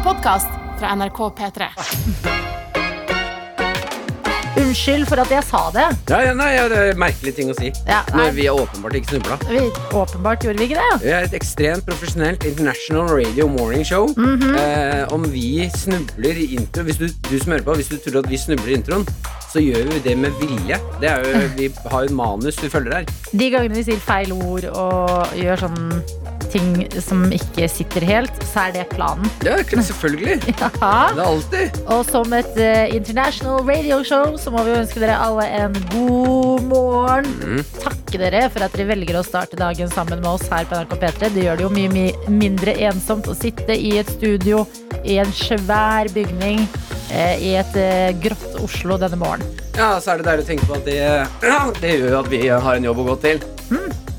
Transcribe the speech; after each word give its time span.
En 0.00 0.04
podkast 0.06 0.48
fra 0.78 0.94
NRK 0.94 1.18
P3. 1.38 1.66
Unnskyld 4.56 5.04
for 5.10 5.20
at 5.20 5.34
jeg 5.34 5.44
sa 5.44 5.60
det. 5.74 5.84
Ja, 6.08 6.20
ja, 6.24 6.32
nei, 6.38 6.46
ja, 6.54 6.62
det 6.72 6.78
er 6.80 6.96
merkelige 7.00 7.36
ting 7.36 7.50
å 7.52 7.56
si. 7.58 7.68
Ja, 7.84 7.98
nei. 8.14 8.22
Når 8.22 8.32
vi 8.38 8.46
har 8.48 8.62
åpenbart 8.62 8.96
ikke 8.96 9.10
snubla. 9.10 9.36
Vi, 9.50 9.60
åpenbart 10.00 10.46
gjorde 10.48 10.62
vi 10.62 10.70
ikke 10.70 10.80
det. 10.80 11.02
Vi 11.04 11.12
er 11.18 11.28
et 11.28 11.36
ekstremt 11.36 11.84
profesjonelt 11.84 12.48
international 12.48 13.12
radio 13.12 13.50
morning 13.52 13.84
show. 13.84 14.08
Mhm. 14.16 14.56
eh, 14.62 15.04
om 15.12 15.28
vi 15.28 15.68
snubler 15.76 16.40
i 16.46 16.48
intro 16.56 16.88
Hvis 16.88 16.96
du, 16.96 17.06
du 17.28 17.36
som 17.36 17.52
hører 17.52 17.68
på, 17.68 17.76
hvis 17.82 17.92
du 17.92 17.98
tror 18.00 18.22
at 18.24 18.32
vi 18.32 18.40
snubler 18.40 18.72
i 18.72 18.80
introen, 18.80 19.04
så 19.52 19.60
gjør 19.60 19.84
vi 19.92 20.00
det 20.08 20.16
med 20.16 20.32
vilje. 20.40 20.80
Det 21.04 21.12
er 21.12 21.28
jo, 21.28 21.46
vi 21.60 21.68
har 21.92 22.08
jo 22.08 22.08
en 22.08 22.16
manus 22.16 22.56
vi 22.64 22.72
følger 22.72 23.02
her. 23.02 23.14
De 23.36 23.52
gangene 23.52 23.76
vi 23.76 23.84
sier 23.92 24.00
feil 24.00 24.32
ord 24.32 24.64
og 24.72 25.36
gjør 25.36 25.66
sånn 25.68 25.90
ting 26.52 26.86
som 27.02 27.24
ikke 27.34 27.68
sitter 27.70 28.06
helt, 28.08 28.42
så 28.50 28.66
er 28.66 28.76
det 28.78 28.86
planen. 28.94 29.28
Ja, 29.46 29.58
selvfølgelig. 29.64 30.38
Ja. 30.60 30.68
Det 31.14 31.22
er 31.22 31.24
alltid. 31.24 31.76
Og 31.92 32.02
som 32.08 32.32
et 32.36 32.56
uh, 32.58 32.94
international 32.94 33.62
radio 33.66 34.00
show 34.06 34.34
så 34.40 34.52
må 34.52 34.62
vi 34.66 34.74
ønske 34.76 35.00
dere 35.02 35.16
alle 35.20 35.46
en 35.56 35.76
god 35.92 36.66
morgen. 36.68 37.30
Mm. 37.40 37.62
Takke 37.80 38.20
dere 38.20 38.42
for 38.52 38.64
at 38.66 38.74
dere 38.76 38.90
velger 38.92 39.20
å 39.20 39.24
starte 39.26 39.58
dagen 39.60 39.90
sammen 39.92 40.20
med 40.22 40.30
oss 40.30 40.46
her 40.52 40.68
på 40.68 40.78
NRK 40.80 40.96
P3. 41.00 41.32
Det 41.36 41.46
gjør 41.46 41.60
det 41.60 41.66
jo 41.66 41.72
mye, 41.74 41.92
mye 41.94 42.36
mindre 42.50 42.74
ensomt 42.88 43.28
å 43.30 43.36
sitte 43.36 43.76
i 43.76 43.96
et 44.00 44.10
studio 44.10 44.64
i 45.04 45.18
en 45.22 45.32
svær 45.32 46.10
bygning 46.14 46.62
eh, 47.12 47.40
i 47.40 47.54
et 47.60 47.80
eh, 47.80 48.10
grått 48.20 48.60
Oslo 48.64 48.98
denne 49.00 49.18
morgenen. 49.20 49.48
Ja, 49.78 49.94
så 50.02 50.14
er 50.14 50.20
det 50.20 50.28
deilig 50.28 50.46
å 50.46 50.50
tenke 50.50 50.68
på 50.68 50.78
at 50.80 50.86
det, 50.88 51.00
det 51.82 51.96
gjør 51.96 52.14
jo 52.16 52.22
at 52.24 52.32
vi 52.32 52.46
har 52.50 52.72
en 52.76 52.88
jobb 52.90 53.04
å 53.04 53.10
gå 53.12 53.18
til. 53.28 53.44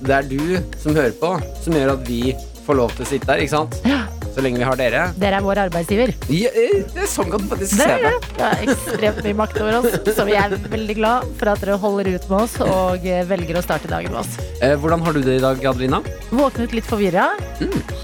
Det 0.01 0.15
er 0.15 0.25
du 0.25 0.73
som 0.81 0.95
hører 0.97 1.13
på, 1.19 1.35
som 1.61 1.75
gjør 1.77 1.93
at 1.93 2.07
vi 2.07 2.33
får 2.65 2.77
lov 2.77 2.95
til 2.95 3.05
å 3.05 3.09
sitte 3.09 3.29
her, 3.29 3.43
ikke 3.43 3.53
sant? 3.53 3.77
Ja. 3.85 4.01
Så 4.31 4.39
lenge 4.39 4.61
vi 4.61 4.65
har 4.65 4.77
dere. 4.79 5.01
Dere 5.19 5.39
er 5.41 5.43
vår 5.43 5.59
arbeidsgiver. 5.65 6.13
Ja, 6.31 6.49
eh, 6.55 6.85
det 6.93 7.03
er 7.03 7.09
sånn 7.11 7.27
kan 7.33 7.41
du 7.43 7.49
faktisk 7.51 7.75
se 7.81 7.87
det. 7.89 8.11
det. 8.13 8.29
det 8.37 8.47
er 8.47 8.61
ekstremt 8.63 9.19
mye 9.25 9.37
makt 9.41 9.59
over 9.59 9.79
oss, 9.81 9.97
så 10.15 10.25
vi 10.27 10.37
er 10.39 10.55
veldig 10.71 10.95
glad 11.01 11.33
for 11.39 11.51
at 11.51 11.65
dere 11.65 11.75
holder 11.81 12.13
ut 12.13 12.29
med 12.31 12.37
oss 12.39 12.55
og 12.63 13.07
eh, 13.07 13.25
velger 13.27 13.59
å 13.59 13.65
starte 13.65 13.91
dagen 13.91 14.15
med 14.15 14.21
oss. 14.23 14.37
Eh, 14.61 14.77
hvordan 14.79 15.03
har 15.03 15.17
du 15.17 15.21
det 15.25 15.35
i 15.41 15.43
dag, 15.43 15.59
Adelina? 15.73 15.99
Våknet 16.31 16.77
litt 16.77 16.87
forvirra. 16.87 17.27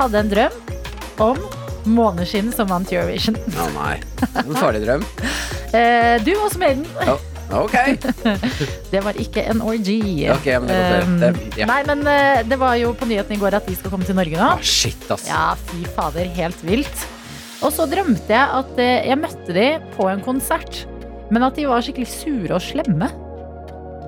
Hadde 0.02 0.26
en 0.26 0.34
drøm 0.36 0.60
om 1.24 1.42
måneskinn 1.88 2.52
som 2.52 2.68
vant 2.70 2.92
Eurovision. 2.92 3.40
Å 3.56 3.72
nei. 3.78 3.96
En 4.44 4.54
farlig 4.60 4.84
drøm. 4.84 5.08
Eh, 5.72 6.20
du 6.28 6.34
var 6.36 6.46
også 6.50 6.60
med 6.60 6.82
den. 6.82 6.86
Ja, 7.08 7.16
ok. 7.54 7.76
Det 8.94 9.02
var 9.06 9.18
ikke 9.22 9.44
en 9.52 9.62
orgy. 9.64 10.00
Ok, 10.34 10.48
men 10.64 10.68
det. 10.72 11.28
Det- 11.36 11.60
ja. 11.62 11.68
Nei, 11.70 11.80
men 11.88 12.02
eh, 12.12 12.42
det 12.48 12.58
var 12.60 12.76
jo 12.80 12.94
på 12.98 13.08
nyheten 13.10 13.36
i 13.38 13.40
går 13.42 13.56
at 13.60 13.68
de 13.70 13.76
skal 13.80 13.94
komme 13.94 14.08
til 14.08 14.18
Norge 14.18 14.36
nå. 14.40 14.50
Ah, 14.58 14.64
shit, 14.64 15.06
ass. 15.14 15.28
Ja, 15.30 15.54
fy 15.70 15.84
fader, 15.96 16.28
helt 16.38 16.60
vilt. 16.68 17.06
Og 17.64 17.72
så 17.74 17.88
drømte 17.90 18.30
jeg 18.30 18.52
at 18.60 18.78
eh, 18.84 19.08
jeg 19.10 19.18
møtte 19.22 19.56
de 19.56 19.68
på 19.96 20.10
en 20.12 20.22
konsert, 20.26 20.84
men 21.34 21.44
at 21.48 21.56
de 21.58 21.66
var 21.70 21.82
skikkelig 21.86 22.10
sure 22.12 22.54
og 22.60 22.62
slemme. 22.64 23.10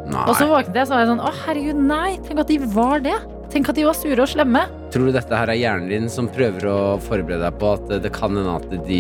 Nei. 0.10 0.24
Og 0.26 0.36
så 0.38 0.48
våknet 0.50 0.76
jeg 0.78 0.86
og 0.86 0.90
så 0.90 0.96
var 0.98 1.04
jeg 1.06 1.10
sånn, 1.12 1.22
å 1.22 1.32
herregud, 1.46 1.82
nei, 1.90 2.18
tenk 2.26 2.40
at 2.44 2.50
de 2.50 2.60
var 2.74 3.02
det. 3.06 3.18
Tenk 3.50 3.70
at 3.72 3.78
de 3.80 3.84
var 3.88 3.96
sure 3.98 4.22
og 4.22 4.30
slemme. 4.30 4.62
Tror 4.94 5.08
du 5.10 5.14
dette 5.16 5.34
her 5.38 5.50
er 5.50 5.58
hjernen 5.58 5.88
din 5.90 6.06
som 6.10 6.28
prøver 6.30 6.68
å 6.70 6.76
forberede 7.02 7.42
deg 7.48 7.56
på 7.62 7.72
at 7.76 7.92
eh, 7.96 8.02
det 8.04 8.12
kan 8.14 8.36
hende 8.38 8.54
at 8.60 8.70
de 8.86 9.00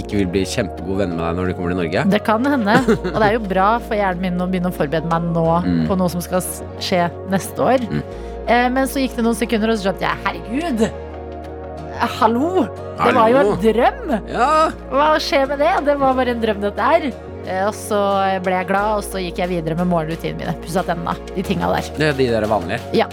ikke 0.00 0.16
vil 0.22 0.30
bli 0.32 0.42
kjempegode 0.48 1.02
venner 1.02 1.16
med 1.18 1.24
deg 1.26 1.36
når 1.38 1.50
de 1.50 1.56
kommer 1.58 1.74
til 1.74 1.80
Norge? 1.82 2.04
Det 2.14 2.20
kan 2.24 2.48
hende. 2.48 2.78
Og 3.12 3.18
det 3.20 3.26
er 3.28 3.36
jo 3.36 3.42
bra 3.50 3.68
for 3.84 3.96
hjernen 4.00 4.24
min 4.24 4.40
å 4.40 4.48
begynne 4.48 4.72
å 4.72 4.76
forberede 4.76 5.10
meg 5.12 5.28
nå 5.36 5.46
Mm. 5.60 5.84
på 5.90 5.96
noe 6.00 6.08
som 6.12 6.22
skal 6.24 6.40
skje 6.80 7.04
neste 7.32 7.60
år. 7.60 7.84
Mm. 7.92 8.02
Eh, 8.48 8.66
men 8.72 8.88
så 8.88 9.02
gikk 9.04 9.16
det 9.18 9.24
noen 9.26 9.36
sekunder, 9.36 9.72
og 9.74 9.78
så 9.80 9.90
skjønte 9.90 10.06
jeg 10.08 10.24
herregud. 10.24 10.84
eh, 10.88 12.06
Hallo! 12.18 12.64
Det 13.00 13.12
var 13.16 13.28
jo 13.32 13.40
en 13.44 13.58
drøm! 13.60 14.14
Ja, 14.32 14.48
Hva 14.92 15.10
skjer 15.20 15.46
med 15.52 15.60
det? 15.60 15.72
Det 15.88 15.98
var 16.00 16.16
bare 16.16 16.32
en 16.34 16.40
drøm, 16.42 16.60
dette 16.64 16.88
her. 16.92 17.10
Eh, 17.46 17.62
Og 17.66 17.74
så 17.74 17.98
ble 18.44 18.56
jeg 18.58 18.68
glad, 18.70 19.00
og 19.00 19.04
så 19.06 19.22
gikk 19.22 19.38
jeg 19.42 19.48
videre 19.52 19.76
med 19.78 19.88
morgenrutinene 19.90 20.38
mine. 20.44 20.56
Pussa 20.64 20.82
tennene. 20.86 21.16
De 21.34 21.42
tinga 21.46 21.70
der. 21.74 21.92
det 21.98 22.08
er 22.10 22.18
de 22.18 22.26
der 22.34 22.48
vanlige. 22.50 22.80
Ja, 22.96 23.06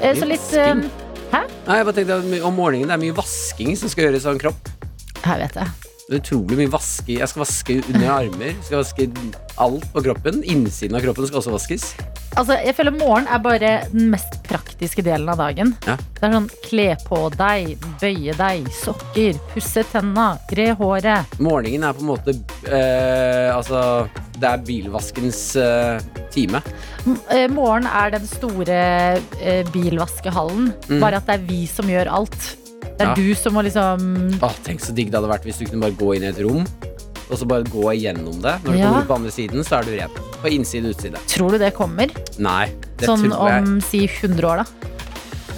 Så 0.00 0.28
litt 0.28 0.50
Hæ? 0.52 1.42
Vasking. 1.42 1.54
Nei, 1.68 1.76
jeg 1.76 1.84
bare 1.84 1.92
tenkte 1.98 2.42
Om 2.48 2.54
morgenen 2.56 2.88
det 2.88 2.94
er 2.96 3.00
mye 3.02 3.16
vasking 3.16 3.74
som 3.76 3.90
skal 3.92 4.08
gjøres 4.08 4.24
av 4.26 4.36
en 4.38 4.40
kropp. 4.40 4.70
Her 5.24 5.42
vet 5.44 5.58
det. 5.58 5.66
Utrolig 6.08 6.56
mye 6.56 6.70
vaske. 6.72 7.18
Jeg 7.18 7.28
skal 7.28 7.42
vaske 7.42 7.74
under 7.90 8.06
armer. 8.14 8.54
Skal 8.64 8.80
vaske 8.80 9.08
alt 9.60 9.82
på 9.92 10.00
kroppen. 10.06 10.38
Innsiden 10.48 10.96
av 10.96 11.02
kroppen 11.04 11.26
skal 11.28 11.42
også 11.42 11.52
vaskes. 11.52 11.84
Altså, 12.38 12.54
jeg 12.64 12.72
føler 12.78 12.94
morgen 12.96 13.26
er 13.28 13.40
bare 13.44 13.70
den 13.92 14.06
mest 14.12 14.38
praktiske 14.46 15.02
delen 15.04 15.28
av 15.28 15.36
dagen. 15.42 15.74
Ja. 15.84 15.96
Det 16.16 16.22
er 16.24 16.32
sånn 16.36 16.46
kle 16.64 16.86
på 17.04 17.18
deg, 17.34 17.74
bøye 18.00 18.34
deg, 18.38 18.68
sokker, 18.78 19.36
pusse 19.52 19.84
tenna, 19.90 20.30
gre 20.48 20.70
håret. 20.78 21.34
Morgenen 21.44 21.84
er 21.90 21.98
på 21.98 22.04
en 22.06 22.10
måte 22.12 22.34
eh, 22.70 23.50
Altså, 23.52 23.82
det 24.38 24.48
er 24.48 24.62
bilvaskens 24.68 25.42
eh, 25.60 26.00
time. 26.32 26.62
M- 27.04 27.18
eh, 27.34 27.48
Morgen 27.52 27.88
er 27.90 28.14
den 28.16 28.24
store 28.30 28.80
eh, 29.42 29.60
bilvaskehallen, 29.74 30.70
Mm. 30.88 31.02
bare 31.04 31.20
at 31.20 31.28
det 31.28 31.36
er 31.36 31.44
vi 31.50 31.66
som 31.68 31.90
gjør 31.90 32.08
alt. 32.20 32.54
Det 32.98 33.06
er 33.06 33.10
Ja. 33.12 33.14
du 33.14 33.34
som 33.38 33.54
må 33.54 33.62
liksom 33.62 34.40
Åh, 34.42 34.54
tenk 34.66 34.80
så 34.82 34.92
digg 34.94 35.10
det 35.12 35.20
hadde 35.20 35.30
vært 35.30 35.44
hvis 35.46 35.58
du 35.60 35.66
kunne 35.66 35.80
bare 35.86 35.94
gå 35.98 36.16
inn 36.16 36.24
i 36.26 36.30
et 36.32 36.40
rom 36.42 36.66
og 37.28 37.36
så 37.36 37.44
bare 37.46 37.62
gå 37.68 37.84
igjennom 37.92 38.40
det. 38.40 38.54
Når 38.64 38.72
du 38.72 38.78
Ja. 38.78 38.86
kommer 38.88 39.02
ut 39.02 39.08
på 39.08 39.14
andre 39.18 39.30
siden, 39.30 39.60
så 39.62 39.78
er 39.78 39.82
du 39.84 39.90
ren. 39.98 40.10
På 40.42 40.48
innside 40.48 40.86
og 40.88 40.94
utside. 40.96 41.18
Tror 41.28 41.50
du 41.52 41.58
det 41.58 41.74
kommer? 41.76 42.08
Nei, 42.38 42.70
det 42.96 43.06
sånn 43.06 43.20
tror 43.28 43.48
jeg. 43.50 43.62
om 43.62 43.80
si 43.82 44.00
100 44.08 44.44
år, 44.48 44.56
da. 44.56 44.64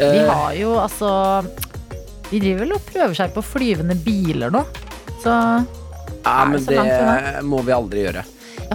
Uh, 0.00 0.12
Vi 0.12 0.18
har 0.26 0.54
jo 0.54 0.74
altså 0.80 1.46
De 2.30 2.40
driver 2.40 2.58
vel 2.60 2.72
og 2.72 2.80
prøver 2.86 3.14
seg 3.16 3.32
på 3.34 3.42
flyvende 3.42 3.94
biler 4.04 4.50
nå. 4.50 4.64
Så 5.22 5.30
Nei, 6.24 6.44
det 6.44 6.50
men 6.50 6.60
så 6.60 6.70
det 6.70 7.44
må 7.44 7.62
vi 7.64 7.72
aldri 7.72 8.04
gjøre. 8.06 8.24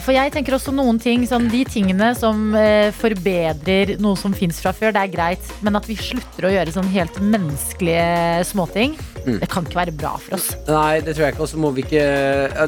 For 0.03 0.11
jeg 0.11 0.31
tenker 0.35 0.53
også 0.57 0.73
noen 0.75 0.97
ting, 0.99 1.23
sånn 1.29 1.45
de 1.49 1.61
tingene 1.71 2.09
som 2.19 2.49
eh, 2.59 2.89
forbedrer 2.97 3.93
noe 4.03 4.17
som 4.19 4.33
fins 4.35 4.59
fra 4.61 4.73
før, 4.75 4.91
det 4.91 5.01
er 5.05 5.11
greit. 5.13 5.51
Men 5.63 5.77
at 5.79 5.87
vi 5.87 5.95
slutter 5.95 6.49
å 6.49 6.51
gjøre 6.51 6.73
sånn 6.75 6.89
helt 6.91 7.19
menneskelige 7.23 8.43
småting, 8.51 8.97
Mm. 9.25 9.39
det 9.41 9.47
kan 9.49 9.65
ikke 9.65 9.79
være 9.79 9.93
bra 9.97 10.11
for 10.21 10.35
oss. 10.37 10.51
Nei, 10.67 10.99
det 11.01 11.15
tror 11.15 11.23
jeg 11.25 11.33
ikke. 11.33 11.41
Og 11.41 11.49
så 11.49 11.57
må 11.57 11.71
vi 11.73 11.81
ikke 11.81 12.03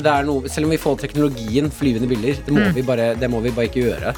det 0.01 0.09
er 0.09 0.23
noe, 0.25 0.49
Selv 0.49 0.65
om 0.65 0.71
vi 0.73 0.79
får 0.81 0.95
teknologien 1.03 1.69
flyvende 1.69 2.07
biler, 2.09 2.33
det 2.33 2.49
må, 2.49 2.63
Mm. 2.63 2.73
vi, 2.73 2.81
bare, 2.81 3.13
det 3.13 3.29
må 3.29 3.41
vi 3.44 3.51
bare 3.51 3.67
ikke 3.69 3.83
gjøre. 3.85 4.15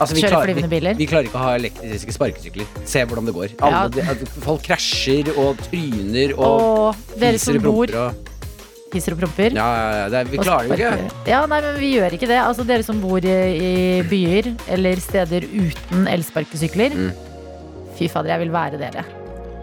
Altså, 0.00 0.14
vi, 0.14 0.22
klarer, 0.22 0.54
vi, 0.54 0.94
vi 0.96 1.06
klarer 1.10 1.26
ikke 1.28 1.36
å 1.36 1.42
ha 1.44 1.52
elektriske 1.58 2.14
sparkesykler. 2.14 2.64
Se 2.86 3.04
hvordan 3.04 3.26
det 3.26 3.34
går. 3.34 3.48
Alle, 3.60 3.90
Ja. 4.00 4.14
folk 4.46 4.62
krasjer 4.62 5.28
og 5.36 5.58
tryner 5.68 6.32
og, 6.38 6.94
Og 6.94 7.20
dere 7.20 7.38
som 7.38 7.58
bor 7.60 7.84
og 7.92 8.14
Fiser 8.92 9.12
og 9.12 9.20
promper. 9.20 9.52
Ja, 9.52 10.08
det 10.12 10.24
vi 10.30 10.40
klarer 10.40 10.70
det 10.72 10.80
jo 10.80 10.90
ikke. 10.96 11.28
Ja, 11.28 11.42
nei, 11.50 11.60
men 11.64 11.76
vi 11.80 11.92
gjør 11.98 12.14
ikke 12.16 12.30
det. 12.30 12.38
Altså, 12.40 12.64
dere 12.68 12.86
som 12.86 13.02
bor 13.02 13.20
i, 13.20 14.00
byer 14.08 14.48
eller 14.78 15.02
steder 15.04 15.44
uten 15.44 16.08
elsparkesykler. 16.08 16.96
Mm. 16.96 17.10
Fy 17.98 18.08
fader, 18.08 18.32
jeg 18.32 18.46
vil 18.46 18.54
være 18.54 18.80
dere. 18.80 19.04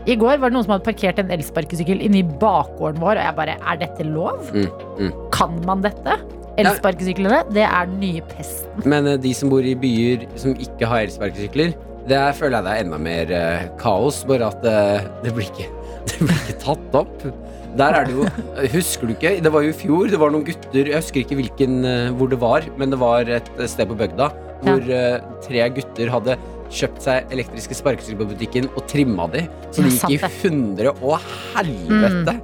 I 0.05 0.13
går 0.21 0.37
var 0.37 0.51
det 0.51 0.53
noen 0.53 0.67
som 0.67 0.75
hadde 0.75 0.85
parkert 0.85 1.17
en 1.21 1.31
elsparkesykkel 1.33 2.03
inni 2.05 2.21
bakgården 2.41 3.01
vår, 3.01 3.17
og 3.17 3.23
jeg 3.23 3.37
bare 3.39 3.55
Er 3.57 3.79
dette 3.81 4.05
lov? 4.05 4.51
Mm, 4.53 4.67
mm. 4.99 5.13
Kan 5.33 5.57
man 5.65 5.81
dette? 5.81 6.19
Elsparkesyklene, 6.61 7.41
det 7.51 7.65
er 7.65 7.89
den 7.89 7.97
nye 8.03 8.21
pesten. 8.29 8.85
Men 8.87 9.09
eh, 9.09 9.17
de 9.19 9.33
som 9.35 9.49
bor 9.51 9.65
i 9.65 9.73
byer 9.75 10.27
som 10.39 10.53
ikke 10.53 10.87
har 10.87 11.07
elsparkesykler, 11.07 11.73
det 12.05 12.21
føler 12.37 12.59
jeg 12.59 12.67
det 12.67 12.75
er 12.75 12.85
enda 12.85 12.99
mer 13.01 13.33
eh, 13.33 13.65
kaos. 13.81 14.21
Bare 14.29 14.51
at 14.53 14.69
eh, 14.69 15.09
det 15.25 15.33
blir 15.33 15.49
ikke 15.49 15.67
Det 16.09 16.21
blir 16.21 16.39
ikke 16.45 16.57
tatt 16.63 16.97
opp. 17.01 17.27
Der 17.75 17.91
er 17.97 18.05
det 18.07 18.13
jo 18.15 18.23
Husker 18.71 19.09
du 19.09 19.13
ikke? 19.17 19.33
Det 19.43 19.51
var 19.51 19.65
jo 19.65 19.73
i 19.73 19.75
fjor. 19.75 20.07
Det 20.07 20.19
var 20.21 20.31
noen 20.31 20.45
gutter 20.47 20.87
Jeg 20.93 21.01
husker 21.01 21.25
ikke 21.25 21.37
hvilken, 21.41 21.79
eh, 21.83 22.11
hvor 22.15 22.31
det 22.31 22.39
var, 22.39 22.67
men 22.79 22.93
det 22.93 22.99
var 23.01 23.27
et 23.27 23.49
sted 23.67 23.89
på 23.89 23.97
bygda 23.99 24.31
hvor 24.65 24.85
eh, 24.89 25.19
tre 25.45 25.65
gutter 25.75 26.09
hadde 26.09 26.37
kjøpt 26.73 27.03
seg 27.05 27.33
elektriske 27.35 27.77
sparkesykler 27.77 28.23
på 28.23 28.31
butikken 28.33 28.69
og 28.73 28.85
trimma 28.89 29.27
de. 29.33 29.43
Så 29.69 29.83
det 29.83 29.91
de 29.91 30.15
gikk 30.15 30.25
i 30.25 30.31
hundre 30.41 30.95
og 30.95 31.19
helvete. 31.53 32.37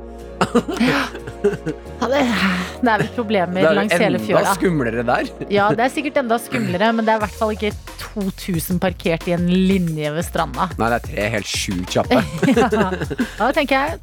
Ja, 2.01 2.07
det, 2.09 2.21
det 2.81 2.89
er 2.91 3.01
vel 3.03 3.09
problemer 3.15 3.65
er 3.69 3.75
langs 3.77 3.93
Det 3.93 4.01
er 4.07 4.15
enda 4.17 4.53
skumlere 4.57 5.03
der. 5.07 5.29
Ja, 5.53 5.69
det 5.77 5.85
er 5.85 5.93
sikkert 5.93 6.17
enda 6.23 6.37
skumlere, 6.41 6.91
men 6.97 7.05
det 7.07 7.13
er 7.15 7.21
i 7.21 7.23
hvert 7.25 7.37
fall 7.39 7.53
ikke 7.55 7.71
2000 8.01 8.81
parkert 8.83 9.27
i 9.29 9.35
en 9.37 9.47
linje 9.49 10.11
ved 10.15 10.25
stranda. 10.27 10.69
Nei, 10.81 10.89
det 10.93 10.99
er 11.01 11.07
tre 11.07 11.29
helt 11.37 11.49
sjukt 11.49 11.97
kjappe. 11.97 12.21
Ja. 12.51 12.67
Da 13.37 13.51
tenker 13.55 13.75
jeg 13.75 13.99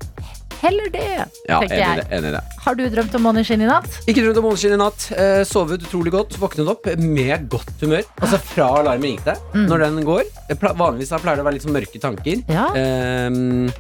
heller 0.63 0.89
det, 0.91 1.03
Ja, 1.47 1.59
tenker 1.61 1.79
jeg. 1.79 2.07
Enig 2.17 2.33
det. 2.35 2.41
Har 2.65 2.75
du 2.79 2.83
drømt 2.91 3.15
om 3.19 3.23
måneskinn 3.29 3.63
i 3.63 3.69
natt? 3.69 3.87
Ikke 4.11 4.25
drømt 4.25 4.41
om 4.41 4.47
måneskinn 4.49 4.75
i 4.75 4.79
natt. 4.81 5.05
Eh, 5.15 5.43
sovet 5.47 5.85
utrolig 5.87 6.11
godt. 6.15 6.35
Våknet 6.43 6.71
opp 6.73 6.89
med 6.99 7.47
godt 7.53 7.71
humør. 7.85 8.03
Altså 8.19 8.41
fra 8.43 8.67
alarmen 8.81 9.13
ringte, 9.13 9.37
Mm. 9.55 9.69
når 9.71 9.85
den 9.87 10.01
går. 10.09 10.25
Vanligvis 10.59 11.13
da 11.15 11.21
pleier 11.23 11.39
det 11.39 11.45
å 11.45 11.49
være 11.49 11.59
litt 11.61 11.67
sånn 11.69 11.77
mørke 11.79 12.03
tanker. 12.03 12.43
Ja. 12.51 12.67
Ehm, 12.79 13.71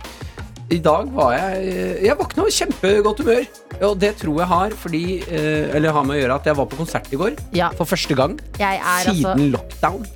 I 0.68 0.78
dag 0.84 1.08
var 1.16 1.32
jeg 1.32 2.04
Jeg 2.04 2.16
våkna 2.18 2.44
i 2.44 2.52
kjempegodt 2.52 3.22
humør. 3.24 3.46
Og 3.88 3.94
det 4.00 4.10
tror 4.20 4.40
jeg 4.42 4.48
har 4.50 4.74
fordi 4.76 5.02
eh, 5.24 5.74
Eller 5.76 5.94
har 5.94 6.04
med 6.04 6.18
å 6.18 6.20
gjøre 6.20 6.38
at 6.40 6.48
jeg 6.50 6.58
var 6.58 6.68
på 6.68 6.80
konsert 6.80 7.08
i 7.14 7.20
går. 7.20 7.36
Ja. 7.56 7.70
For 7.78 7.88
første 7.88 8.16
gang 8.18 8.36
Jeg 8.60 8.80
er 8.82 9.08
altså 9.08 9.14
siden 9.16 9.52
lockdown. 9.54 10.06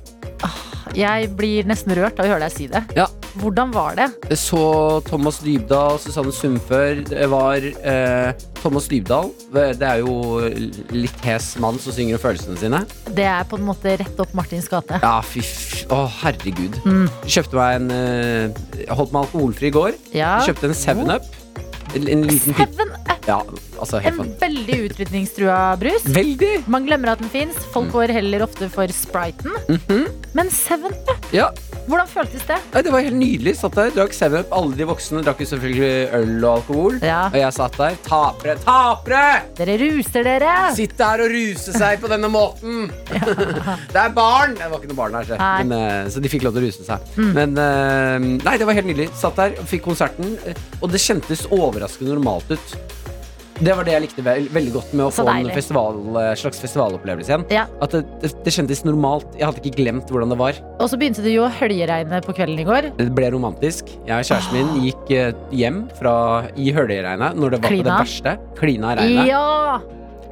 Jeg 0.93 1.31
blir 1.39 1.65
nesten 1.65 1.95
rørt 1.97 2.19
av 2.21 2.27
å 2.27 2.33
høre 2.35 2.45
deg 2.45 2.53
si 2.53 2.67
det. 2.69 2.83
Ja, 2.93 3.07
Hvordan 3.41 3.71
var 3.73 3.95
det? 3.97 4.05
Jeg 4.29 4.37
så 4.37 4.61
Thomas 5.07 5.39
Dybdahl, 5.41 5.97
Susanne 6.01 6.33
Sundfør. 6.35 7.01
Det 7.07 7.25
var 7.31 7.65
eh, 7.65 8.33
Thomas 8.59 8.85
Dybdahl. 8.91 9.31
Det 9.53 9.87
er 9.87 10.03
jo 10.03 10.13
litt 10.93 11.23
hes 11.25 11.47
mann 11.63 11.79
som 11.81 11.95
synger 11.95 12.19
om 12.19 12.23
følelsene 12.23 12.59
sine. 12.61 12.83
Det 13.09 13.25
er 13.25 13.45
på 13.49 13.57
en 13.57 13.65
måte 13.67 13.95
rett 14.03 14.21
opp 14.21 14.35
Martins 14.37 14.69
gate. 14.71 15.01
Ja, 15.01 15.15
fy 15.25 15.41
f... 15.41 15.83
Å, 15.93 16.03
herregud. 16.21 16.77
Mm. 16.85 17.07
Kjøpte 17.25 17.57
meg 17.57 17.79
en 17.81 17.89
eh, 17.95 18.83
Jeg 18.83 18.99
holdt 18.99 19.15
meg 19.15 19.25
alkoholfri 19.25 19.71
i 19.71 19.75
går. 19.79 19.97
Ja. 20.15 20.35
Kjøpte 20.45 20.69
en 20.69 20.77
Seven 20.77 21.13
Up. 21.17 21.25
En, 21.93 22.07
en 22.09 22.23
liten 22.29 22.53
pip. 22.57 22.69
Seven 22.77 22.93
Up, 23.01 23.27
Ja, 23.29 23.39
altså 23.79 23.99
helt 24.03 24.19
en 24.19 24.25
fan. 24.25 24.33
veldig 24.41 24.77
utrydningstrua 24.89 25.59
brus. 25.81 26.05
Veldig! 26.05 26.53
Man 26.71 26.85
glemmer 26.87 27.13
at 27.13 27.19
den 27.23 27.29
fins. 27.33 27.55
Folk 27.73 27.91
går 27.93 28.13
heller 28.15 28.43
ofte 28.45 28.69
for 28.73 28.87
spriten. 28.93 29.53
Mhm. 29.69 30.07
Men 30.33 30.49
Seven 30.49 30.93
Up, 31.09 31.25
Ja, 31.33 31.51
hvordan 31.87 32.07
føltes 32.09 32.41
det? 32.49 32.57
Nei, 32.73 32.81
Det 32.81 32.91
var 32.91 33.01
helt 33.05 33.15
nydelig. 33.19 33.55
Satt 33.59 33.75
der, 33.77 33.91
drakk 33.93 34.13
Seven 34.17 34.39
Up. 34.41 34.47
Alle 34.51 34.75
de 34.75 34.85
voksne 34.89 35.21
drakk 35.23 35.39
jo 35.43 35.45
selvfølgelig 35.45 36.13
øl 36.19 36.45
og 36.45 36.51
alkohol. 36.57 36.97
Ja. 37.05 37.27
Og 37.29 37.37
jeg 37.37 37.53
satt 37.53 37.77
der. 37.77 37.95
Tapere! 38.07 38.55
Tapere! 38.65 39.25
Dere 39.57 39.77
ruser 39.81 40.23
dere! 40.25 40.55
Sitt 40.75 40.97
der 40.97 41.21
og 41.25 41.29
ruse 41.33 41.73
seg 41.75 42.01
på 42.01 42.09
denne 42.09 42.29
måten. 42.33 42.89
det 43.93 43.99
er 44.01 44.09
barn! 44.15 44.55
Det 44.57 44.69
var 44.71 44.79
ikke 44.79 44.89
noe 44.93 44.99
barn 45.03 45.13
her, 45.19 45.23
så, 45.29 45.37
Mm. 45.43 45.67
men, 45.67 45.79
eh, 46.05 46.09
så 46.09 46.21
de 46.21 46.29
fikk 46.29 46.43
lov 46.43 46.53
til 46.53 46.63
å 46.63 46.65
ruse 46.67 46.85
seg. 46.87 46.99
Men 47.33 47.57
eh, 47.57 48.19
nei, 48.43 48.57
det 48.57 48.65
var 48.65 48.73
helt 48.77 48.87
nydelig. 48.89 49.09
Satt 49.17 49.35
der 49.37 49.55
fikk 49.69 49.83
konserten, 49.85 50.37
og 50.81 50.89
det 50.91 51.01
kjentes 51.03 51.45
overraskende 51.51 52.13
normalt 52.17 52.49
ut. 52.53 52.75
Det 53.59 53.73
var 53.77 53.85
det 53.85 53.93
jeg 53.93 54.03
likte 54.07 54.23
ve 54.25 54.33
veldig 54.53 54.71
godt 54.73 54.93
med 54.97 55.05
å 55.05 55.11
Så 55.13 55.23
få 55.23 55.33
en 55.33 55.49
festival, 55.53 55.99
eh, 56.17 56.31
slags 56.39 56.59
festivalopplevelse 56.63 57.29
igjen. 57.29 57.45
Ja. 57.53 57.65
At 57.85 57.93
det, 57.93 58.01
det, 58.23 58.31
det 58.43 58.53
kjentes 58.55 58.81
normalt. 58.87 59.27
Jeg 59.37 59.45
hadde 59.45 59.61
ikke 59.61 59.77
glemt 59.77 60.09
hvordan 60.09 60.33
det 60.33 60.39
var. 60.39 60.57
Og 60.79 60.89
så 60.89 60.97
begynte 60.97 61.21
det 61.25 61.35
jo 61.35 61.45
å 61.45 61.51
høljeregne 61.53 62.21
på 62.25 62.33
kvelden 62.33 62.63
i 62.63 62.65
går. 62.67 62.89
Det 62.97 63.09
ble 63.13 63.29
romantisk. 63.35 63.93
Jeg 64.07 64.15
og 64.17 64.25
kjæresten 64.25 64.57
min 64.57 64.87
gikk 64.87 65.11
eh, 65.13 65.33
hjem 65.53 65.83
fra, 65.99 66.15
i 66.57 66.71
høljeregnet 66.73 67.37
når 67.37 67.55
det 67.57 67.61
var 67.63 67.75
på 67.77 67.83
det 67.89 67.97
verste. 67.99 68.37
Klina 68.57 68.95
i 68.95 69.01
regnet. 69.03 69.29
Ja! 69.29 69.81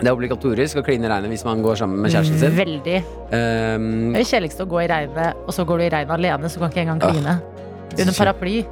Det 0.02 0.10
er 0.10 0.16
obligatorisk 0.18 0.80
å 0.82 0.84
kline 0.86 1.06
i 1.06 1.12
regnet 1.12 1.30
hvis 1.30 1.46
man 1.46 1.62
går 1.62 1.78
sammen 1.78 2.02
med 2.02 2.10
kjæresten 2.10 2.42
sin. 2.42 2.56
Veldig. 2.58 2.98
Um, 3.30 3.86
Det 4.16 4.24
er 4.24 4.30
kjedeligst 4.32 4.64
å 4.66 4.66
gå 4.66 4.82
i 4.82 4.90
regnet, 4.90 5.38
og 5.46 5.54
så 5.54 5.62
går 5.70 5.78
du 5.78 5.86
i 5.86 5.92
regnet 5.94 6.16
alene, 6.18 6.50
så 6.50 6.58
kan 6.64 6.74
ikke 6.74 6.88
engang 6.88 7.06
Ah. 7.06 7.14
kline. 7.14 7.38
Under 8.02 8.14
paraply. 8.18 8.66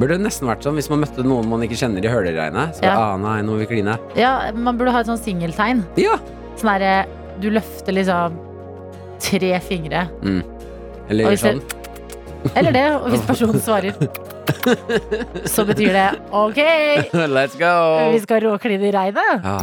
Burde 0.00 0.16
det 0.16 0.24
nesten 0.24 0.48
vært 0.48 0.64
sånn 0.64 0.78
hvis 0.80 0.88
man 0.90 1.02
møtte 1.04 1.22
noen 1.26 1.48
man 1.50 1.60
ikke 1.66 1.76
kjenner 1.76 2.04
i 2.04 2.08
høleregnet. 2.08 2.78
Så 2.78 2.84
Ja. 2.86 2.94
ah, 2.96 3.16
nei, 3.20 3.40
nå 3.44 3.56
vil 3.58 3.66
vi 3.66 3.74
kline. 3.76 3.98
Ja, 4.16 4.50
man 4.56 4.78
burde 4.80 4.92
ha 4.94 5.00
et 5.04 5.06
sånn 5.10 5.20
singeltegn. 5.20 5.84
Ja. 6.00 6.16
Sånn 6.56 6.72
derre 6.78 7.06
Du 7.40 7.48
løfter 7.50 7.92
liksom 7.96 8.34
tre 9.20 9.52
fingre. 9.60 10.08
Eller 11.08 11.24
Og 11.24 11.30
hvis 11.32 11.40
sånn. 11.44 11.60
det- 11.60 12.56
Eller 12.56 12.72
det. 12.72 12.86
Og 12.96 13.10
hvis 13.12 13.26
personen 13.26 13.60
svarer, 13.66 13.92
så 15.44 15.64
betyr 15.68 15.92
det 15.92 16.20
OK, 16.32 16.56
Let's 17.36 17.56
go! 17.58 18.10
vi 18.12 18.18
skal 18.20 18.40
råkline 18.40 18.82
i 18.88 18.92
regnet. 18.92 19.44
Ja. 19.44 19.58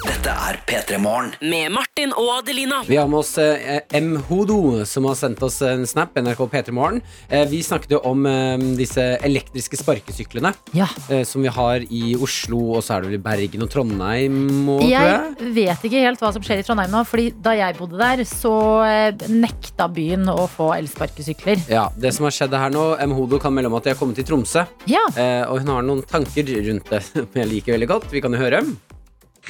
Dette 0.00 0.32
er 0.32 0.56
P3 0.68 0.96
Morgen. 1.02 1.32
Med 1.44 1.70
Martin 1.74 2.12
og 2.16 2.28
Adelina. 2.38 2.78
Vi 2.88 2.96
har 2.96 3.08
med 3.10 3.18
oss 3.20 3.34
eh, 3.42 3.80
M. 3.98 4.14
Hodo, 4.28 4.56
som 4.88 5.04
har 5.08 5.16
sendt 5.18 5.42
oss 5.44 5.58
en 5.66 5.82
snap. 5.88 6.14
NRK 6.16 6.40
P3 6.52 6.72
Morgen. 6.74 7.00
Eh, 7.28 7.44
vi 7.50 7.60
snakket 7.64 7.92
jo 7.96 8.00
om 8.08 8.24
eh, 8.28 8.54
disse 8.78 9.02
elektriske 9.26 9.78
sparkesyklene 9.80 10.52
Ja. 10.76 10.86
eh, 11.12 11.22
som 11.28 11.44
vi 11.44 11.52
har 11.52 11.84
i 11.86 12.14
Oslo, 12.16 12.60
og 12.78 12.84
så 12.86 12.96
er 12.96 13.04
det 13.04 13.10
vel 13.12 13.18
i 13.18 13.22
Bergen 13.24 13.66
og 13.66 13.70
Trondheim 13.72 14.38
og 14.72 14.80
tror 14.82 14.90
Jeg 14.90 15.10
jeg. 15.12 15.52
vet 15.60 15.86
ikke 15.90 16.04
helt 16.06 16.24
hva 16.24 16.32
som 16.36 16.46
skjer 16.48 16.62
i 16.62 16.66
Trondheim 16.66 16.94
nå, 16.94 17.02
Fordi 17.10 17.26
da 17.48 17.56
jeg 17.60 17.78
bodde 17.80 18.00
der, 18.00 18.24
så 18.28 18.54
eh, 18.86 19.26
nekta 19.32 19.88
byen 19.92 20.28
å 20.32 20.46
få 20.50 20.70
elsparkesykler. 20.78 21.66
Ja, 21.70 21.88
Det 21.96 22.14
som 22.16 22.28
har 22.28 22.36
skjedd 22.36 22.56
her 22.56 22.72
nå, 22.74 22.86
M. 23.04 23.16
Hodo 23.18 23.40
kan 23.42 23.54
melde 23.56 23.72
om 23.72 23.76
at 23.80 23.84
de 23.88 23.94
har 23.94 24.00
kommet 24.00 24.16
til 24.22 24.28
Tromsø. 24.32 24.64
Ja, 24.90 25.04
Eh, 25.20 25.42
og 25.50 25.60
hun 25.64 25.68
har 25.74 25.82
noen 25.84 26.04
tanker 26.08 26.46
rundt 26.70 26.88
det 26.94 27.02
som 27.10 27.28
jeg 27.36 27.50
liker 27.50 27.76
veldig 27.76 27.88
godt. 27.90 28.08
Vi 28.14 28.22
kan 28.24 28.32
jo 28.32 28.40
høre. 28.40 28.62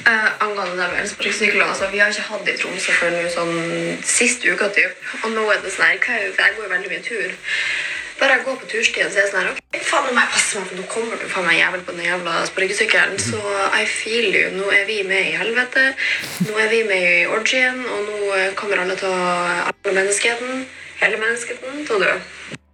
Eh, 0.07 0.29
angående 0.43 0.75
det 0.81 0.87
med 0.91 0.99
elsparkesykler, 1.03 1.65
altså, 1.67 1.87
vi 1.91 1.99
har 2.01 2.09
ikke 2.09 2.21
hatt 2.31 2.45
det 2.45 2.53
i 2.55 2.61
Tromsø 2.61 2.93
før 2.97 3.11
nå 3.13 3.25
sånn 3.29 3.97
sist 4.07 4.45
uka 4.47 4.69
typ. 4.73 4.95
Og 5.23 5.33
nå 5.35 5.43
er 5.53 5.59
det 5.61 5.73
sånn 5.75 5.85
her, 5.85 5.99
er- 6.15 6.31
jeg 6.37 6.55
går 6.57 6.69
veldig 6.71 6.89
mye 6.89 7.03
tur. 7.05 7.35
Bare 8.19 8.35
jeg 8.37 8.43
går 8.45 8.55
på 8.61 8.67
turstien, 8.71 9.09
så 9.11 9.17
er 9.17 9.21
jeg 9.25 9.31
sånn 9.31 9.41
her, 9.41 9.51
ok, 9.51 9.81
faen, 9.85 10.03
nå 10.15 10.19
jeg 10.21 10.31
passe 10.33 10.57
meg, 10.59 10.67
for 10.67 10.75
nå 10.77 10.87
kommer 10.93 11.17
du 11.21 11.27
faen 11.29 11.45
meg 11.45 11.57
jævel 11.59 11.81
på 11.85 11.95
den 11.97 12.05
jævla 12.05 12.33
sparkesykkelen. 12.49 13.19
Så 13.19 13.37
I 13.81 13.85
feel 13.85 14.27
you. 14.35 14.49
Nå 14.57 14.71
er 14.71 14.85
vi 14.85 15.03
med 15.03 15.25
i 15.27 15.37
helvete. 15.37 15.95
Nå 16.47 16.57
er 16.57 16.67
vi 16.69 16.83
med 16.83 17.01
i 17.21 17.25
orgien, 17.27 17.85
og 17.85 18.05
nå 18.09 18.53
kommer 18.55 18.77
alle 18.81 18.95
til 18.95 19.07
å, 19.09 19.21
alle 19.69 19.93
menneskeheten, 20.01 20.65
hele 21.01 21.17
menneskeheten, 21.17 21.85
til 21.85 21.95
å 21.95 21.99
dø. 21.99 22.13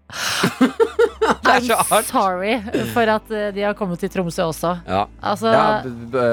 I'm 1.48 2.04
sorry 2.08 2.54
for 2.94 3.04
at 3.12 3.32
eh, 3.32 3.50
de 3.56 3.62
har 3.68 3.76
kommet 3.78 4.00
til 4.00 4.12
Tromsø 4.12 4.46
også. 4.48 4.78
Ja, 4.88 5.06
Altså, 5.20 5.52
ja 5.52 5.82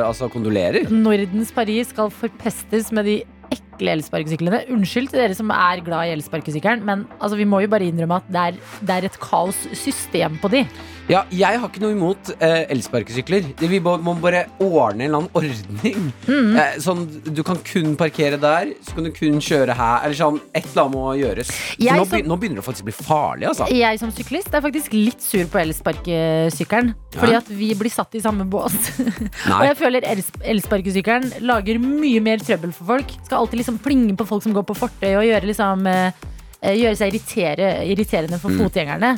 altså 0.07 0.29
kondolerer. 0.33 0.87
Nordens 0.91 1.51
Paris 1.55 1.91
skal 1.95 2.11
forpestes 2.15 2.93
med 2.95 3.05
de 3.11 3.17
ekle 3.51 3.74
elsparkesyklene. 3.83 4.65
Unnskyld 4.71 5.11
til 5.11 5.19
dere 5.21 5.35
som 5.35 5.51
er 5.51 5.81
glad 5.85 6.07
i 6.07 6.15
elsparkesykkelen, 6.15 6.85
men 6.85 7.07
altså, 7.19 7.37
vi 7.37 7.45
må 7.45 7.61
jo 7.65 7.69
bare 7.69 7.89
innrømme 7.91 8.17
at 8.23 8.29
det 8.31 8.41
er, 8.41 8.53
det 8.83 8.91
er 8.97 9.05
et 9.11 9.21
kaossystem 9.21 10.39
på 10.43 10.51
de. 10.55 10.65
Ja, 11.05 11.21
jeg 11.29 11.59
har 11.61 11.69
ikke 11.69 11.83
noe 11.83 11.93
imot 11.93 12.31
eh, 12.41 12.63
elsparkesykler. 12.73 13.51
Vi 13.61 13.79
må, 13.85 13.99
må 14.01 14.15
bare 14.23 14.47
ordne 14.65 15.05
en 15.05 15.11
eller 15.11 15.19
annen 15.19 15.35
ordning. 15.37 16.07
Mm. 16.25 16.55
Eh, 16.57 16.79
sånn, 16.81 17.03
Du 17.29 17.43
kan 17.45 17.59
kun 17.61 17.93
parkere 18.01 18.39
der, 18.41 18.71
så 18.81 18.97
kan 18.97 19.05
du 19.05 19.11
kun 19.13 19.37
kjøre 19.45 19.77
her. 19.77 19.99
Eller 20.07 20.17
sånn, 20.17 20.39
Et 20.55 20.65
eller 20.65 20.87
annet 20.87 20.95
må 20.97 21.03
gjøres. 21.21 21.51
Jeg 21.77 21.93
nå, 21.99 22.07
som- 22.07 22.17
be, 22.17 22.23
nå 22.25 22.39
begynner 22.41 22.63
det 22.63 22.65
faktisk 22.65 22.87
å 22.87 22.89
bli 22.89 22.97
farlig, 22.97 23.49
altså. 23.51 23.69
Jeg 23.69 24.01
som 24.01 24.15
syklist 24.17 24.55
er 24.55 24.65
faktisk 24.65 24.97
litt 24.97 25.21
sur 25.21 25.45
på 25.45 25.61
elsparkesykkelen. 25.61 26.95
Fordi 27.15 27.37
at 27.37 27.49
vi 27.53 27.69
blir 27.79 27.93
satt 27.93 28.17
i 28.17 28.23
samme 28.25 28.49
bås. 28.49 28.73
Og 29.61 29.67
jeg 29.69 29.77
føler 29.79 30.09
els 30.09 30.33
elsparkesykkelen 30.41 31.45
lager 31.45 31.79
mye 31.85 32.23
mer 32.25 32.41
trøbbel 32.41 32.73
for 32.73 32.95
folk. 32.95 33.13
Skal 33.27 33.43
alltid 33.45 33.61
liksom 33.65 33.81
plinge 33.83 34.17
på 34.17 34.27
folk 34.29 34.45
som 34.45 34.55
går 34.55 34.67
på 34.69 34.77
fortøy, 34.77 35.15
og 35.17 35.25
gjøre, 35.25 35.49
liksom, 35.49 35.87
eh, 35.89 36.13
eh, 36.61 36.77
gjøre 36.77 37.01
seg 37.01 37.15
irritere, 37.15 37.71
irriterende 37.89 38.39
for 38.43 38.53
fotgjengerne. 38.53 39.17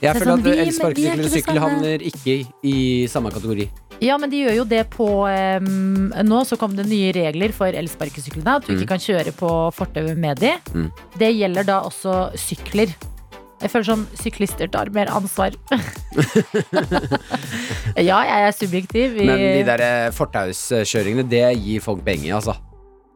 Jeg 0.00 0.10
er 0.10 0.18
føler 0.20 0.36
sånn, 0.36 0.44
at 0.44 0.60
elsparkesykler 0.66 1.12
er 1.12 1.24
og 1.24 1.24
sykler 1.24 1.40
sykkel 1.40 1.60
havner 1.64 2.06
ikke 2.10 2.36
i, 2.64 2.76
samme 3.08 3.32
kategori. 3.32 3.68
Ja, 4.04 4.18
men 4.20 4.28
de 4.28 4.42
gjør 4.42 4.58
jo 4.58 4.64
det 4.68 4.82
på 4.92 5.06
um, 5.24 6.10
Nå 6.28 6.42
så 6.44 6.58
kom 6.60 6.74
det 6.76 6.84
nye 6.84 7.14
regler 7.16 7.54
for 7.56 7.72
elsparkesyklene. 7.72 8.58
At 8.58 8.66
du 8.68 8.74
ikke 8.74 8.90
kan 8.90 9.00
kjøre 9.00 9.32
på 9.32 9.48
fortauet 9.72 10.20
med 10.20 10.42
de. 10.42 10.52
Mm. 10.76 10.90
Det 11.16 11.30
gjelder 11.32 11.64
da 11.64 11.78
også 11.88 12.26
sykler. 12.36 12.92
Jeg 13.62 13.72
føler 13.72 13.88
sånn 13.88 14.04
syklister 14.20 14.68
tar 14.68 14.92
mer 14.92 15.08
ansvar. 15.16 15.56
ja, 17.96 18.20
jeg 18.20 18.36
er 18.36 18.52
subjektiv. 18.52 19.16
I... 19.16 19.30
Men 19.32 19.40
de 19.40 19.64
der 19.70 19.84
eh, 19.86 20.12
fortauskjøringene, 20.12 21.24
det 21.32 21.46
gir 21.64 21.80
folk 21.84 22.04
penger, 22.04 22.36
altså. 22.36 22.58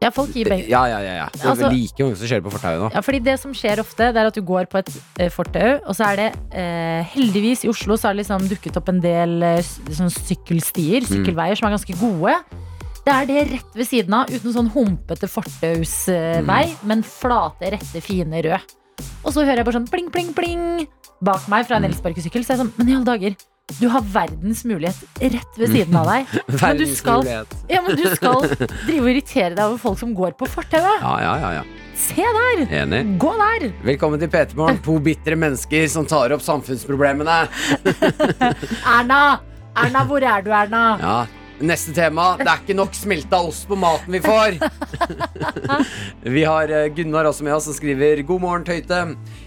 Ja, 0.01 0.09
folk 0.09 0.31
gir 0.33 0.47
penger. 0.49 0.67
Ja, 0.71 0.81
ja, 0.89 0.99
ja. 1.05 1.13
ja. 1.21 1.25
Det 1.33 1.41
er 1.43 1.49
Altså- 1.51 1.69
like 1.71 2.03
mange 2.03 2.17
som 2.17 2.27
kjører 2.31 2.43
på 2.47 2.51
fortauet 2.55 2.79
nå. 2.81 2.89
Ja, 2.95 3.01
fordi 3.05 3.19
det 3.23 3.35
som 3.39 3.53
skjer 3.53 3.79
ofte, 3.83 4.07
det 4.13 4.17
er 4.17 4.25
at 4.31 4.33
du 4.33 4.41
går 4.41 4.65
på 4.71 4.79
et 4.81 4.89
eh, 5.19 5.29
fortau, 5.29 5.79
og 5.85 5.93
så 5.95 6.07
er 6.11 6.15
det 6.21 6.29
eh, 6.57 7.03
heldigvis 7.13 7.65
i 7.65 7.69
Oslo 7.69 7.95
så 7.97 8.09
har 8.09 8.15
det 8.17 8.23
liksom 8.25 8.47
dukket 8.49 8.77
opp 8.81 8.89
en 8.89 8.99
del 9.03 9.37
eh, 9.43 9.59
s- 9.61 9.77
sånn 9.93 10.09
sykkelstier, 10.09 11.05
sykkelveier, 11.05 11.55
som 11.59 11.69
er 11.69 11.77
ganske 11.77 11.97
gode. 12.01 12.35
Det 13.05 13.13
er 13.13 13.25
det 13.25 13.39
rett 13.51 13.77
ved 13.77 13.87
siden 13.89 14.13
av, 14.13 14.29
uten 14.29 14.53
sånn 14.53 14.69
humpete 14.73 15.25
fortausvei, 15.29 16.65
men 16.85 17.01
flate, 17.05 17.71
rette, 17.73 18.01
fine 18.03 18.41
rød. 18.45 18.75
Og 19.25 19.33
så 19.33 19.41
hører 19.45 19.61
jeg 19.61 19.65
bare 19.65 19.77
sånn 19.79 19.89
pling, 19.89 20.09
pling, 20.13 20.33
pling 20.37 20.65
bak 21.25 21.47
meg 21.49 21.65
fra 21.67 21.77
en 21.79 21.85
elsparkesykkel. 21.87 22.43
Så 22.45 22.53
er 22.53 22.57
jeg 22.57 22.61
sånn, 22.65 22.73
men 22.77 22.89
i 22.89 22.95
alle 22.97 23.05
dager, 23.09 23.35
du 23.79 23.87
har 23.91 24.01
verdens 24.13 24.63
mulighet 24.67 25.19
rett 25.21 25.59
ved 25.59 25.71
siden 25.73 25.95
av 25.99 26.09
deg. 26.09 26.33
Men 26.61 26.81
du 26.81 26.85
skal, 26.89 27.27
ja, 27.69 27.81
men 27.85 27.97
du 27.99 28.05
skal 28.15 28.45
drive 28.87 29.03
og 29.03 29.11
irritere 29.13 29.53
deg 29.55 29.63
over 29.65 29.79
folk 29.81 30.01
som 30.01 30.15
går 30.17 30.35
på 30.39 30.49
fortauet. 30.51 31.01
Ja, 31.03 31.13
ja, 31.23 31.35
ja, 31.43 31.51
ja. 31.59 31.63
Se 32.01 32.25
der! 32.37 32.63
Enig. 32.81 33.03
Gå 33.21 33.31
der! 33.37 33.67
Velkommen 33.85 34.21
til 34.21 34.31
P3morgen. 34.31 34.79
To 34.85 34.95
bitre 35.03 35.37
mennesker 35.37 35.85
som 35.91 36.07
tar 36.09 36.33
opp 36.33 36.41
samfunnsproblemene. 36.45 37.43
Erna! 38.95 39.21
Erna, 39.77 40.01
hvor 40.09 40.23
er 40.25 40.43
du, 40.43 40.49
Erna? 40.51 40.85
Ja, 40.99 41.19
Neste 41.61 41.93
tema. 41.93 42.31
Det 42.39 42.47
er 42.49 42.61
ikke 42.63 42.75
nok 42.77 42.95
smelta 42.97 43.37
ost 43.45 43.67
på 43.69 43.77
maten 43.77 44.15
vi 44.15 44.21
får. 44.23 44.57
vi 46.35 46.43
har 46.47 46.71
eh, 46.73 46.87
Gunnar 46.95 47.29
også 47.29 47.45
med 47.45 47.53
oss, 47.53 47.67
som 47.69 47.77
skriver 47.77 48.23
God 48.25 48.41
morgen, 48.41 48.65
Tøyte. 48.65 49.01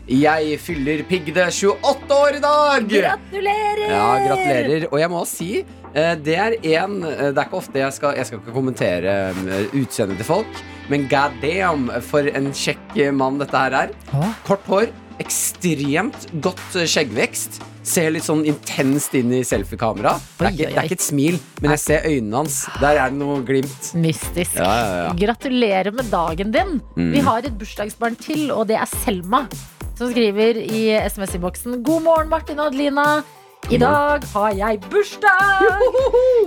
Jeg 0.07 0.59
fyller 0.63 1.03
piggede 1.09 1.49
28 1.51 2.15
år 2.15 2.39
i 2.39 2.43
dag! 2.45 2.87
Gratulerer! 2.93 3.83
Ja, 3.91 4.07
gratulerer. 4.29 4.87
Og 4.93 5.01
jeg 5.03 5.11
må 5.11 5.25
si, 5.29 5.51
eh, 5.91 6.15
det 6.23 6.39
er 6.39 6.59
en 6.77 7.01
eh, 7.09 7.31
Det 7.33 7.35
er 7.35 7.49
ikke 7.49 7.61
ofte 7.63 7.83
jeg 7.83 7.97
skal 7.97 8.19
Jeg 8.21 8.29
skal 8.29 8.43
ikke 8.43 8.55
kommentere 8.55 9.17
utseendet 9.73 10.21
til 10.21 10.29
folk, 10.29 10.63
men 10.93 11.09
god 11.11 11.35
damn, 11.43 11.89
for 12.05 12.31
en 12.31 12.53
kjekk 12.55 13.01
mann 13.17 13.41
dette 13.43 13.67
her 13.67 13.81
er. 13.85 13.97
Kort 14.47 14.71
hår, 14.71 14.93
ekstremt 15.23 16.27
godt 16.45 16.63
eh, 16.79 16.89
skjeggvekst. 16.91 17.61
Ser 17.85 18.09
litt 18.15 18.25
sånn 18.25 18.47
intenst 18.49 19.13
inn 19.19 19.33
i 19.37 19.43
selfiekameraet. 19.45 20.25
Det, 20.41 20.51
det 20.57 20.71
er 20.73 20.87
ikke 20.87 20.97
et 20.97 21.05
smil, 21.05 21.37
men 21.61 21.75
jeg 21.75 21.83
ser 21.83 22.09
øynene 22.09 22.41
hans. 22.41 22.63
Der 22.81 22.97
er 22.97 23.13
det 23.13 23.21
noe 23.21 23.43
glimt. 23.45 23.91
Mystisk. 24.01 24.57
Ja, 24.57 24.71
ja, 24.73 24.97
ja. 25.03 25.13
Gratulerer 25.21 25.93
med 25.93 26.09
dagen 26.13 26.55
din. 26.55 26.79
Mm. 26.97 27.13
Vi 27.13 27.23
har 27.29 27.45
et 27.45 27.59
bursdagsbarn 27.61 28.17
til, 28.21 28.49
og 28.57 28.69
det 28.73 28.81
er 28.81 28.89
Selma. 29.05 29.45
som 29.95 30.11
skriver 30.11 30.59
i 30.65 30.87
SMS-innboksen 31.05 31.83
God 31.87 32.03
morgen, 32.09 32.33
Martin 32.33 32.59
og 32.59 32.73
Adelina. 32.73 33.23
I 33.73 33.79
dag 33.81 34.25
har 34.35 34.51
jeg 34.59 34.81
bursdag! 34.93 35.63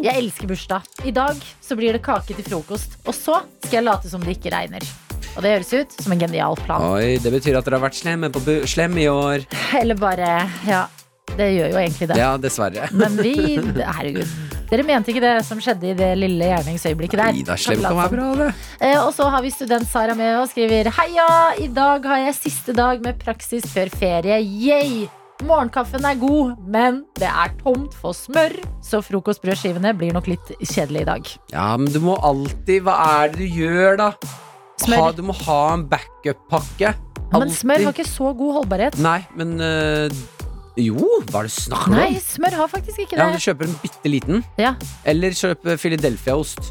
Jeg 0.04 0.14
elsker 0.20 0.50
bursdag. 0.52 0.86
I 1.06 1.14
dag 1.16 1.40
så 1.62 1.78
blir 1.80 1.96
det 1.96 2.04
kake 2.06 2.36
til 2.38 2.46
frokost. 2.46 3.00
Og 3.08 3.16
så 3.16 3.40
skal 3.64 3.80
jeg 3.80 3.88
late 3.88 4.12
som 4.12 4.22
det 4.22 4.38
ikke 4.38 4.54
regner. 4.54 4.86
Og 5.38 5.44
det 5.46 5.52
høres 5.54 5.70
ut 5.78 5.92
som 6.02 6.14
en 6.16 6.22
genial 6.22 6.58
plan. 6.66 6.82
Oi, 6.98 7.18
det 7.22 7.30
betyr 7.30 7.60
at 7.60 7.68
dere 7.68 7.78
har 7.78 7.84
vært 7.86 8.00
slemme 8.00 8.32
på 8.34 8.42
bu 8.42 8.54
slem 8.70 8.96
i 8.98 9.06
år. 9.12 9.44
Eller 9.80 9.98
bare 10.00 10.32
Ja, 10.66 10.88
det 11.38 11.52
gjør 11.54 11.76
jo 11.76 11.82
egentlig 11.84 12.08
det. 12.10 12.18
Ja, 12.18 12.32
dessverre. 12.42 12.88
Men 13.02 13.20
vi 13.22 13.36
Herregud. 13.62 14.32
Dere 14.68 14.84
mente 14.84 15.14
ikke 15.14 15.22
det 15.24 15.36
som 15.48 15.62
skjedde 15.64 15.92
i 15.92 15.96
det 15.96 16.10
lille 16.20 16.50
gjerningsøyeblikket 16.50 17.22
der. 17.22 17.38
Ida, 17.40 17.56
slem 17.62 17.86
kan 17.86 17.96
være 18.02 18.16
bra, 18.18 18.26
det. 18.42 18.48
Eh, 18.84 18.98
Og 19.00 19.14
så 19.16 19.30
har 19.32 19.46
vi 19.46 19.54
student 19.54 19.86
Sara 19.88 20.18
med 20.18 20.42
og 20.42 20.50
skriver 20.52 20.90
Heia, 20.98 21.28
i 21.62 21.70
dag 21.72 22.04
har 22.10 22.26
jeg 22.26 22.36
siste 22.42 22.76
dag 22.76 23.00
med 23.06 23.22
praksis 23.22 23.70
før 23.72 23.94
ferie. 23.94 24.42
Yay! 24.42 25.06
Morgenkaffen 25.46 26.02
er 26.10 26.18
god, 26.18 26.56
men 26.66 27.04
det 27.22 27.30
er 27.30 27.52
tomt 27.62 27.94
for 28.02 28.18
smør, 28.18 28.56
så 28.82 29.04
frokostbrødskivene 29.06 29.92
blir 29.94 30.16
nok 30.18 30.32
litt 30.32 30.50
kjedelig 30.66 31.04
i 31.06 31.08
dag. 31.12 31.30
Ja, 31.54 31.68
men 31.78 31.94
du 31.94 32.02
må 32.02 32.18
alltid 32.26 32.82
Hva 32.88 32.96
er 33.22 33.30
det 33.36 33.46
du 33.46 33.62
gjør, 33.62 34.00
da? 34.02 34.10
Smør. 34.84 35.02
Ha, 35.02 35.12
du 35.18 35.24
må 35.26 35.34
ha 35.46 35.60
en 35.74 35.86
backup-pakke. 35.90 36.94
Men 37.34 37.50
smør 37.52 37.84
har 37.90 37.96
ikke 37.96 38.08
så 38.08 38.30
god 38.38 38.54
holdbarhet. 38.62 38.98
Nei, 39.04 39.20
men 39.36 39.56
øh, 39.60 40.10
Jo, 40.80 40.96
hva 41.28 41.42
er 41.42 41.48
det 41.50 41.52
du 41.52 41.62
snakker 41.66 41.92
om? 41.92 41.96
Nei, 41.98 42.20
smør 42.24 42.56
har 42.62 42.70
faktisk 42.72 43.00
ikke 43.04 43.16
det. 43.18 43.20
Ja, 43.20 43.26
men. 43.32 43.36
Du 43.40 43.44
kjøper 43.48 43.68
en 43.68 43.78
bitte 43.82 44.12
liten. 44.14 44.44
Ja, 44.62 44.76
Eller 45.04 45.34
kjøp 45.36 45.66
Philadelphia-ost. 45.82 46.70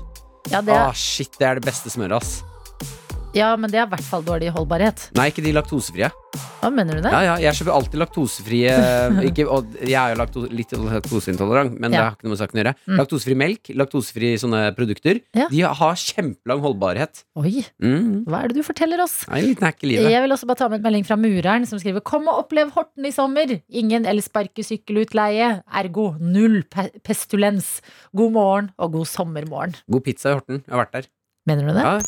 ja, 0.53 0.61
det 0.63 0.73
Ah, 0.73 0.89
er, 0.89 0.95
shit, 0.95 1.35
det 1.41 1.49
er 1.49 1.59
det 1.61 1.67
beste 1.67 1.91
smøret, 1.91 2.15
ass. 2.23 2.37
Ja, 3.37 3.53
men 3.61 3.71
det 3.71 3.79
er 3.83 3.87
i 3.87 3.91
hvert 3.93 4.07
fall 4.09 4.25
dårlig 4.27 4.49
holdbarhet. 4.57 5.11
Nei, 5.19 5.29
ikke 5.31 5.45
de 5.45 5.53
laktosefrie. 5.55 6.09
Hva 6.61 6.69
mener 6.73 6.99
du 6.99 7.05
det? 7.05 7.13
Ja, 7.13 7.21
ja, 7.25 7.35
jeg 7.47 7.59
kjøper 7.61 7.75
alltid 7.77 8.01
laktosefrie 8.01 8.73
ikke, 9.31 9.45
og 9.53 9.77
Jeg 9.81 9.97
er 10.01 10.15
jo 10.15 10.19
laktose, 10.21 10.51
litt 10.53 10.73
laktoseintolerant, 10.77 11.77
men 11.81 11.93
det 11.95 12.01
har 12.01 12.17
ikke 12.17 12.27
noe 12.27 12.35
med 12.35 12.41
saken 12.43 12.59
å 12.59 12.63
gjøre. 12.63 12.75
Mm. 12.89 12.97
Laktosefri 13.01 13.37
melk, 13.45 13.71
laktosefri 13.83 14.33
sånne 14.43 14.63
produkter, 14.77 15.21
Ja. 15.37 15.47
de 15.53 15.63
har 15.69 16.01
kjempelang 16.03 16.65
holdbarhet. 16.65 17.23
Oi, 17.39 17.65
Mm. 17.83 18.25
hva 18.27 18.43
er 18.45 18.49
det 18.53 18.57
du 18.59 18.63
forteller 18.67 19.01
oss? 19.05 19.19
Nei, 19.31 19.41
en 19.45 19.49
liten 19.53 19.69
hack 19.69 19.85
i 19.85 19.93
livet. 19.93 20.11
Jeg 20.11 20.23
vil 20.27 20.33
også 20.37 20.47
bare 20.51 20.61
ta 20.63 20.69
med 20.73 20.81
en 20.81 20.87
melding 20.89 21.07
fra 21.07 21.17
Mureren 21.21 21.67
som 21.69 21.79
skriver 21.79 22.03
Kom 22.05 22.27
og 22.29 22.45
opplev 22.47 22.73
Horten 22.77 23.05
i 23.07 23.13
sommer. 23.15 23.61
Ingen 23.71 24.05
elsparkesykkelutleie. 24.07 25.63
Ergo 25.77 26.17
null 26.21 26.63
pe 26.71 26.89
pestulens. 27.07 27.81
God 28.17 28.33
morgen 28.33 28.71
og 28.79 28.93
god 28.97 29.07
sommermorgen. 29.11 29.77
God 29.91 30.05
pizza 30.05 30.31
i 30.33 30.39
Horten. 30.39 30.63
Jeg 30.67 30.73
har 30.75 30.85
vært 30.85 30.93
der. 30.99 31.09
Mener 31.47 31.69
du 31.69 31.73
det? 31.77 31.85
Ja. 31.87 31.99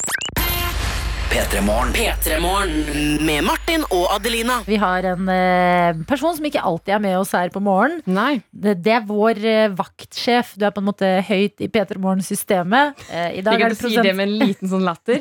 P3 1.28 1.60
Morgen. 1.60 1.90
P3morgen 1.92 3.18
med 3.26 3.44
Martin 3.44 3.82
og 3.92 4.06
Adelina. 4.14 4.62
Vi 4.64 4.78
har 4.80 5.04
en 5.10 5.28
eh, 5.28 5.98
person 6.08 6.32
som 6.38 6.46
ikke 6.48 6.62
alltid 6.64 6.94
er 6.96 7.02
med 7.04 7.16
oss 7.18 7.34
her 7.36 7.50
på 7.52 7.60
morgen. 7.60 7.98
Nei. 8.08 8.38
Det, 8.48 8.78
det 8.80 8.94
er 8.96 9.04
vår 9.04 9.40
eh, 9.44 9.66
vaktsjef. 9.76 10.54
Du 10.56 10.64
er 10.64 10.72
på 10.72 10.80
en 10.80 10.88
måte 10.88 11.10
høyt 11.28 11.60
i 11.60 11.68
P3 11.68 12.00
Morgen-systemet. 12.00 13.04
Eh, 13.12 13.38
I 13.40 13.44
dag 13.44 13.60
Ikke 13.60 13.68
er 13.68 13.76
at 13.76 13.76
det 13.76 13.90
du 13.90 13.92
sier 13.92 14.08
det 14.08 14.14
med 14.16 14.30
en 14.30 14.38
liten 14.40 14.72
sånn 14.72 14.86
latter. 14.88 15.20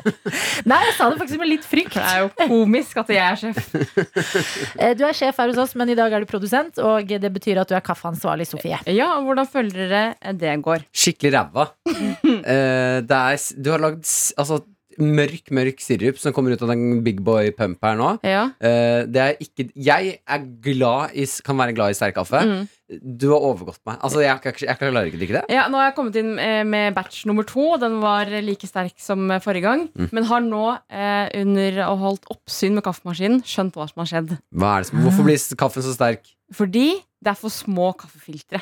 Nei, 0.70 0.80
jeg 0.88 0.96
sa 0.96 1.10
det 1.12 1.20
faktisk 1.20 1.42
med 1.44 1.52
litt 1.52 1.68
frykt. 1.68 1.98
Det 1.98 2.08
er 2.08 2.24
jo 2.24 2.50
komisk 2.54 3.04
at 3.04 3.12
jeg 3.12 3.24
er 3.26 3.40
sjef. 3.44 3.72
Eh, 4.74 4.92
du 4.96 5.04
er 5.06 5.14
sjef 5.14 5.36
her 5.38 5.50
hos 5.50 5.58
oss, 5.60 5.74
men 5.78 5.90
i 5.92 5.96
dag 5.96 6.12
er 6.12 6.24
du 6.24 6.28
produsent, 6.28 6.78
og 6.82 7.08
det 7.08 7.30
betyr 7.32 7.60
at 7.62 7.70
du 7.70 7.76
er 7.76 7.82
kaffeansvarlig, 7.84 8.46
Sofie. 8.48 8.80
Ja, 8.90 9.12
og 9.18 9.28
Hvordan 9.28 9.48
føler 9.50 9.76
dere 9.76 10.32
det 10.40 10.54
går? 10.64 10.84
Skikkelig 10.94 11.34
ræva. 11.36 11.68
uh, 11.86 12.98
det 13.08 13.20
er, 13.20 13.44
du 13.60 13.70
har 13.74 13.84
lagd 13.84 14.02
altså, 14.40 14.58
mørk, 15.00 15.50
mørk 15.54 15.82
sirup 15.82 16.18
som 16.20 16.34
kommer 16.36 16.54
ut 16.54 16.62
av 16.64 16.70
den 16.72 17.02
Big 17.06 17.20
Boy 17.24 17.50
Pump 17.56 17.82
her 17.84 17.98
nå. 17.98 18.10
Ja. 18.26 18.46
Eh, 18.62 19.02
det 19.10 19.22
er 19.22 19.36
ikke 19.42 19.68
Jeg 19.74 20.18
er 20.22 20.46
glad 20.64 21.14
i, 21.16 21.26
kan 21.46 21.58
være 21.58 21.74
glad 21.76 21.94
i 21.94 21.98
sterk 21.98 22.16
kaffe. 22.18 22.42
Mm. 22.44 22.64
Du 23.00 23.30
har 23.32 23.40
overgått 23.40 23.80
meg. 23.88 23.96
Altså, 24.04 24.20
jeg, 24.20 24.36
jeg, 24.44 24.58
jeg 24.68 24.78
klarer 24.80 25.08
ikke 25.08 25.16
å 25.16 25.22
drikke 25.22 25.36
det. 25.38 25.44
ja, 25.56 25.64
Nå 25.72 25.80
har 25.80 25.88
jeg 25.88 25.96
kommet 25.96 26.18
inn 26.20 26.34
eh, 26.38 26.60
med 26.68 26.94
batch 26.96 27.24
nummer 27.28 27.46
to. 27.48 27.70
Den 27.80 27.96
var 28.02 28.28
like 28.44 28.68
sterk 28.68 28.94
som 29.00 29.24
eh, 29.32 29.40
forrige 29.42 29.64
gang. 29.64 29.86
Mm. 29.96 30.10
Men 30.14 30.28
har 30.28 30.44
nå, 30.44 30.66
eh, 30.92 31.24
under 31.40 31.80
å 31.88 31.94
holdt 32.02 32.28
oppsyn 32.34 32.76
med 32.76 32.84
kaffemaskinen, 32.86 33.40
skjønt 33.48 33.78
hva 33.80 33.88
som 33.90 34.04
har 34.04 34.12
skjedd. 34.12 34.36
Som, 34.52 35.00
hvorfor 35.06 35.26
blir 35.26 35.40
kaffen 35.58 35.86
så 35.86 35.96
sterk? 35.96 36.28
Fordi 36.54 36.90
det 37.24 37.32
er 37.32 37.40
for 37.40 37.52
små 37.52 37.94
kaffefiltre. 37.98 38.60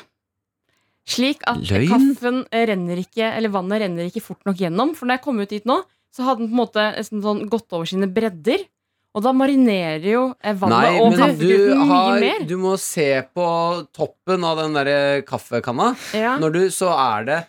Slik 1.03 1.41
at 1.51 1.59
Løgn? 1.67 1.89
kaffen 1.91 2.37
renner 2.47 3.01
ikke 3.01 3.25
Eller 3.35 3.51
vannet 3.51 3.81
renner 3.83 4.07
ikke 4.07 4.23
fort 4.23 4.39
nok 4.47 4.61
gjennom. 4.63 4.93
For 4.95 5.03
når 5.09 5.17
jeg 5.17 5.23
kom 5.25 5.41
ut 5.43 5.51
dit 5.51 5.65
nå, 5.67 5.81
så 6.13 6.27
hadde 6.27 6.43
den 6.45 6.51
på 6.51 6.55
en 6.55 6.61
måte 6.61 6.85
sånn 7.09 7.43
gått 7.49 7.73
over 7.73 7.89
sine 7.89 8.09
bredder. 8.11 8.67
Og 9.13 9.21
da 9.21 9.29
marinerer 9.37 10.05
jo 10.09 10.21
eh, 10.41 10.55
vannet 10.57 10.87
Nei, 10.87 11.01
og 11.03 11.13
kaffegruten 11.19 11.81
mye 11.83 11.89
har, 11.91 12.15
mer. 12.23 12.45
du 12.49 12.55
må 12.57 12.73
se 12.81 13.09
på 13.29 13.47
toppen 13.93 14.45
av 14.49 14.57
den 14.63 14.77
der 14.77 15.21
kaffekanna. 15.27 15.91
Ja. 16.17 16.35
Når 16.41 16.55
du, 16.55 16.61
så 16.73 16.89
er 16.97 17.27
det 17.27 17.39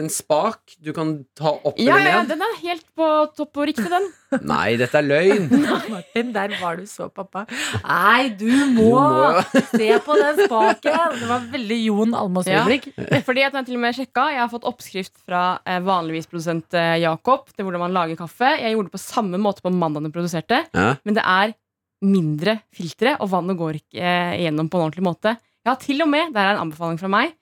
en 0.00 0.08
spak 0.12 0.74
du 0.82 0.90
kan 0.96 1.12
ta 1.38 1.52
opp 1.66 1.78
Ja, 1.80 1.96
eller 1.98 2.10
ja, 2.10 2.18
ned. 2.22 2.30
den 2.34 2.42
er 2.46 2.56
helt 2.62 2.84
på 2.96 3.06
topp 3.36 3.60
og 3.62 3.66
riktig, 3.70 3.86
den. 3.92 4.08
Nei, 4.50 4.76
dette 4.80 4.98
er 5.00 5.06
løgn. 5.06 5.48
Martin, 5.94 6.32
der 6.36 6.54
var 6.60 6.76
du 6.80 6.84
så, 6.90 7.08
pappa. 7.12 7.46
Nei, 7.84 8.28
du 8.40 8.48
må, 8.76 8.90
Du 8.94 9.58
må 9.58 9.62
se 9.74 9.88
på 10.06 10.18
den 10.20 10.42
spaken. 10.44 11.16
Det 11.20 11.30
var 11.30 11.46
veldig 11.54 11.80
Jon 11.84 12.14
Almaas-øyeblikk. 12.20 12.90
Fordi 13.26 13.46
at 13.48 13.58
jeg 13.58 13.68
til 13.70 13.78
og 13.78 13.84
med 13.86 13.96
sjekka 13.98 14.26
Jeg 14.34 14.42
har 14.44 14.52
fått 14.52 14.68
oppskrift 14.70 15.16
fra 15.26 15.42
eh, 15.66 15.80
vanligvis 15.86 16.28
produsent 16.30 16.76
eh, 16.78 16.96
Jakob 17.04 17.48
til 17.54 17.66
hvordan 17.66 17.86
man 17.88 17.96
lager 17.96 18.20
kaffe. 18.20 18.54
Jeg 18.60 18.76
gjorde 18.76 18.90
det 18.92 18.96
på 18.98 19.02
samme 19.02 19.40
måte 19.42 19.64
på 19.64 19.72
mandag 19.74 20.06
den 20.06 20.14
produserte, 20.14 20.64
Ja. 20.76 20.94
men 21.04 21.16
det 21.18 21.24
er 21.26 21.56
mindre 22.00 22.54
filtre, 22.72 23.16
og 23.20 23.28
vannet 23.34 23.58
går 23.60 23.76
ikke 23.82 24.00
eh, 24.00 24.38
gjennom 24.46 24.70
på 24.72 24.78
en 24.78 24.86
ordentlig 24.86 25.04
måte. 25.04 25.34
Jeg 25.60 25.68
har 25.74 25.80
til 25.82 26.00
og 26.00 26.08
med, 26.08 26.30
det 26.32 26.40
er 26.40 26.54
en 26.54 26.62
anbefaling 26.62 26.96
fra 27.02 27.10
meg, 27.12 27.34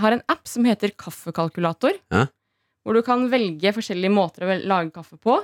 har 0.00 0.16
en 0.16 0.22
app 0.32 0.48
som 0.48 0.66
heter 0.68 0.94
Kaffekalkulator. 0.98 1.96
Ja. 2.12 2.26
Hvor 2.84 2.98
du 2.98 3.02
kan 3.06 3.28
velge 3.32 3.72
forskjellige 3.72 4.12
måter 4.12 4.44
å 4.44 4.58
lage 4.68 4.92
kaffe 4.94 5.16
på. 5.16 5.38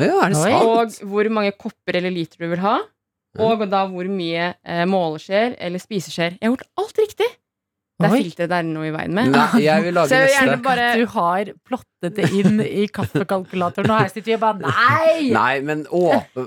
Ja, 0.00 0.22
er 0.24 0.32
det 0.32 0.40
sant? 0.40 0.64
Og 0.64 1.10
hvor 1.10 1.28
mange 1.34 1.52
kopper 1.58 1.98
eller 2.00 2.14
liter 2.14 2.40
du 2.40 2.48
vil 2.54 2.62
ha. 2.64 2.78
Og 3.40 3.64
da 3.72 3.84
hvor 3.88 4.08
mye 4.12 4.52
eh, 4.60 4.84
måleskjeer 4.88 5.56
eller 5.60 5.80
spiseskjeer. 5.80 6.36
Jeg 6.38 6.48
har 6.48 6.54
gjort 6.54 6.68
alt 6.82 7.00
riktig! 7.00 7.28
Det 8.02 8.08
er 8.08 8.22
filteret 8.24 8.50
det 8.50 8.56
er 8.56 8.66
noe 8.66 8.86
i 8.88 8.92
veien 8.92 9.12
med. 9.14 9.28
Nei, 9.30 9.60
jeg 9.62 9.84
vil 9.84 9.94
lage 9.94 10.08
Så 10.10 10.18
jeg 10.18 10.26
vil 10.26 10.34
gjerne 10.34 10.56
bare 10.64 10.86
Du 10.98 11.04
har 11.12 11.50
plottet 11.68 12.16
det 12.16 12.30
inn 12.34 12.62
i 12.64 12.86
kaffekalkulatoren, 12.90 13.92
og 13.92 14.00
her 14.00 14.10
sitter 14.10 14.32
vi 14.32 14.36
og 14.38 14.42
bare 14.42 14.72
nei! 14.72 15.28
Nei, 15.36 15.52
men 15.68 15.84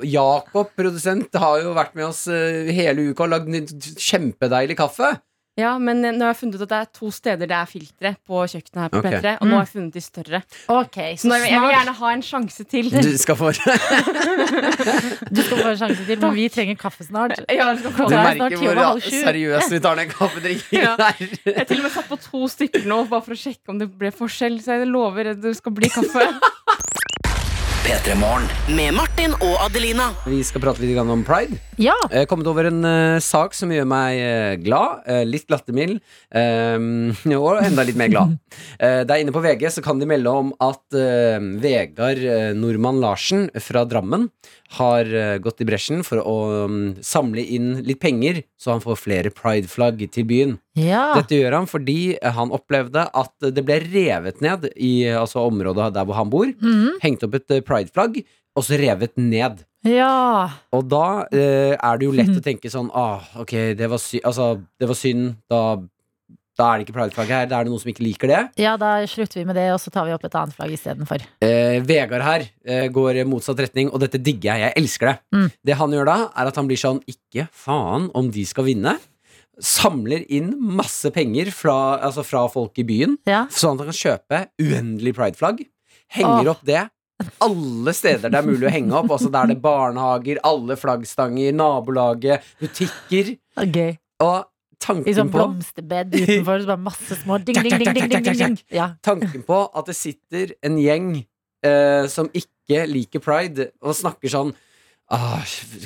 Jakob, 0.10 0.74
produsent, 0.76 1.38
har 1.40 1.62
jo 1.64 1.72
vært 1.78 1.96
med 1.98 2.10
oss 2.10 2.26
eh, 2.28 2.74
hele 2.76 3.08
uka 3.12 3.28
og 3.28 3.34
lagd 3.38 3.88
kjempedeilig 4.04 4.78
kaffe. 4.82 5.14
Ja, 5.56 5.78
men 5.80 6.02
nå 6.04 6.20
har 6.20 6.34
jeg 6.34 6.38
funnet 6.42 6.56
ut 6.60 6.64
at 6.66 6.72
det 6.74 6.78
er 6.84 6.88
to 6.98 7.08
steder 7.16 7.48
det 7.48 7.56
er 7.56 7.68
filtre 7.70 8.10
på 8.28 8.42
kjøkkenet 8.52 8.80
her 8.82 8.90
på 8.92 9.00
Ok. 9.00 9.06
P3, 9.08 9.32
og 9.40 9.48
nå 9.48 9.56
har 9.56 9.62
jeg 9.64 9.72
funnet 9.72 9.94
de 9.96 10.02
større. 10.04 10.42
Ok, 10.68 10.98
Så 11.16 11.22
så 11.24 11.30
nå, 11.32 11.38
jeg 11.40 11.46
vil 11.46 11.54
snart 11.56 11.72
gjerne 11.76 11.94
ha 12.02 12.10
en 12.12 12.24
sjanse 12.28 12.66
til. 12.74 12.90
Du 12.92 13.18
skal 13.22 13.38
få 13.40 13.52
du 15.36 15.42
skal 15.46 15.62
få 15.62 15.70
en 15.72 15.80
sjanse 15.80 16.04
til, 16.10 16.20
men 16.20 16.36
vi 16.36 16.48
trenger 16.52 16.76
kaffe 16.80 17.08
snart. 17.08 17.38
Ja, 17.48 17.70
jeg, 17.72 17.80
skal 17.80 17.96
få 17.96 18.10
Du 18.10 18.12
Det 18.12 18.20
er 18.20 18.26
snart 18.26 18.42
merker 18.44 18.58
ti 18.58 18.68
over 18.68 18.76
hvor 18.82 18.90
halv 18.90 19.06
sju. 19.08 19.16
seriøst 19.30 19.72
vi 19.76 19.80
tar 19.88 19.96
den 20.02 20.12
kaffedrikken 20.12 20.82
Ja. 20.82 20.96
der. 21.00 21.24
jeg 21.46 21.56
har 21.58 21.70
til 21.72 21.78
og 21.80 21.84
med 21.88 21.96
satt 21.96 22.10
på 22.12 22.20
to 22.28 22.44
stykker 22.52 22.86
nå, 22.92 23.00
bare 23.10 23.24
for 23.26 23.32
å 23.38 23.40
sjekke 23.40 23.72
om 23.72 23.80
det 23.80 23.90
ble 23.96 24.12
forskjell. 24.12 24.60
Så 24.60 24.76
jeg 24.80 24.88
lover 24.92 25.32
at 25.32 25.42
det 25.42 25.56
skal 25.58 25.72
bli 25.80 25.88
kaffe. 25.94 26.28
P3 27.86 28.16
Morgen. 28.18 28.48
Med 28.74 28.96
Martin 28.98 29.36
og 29.46 29.60
Adelina. 29.62 30.08
Vi 30.26 30.40
skal 30.42 30.64
prate 30.64 30.82
litt 30.82 30.98
om 30.98 31.22
pride. 31.22 31.60
Ja, 31.78 31.94
Jeg 32.10 32.24
har 32.24 32.30
kommet 32.32 32.48
over 32.50 32.66
en 32.66 32.80
eh, 32.88 33.20
sak 33.22 33.54
som 33.54 33.70
gjør 33.70 33.86
meg 33.86 34.18
eh, 34.18 34.54
glad, 34.64 35.04
eh, 35.06 35.22
litt 35.28 35.46
lattermild, 35.54 36.00
eh, 36.34 36.88
og 37.38 37.62
enda 37.62 37.86
litt 37.86 38.00
mer 38.00 38.10
glad. 38.10 38.34
Uh, 38.76 39.04
der 39.08 39.22
inne 39.22 39.32
på 39.32 39.40
VG 39.44 39.70
så 39.72 39.82
kan 39.84 40.00
de 40.02 40.08
melde 40.08 40.32
om 40.32 40.50
at 40.64 40.96
eh, 41.00 41.44
Vegard 41.64 42.20
uh, 42.20 42.52
Nordmann 42.56 43.00
Larsen 43.04 43.46
fra 43.64 43.86
Drammen 43.88 44.26
har 44.76 45.06
eh, 45.06 45.38
gått 45.38 45.62
i 45.62 45.68
bresjen 45.68 46.02
for 46.06 46.22
å 46.26 46.36
mm, 46.70 47.04
samle 47.06 47.44
inn 47.56 47.70
litt 47.86 48.02
penger, 48.02 48.42
så 48.60 48.74
han 48.74 48.84
får 48.84 48.98
flere 49.00 49.32
prideflagg 49.34 50.02
til 50.14 50.28
byen. 50.28 50.56
ja. 50.80 51.04
Dette 51.16 51.38
gjør 51.38 51.60
han 51.60 51.70
fordi 51.70 52.18
han 52.20 52.52
opplevde 52.56 53.06
at 53.08 53.48
det 53.56 53.64
ble 53.66 53.78
revet 53.84 54.42
ned 54.44 54.68
i 54.76 55.08
altså, 55.16 55.46
området 55.48 55.92
der 55.96 56.08
hvor 56.08 56.18
han 56.20 56.32
bor. 56.34 56.50
Mhm. 56.50 56.98
Hengt 57.04 57.24
opp 57.28 57.38
et 57.40 57.56
eh, 57.58 57.64
prideflagg, 57.76 58.22
og 58.56 58.64
så 58.64 58.80
revet 58.80 59.18
ned. 59.20 59.66
ja. 59.84 60.50
Og 60.74 60.88
da 60.90 61.26
eh, 61.36 61.76
er 61.76 62.00
det 62.00 62.08
jo 62.08 62.16
lett 62.16 62.32
å 62.40 62.44
tenke 62.46 62.72
sånn 62.72 62.88
ah, 62.96 63.20
Ok, 63.44 63.52
det 63.78 63.90
var, 63.92 64.00
sy 64.02 64.22
altså, 64.24 64.56
det 64.80 64.88
var 64.90 64.98
synd. 64.98 65.36
Da, 65.52 65.60
da 66.56 66.70
er 66.72 66.80
det 66.80 66.86
ikke 66.88 66.96
prideflagg 66.96 67.34
her. 67.36 67.48
Da 67.52 67.58
er 67.60 67.68
det 67.68 67.74
noen 67.74 67.82
som 67.84 67.92
ikke 67.92 68.06
liker 68.06 68.32
det. 68.32 68.40
Ja, 68.64 68.78
da 68.80 68.94
slutter 69.12 69.42
vi 69.42 69.46
med 69.50 69.58
det, 69.60 69.66
og 69.76 69.82
så 69.84 69.92
tar 69.92 70.08
vi 70.08 70.14
opp 70.16 70.24
et 70.24 70.38
annet 70.40 70.56
flagg 70.56 70.72
istedenfor. 70.72 71.26
Eh, 71.44 71.82
Vegard 71.84 72.24
her 72.24 72.46
eh, 72.64 72.88
går 72.96 73.20
motsatt 73.28 73.60
retning, 73.66 73.92
og 73.92 74.00
dette 74.06 74.22
digger 74.24 74.56
jeg. 74.56 74.70
Jeg 74.70 74.80
elsker 74.84 75.12
det. 75.12 75.18
Mm. 75.36 75.50
Det 75.68 75.78
han 75.82 75.98
gjør 76.00 76.08
da, 76.14 76.18
er 76.32 76.52
at 76.54 76.62
han 76.62 76.72
blir 76.72 76.80
sånn 76.80 77.04
Ikke 77.12 77.50
faen 77.52 78.08
om 78.16 78.32
de 78.32 78.48
skal 78.48 78.70
vinne. 78.72 78.96
Samler 79.56 80.26
inn 80.36 80.50
masse 80.76 81.08
penger 81.16 81.52
fra, 81.56 81.76
altså 82.04 82.24
fra 82.28 82.42
folk 82.52 82.76
i 82.82 82.88
byen, 82.88 83.20
Ja. 83.28 83.46
sånn 83.52 83.78
at 83.78 83.86
han 83.86 83.92
kan 83.92 84.02
kjøpe 84.02 84.40
uendelig 84.60 85.14
prideflagg. 85.16 85.62
Henger 86.12 86.44
Åh. 86.48 86.52
opp 86.56 86.66
det 86.68 86.82
alle 87.46 87.94
steder 87.96 88.32
det 88.32 88.40
er 88.40 88.48
mulig 88.48 88.68
å 88.68 88.74
henge 88.74 88.98
opp. 88.98 89.14
Altså 89.16 89.30
Der 89.32 89.46
er 89.46 89.54
det 89.54 89.62
barnehager, 89.64 90.42
alle 90.48 90.78
flaggstanger, 90.80 91.56
nabolaget, 91.56 92.44
butikker. 92.62 93.36
Okay. 93.66 93.96
Og 94.24 94.44
I 95.06 95.16
sånn 95.16 95.32
blomsterbed 95.34 96.14
utenfor, 96.14 96.62
så 96.62 96.70
bare 96.74 96.84
masse 96.84 97.18
små 97.22 97.40
ding, 97.42 97.58
ding, 97.58 97.72
ding, 97.80 97.94
ding, 97.96 98.10
ding, 98.12 98.26
ding, 98.28 98.38
ding. 98.42 98.58
Ja. 98.74 98.92
Tanken 99.06 99.46
på 99.48 99.64
at 99.72 99.90
det 99.90 99.96
sitter 99.98 100.54
en 100.66 100.78
gjeng 100.82 101.10
eh, 101.66 102.06
som 102.12 102.30
ikke 102.36 102.84
liker 102.92 103.24
pride, 103.24 103.72
og 103.82 103.98
snakker 103.98 104.32
sånn 104.32 104.54
ah, 105.14 105.42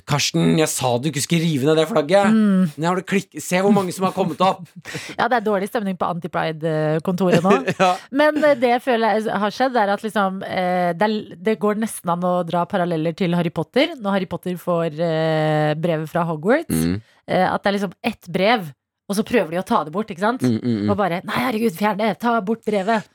Karsten, 0.07 0.53
jeg 0.59 0.69
sa 0.71 0.91
du 1.01 1.09
ikke 1.09 1.23
skulle 1.23 1.43
rive 1.43 1.67
ned 1.67 1.79
det 1.79 1.87
flagget. 1.89 2.31
Mm. 2.33 3.03
Klikk- 3.09 3.39
Se 3.43 3.59
hvor 3.63 3.73
mange 3.75 3.93
som 3.95 4.07
har 4.07 4.13
kommet 4.15 4.41
opp. 4.45 4.63
ja, 5.19 5.27
det 5.27 5.39
er 5.39 5.45
dårlig 5.45 5.69
stemning 5.71 5.97
på 5.99 6.07
Anti-Pride-kontoret 6.07 7.43
nå. 7.45 7.53
ja. 7.83 7.91
Men 8.11 8.39
eh, 8.43 8.55
det 8.59 8.73
jeg 8.75 8.83
føler 8.85 9.19
er- 9.19 9.39
har 9.43 9.55
skjedd, 9.55 9.77
er 9.79 9.93
at 9.95 10.05
liksom, 10.05 10.41
eh, 10.47 10.91
det, 10.95 11.57
går 11.59 11.81
nesten 11.81 12.13
an 12.15 12.25
å 12.27 12.35
dra 12.47 12.65
paralleller 12.69 13.15
til 13.17 13.35
Harry 13.37 13.51
Potter. 13.53 13.95
Når 13.99 14.17
Harry 14.17 14.29
Potter 14.29 14.55
får 14.59 14.95
eh, 14.99 15.73
brevet 15.79 16.09
fra 16.11 16.25
Hogwarts. 16.29 16.69
mm, 16.73 16.99
at 17.29 17.61
det 17.61 17.69
er 17.69 17.75
liksom 17.75 17.91
ett 18.09 18.27
brev, 18.33 18.71
og 19.09 19.17
så 19.17 19.23
prøver 19.25 19.53
de 19.53 19.59
å 19.61 19.65
ta 19.65 19.83
det 19.85 19.93
bort. 19.93 20.09
ikke 20.09 20.23
sant? 20.23 20.41
mm, 20.41 20.57
mm, 20.61 20.79
mm. 20.85 20.89
Og 20.89 20.97
bare 20.97 21.21
Nei, 21.25 21.43
herregud, 21.45 21.75
fjern 21.77 21.99
det! 22.01 22.15
Ta 22.21 22.39
bort 22.45 22.63
brevet! 22.65 23.05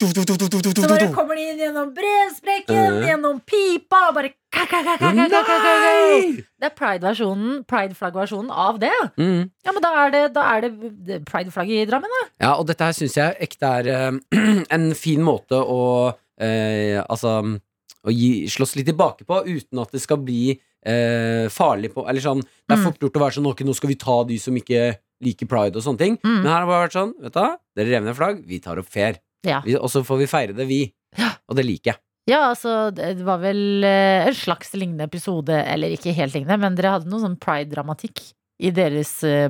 Så 0.00 0.88
bare 0.88 1.08
kommer 1.14 1.36
de 1.36 1.42
inn 1.50 1.58
gjennom 1.60 1.90
brevsprekken, 1.94 2.76
Eh. 2.76 3.08
gjennom 3.10 3.40
pipa, 3.44 4.08
og 4.08 4.14
bare. 4.16 4.30
Nei! 4.50 6.44
Det 6.60 6.66
er 6.68 6.74
pride-versjonen, 6.76 7.64
pride-flagg-versjonen 7.68 8.50
av 8.50 8.78
det. 8.82 8.90
Mm. 9.20 9.50
Ja, 9.64 9.72
men 9.72 9.82
da 9.84 9.90
er 10.06 10.10
det, 10.14 10.22
da 10.34 10.46
er 10.56 10.60
det 10.66 11.20
pride-flagg 11.28 11.70
i 11.70 11.84
Drammen, 11.88 12.10
da. 12.16 12.22
Ja, 12.46 12.54
og 12.58 12.66
dette 12.70 12.84
her 12.88 12.96
syns 12.96 13.14
jeg 13.18 13.36
ekte 13.46 13.70
er 13.80 13.90
eh, 13.92 14.64
en 14.76 14.90
fin 14.98 15.22
måte 15.24 15.60
å 15.60 16.14
eh, 16.40 17.00
Altså 17.04 17.36
å 18.00 18.12
gi, 18.14 18.46
slåss 18.48 18.76
litt 18.78 18.86
tilbake 18.88 19.26
på 19.28 19.42
uten 19.44 19.78
at 19.82 19.90
det 19.92 20.00
skal 20.00 20.16
bli 20.24 20.54
eh, 20.86 21.46
farlig 21.52 21.90
på 21.92 22.06
Eller 22.08 22.20
sånn 22.24 22.40
Det 22.40 22.72
er 22.72 22.78
Mm. 22.80 22.84
fort 22.86 22.98
gjort 23.04 23.16
å 23.18 23.20
være 23.26 23.34
sånn 23.36 23.46
Ok, 23.50 23.60
nå 23.68 23.74
skal 23.76 23.88
vi 23.92 23.96
ta 24.00 24.24
de 24.24 24.38
som 24.40 24.56
ikke 24.56 24.96
liker 25.20 25.46
pride 25.46 25.76
og 25.76 25.82
sånne 25.84 25.98
ting. 26.00 26.14
Mm. 26.24 26.38
Men 26.42 26.46
her 26.48 26.54
har 26.54 26.64
det 26.64 26.70
bare 26.72 26.86
vært 26.88 26.96
sånn 26.96 27.12
Vet 27.20 27.34
du 27.36 27.58
dere 27.76 27.90
rev 27.92 28.04
ned 28.08 28.16
flagg, 28.16 28.40
vi 28.48 28.58
tar 28.58 28.78
opp 28.80 28.88
fair. 28.88 29.18
Ja. 29.46 29.62
Vi, 29.64 29.76
og 29.78 29.90
så 29.92 30.04
får 30.06 30.22
vi 30.22 30.30
feire 30.30 30.56
det, 30.56 30.66
vi. 30.68 30.84
Ja. 31.18 31.32
Og 31.50 31.58
det 31.58 31.66
liker 31.66 31.94
jeg. 31.94 32.02
Ja, 32.30 32.44
altså, 32.50 32.90
det 32.94 33.24
var 33.26 33.40
vel 33.42 33.84
eh, 33.86 34.28
en 34.28 34.36
slags 34.36 34.74
lignende 34.76 35.06
episode, 35.08 35.56
eller 35.66 35.94
ikke 35.94 36.14
helt 36.14 36.36
lignende, 36.36 36.60
men 36.62 36.76
dere 36.78 36.94
hadde 36.96 37.10
noe 37.10 37.22
sånn 37.22 37.38
pride-dramatikk 37.40 38.22
i 38.60 38.70
deres 38.76 39.12
eh, 39.24 39.48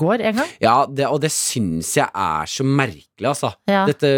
gård 0.00 0.24
en 0.24 0.40
gang. 0.40 0.52
Ja, 0.62 0.76
det, 0.88 1.06
og 1.12 1.20
det 1.22 1.30
syns 1.34 1.92
jeg 1.98 2.08
er 2.08 2.48
så 2.50 2.64
merkelig, 2.66 3.28
altså. 3.28 3.52
Ja. 3.68 3.84
Dette 3.88 4.10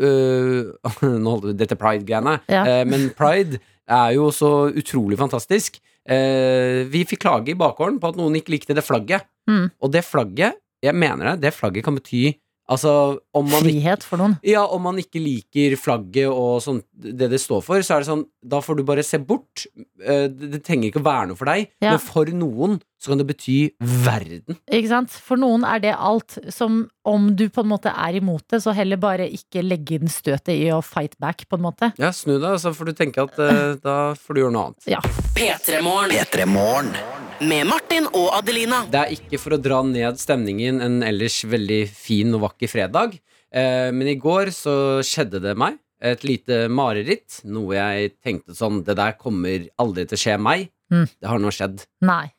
øh, 0.00 1.52
dette 1.60 1.78
pride-greiene. 1.78 2.38
Ja. 2.50 2.64
Eh, 2.64 2.84
men 2.88 3.10
pride 3.16 3.60
er 3.86 4.16
jo 4.16 4.30
så 4.34 4.72
utrolig 4.72 5.18
fantastisk. 5.20 5.78
Vi 6.06 7.00
fikk 7.10 7.24
klage 7.24 7.50
i 7.50 7.58
bakgården 7.58 7.96
på 7.98 8.12
at 8.12 8.18
noen 8.18 8.36
ikke 8.38 8.52
likte 8.54 8.74
det 8.78 8.84
flagget. 8.86 9.24
Mm. 9.50 9.64
Og 9.82 9.90
det 9.90 10.04
flagget, 10.06 10.54
jeg 10.82 10.94
mener 10.94 11.32
det, 11.32 11.48
det 11.48 11.54
flagget 11.54 11.82
kan 11.86 11.96
bety 11.98 12.28
Altså, 12.68 13.20
om 13.32 13.46
man 13.46 13.62
Frihet 13.62 14.02
for 14.02 14.18
noen. 14.18 14.32
ja, 14.42 14.64
om 14.66 14.82
man 14.82 14.96
ikke 14.98 15.20
liker 15.22 15.76
flagget 15.78 16.26
og 16.26 16.56
sånt, 16.64 16.82
det 16.98 17.28
det 17.30 17.38
står 17.38 17.60
for, 17.62 17.78
så 17.86 17.94
er 17.94 18.02
det 18.02 18.08
sånn 18.08 18.24
Da 18.42 18.58
får 18.62 18.76
du 18.78 18.82
bare 18.86 19.04
se 19.06 19.18
bort. 19.22 19.66
Eh, 20.02 20.26
Det, 20.28 20.64
trenger 20.66 20.90
ikke 20.90 20.98
å 21.02 21.06
være 21.06 21.28
noe 21.30 21.36
for 21.38 21.46
deg, 21.46 21.68
Ja. 21.82 21.90
men 21.94 21.98
for 22.02 22.26
noen 22.26 22.80
så 23.02 23.10
kan 23.12 23.18
det 23.18 23.26
bety 23.28 23.70
verden. 23.80 24.56
Ikke 24.72 24.88
sant? 24.88 25.10
For 25.10 25.36
noen 25.36 25.62
er 25.64 25.78
det 25.80 25.94
alt. 25.94 26.38
Som 26.50 26.88
om 27.04 27.34
du 27.36 27.48
på 27.50 27.60
en 27.62 27.68
måte 27.70 27.92
er 27.94 28.18
imot 28.18 28.42
det, 28.50 28.62
så 28.62 28.74
heller 28.74 28.96
bare 28.96 29.28
ikke 29.30 29.62
legge 29.62 30.00
inn 30.00 30.08
støtet 30.08 30.54
i 30.56 30.70
å 30.74 30.82
fight 30.82 31.14
back, 31.20 31.46
på 31.48 31.54
en 31.58 31.62
måte. 31.68 31.92
Ja, 31.98 32.10
snu 32.10 32.40
deg, 32.40 32.58
så 32.58 32.74
får 32.74 32.86
du 32.86 32.92
tenke 32.94 33.22
at 33.28 33.38
eh, 33.38 33.76
da 33.82 34.14
får 34.14 34.34
du 34.34 34.40
gjøre 34.42 34.52
noe 34.56 34.66
annet. 34.72 34.86
Ja. 34.90 35.00
P3 35.38 35.82
Morgen. 35.82 37.25
P3 37.38 37.42
Morgen. 37.42 37.48
Med 37.48 37.66
Martin 37.66 38.06
og 38.14 38.30
Adelina. 38.36 38.84
Det 38.90 39.00
er 39.00 39.12
ikke 39.16 39.38
for 39.40 39.56
å 39.56 39.60
dra 39.60 39.82
ned 39.84 40.18
stemningen 40.20 40.80
en 40.82 41.02
ellers 41.04 41.42
veldig 41.44 41.82
fin 41.90 42.34
og 42.34 42.42
vakker 42.46 42.68
fredag, 42.70 43.18
eh, 43.52 43.90
men 43.92 44.08
i 44.08 44.16
går 44.16 44.50
så 44.54 45.02
skjedde 45.04 45.40
det 45.42 45.56
meg. 45.56 45.78
Et 46.00 46.20
lite 46.24 46.68
mareritt. 46.68 47.40
Noe 47.44 47.72
jeg 47.74 48.10
tenkte 48.20 48.52
sånn 48.54 48.82
Det 48.84 48.94
der 48.98 49.14
kommer 49.16 49.64
aldri 49.80 50.04
til 50.06 50.16
å 50.16 50.20
skje 50.20 50.34
meg. 50.38 50.68
Mm. 50.92 51.06
Det 51.08 51.26
har 51.26 51.38
nå 51.40 51.48
skjedd. 51.50 51.86
Nei. 52.04 52.32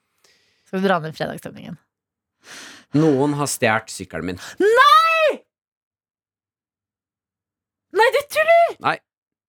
Skal 0.68 0.80
vi 0.80 0.88
dra 0.88 1.00
ned 1.00 1.16
fredagsstemningen? 1.18 1.78
Noen 2.94 3.34
har 3.34 3.48
stjålet 3.48 3.90
sykkelen 3.90 4.26
min. 4.26 4.40
Nei, 4.62 5.42
Nei, 7.98 8.06
du 8.14 8.20
tuller! 8.30 8.76
Nei. 8.84 8.98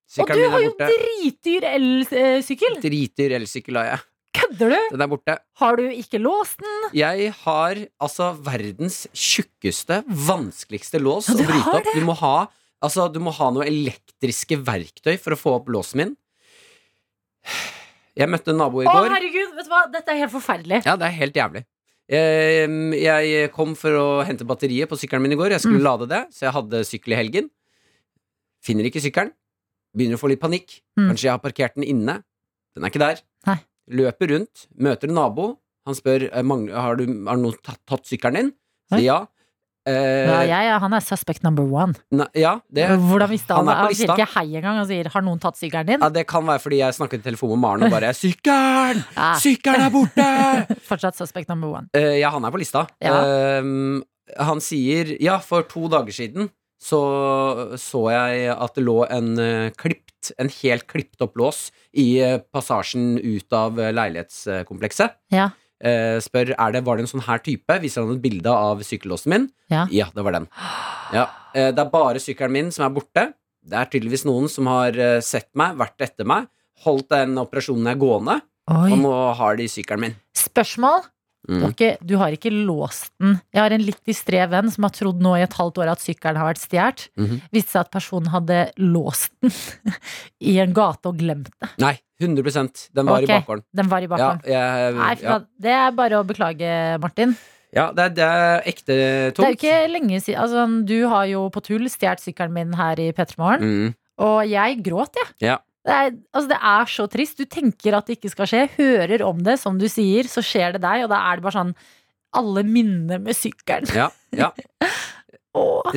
Sykkelen 0.08 0.30
Og 0.30 0.38
du 0.38 0.52
har 0.54 0.58
er 0.58 0.64
jo 0.64 0.70
borte. 0.72 0.86
dritdyr 0.88 1.64
elsykkel! 1.68 2.78
Dritdyr 2.80 3.34
elsykkel 3.36 3.76
har 3.76 3.84
jeg. 3.90 4.00
Kødder 4.36 4.70
du? 4.74 4.78
Den 4.92 5.00
er 5.02 5.08
borte. 5.10 5.34
Har 5.58 5.76
du 5.80 5.84
ikke 5.88 6.18
låst 6.20 6.58
den? 6.60 6.90
Jeg 6.98 7.32
har 7.44 7.80
altså 8.04 8.30
verdens 8.44 9.06
tjukkeste, 9.16 10.02
vanskeligste 10.06 11.00
lås 11.00 11.28
Ja, 11.30 11.34
å 11.38 11.46
bryte 11.48 11.76
opp. 11.80 11.92
Du 11.94 12.04
må 12.06 12.16
ha 12.20 12.36
Altså, 12.78 13.08
du 13.10 13.18
må 13.18 13.32
ha 13.34 13.48
noe 13.50 13.64
elektriske 13.66 14.54
verktøy 14.62 15.16
for 15.18 15.34
å 15.34 15.38
få 15.40 15.54
opp 15.56 15.66
låsen 15.74 15.98
min. 15.98 16.12
Jeg 18.18 18.28
møtte 18.30 18.52
en 18.52 18.60
nabo 18.60 18.84
i 18.84 18.86
Å, 18.86 18.92
går. 18.94 19.08
herregud, 19.16 19.56
vet 19.56 19.66
du 19.66 19.72
hva? 19.72 19.80
Dette 19.90 20.12
er 20.14 20.20
helt 20.22 20.30
forferdelig. 20.30 20.78
Ja, 20.86 20.94
det 20.98 21.08
er 21.08 21.16
helt 21.16 21.34
jævlig. 21.38 21.64
Jeg, 22.08 23.00
jeg 23.02 23.50
kom 23.54 23.74
for 23.78 23.98
å 23.98 24.06
hente 24.26 24.46
batteriet 24.48 24.88
på 24.90 24.96
sykkelen 24.98 25.22
min 25.26 25.34
i 25.34 25.38
går. 25.40 25.56
Jeg 25.56 25.64
skulle 25.64 25.82
Mm. 25.82 25.88
lade 25.90 26.06
det, 26.08 26.22
så 26.34 26.46
jeg 26.46 26.54
hadde 26.56 26.84
sykkel 26.86 27.12
i 27.14 27.18
helgen. 27.18 27.50
Finner 28.64 28.84
ikke 28.88 29.02
sykkelen. 29.02 29.32
Begynner 29.96 30.14
å 30.18 30.22
få 30.22 30.30
litt 30.30 30.40
panikk. 30.40 30.80
Mm. 30.98 31.10
Kanskje 31.10 31.26
jeg 31.28 31.34
har 31.34 31.42
parkert 31.42 31.74
den 31.74 31.84
inne. 31.84 32.22
Den 32.74 32.84
er 32.84 32.90
ikke 32.90 33.02
der. 33.02 33.20
Nei. 33.46 33.58
Løper 33.90 34.28
rundt, 34.34 34.66
møter 34.76 35.08
en 35.08 35.14
nabo. 35.18 35.56
Han 35.88 35.96
spør 35.96 36.28
«Eh, 36.28 36.42
har, 36.76 36.96
du, 37.00 37.04
har 37.26 37.36
noen 37.40 37.54
tatt, 37.64 37.80
tatt 37.88 38.04
sykkelen 38.06 38.34
din. 38.36 38.50
Sier 38.92 39.04
ja. 39.06 39.18
Eh, 39.88 40.28
Ja, 40.28 40.40
jeg, 40.44 40.80
han 40.82 40.92
er 40.92 41.00
suspect 41.00 41.42
number 41.46 41.64
one. 41.64 41.94
ne- 42.12 42.28
ja, 42.36 42.58
det, 42.68 42.88
Hvordan 43.00 43.30
visste 43.30 43.54
han 43.56 43.66
han 43.66 43.86
Han 43.86 43.94
sier 43.94 44.12
ikke 44.12 44.26
hei 44.34 44.56
engang. 44.58 44.76
Han 44.82 44.86
sier 44.86 45.08
'har 45.08 45.22
noen 45.24 45.40
tatt 45.40 45.56
sykkelen 45.56 45.86
din'? 45.86 46.00
ja, 46.02 46.08
det 46.10 46.26
kan 46.26 46.44
være 46.44 46.60
fordi 46.60 46.78
jeg 46.82 46.92
snakket 46.92 47.20
i 47.20 47.30
telefon 47.30 47.50
med 47.56 47.58
Maren 47.64 47.82
og 47.84 47.90
bare 47.90 48.12
'Sykkelen! 48.20 49.04
Ja. 49.16 49.32
Sykkelen 49.40 49.80
er 49.86 49.90
borte!' 49.90 50.80
Fortsatt 50.88 51.16
suspect 51.16 51.48
number 51.48 51.68
one. 51.68 51.88
Eh, 51.94 52.18
ja, 52.20 52.30
han 52.30 52.44
er 52.44 52.50
på 52.50 52.58
lista. 52.60 52.86
Ja. 53.00 53.16
Ehm, 53.24 54.02
han 54.36 54.60
sier 54.60 55.16
Ja, 55.22 55.38
for 55.38 55.62
to 55.62 55.88
dager 55.88 56.12
siden 56.12 56.50
så 56.78 57.74
så 57.80 58.10
jeg 58.12 58.52
at 58.54 58.74
det 58.74 58.84
lå 58.84 59.06
en 59.10 59.38
eh, 59.38 59.70
klipt, 60.18 60.32
en 60.38 60.48
helt 60.48 60.86
klippet 60.86 61.22
opp 61.22 61.36
lås 61.36 61.70
i 61.92 62.20
eh, 62.20 62.38
passasjen 62.52 63.18
ut 63.18 63.52
av 63.52 63.78
eh, 63.78 63.92
leilighetskomplekset. 63.92 65.16
Ja. 65.30 65.50
Eh, 65.82 66.18
spør 66.20 66.54
er 66.58 66.72
det, 66.72 66.84
var 66.84 66.96
det 66.96 67.04
en 67.04 67.12
sånn 67.12 67.26
her 67.26 67.38
type. 67.38 67.78
Viser 67.80 68.02
han 68.02 68.16
et 68.16 68.22
bilde 68.22 68.50
av 68.50 68.82
sykkellåsen 68.82 69.30
min. 69.30 69.48
Ja. 69.70 69.86
det 69.88 70.24
var 70.24 70.32
den. 70.32 70.48
Ja, 71.12 71.28
eh, 71.54 71.72
det 71.72 71.78
er 71.78 71.90
bare 71.90 72.18
sykkelen 72.20 72.52
min 72.52 72.72
som 72.72 72.86
er 72.86 72.94
borte. 72.94 73.32
Det 73.62 73.76
er 73.76 73.90
tydeligvis 73.90 74.24
noen 74.24 74.48
som 74.48 74.66
har 74.66 74.96
eh, 74.96 75.20
sett 75.20 75.50
meg, 75.54 75.76
vært 75.78 76.00
etter 76.00 76.26
meg, 76.26 76.48
holdt 76.84 77.10
den 77.10 77.38
operasjonen 77.38 77.90
jeg 77.90 78.00
gående, 78.00 78.40
Oi. 78.70 78.90
og 78.92 78.98
nå 79.02 79.14
har 79.38 79.58
de 79.58 79.66
sykkelen 79.68 80.06
min. 80.06 80.18
Spørsmål? 80.38 81.06
Du 81.48 81.54
Mm. 81.54 81.62
har, 81.64 81.70
ikke, 81.72 81.96
du 82.04 82.16
har 82.20 82.34
ikke 82.36 82.50
låst 82.52 83.10
den. 83.18 83.38
Jeg 83.54 83.62
har 83.62 83.72
en 83.72 83.80
litt 83.86 84.00
distré 84.04 84.42
venn 84.52 84.68
som 84.70 84.84
har 84.84 84.90
trodd 84.92 85.22
nå 85.24 85.30
i 85.38 85.42
et 85.46 85.54
halvt 85.56 85.78
år 85.80 85.88
at 85.94 86.02
sykkelen 86.04 86.36
har 86.36 86.50
vært 86.52 86.60
stjålet. 86.60 87.06
Mhm. 87.16 87.38
Viste 87.56 87.72
seg 87.72 87.80
at 87.86 87.90
personen 87.94 88.28
hadde 88.28 88.58
låst 88.78 89.30
den 89.40 89.50
i 90.52 90.58
en 90.60 90.74
gate 90.76 91.08
og 91.08 91.16
glemt 91.16 91.48
det. 91.56 91.70
Nei, 91.80 91.94
100% 92.20 92.90
Den 92.92 93.06
var 93.08 93.22
okay. 93.22 93.24
i 93.24 93.40
bakgården. 93.40 93.64
Den 93.80 93.88
var 93.88 94.04
i 94.04 94.10
Ja, 94.44 94.66
jeg, 94.84 94.94
Nei, 94.98 95.14
ja. 95.22 95.38
Det 95.58 95.72
er 95.78 95.90
bare 95.96 96.20
å 96.20 96.26
beklage, 96.28 96.72
Martin. 97.00 97.36
ja 97.72 97.90
det, 97.92 98.04
er, 98.04 98.12
det 98.16 98.24
er 98.24 98.62
ekte 98.74 98.94
Det 99.36 99.44
er 99.44 99.52
jo 99.52 99.58
ikke 99.58 99.88
lenge 99.92 100.20
siden 100.24 100.40
altså, 100.40 100.62
Du 100.88 100.96
har 101.08 101.26
jo 101.28 101.46
på 101.52 101.60
tull 101.64 101.88
stjålet 101.88 102.20
sykkelen 102.20 102.52
min 102.52 102.72
her 102.78 103.00
i 103.00 103.10
P3 103.12 103.36
Morgen, 103.40 103.64
Mm. 103.64 103.94
og 104.24 104.38
jeg 104.48 104.82
gråt, 104.84 105.14
jeg. 105.16 105.34
Ja. 105.48 105.56
Det 105.88 105.94
er, 105.96 106.10
altså, 106.36 106.48
det 106.52 106.58
er 106.70 106.90
så 106.92 107.06
trist. 107.08 107.38
Du 107.40 107.48
tenker 107.48 107.96
at 107.96 108.08
det 108.10 108.18
ikke 108.18 108.32
skal 108.34 108.50
skje, 108.50 108.64
hører 108.76 109.22
om 109.24 109.38
det, 109.46 109.54
som 109.62 109.78
du 109.80 109.86
sier, 109.88 110.28
så 110.28 110.42
skjer 110.44 110.76
det 110.76 110.82
deg, 110.84 111.06
og 111.06 111.12
da 111.14 111.22
er 111.30 111.38
det 111.40 111.46
bare 111.46 111.56
sånn 111.62 111.72
alle 112.36 112.60
minner 112.68 113.22
med 113.24 113.36
sykkelen. 113.38 113.88
Ja, 113.96 114.10
ja. 114.36 114.50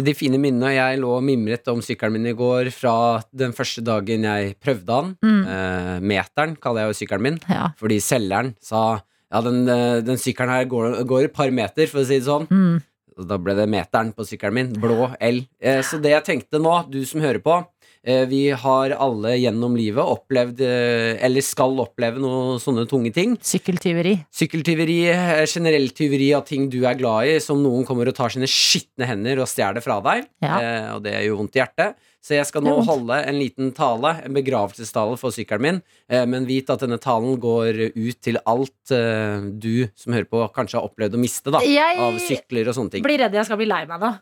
De 0.02 0.14
fine 0.18 0.40
minnene. 0.42 0.72
Jeg 0.74 1.00
lå 1.02 1.10
og 1.20 1.26
mimret 1.28 1.68
om 1.70 1.82
sykkelen 1.86 2.16
min 2.16 2.30
i 2.32 2.36
går 2.38 2.72
fra 2.74 2.94
den 3.36 3.52
første 3.54 3.84
dagen 3.86 4.24
jeg 4.26 4.56
prøvde 4.64 4.88
den. 4.88 5.12
Mm. 5.22 5.42
Eh, 5.54 5.98
meteren 6.14 6.56
kaller 6.58 6.86
jeg 6.88 6.94
jo 6.94 6.98
sykkelen 7.02 7.26
min, 7.28 7.40
Ja. 7.52 7.68
fordi 7.78 8.00
selgeren 8.02 8.56
sa 8.64 9.02
ja, 9.02 9.42
den, 9.46 9.68
eh, 9.70 10.00
den 10.08 10.18
sykkelen 10.18 10.50
her 10.56 10.66
går, 10.72 11.04
går 11.06 11.28
et 11.28 11.34
par 11.36 11.52
meter, 11.52 11.86
for 11.92 12.02
å 12.02 12.08
si 12.08 12.18
det 12.18 12.26
sånn. 12.26 12.48
Mm. 12.50 12.82
Da 13.28 13.38
ble 13.38 13.54
det 13.60 13.68
meteren 13.70 14.14
på 14.16 14.26
sykkelen 14.26 14.54
min. 14.56 14.74
Blå 14.82 15.12
L. 15.20 15.44
Eh, 15.62 15.84
så 15.86 16.00
det 16.02 16.16
jeg 16.16 16.26
tenkte 16.32 16.60
nå, 16.64 16.90
du 16.90 17.04
som 17.06 17.22
hører 17.22 17.44
på, 17.44 17.60
Vi 18.02 18.50
har 18.50 18.96
alle 18.98 19.36
gjennom 19.38 19.76
livet 19.78 20.02
opplevd, 20.02 20.62
eh, 20.66 21.20
eller 21.22 21.44
skal 21.46 21.78
oppleve, 21.84 22.18
noen 22.18 22.58
sånne 22.58 22.88
tunge 22.90 23.12
ting. 23.14 23.36
Sykkeltyveri. 23.38 24.16
Sykkeltyveri, 24.34 24.98
eh, 25.14 25.46
generelt 25.46 25.94
tyveri 25.94 26.32
av 26.34 26.42
ting 26.48 26.68
du 26.68 26.80
er 26.84 26.96
glad 26.98 27.28
i, 27.30 27.40
som 27.40 27.62
noen 27.62 27.86
kommer 27.86 28.10
og 28.10 28.16
tar 28.18 28.34
sine 28.34 28.50
skitne 28.50 29.06
hender 29.06 29.38
og 29.44 29.46
stjeler 29.46 29.86
fra 29.86 30.00
deg. 30.02 30.26
Ja. 30.42 30.58
Eh, 30.58 30.96
og 30.96 31.04
det 31.04 31.14
gjør 31.14 31.38
vondt 31.44 31.56
i 31.56 31.62
hjertet. 31.62 31.96
Så 32.22 32.36
jeg 32.38 32.46
skal 32.46 32.62
nå 32.62 32.74
holde 32.86 33.16
en 33.26 33.38
liten 33.38 33.72
tale, 33.74 34.16
en 34.26 34.34
begravelsestale 34.34 35.18
for 35.18 35.34
sykkelen 35.34 35.62
min. 35.62 35.80
Eh, 36.10 36.26
men 36.26 36.46
vit 36.46 36.70
at 36.70 36.82
denne 36.82 37.00
talen 37.02 37.40
går 37.42 37.94
ut 37.96 38.20
til 38.22 38.38
alt 38.46 38.94
eh, 38.94 39.42
du 39.58 39.88
som 39.96 40.14
hører 40.14 40.30
på, 40.30 40.42
kanskje 40.54 40.78
har 40.78 40.90
opplevd 40.90 41.18
å 41.18 41.22
miste, 41.22 41.54
da. 41.54 41.62
Jeg 41.66 41.98
Av 42.02 42.18
sykler 42.22 42.70
og 42.70 42.78
sånne 42.78 42.98
ting. 42.98 43.06
blir 43.06 43.22
redd 43.22 43.34
jeg 43.34 43.46
skal 43.46 43.62
bli 43.62 43.70
lei 43.70 43.86
meg 43.90 44.02
nå. 44.02 44.16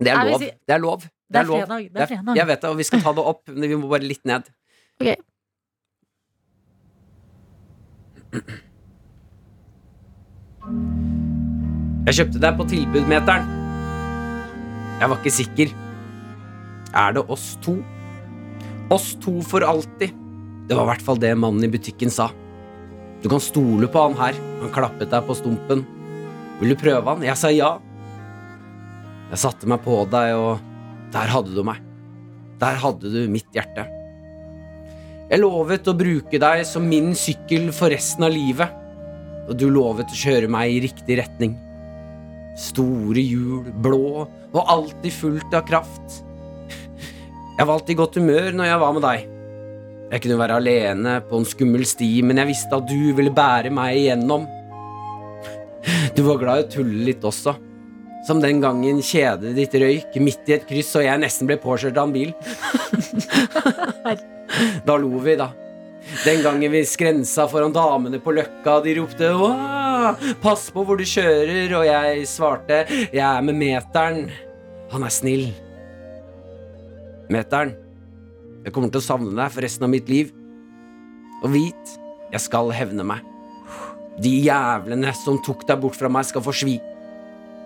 Det 0.00 0.12
er 0.12 0.28
lov. 0.28 0.40
Det 0.40 0.76
er 0.76 0.80
lov. 0.80 1.08
Det 1.30 1.38
er 1.38 1.46
lov. 1.46 1.60
fredag. 1.62 1.90
Det 1.94 2.02
er 2.02 2.10
fredag. 2.10 2.36
Jeg 2.40 2.46
vet 2.50 2.62
det, 2.62 2.70
og 2.70 2.78
vi 2.80 2.86
skal 2.88 3.02
ta 3.04 3.12
det 3.14 3.26
opp, 3.32 3.42
men 3.54 3.68
vi 3.70 3.76
må 3.78 3.90
bare 3.90 4.06
litt 4.06 4.24
ned. 4.26 4.48
Ok. 5.00 5.10
Jeg 12.08 12.16
kjøpte 12.18 12.42
deg 12.42 12.58
på 12.58 12.66
tilbudmeteren. 12.72 13.46
Jeg 15.00 15.10
var 15.12 15.20
ikke 15.20 15.32
sikker. 15.32 15.74
Er 17.00 17.14
det 17.16 17.22
oss 17.30 17.52
to? 17.64 17.76
Oss 18.90 19.12
to 19.22 19.36
for 19.46 19.64
alltid. 19.64 20.16
Det 20.66 20.76
var 20.76 20.86
i 20.86 20.90
hvert 20.92 21.04
fall 21.06 21.20
det 21.22 21.30
mannen 21.38 21.66
i 21.66 21.70
butikken 21.70 22.10
sa. 22.12 22.28
Du 23.22 23.28
kan 23.30 23.42
stole 23.42 23.86
på 23.90 24.02
han 24.02 24.18
her. 24.18 24.38
Han 24.62 24.72
klappet 24.74 25.12
deg 25.12 25.26
på 25.28 25.36
stumpen. 25.38 25.84
Vil 26.60 26.74
du 26.74 26.78
prøve 26.80 27.06
han? 27.06 27.22
Jeg 27.24 27.38
sa 27.38 27.52
ja. 27.54 27.76
Jeg 29.30 29.40
satte 29.44 29.68
meg 29.70 29.82
på 29.84 30.02
deg, 30.10 30.34
og 30.34 30.69
der 31.14 31.32
hadde 31.32 31.54
du 31.54 31.64
meg. 31.66 31.80
Der 32.60 32.76
hadde 32.78 33.10
du 33.10 33.24
mitt 33.32 33.48
hjerte. 33.56 33.86
Jeg 35.30 35.42
lovet 35.42 35.86
å 35.86 35.94
bruke 35.94 36.40
deg 36.42 36.64
som 36.66 36.88
min 36.90 37.12
sykkel 37.14 37.68
for 37.74 37.92
resten 37.94 38.26
av 38.26 38.32
livet, 38.34 38.72
og 39.46 39.54
du 39.58 39.68
lovet 39.70 40.10
å 40.10 40.18
kjøre 40.18 40.50
meg 40.50 40.74
i 40.74 40.80
riktig 40.86 41.20
retning. 41.20 41.54
Store 42.58 43.22
hjul, 43.22 43.68
blå 43.82 44.26
og 44.26 44.60
alltid 44.60 45.14
fullt 45.14 45.54
av 45.54 45.66
kraft. 45.68 46.20
Jeg 47.56 47.66
var 47.66 47.76
alltid 47.76 47.94
i 47.94 48.00
godt 48.00 48.18
humør 48.18 48.54
når 48.58 48.70
jeg 48.70 48.82
var 48.82 48.96
med 48.96 49.06
deg. 49.06 49.26
Jeg 50.10 50.24
kunne 50.24 50.40
være 50.40 50.58
alene 50.58 51.16
på 51.30 51.38
en 51.38 51.46
skummel 51.46 51.86
sti, 51.86 52.10
men 52.26 52.42
jeg 52.42 52.50
visste 52.50 52.78
at 52.80 52.90
du 52.90 53.12
ville 53.14 53.34
bære 53.34 53.70
meg 53.74 54.00
igjennom. 54.00 54.46
Du 56.16 56.24
var 56.26 56.40
glad 56.40 56.58
i 56.58 56.64
å 56.66 56.70
tulle 56.74 57.04
litt 57.06 57.22
også. 57.26 57.54
Som 58.26 58.42
den 58.42 58.60
gangen 58.60 59.00
kjedet 59.04 59.54
ditt 59.56 59.74
røyk 59.80 60.18
midt 60.20 60.48
i 60.50 60.58
et 60.58 60.66
kryss 60.68 60.92
og 60.98 61.06
jeg 61.06 61.22
nesten 61.22 61.48
ble 61.48 61.56
påkjørt 61.60 61.98
av 62.00 62.10
en 62.10 62.16
bil. 62.16 62.34
Da 64.84 64.96
lo 64.98 65.20
vi, 65.22 65.36
da. 65.38 65.52
Den 66.24 66.42
gangen 66.42 66.72
vi 66.72 66.80
skrensa 66.88 67.46
foran 67.48 67.72
damene 67.72 68.18
på 68.20 68.32
Løkka, 68.34 68.80
de 68.84 68.96
ropte 68.98 69.30
«Åh, 69.30 70.16
'Pass 70.42 70.70
på 70.74 70.82
hvor 70.84 70.98
du 70.98 71.04
kjører', 71.04 71.70
og 71.78 71.84
jeg 71.86 72.26
svarte 72.26 72.84
'Jeg 72.88 73.22
er 73.22 73.42
med 73.42 73.54
meteren'. 73.54 74.30
Han 74.90 75.04
er 75.04 75.12
snill. 75.14 75.52
Meteren, 77.30 77.76
jeg 78.64 78.72
kommer 78.72 78.90
til 78.90 79.00
å 79.00 79.06
savne 79.06 79.36
deg 79.36 79.52
for 79.52 79.62
resten 79.62 79.86
av 79.86 79.90
mitt 79.92 80.08
liv. 80.08 80.32
Og 81.44 81.52
vit, 81.52 81.98
jeg 82.32 82.40
skal 82.40 82.72
hevne 82.74 83.06
meg. 83.06 83.20
De 84.20 84.32
jævlene 84.44 85.14
som 85.14 85.38
tok 85.38 85.62
deg 85.68 85.80
bort 85.80 85.96
fra 85.96 86.10
meg, 86.12 86.26
skal 86.26 86.42
få 86.42 86.52
svi. 86.52 86.80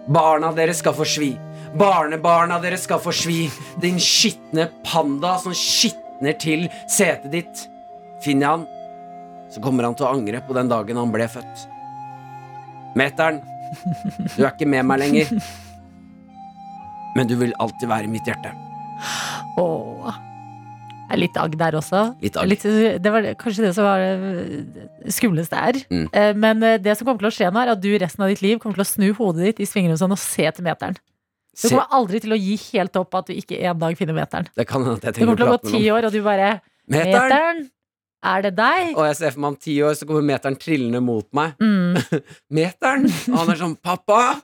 Barna 0.07 0.53
deres 0.53 0.83
skal 0.83 0.95
få 0.97 1.07
svi. 1.09 1.33
Barnebarna 1.79 2.61
deres 2.63 2.85
skal 2.87 3.01
få 3.03 3.13
svi. 3.15 3.47
Din 3.81 3.99
skitne 4.03 4.69
panda 4.85 5.37
som 5.43 5.55
skitner 5.57 6.37
til 6.41 6.69
setet 6.91 7.31
ditt. 7.33 7.65
Finner 8.25 8.47
jeg 8.47 8.51
han, 8.55 8.67
så 9.53 9.63
kommer 9.65 9.87
han 9.89 9.97
til 9.99 10.07
å 10.07 10.13
angre 10.15 10.41
på 10.45 10.57
den 10.57 10.71
dagen 10.71 11.01
han 11.01 11.13
ble 11.13 11.27
født. 11.29 11.67
Meteren, 12.99 13.41
du 14.37 14.45
er 14.45 14.53
ikke 14.53 14.69
med 14.71 14.87
meg 14.87 15.03
lenger. 15.03 15.33
Men 17.15 17.29
du 17.31 17.37
vil 17.39 17.55
alltid 17.63 17.91
være 17.91 18.09
i 18.09 18.15
mitt 18.15 18.27
hjerte. 18.29 18.53
Åh. 19.61 20.15
Er 21.15 21.21
litt 21.21 21.37
agg 21.39 21.55
der 21.61 21.77
også. 21.79 22.03
Litt 22.25 22.37
agg. 22.41 22.51
det 23.05 23.13
var 23.15 23.27
kanskje 23.39 23.69
det 23.69 23.73
som 23.77 23.87
var 23.87 24.03
det 24.03 25.13
skumleste 25.15 25.55
her. 25.61 25.79
Mm. 25.93 26.07
Eh, 26.11 26.33
Men 26.35 26.63
eh, 26.67 26.79
det 26.83 26.97
som 26.99 27.07
kommer 27.07 27.23
til 27.23 27.31
å 27.31 27.35
skje 27.37 27.51
nå, 27.55 27.63
er 27.63 27.75
at 27.77 27.83
du 27.83 27.91
resten 28.03 28.25
av 28.27 28.33
ditt 28.33 28.43
liv 28.43 28.59
kommer 28.63 28.81
til 28.81 28.87
å 28.87 28.91
snu 28.91 29.09
hodet 29.21 29.53
ditt 29.53 29.63
i 29.63 29.69
svingene 29.71 29.99
sånn 30.01 30.15
og 30.17 30.21
se 30.21 30.49
til 30.51 30.67
meteren. 30.67 30.99
Du 31.55 31.69
kommer 31.69 31.87
aldri 31.95 32.19
til 32.25 32.35
å 32.35 32.39
gi 32.41 32.57
helt 32.73 32.97
opp 32.99 33.15
at 33.15 33.29
du 33.31 33.37
ikke 33.39 33.61
en 33.71 33.79
dag 33.79 33.95
finner 33.95 34.17
meteren. 34.17 34.49
det 34.59 34.67
kan 34.67 34.83
hende 34.83 35.07
jeg 35.07 35.15
Du 35.15 35.23
kommer 35.23 35.39
til 35.39 35.47
å 35.47 35.55
gå 35.55 35.61
ti 35.71 35.85
år, 35.95 36.09
og 36.09 36.13
du 36.17 36.21
bare 36.27 36.49
Meteren! 36.91 37.15
Meteren, 37.31 37.61
er 38.25 38.43
det 38.43 38.51
deg? 38.57 38.91
Og 38.97 39.05
jeg 39.07 39.17
ser 39.21 39.33
for 39.37 39.45
meg 39.45 39.53
om 39.55 39.57
ti 39.61 39.75
år, 39.85 39.95
så 39.95 40.09
kommer 40.09 40.25
meteren 40.27 40.57
trillende 40.59 41.01
mot 41.05 41.27
meg. 41.37 41.55
Mm. 41.63 41.95
Meteren! 42.59 43.07
Og 43.31 43.37
han 43.39 43.53
er 43.55 43.61
sånn 43.61 43.77
'Pappa!' 43.79 44.41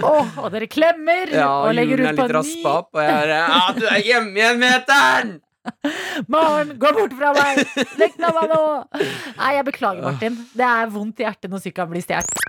oh, 0.00 0.26
og 0.40 0.48
dere 0.54 0.70
klemmer 0.70 1.34
Ja, 1.34 1.50
og 1.60 1.68
og 1.68 1.76
legger 1.76 2.00
ut 2.00 2.08
er 2.08 2.16
på 2.16 2.24
litt 2.24 2.30
en 2.30 2.36
raspa 2.38 2.62
ny 2.64 2.76
opp, 2.78 2.90
og 2.94 3.02
jeg 3.04 3.14
bare 3.20 3.40
'Ja, 3.44 3.62
du 3.76 3.84
er 3.90 4.00
hjemme 4.08 4.40
igjen, 4.40 4.62
meteren!' 4.64 5.34
Maren, 6.32 6.74
gå 6.78 6.92
bort 6.96 7.14
fra 7.18 7.32
meg! 7.36 7.62
Legg 8.00 8.18
meg 8.20 8.50
nå! 8.50 8.64
Nei, 9.38 9.52
jeg 9.58 9.68
beklager, 9.70 10.04
Martin. 10.04 10.38
Det 10.54 10.68
er 10.68 10.92
vondt 10.92 11.22
i 11.22 11.26
hjertet 11.28 11.52
når 11.52 11.64
sykkelen 11.64 11.94
blir 11.94 12.04
stjålet. 12.04 12.44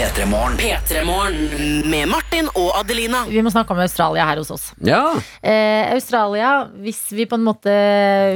P3 0.00 0.24
Morgen. 0.30 0.54
P3 0.56 1.02
Morgen 1.04 1.90
med 1.92 2.08
Martin 2.08 2.46
og 2.56 2.70
Adelina. 2.78 3.26
Vi 3.28 3.42
må 3.44 3.52
snakke 3.52 3.74
om 3.74 3.82
Australia 3.84 4.24
her 4.24 4.40
hos 4.40 4.52
oss. 4.54 4.70
Ja. 4.86 5.02
Eh, 5.44 5.90
Australia, 5.92 6.70
hvis 6.80 7.02
vi 7.12 7.26
på 7.28 7.36
en 7.36 7.44
måte 7.44 7.74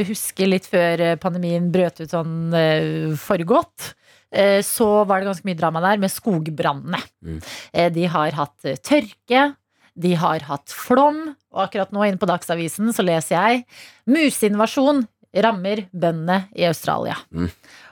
husker 0.05 0.51
litt 0.51 0.69
før 0.69 1.01
eh, 1.01 1.17
pandemien 1.21 1.71
brøt 1.73 2.03
ut 2.03 2.13
sånn 2.13 2.53
eh, 2.59 3.15
for 3.17 3.41
eh, 3.41 4.61
så 4.67 4.91
var 5.09 5.23
det 5.23 5.31
ganske 5.31 5.49
mye 5.49 5.61
drama 5.63 5.81
der 5.87 6.05
med 6.05 6.13
skogbrannene. 6.13 7.01
Mm. 7.25 7.41
Eh, 7.73 7.89
de 7.97 8.07
har 8.13 8.37
hatt 8.43 8.69
tørke, 8.85 9.47
de 9.95 10.15
har 10.21 10.45
hatt 10.51 10.69
flom, 10.69 11.31
og 11.55 11.65
akkurat 11.69 11.95
nå 11.95 12.05
inne 12.09 12.19
på 12.21 12.29
Dagsavisen 12.29 12.91
så 12.93 13.07
leser 13.07 13.39
jeg 13.39 13.65
museinvasjon 14.11 15.07
rammer 15.35 15.81
bøndene 15.91 16.45
i 16.55 16.63
Australia. 16.69 17.17
Mm. 17.35 17.49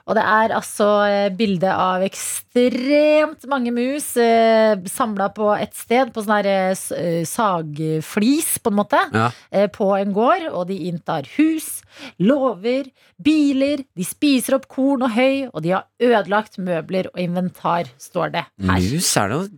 Og 0.06 0.14
det 0.18 0.22
er 0.26 0.52
altså 0.54 0.86
eh, 1.06 1.28
bilde 1.34 1.70
av 1.74 2.02
ekstremt 2.06 3.46
mange 3.50 3.72
mus 3.74 4.12
eh, 4.18 4.78
samla 4.90 5.28
på 5.34 5.48
et 5.56 5.74
sted, 5.78 6.10
på 6.14 6.22
sånn 6.22 6.36
her 6.40 6.48
eh, 6.50 6.82
eh, 6.98 7.22
sagflis, 7.26 8.56
på 8.62 8.70
en 8.72 8.78
måte, 8.78 9.00
Ja. 9.14 9.28
eh, 9.50 9.66
på 9.70 9.90
en 9.98 10.12
gård. 10.14 10.48
Og 10.52 10.66
de 10.70 10.76
inntar 10.90 11.26
hus, 11.36 11.82
låver, 12.18 12.90
biler, 13.22 13.84
de 13.96 14.04
spiser 14.06 14.54
opp 14.58 14.66
korn 14.70 15.02
og 15.06 15.14
høy, 15.14 15.48
og 15.52 15.62
de 15.62 15.74
har 15.76 15.86
ødelagt 16.02 16.58
møbler 16.58 17.10
og 17.12 17.18
inventar, 17.22 17.90
står 17.98 18.32
det 18.38 18.44
her. 18.46 18.86
Mus 18.92 19.16
er 19.16 19.28
noe 19.34 19.48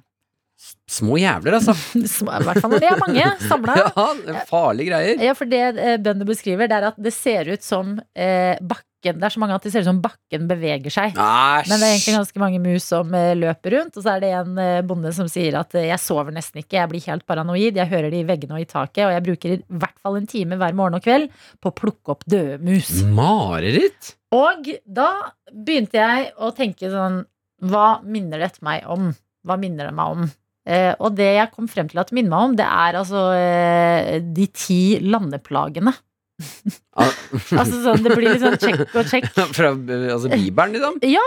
små 0.90 1.18
jævler, 1.18 1.58
altså. 1.58 1.74
I 1.98 2.44
hvert 2.44 2.60
fall 2.60 2.74
når 2.74 2.82
de 2.82 2.88
er 2.90 3.02
mange 3.02 3.28
samla. 3.48 3.76
Ja, 3.94 4.40
farlige 4.48 4.90
greier. 4.92 5.20
Ja, 5.22 5.34
for 5.36 5.48
det 5.48 5.62
eh, 5.80 5.96
bøndene 6.02 6.26
beskriver, 6.28 6.68
det 6.70 6.76
er 6.76 6.90
at 6.90 6.98
det 7.00 7.12
ser 7.16 7.48
ut 7.52 7.64
som 7.64 7.96
eh, 8.16 8.56
bakken 8.60 9.18
Det 9.18 9.26
er 9.28 9.34
så 9.34 9.40
mange 9.42 9.56
at 9.56 9.64
det 9.66 9.72
ser 9.74 9.84
ut 9.84 9.88
som 9.90 10.00
bakken 10.04 10.46
beveger 10.48 10.92
seg. 10.92 11.16
Æsj! 11.16 11.68
Men 11.68 11.80
det 11.80 11.88
er 11.88 11.94
egentlig 11.94 12.14
ganske 12.16 12.42
mange 12.42 12.60
mus 12.64 12.86
som 12.88 13.16
eh, 13.16 13.32
løper 13.36 13.76
rundt. 13.78 13.98
Og 13.98 14.04
så 14.04 14.14
er 14.14 14.22
det 14.24 14.30
en 14.36 14.60
eh, 14.60 14.84
bonde 14.86 15.12
som 15.16 15.28
sier 15.30 15.58
at 15.60 15.76
eh, 15.76 15.88
jeg 15.90 16.00
sover 16.04 16.32
nesten 16.36 16.62
ikke, 16.62 16.78
jeg 16.78 16.92
blir 16.92 17.08
helt 17.10 17.26
paranoid. 17.28 17.80
Jeg 17.80 17.90
hører 17.92 18.12
det 18.12 18.22
i 18.22 18.28
veggene 18.28 18.56
og 18.58 18.64
i 18.64 18.68
taket, 18.70 19.04
og 19.08 19.12
jeg 19.16 19.26
bruker 19.28 19.56
i 19.56 19.60
hvert 19.68 19.98
fall 20.04 20.20
en 20.20 20.30
time 20.30 20.60
hver 20.60 20.76
morgen 20.76 21.00
og 21.00 21.04
kveld 21.04 21.28
på 21.60 21.72
å 21.72 21.76
plukke 21.82 22.16
opp 22.16 22.24
døde 22.28 22.60
mus. 22.64 22.92
Mareritt? 23.16 24.14
Og 24.34 24.72
da 24.84 25.10
begynte 25.52 26.00
jeg 26.00 26.32
å 26.42 26.48
tenke 26.56 26.88
sånn 26.90 27.20
Hva 27.64 28.00
minner 28.02 28.40
dette 28.42 28.64
meg 28.66 28.88
om? 28.90 29.12
Hva 29.44 29.56
minner 29.60 29.88
det 29.88 29.94
meg 29.96 30.16
om? 30.16 30.24
Eh, 30.64 30.94
og 30.96 31.12
det 31.18 31.29
jeg 31.37 31.53
kom 31.53 31.68
frem 31.68 31.90
til 31.90 32.00
at 32.00 32.12
minner 32.16 32.33
meg 32.33 32.48
om, 32.48 32.57
det 32.57 32.64
er 32.64 32.98
altså 33.00 33.27
eh, 33.37 34.18
de 34.24 34.48
ti 34.48 34.83
landeplagene. 35.05 35.94
Ah, 36.98 37.11
Altså 37.61 37.79
sånn, 37.83 38.03
Det 38.03 38.14
blir 38.14 38.27
litt 38.27 38.42
sånn 38.42 38.57
check 38.59 38.81
og 38.94 39.07
check. 39.11 39.27
Fra 39.57 39.70
altså 39.70 40.31
Bibelen, 40.33 40.74
liksom? 40.74 40.98
Ja, 41.07 41.22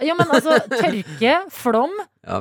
ja. 0.00 0.14
men 0.16 0.32
altså 0.32 0.56
tørke, 0.70 1.34
flom, 1.52 1.92
ja, 2.24 2.40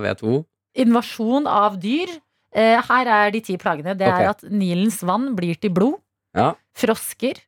invasjon 0.79 1.47
av 1.49 1.79
dyr. 1.81 2.11
Eh, 2.55 2.79
her 2.89 3.11
er 3.13 3.33
de 3.35 3.41
ti 3.45 3.57
plagene. 3.61 3.95
Det 3.97 4.07
er 4.07 4.29
at 4.31 4.45
Nilens 4.49 5.01
vann 5.05 5.31
blir 5.37 5.59
til 5.59 5.73
blod. 5.75 5.99
Ja. 6.37 6.53
Frosker. 6.77 7.41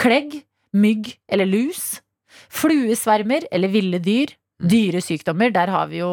Klegg. 0.00 0.42
Mygg 0.76 1.14
eller 1.32 1.48
lus. 1.48 1.98
Fluesvermer 2.52 3.46
eller 3.52 3.72
ville 3.72 4.00
dyr. 4.04 4.34
Mm. 4.58 4.68
Dyresykdommer. 4.72 5.52
Der 5.54 5.70
har 5.70 5.90
vi 5.90 6.00
jo 6.02 6.12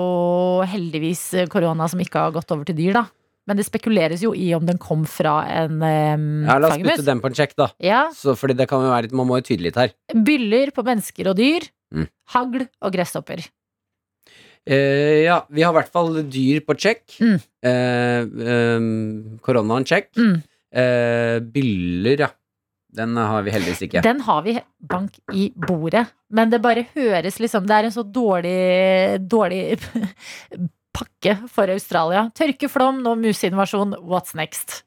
heldigvis 0.70 1.28
korona 1.52 1.88
som 1.90 2.02
ikke 2.04 2.28
har 2.28 2.36
gått 2.36 2.52
over 2.54 2.68
til 2.68 2.78
dyr, 2.78 2.94
da. 3.00 3.06
Men 3.46 3.60
det 3.60 3.68
spekuleres 3.68 4.24
jo 4.26 4.32
i 4.34 4.48
om 4.58 4.66
den 4.66 4.80
kom 4.82 5.04
fra 5.10 5.36
en 5.54 5.78
um, 5.78 6.30
Ja, 6.48 6.58
la 6.58 6.72
oss 6.72 6.82
putte 6.82 7.06
den 7.06 7.22
på 7.22 7.30
en 7.30 7.38
sjekk, 7.38 7.54
da. 7.62 7.70
Ja. 7.84 8.06
Så, 8.14 8.34
fordi 8.38 8.56
det 8.58 8.66
kan 8.72 8.82
jo 8.82 8.90
være 8.90 9.08
litt, 9.08 9.14
Man 9.18 9.30
må 9.30 9.38
jo 9.38 9.46
tyde 9.52 9.68
litt 9.68 9.78
her. 9.78 9.94
Byller 10.14 10.74
på 10.74 10.86
mennesker 10.86 11.30
og 11.30 11.38
dyr. 11.38 11.68
Mm. 11.94 12.10
Hagl 12.34 12.66
og 12.66 12.96
gresshopper. 12.96 13.46
Eh, 14.66 15.22
ja, 15.28 15.44
vi 15.54 15.62
har 15.62 15.76
i 15.76 15.78
hvert 15.78 15.94
fall 15.94 16.24
dyr 16.26 16.64
på 16.66 16.74
check. 16.82 17.04
Mm. 17.22 17.38
Eh, 17.70 18.22
ehm, 18.56 19.38
koronaen 19.46 19.86
check. 19.86 20.10
Mm. 20.18 20.40
Eh, 20.76 21.38
byller, 21.54 22.26
ja. 22.26 22.32
Den 22.96 23.18
har 23.20 23.44
vi 23.46 23.54
heldigvis 23.54 23.84
ikke. 23.88 24.04
Den 24.06 24.24
har 24.26 24.42
vi 24.46 24.56
bank 24.80 25.20
i 25.34 25.50
bordet, 25.56 26.06
men 26.34 26.52
det 26.54 26.62
bare 26.64 26.86
høres 26.96 27.40
liksom 27.44 27.68
Det 27.68 27.78
er 27.78 27.90
en 27.90 27.96
så 27.96 28.06
dårlig, 28.08 28.58
dårlig 29.28 29.62
pakke 30.96 31.38
for 31.52 31.72
Australia. 31.74 32.30
Tørkeflom, 32.38 33.02
nå 33.04 33.16
museinvasjon, 33.20 33.98
what's 34.08 34.36
next? 34.38 34.82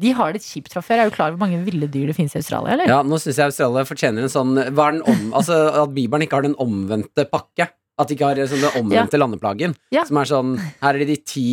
De 0.00 0.10
har 0.18 0.34
det 0.34 0.42
kjipt 0.42 0.72
fra 0.74 0.82
før. 0.82 1.04
Er 1.04 1.10
du 1.10 1.14
klar 1.14 1.30
over 1.30 1.38
hvor 1.38 1.46
mange 1.46 1.62
ville 1.66 1.86
dyr 1.86 2.10
det 2.10 2.16
finnes 2.16 2.34
i 2.34 2.40
Australia, 2.40 2.74
eller? 2.74 2.90
Ja, 2.90 2.98
nå 3.06 3.18
syns 3.22 3.38
jeg 3.38 3.52
Australia 3.52 3.86
fortjener 3.86 4.26
en 4.26 4.32
sånn 4.32 4.56
hva 4.58 4.88
er 4.88 4.96
den 4.98 5.04
om, 5.06 5.24
Altså 5.38 5.60
At 5.84 5.94
Bibelen 5.94 6.26
ikke 6.26 6.40
har 6.40 6.48
den 6.48 6.58
omvendte 6.62 7.28
pakke. 7.30 7.68
At 7.94 8.10
de 8.10 8.16
ikke 8.16 8.26
har 8.26 8.40
sånn 8.50 8.64
den 8.64 8.80
omvendte 8.80 9.20
landeplagen. 9.20 9.76
Ja. 9.94 10.02
Som 10.08 10.18
er 10.18 10.26
sånn 10.26 10.56
Her 10.82 10.96
er 10.96 11.04
det 11.04 11.12
de 11.12 11.18
ti 11.22 11.46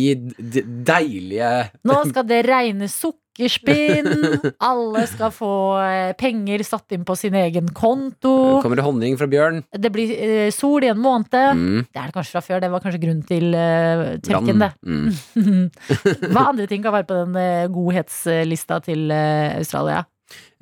deilige 0.90 1.52
Nå 1.86 2.00
skal 2.10 2.26
det 2.26 2.40
regne 2.48 2.90
sukkerspinn. 3.36 4.52
Alle 4.60 5.06
skal 5.08 5.32
få 5.32 5.50
eh, 5.80 6.12
penger 6.18 6.62
satt 6.64 6.92
inn 6.92 7.04
på 7.04 7.16
sin 7.16 7.34
egen 7.34 7.68
konto. 7.74 8.60
Kommer 8.62 8.76
det 8.76 8.84
honning 8.84 9.16
fra 9.18 9.26
bjørn? 9.30 9.62
Det 9.72 9.90
blir 9.92 10.12
eh, 10.12 10.50
sol 10.52 10.84
i 10.84 10.90
en 10.92 11.00
måned. 11.00 11.32
Mm. 11.32 11.84
Det 11.88 11.98
er 12.00 12.06
det 12.10 12.14
kanskje 12.16 12.32
fra 12.36 12.42
før. 12.44 12.60
Det 12.62 12.70
var 12.72 12.80
kanskje 12.84 13.02
grunnen 13.02 13.26
til 13.28 13.54
eh, 13.54 14.18
tørken, 14.24 14.62
det. 14.62 14.72
Mm. 14.86 15.70
Hva 16.32 16.48
andre 16.52 16.66
ting 16.70 16.82
kan 16.84 16.92
være 16.94 17.08
på 17.08 17.20
den 17.22 17.36
eh, 17.40 17.68
godhetslista 17.72 18.80
til 18.84 19.12
Australia? 19.12 20.04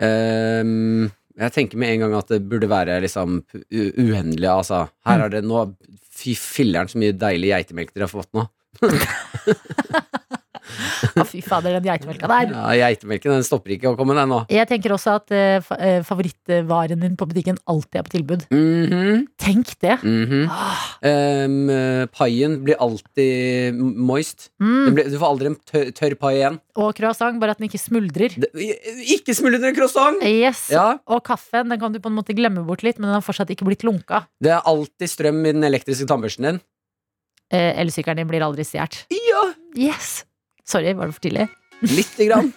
Um, 0.00 1.10
jeg 1.38 1.52
tenker 1.54 1.78
med 1.78 1.92
en 1.94 2.04
gang 2.06 2.14
at 2.18 2.30
det 2.32 2.40
burde 2.50 2.68
være 2.70 3.00
liksom 3.04 3.42
u- 3.70 3.92
uendelig, 4.00 4.48
altså. 4.50 4.86
Her 5.06 5.26
er 5.26 5.34
det 5.38 5.44
nå 5.46 5.68
Fy 6.20 6.34
filleren 6.36 6.90
så 6.90 6.98
mye 7.00 7.14
deilig 7.16 7.48
geitemelk 7.48 7.94
dere 7.94 8.04
har 8.04 8.10
fått 8.12 8.28
nå. 8.36 8.42
Å, 11.22 11.28
fy 11.28 11.40
fader, 11.44 11.76
den 11.78 11.88
geitemelka 11.88 12.28
der. 12.30 12.52
Ja, 12.54 12.88
Geitemelken 12.88 13.34
den 13.36 13.46
stopper 13.46 13.74
ikke 13.76 13.92
å 13.92 13.96
komme, 13.98 14.16
den 14.18 14.30
nå. 14.32 14.42
Jeg 14.52 14.68
tenker 14.70 14.94
også 14.96 15.16
at 15.20 15.34
eh, 15.34 15.58
fa 15.64 15.76
eh, 15.80 16.00
favorittvaren 16.06 17.02
din 17.04 17.16
på 17.20 17.28
butikken 17.30 17.58
alltid 17.70 18.00
er 18.00 18.06
på 18.06 18.14
tilbud. 18.16 18.46
Mhm, 18.54 19.26
Tenk 19.40 19.74
det! 19.82 19.98
mhm. 20.04 20.46
Ah, 20.50 20.86
Ehm, 21.06 21.70
eh, 21.72 22.06
paien 22.12 22.58
blir 22.64 22.76
alltid 22.80 23.74
moist. 23.80 24.50
Den 24.60 24.68
mm. 24.90 24.94
blir, 24.96 25.08
du 25.08 25.16
får 25.20 25.30
aldri 25.30 25.50
en 25.50 25.56
tørr, 25.70 25.92
tørr 25.96 26.16
pai 26.20 26.34
igjen. 26.38 26.58
Og 26.80 26.92
croissant, 26.96 27.38
bare 27.40 27.54
at 27.54 27.60
den 27.60 27.68
ikke 27.70 27.80
smuldrer. 27.80 28.34
Det, 28.36 28.50
ikke 29.16 29.34
en 29.36 29.76
croissant! 29.76 30.22
Yes. 30.24 30.68
Ja, 30.72 30.98
Og 31.06 31.22
kaffen 31.24 31.70
den 31.72 31.80
kan 31.80 31.92
du 31.92 32.00
på 32.00 32.10
en 32.12 32.18
måte 32.18 32.36
glemme 32.36 32.64
bort 32.66 32.84
litt, 32.86 32.98
men 32.98 33.08
den 33.08 33.18
har 33.18 33.24
fortsatt 33.24 33.50
ikke 33.50 33.66
blitt 33.68 33.84
lunka. 33.86 34.26
det 34.40 34.52
er 34.52 34.60
alltid 34.64 35.08
strøm 35.08 35.40
i 35.46 35.52
den 35.56 35.64
elektriske 35.64 36.06
tannbørsten 36.06 36.46
din. 36.46 36.60
Eh, 37.50 37.80
Elsykkelen 37.82 38.22
din 38.22 38.28
blir 38.30 38.44
aldri 38.46 38.64
stjålet. 38.64 39.06
Ja, 39.10 39.46
Yes! 39.78 40.24
Sorry, 40.70 40.92
var 40.94 41.10
det 41.10 41.16
for 41.16 41.26
tidlig? 41.26 41.48
lite 41.98 42.26
grann. 42.28 42.52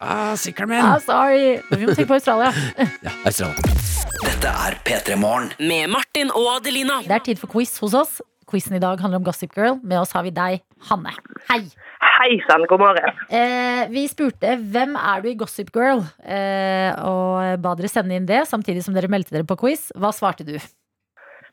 Ah, 0.00 0.36
Sickerman. 0.38 0.80
Ah, 0.86 0.98
sorry! 1.02 1.58
Men 1.68 1.80
vi 1.80 1.86
må 1.88 1.94
tenke 1.96 2.08
på 2.08 2.16
Australia. 2.20 2.52
Ja, 3.04 3.12
Australia. 3.26 3.78
Dette 4.22 4.52
er 4.66 4.76
P3 4.86 5.16
Morgen. 5.20 5.50
Med 5.58 5.90
Martin 5.92 6.30
og 6.30 6.46
Adelina. 6.54 7.00
Det 7.04 7.16
er 7.18 7.24
tid 7.26 7.40
for 7.40 7.50
quiz 7.52 7.74
hos 7.82 7.96
oss. 7.98 8.20
Quizen 8.50 8.78
i 8.78 8.80
dag 8.82 9.00
handler 9.02 9.20
om 9.20 9.26
Gossip 9.26 9.52
Girl. 9.58 9.76
Med 9.82 10.00
oss 10.00 10.14
har 10.16 10.24
vi 10.26 10.32
deg, 10.34 10.62
Hanne. 10.88 11.12
Hei! 11.50 11.60
Hei 12.00 12.38
sann, 12.46 12.64
god 12.70 12.80
morgen. 12.82 13.20
Eh, 13.32 13.82
vi 13.92 14.06
spurte 14.10 14.56
hvem 14.72 14.96
er 14.98 15.22
du 15.24 15.28
i 15.30 15.36
Gossip 15.38 15.70
Girl, 15.76 16.02
eh, 16.24 16.90
og 17.06 17.60
ba 17.62 17.74
dere 17.78 17.90
sende 17.92 18.16
inn 18.16 18.28
det, 18.28 18.42
samtidig 18.48 18.82
som 18.84 18.96
dere 18.96 19.10
meldte 19.12 19.36
dere 19.36 19.46
på 19.48 19.58
quiz. 19.60 19.88
Hva 20.00 20.10
svarte 20.16 20.46
du? 20.48 20.56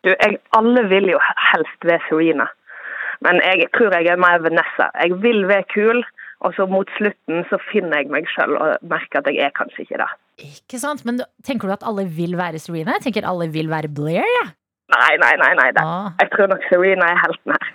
Du, 0.06 0.12
jeg, 0.14 0.40
alle 0.58 0.84
vil 0.92 1.12
jo 1.12 1.20
helst 1.52 1.88
være 1.88 2.04
Serena, 2.08 2.48
men 3.26 3.40
jeg 3.46 3.68
tror 3.78 3.94
jeg 3.98 4.10
er 4.12 4.20
mer 4.22 4.42
Vanessa. 4.44 4.90
Jeg 5.02 5.18
vil 5.24 5.46
være 5.50 5.66
kul, 5.74 6.04
og 6.46 6.54
så 6.54 6.68
mot 6.70 6.90
slutten 7.00 7.46
så 7.50 7.58
finner 7.72 8.04
jeg 8.04 8.12
meg 8.14 8.28
sjøl 8.30 8.54
og 8.62 8.78
merker 8.86 9.24
at 9.24 9.30
jeg 9.32 9.42
er 9.48 9.56
kanskje 9.58 9.86
ikke 9.88 10.02
det. 10.04 10.10
Ikke 10.52 10.78
sant? 10.82 11.02
Men 11.08 11.24
tenker 11.48 11.68
du 11.70 11.74
at 11.74 11.86
alle 11.88 12.06
vil 12.06 12.38
være 12.38 12.60
Serena? 12.62 12.98
Jeg 13.00 13.08
tenker 13.10 13.26
alle 13.26 13.50
vil 13.54 13.72
være 13.74 13.90
Blair. 13.90 14.28
Ja. 14.38 14.46
Nei, 14.94 15.16
nei, 15.20 15.34
nei. 15.42 15.50
nei. 15.58 15.72
Ah, 15.82 16.14
Jeg 16.22 16.30
tror 16.32 16.48
nok 16.54 16.62
Serena 16.70 17.10
er 17.12 17.18
helten 17.26 17.52
her. 17.58 17.72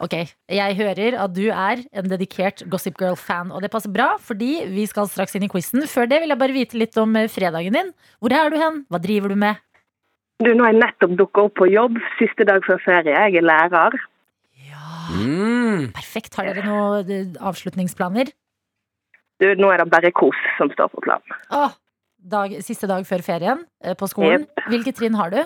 ok, 0.00 0.14
Jeg 0.50 0.76
hører 0.80 1.18
at 1.22 1.34
du 1.36 1.44
er 1.52 1.84
en 1.92 2.08
dedikert 2.10 2.64
Gossip 2.72 2.96
Girl-fan, 2.98 3.52
og 3.52 3.62
det 3.62 3.70
passer 3.70 3.92
bra, 3.92 4.14
fordi 4.18 4.64
vi 4.72 4.86
skal 4.90 5.06
straks 5.06 5.36
inn 5.36 5.44
i 5.46 5.52
quizen. 5.52 5.84
Før 5.86 6.08
det 6.10 6.22
vil 6.24 6.32
jeg 6.32 6.40
bare 6.40 6.56
vite 6.56 6.80
litt 6.80 6.96
om 6.98 7.14
eh, 7.20 7.28
fredagen 7.30 7.76
din. 7.76 7.92
Hvor 8.18 8.32
er 8.34 8.50
du 8.50 8.56
hen? 8.58 8.80
Hva 8.90 8.98
driver 9.04 9.28
du 9.34 9.36
med? 9.38 9.60
Du, 10.42 10.50
nå 10.54 10.64
har 10.64 10.72
jeg 10.72 10.80
nettopp 10.82 11.14
dukka 11.18 11.44
opp 11.46 11.56
på 11.60 11.68
jobb, 11.70 11.98
siste 12.18 12.46
dag 12.48 12.64
før 12.66 12.80
ferie. 12.82 13.14
Jeg 13.14 13.38
er 13.42 13.46
lærer. 13.52 13.94
Mm. 15.08 15.88
Perfekt. 15.96 16.36
Har 16.38 16.48
dere 16.50 16.64
noen 16.66 17.12
eh, 17.12 17.40
avslutningsplaner? 17.50 18.32
Du, 19.38 19.46
nå 19.54 19.70
er 19.70 19.82
det 19.82 19.90
bare 19.92 20.10
kos 20.16 20.38
som 20.58 20.70
står 20.72 20.90
på 20.92 21.04
planen. 21.04 21.38
Åh, 21.54 21.76
dag, 22.18 22.56
siste 22.66 22.88
dag 22.90 23.06
før 23.06 23.22
ferien 23.26 23.64
eh, 23.84 23.94
på 23.98 24.08
skolen. 24.10 24.48
Hvilke 24.68 24.94
trinn 24.96 25.16
har 25.18 25.32
du? 25.34 25.40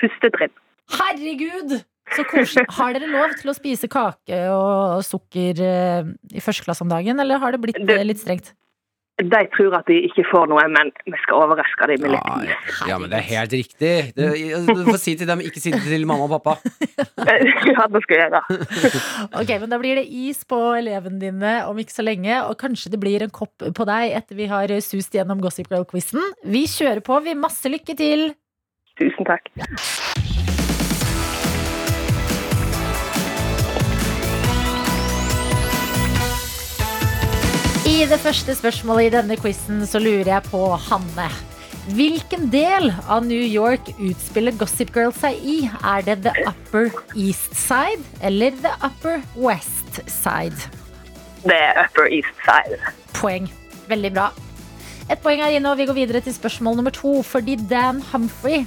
Første 0.00 0.32
trinn. 0.34 0.54
Herregud! 0.96 1.80
Så 2.12 2.24
koselig. 2.28 2.66
Har 2.76 2.96
dere 2.96 3.08
lov 3.08 3.36
til 3.38 3.52
å 3.52 3.54
spise 3.56 3.88
kake 3.88 4.40
og 4.52 5.04
sukker 5.06 5.60
eh, 5.64 6.10
i 6.34 6.42
første 6.44 6.66
klasse 6.66 6.84
om 6.84 6.90
dagen, 6.90 7.20
eller 7.22 7.40
har 7.40 7.54
det 7.54 7.60
blitt 7.62 7.78
eh, 7.80 8.02
litt 8.04 8.20
strengt? 8.20 8.52
De 9.22 9.40
tror 9.54 9.74
at 9.78 9.86
de 9.86 9.96
ikke 10.08 10.24
får 10.30 10.48
noe, 10.50 10.62
men 10.72 10.90
vi 11.06 11.14
skal 11.22 11.44
overraske 11.44 11.88
dem 11.90 12.02
med 12.02 12.14
litt 12.14 12.26
Ja, 12.26 12.36
is. 12.42 12.80
ja, 12.90 12.98
men 12.98 13.10
det 13.12 13.18
er 13.20 13.26
helt 13.28 13.52
riktig. 13.54 13.92
Du, 14.16 14.24
du 14.72 14.82
får 14.90 14.98
si 15.02 15.14
til 15.20 15.28
dem, 15.30 15.42
ikke 15.44 15.62
si 15.62 15.72
det 15.74 15.82
til 15.86 16.06
mamma 16.08 16.26
og 16.28 16.34
pappa. 16.38 16.56
Ja, 17.72 17.86
det 17.88 18.02
skal 18.04 18.18
jeg 18.18 18.28
gjøre. 18.28 18.40
Ok, 19.40 19.50
men 19.62 19.70
Da 19.72 19.78
blir 19.80 19.96
det 20.00 20.06
is 20.08 20.42
på 20.48 20.58
elevene 20.78 21.20
dine 21.22 21.52
om 21.70 21.78
ikke 21.80 21.94
så 21.94 22.04
lenge, 22.04 22.40
og 22.48 22.56
kanskje 22.60 22.92
det 22.92 23.00
blir 23.02 23.24
en 23.24 23.32
kopp 23.34 23.62
på 23.62 23.86
deg 23.88 24.16
etter 24.18 24.38
vi 24.38 24.48
har 24.50 24.72
sust 24.84 25.14
gjennom 25.16 25.40
Gossip 25.42 25.70
Girl-quizen. 25.72 26.20
Vi 26.44 26.66
kjører 26.70 27.00
på, 27.06 27.20
vi. 27.24 27.36
Masse 27.38 27.70
lykke 27.72 27.96
til! 27.98 28.32
Tusen 29.00 29.24
takk. 29.28 29.48
I 37.82 38.04
det 38.06 38.20
første 38.22 38.54
spørsmålet 38.54 39.08
i 39.08 39.12
denne 39.16 39.36
quizen 39.40 39.80
så 39.90 39.98
lurer 39.98 40.28
jeg 40.28 40.46
på 40.52 40.60
Hanne. 40.84 41.24
Hvilken 41.96 42.44
del 42.52 42.92
av 43.10 43.24
New 43.26 43.42
York 43.42 43.88
utspiller 43.96 44.54
Gossip 44.54 44.92
Girl 44.94 45.10
seg 45.16 45.40
i? 45.42 45.56
Er 45.66 46.04
det 46.06 46.20
The 46.22 46.44
Upper 46.46 46.92
East 47.18 47.56
Side 47.58 48.06
eller 48.22 48.54
The 48.62 48.76
Upper 48.86 49.18
West 49.34 49.98
Side? 50.06 50.68
Er 51.50 51.82
Upper 51.82 52.06
East 52.06 52.38
Side. 52.46 52.78
Poeng. 53.18 53.50
Veldig 53.90 54.12
bra. 54.14 54.28
Et 55.10 55.18
poeng 55.18 55.42
er 55.42 55.58
inne, 55.58 55.74
og 55.74 55.82
vi 55.82 55.88
går 55.90 55.98
videre 55.98 56.22
til 56.22 56.38
spørsmål 56.38 56.78
nummer 56.78 56.94
to. 56.94 57.18
Fordi 57.26 57.58
Dan 57.66 57.98
Humphrey 58.12 58.62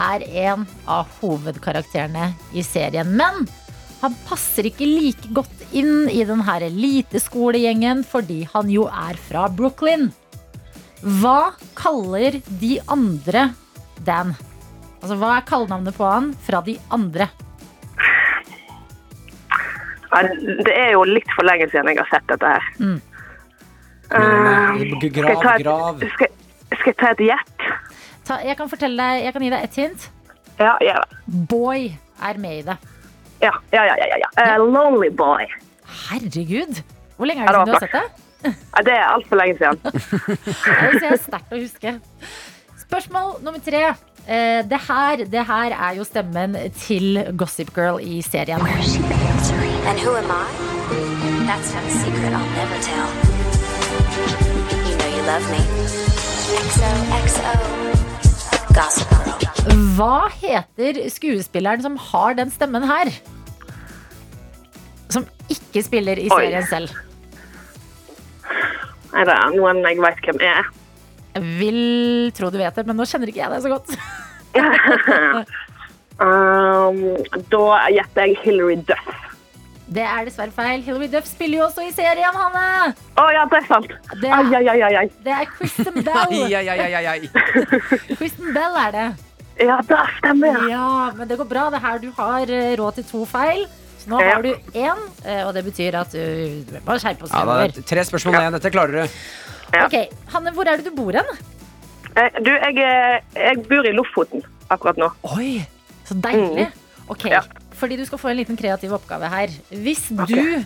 er 0.00 0.24
en 0.48 0.64
av 0.88 1.12
hovedkarakterene 1.20 2.32
i 2.56 2.64
serien. 2.64 3.12
Men 3.20 3.44
han 4.00 4.16
passer 4.24 4.72
ikke 4.72 4.88
like 4.88 5.28
godt 5.36 5.55
inn 5.72 6.08
i 6.12 6.22
den 6.28 6.42
her 6.46 6.64
eliteskolegjengen 6.66 8.04
fordi 8.06 8.44
han 8.52 8.70
jo 8.70 8.86
er 8.86 9.18
fra 9.28 9.46
Brooklyn. 9.48 10.10
Hva 11.02 11.52
kaller 11.78 12.40
de 12.60 12.76
andre 12.90 13.50
Dan? 14.06 14.34
Altså, 15.02 15.16
Hva 15.20 15.36
er 15.36 15.46
kallenavnet 15.48 15.96
på 15.96 16.06
han 16.08 16.32
fra 16.46 16.62
de 16.66 16.76
andre? 16.94 17.28
Det 20.16 20.72
er 20.72 20.94
jo 20.94 21.02
litt 21.04 21.28
for 21.34 21.44
lenge 21.46 21.66
siden 21.72 21.90
jeg 21.90 22.00
har 22.00 22.08
sett 22.08 22.26
dette 22.30 22.52
her. 22.54 22.68
Mm. 22.80 22.98
Eh, 24.06 24.82
skal, 24.96 25.02
jeg 25.02 25.12
Grav, 25.16 25.40
ta 25.42 25.54
et, 25.56 25.64
grav. 25.64 26.02
skal, 26.14 26.30
skal 26.72 26.92
jeg 26.92 26.98
ta 27.00 27.10
et 27.12 27.22
gjett? 27.26 27.66
Ta, 28.26 28.38
jeg, 28.46 28.56
kan 28.58 28.70
fortelle 28.70 28.96
deg, 29.02 29.24
jeg 29.26 29.34
kan 29.34 29.44
gi 29.44 29.50
deg 29.52 29.66
et 29.66 29.78
hint. 29.82 30.06
Ja, 30.58 30.74
ja. 30.82 31.00
Boy 31.26 31.90
er 32.24 32.38
med 32.40 32.62
i 32.62 32.64
det. 32.66 32.78
Ja, 33.42 33.52
ja, 33.72 33.82
ja. 33.84 33.94
ja, 34.00 34.16
ja. 34.24 34.28
Uh, 34.58 34.72
lonely 34.72 35.10
Boy. 35.16 35.44
Herregud! 36.08 36.82
Hvor 37.16 37.26
lenge 37.28 37.42
er 37.42 37.46
det 37.46 37.54
siden 37.54 37.66
du 37.66 37.72
har 37.72 37.80
sett 37.80 37.92
det? 37.92 38.06
Ja, 38.76 38.82
det 38.86 38.92
er 38.94 39.06
altfor 39.10 39.36
lenge 39.40 39.56
siden. 39.58 39.78
Det 41.00 41.08
er 41.08 41.16
sterkt 41.18 41.54
å 41.56 41.58
huske. 41.58 41.94
Spørsmål 42.86 43.32
nummer 43.42 43.62
tre. 43.64 43.80
Uh, 44.26 44.60
det, 44.70 44.78
her, 44.88 45.24
det 45.32 45.42
her 45.48 45.74
er 45.74 45.96
jo 45.98 46.04
stemmen 46.06 46.54
til 46.78 47.22
Gossip 47.38 47.72
Girl 47.74 47.98
i 48.02 48.20
serien. 48.22 48.60
she 48.82 49.00
thinks 49.02 49.50
And 49.86 49.98
who 49.98 50.14
am 50.16 50.30
I? 50.30 50.46
That's 51.46 51.74
not 51.74 51.84
a 51.84 51.90
secret 51.90 52.32
I'll 52.34 52.50
never 52.58 52.78
tell. 52.82 53.08
You 54.86 54.96
know 54.98 55.10
you 55.16 55.22
love 55.26 55.46
me. 55.50 55.60
Gossip 58.74 59.08
Girl. 59.10 59.45
Hva 59.66 60.28
heter 60.38 60.98
skuespilleren 61.10 61.82
som 61.82 61.96
har 62.10 62.36
den 62.38 62.52
stemmen 62.54 62.84
her? 62.86 63.10
Som 65.10 65.26
ikke 65.50 65.82
spiller 65.86 66.20
i 66.20 66.28
Oi. 66.30 66.38
serien 66.38 66.66
selv. 66.70 66.92
Er 69.16 69.28
det 69.28 69.36
noen 69.56 69.80
jeg 69.86 70.02
vet 70.02 70.28
hvem 70.28 70.42
er? 70.44 70.68
Jeg 71.36 71.44
vil 71.60 71.80
tro 72.36 72.50
du 72.52 72.58
vet 72.60 72.76
det, 72.76 72.86
men 72.88 72.96
nå 72.96 73.06
kjenner 73.08 73.32
ikke 73.32 73.42
jeg 73.42 73.52
deg 73.52 73.64
så 73.64 73.72
godt. 73.72 73.88
um, 76.26 77.00
da 77.52 77.64
gjetter 77.92 78.28
jeg 78.28 78.38
Hilary 78.44 78.78
Duff. 78.88 79.14
Det 79.86 80.02
er 80.02 80.24
dessverre 80.26 80.50
feil. 80.50 80.82
Hilary 80.82 81.08
Duff 81.12 81.28
spiller 81.30 81.60
jo 81.60 81.66
også 81.68 81.84
i 81.86 81.92
serien, 81.94 82.34
Hanne! 82.34 82.94
Å 83.20 83.26
ja, 83.34 83.44
det 83.50 83.60
er 83.60 83.68
sant. 83.68 83.92
Det 84.22 84.30
er, 84.30 84.34
ai, 84.34 84.62
ai, 84.62 84.80
ai, 84.88 84.94
ai. 85.02 85.06
det 85.24 85.36
er 85.36 85.46
Kristen 85.52 86.00
Bell. 86.00 86.34
ai, 86.48 86.64
ai, 86.64 86.88
ai, 86.88 87.06
ai. 87.14 87.20
Kristen 88.18 88.52
Bell 88.56 88.80
er 88.86 88.96
det. 88.96 89.06
Ja, 89.58 89.78
det 89.80 89.98
stemmer. 90.18 90.46
ja. 90.46 90.68
Ja, 90.70 91.12
men 91.16 91.28
det 91.28 91.38
går 91.38 91.48
bra. 91.48 91.68
Det 91.70 91.78
er 91.80 91.86
her 91.86 91.98
du 92.02 92.10
har 92.18 92.50
eh, 92.52 92.76
råd 92.76 92.94
til 92.98 93.04
to 93.08 93.24
feil. 93.26 93.66
Så 94.02 94.10
nå 94.12 94.20
Ja. 94.20 94.34
har 94.34 94.42
du 94.42 94.52
én, 94.74 94.98
eh, 95.24 95.42
og 95.46 95.54
det 95.54 95.64
betyr 95.64 95.94
at 95.94 96.12
du 96.12 96.78
bare 96.84 96.98
skjerpe 97.00 97.24
oss 97.24 97.32
Ja, 97.32 97.44
da, 97.44 97.56
fremover. 97.66 97.86
tre 97.88 98.04
spørsmål 98.04 98.34
igjen. 98.40 98.52
Dette 98.52 98.70
klarer 98.70 98.92
du. 98.92 99.18
Ja. 99.74 99.86
Ok, 99.86 99.96
Hanne, 100.32 100.52
hvor 100.54 100.68
er 100.68 100.76
det 100.76 100.84
du 100.84 100.90
bor 100.94 101.12
hen? 101.12 101.24
Eh, 102.16 102.30
Du, 102.42 102.50
jeg, 102.50 102.76
er- 102.78 103.20
jeg 103.34 103.62
bor 103.68 103.84
i 103.86 103.92
Lofoten 103.92 104.42
akkurat 104.70 104.96
nå. 104.96 105.10
Oi, 105.36 105.66
så 106.06 106.14
deilig. 106.20 106.68
Ok, 107.08 107.24
Ja. 107.30 107.40
fordi 107.72 107.96
du 107.96 108.04
skal 108.06 108.18
få 108.18 108.30
en 108.30 108.36
liten 108.36 108.56
kreativ 108.56 108.92
oppgave 108.92 109.28
her. 109.28 109.48
Hvis 109.72 110.08
du 110.26 110.64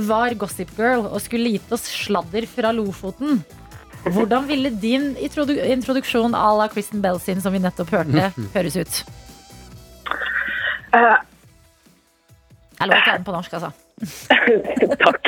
var 0.00 0.30
Gossip 0.34 0.70
Girl 0.76 1.06
og 1.06 1.20
skulle 1.20 1.50
gitt 1.52 1.70
oss 1.72 1.82
sladder 1.82 2.46
fra 2.46 2.72
Lofoten, 2.72 3.42
hvordan 4.04 4.46
ville 4.48 4.70
din 4.80 5.16
introdu 5.16 5.52
introduksjon 5.58 6.34
à 6.34 6.50
la 6.58 6.68
Kristen 6.68 7.02
Bell 7.02 7.18
sin, 7.20 7.40
som 7.40 7.52
vi 7.52 7.58
nettopp 7.58 7.90
hørte, 7.90 8.30
høres 8.56 8.76
ut? 8.76 9.02
Eh, 10.94 11.16
Jeg 12.78 12.86
lover 12.88 13.00
å 13.02 13.04
ta 13.04 13.16
den 13.18 13.24
på 13.26 13.32
norsk, 13.34 13.52
altså. 13.58 13.70
Takk. 15.02 15.24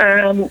um, 0.00 0.44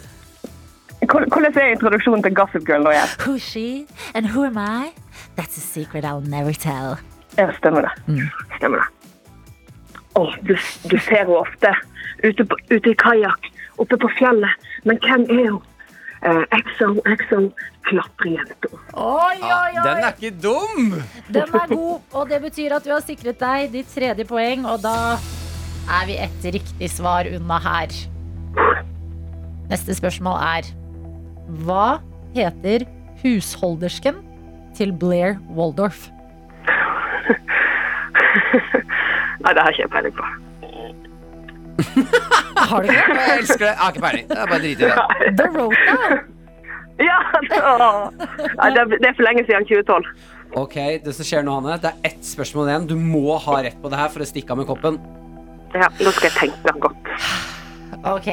hvordan 1.10 1.58
er 1.58 1.72
introduksjonen 1.74 2.24
til 2.24 2.36
Gossip 2.38 2.68
Girl 2.68 2.84
nå 2.86 2.94
igjen? 2.94 3.16
Who's 3.26 3.42
she 3.42 3.86
and 4.14 4.30
who 4.30 4.46
am 4.46 4.58
I? 4.62 4.92
That's 5.36 5.58
a 5.58 5.62
secret 5.66 6.06
I'll 6.06 6.22
never 6.22 6.54
tell. 6.54 6.98
Ja, 7.38 7.50
stemmer 7.58 7.82
det. 7.88 7.94
Stemmer 8.60 8.78
det. 8.84 8.88
Oh, 10.16 10.30
du, 10.46 10.54
du 10.86 10.98
ser 11.02 11.24
henne 11.24 11.40
ofte 11.42 11.74
ute, 12.24 12.46
på, 12.46 12.56
ute 12.70 12.92
i 12.92 12.94
kajakk, 13.02 13.50
oppe 13.82 13.98
på 13.98 14.10
fjellet. 14.20 14.70
Men 14.84 15.00
hvem 15.04 15.28
er 15.30 15.52
hun? 15.52 15.62
Exo, 16.24 16.88
exo, 17.04 17.28
XO, 17.28 17.52
klatrejenta. 17.84 18.70
Oi, 18.96 19.36
oi, 19.44 19.52
oi! 19.52 19.74
Den 19.84 20.04
er 20.08 20.14
ikke 20.14 20.32
dum! 20.44 20.94
Den 21.28 21.44
er 21.60 21.68
god, 21.68 22.00
og 22.16 22.30
det 22.30 22.40
betyr 22.46 22.72
at 22.78 22.86
du 22.86 22.92
har 22.94 23.02
sikret 23.04 23.40
deg 23.42 23.74
ditt 23.74 23.90
tredje 23.92 24.24
poeng, 24.30 24.64
og 24.70 24.80
da 24.86 25.18
er 25.92 26.06
vi 26.08 26.16
et 26.24 26.46
riktig 26.56 26.88
svar 26.94 27.28
unna 27.28 27.58
her. 27.66 27.92
Neste 29.72 29.96
spørsmål 29.98 30.38
er 30.40 30.64
Hva 31.66 32.00
heter 32.36 32.86
husholdersken 33.24 34.16
til 34.78 34.94
Blair 34.96 35.36
Waldorf? 35.52 36.08
Nei, 39.44 39.52
det 39.52 39.60
har 39.60 39.70
ikke 39.76 39.84
jeg 39.84 39.92
peiling 39.92 40.16
på. 40.16 40.24
Har 42.64 42.84
du 42.84 42.90
ikke 42.92 43.14
det? 43.14 43.24
Jeg 43.24 43.40
elsker 43.40 43.64
det. 43.66 43.72
Jeg 43.72 43.82
har 43.82 43.92
ikke 43.96 44.04
peiling. 44.06 44.28
Det 44.30 44.38
er 44.44 44.52
bare 44.52 44.62
drit 44.64 44.78
i 44.78 44.86
det. 44.86 45.36
The 45.40 45.48
Rota. 45.58 45.98
Ja. 47.02 47.18
Nei, 47.42 48.70
det, 48.76 48.80
er- 48.84 48.94
det 49.02 49.08
er 49.10 49.16
for 49.18 49.26
lenge 49.26 49.44
siden 49.48 49.66
2012. 49.68 50.10
Ok, 50.62 50.76
Det 51.04 51.14
som 51.18 51.26
skjer 51.26 51.46
nå, 51.48 51.56
Hanne, 51.58 51.80
det 51.82 51.90
er 51.90 52.12
ett 52.12 52.26
spørsmål 52.28 52.70
igjen. 52.70 52.84
Du 52.92 52.96
må 53.00 53.38
ha 53.42 53.56
rett 53.66 53.80
på 53.82 53.90
det 53.90 53.98
her 53.98 54.12
for 54.14 54.22
å 54.22 54.28
stikke 54.30 54.54
av 54.54 54.60
med 54.62 54.68
koppen. 54.70 55.00
Ja, 55.74 55.88
nå 55.98 56.12
skal 56.14 56.30
jeg 56.30 56.36
tenke 56.38 56.76
godt. 56.84 57.10
Ok. 58.14 58.30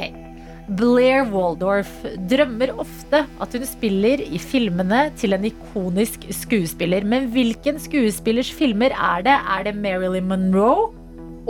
Blair 0.79 1.25
Waldorf 1.33 1.89
drømmer 2.31 2.71
ofte 2.79 3.25
at 3.43 3.57
hun 3.57 3.65
spiller 3.67 4.21
i 4.23 4.39
filmene 4.39 5.07
til 5.19 5.33
en 5.35 5.49
ikonisk 5.49 6.29
skuespiller. 6.37 7.03
Men 7.09 7.27
hvilken 7.33 7.81
skuespillers 7.83 8.53
filmer 8.55 8.93
er 8.95 9.25
det? 9.27 9.35
Er 9.57 9.65
det 9.67 9.75
Marilyn 9.81 10.29
Monroe, 10.31 10.91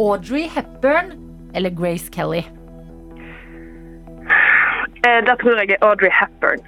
Audrey 0.01 0.47
Hepburn 0.55 1.17
eller 1.55 1.71
Grace 1.71 2.11
Kelly? 2.15 2.43
Eh, 5.07 5.21
da 5.27 5.35
tror 5.41 5.57
jeg 5.63 5.71
er 5.77 5.85
Audrey 5.87 6.11
Hepburn. 6.13 6.61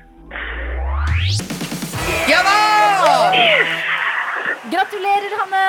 Ja 2.31 2.39
da! 2.47 2.57
Gratulerer, 4.73 5.35
Hanne! 5.43 5.67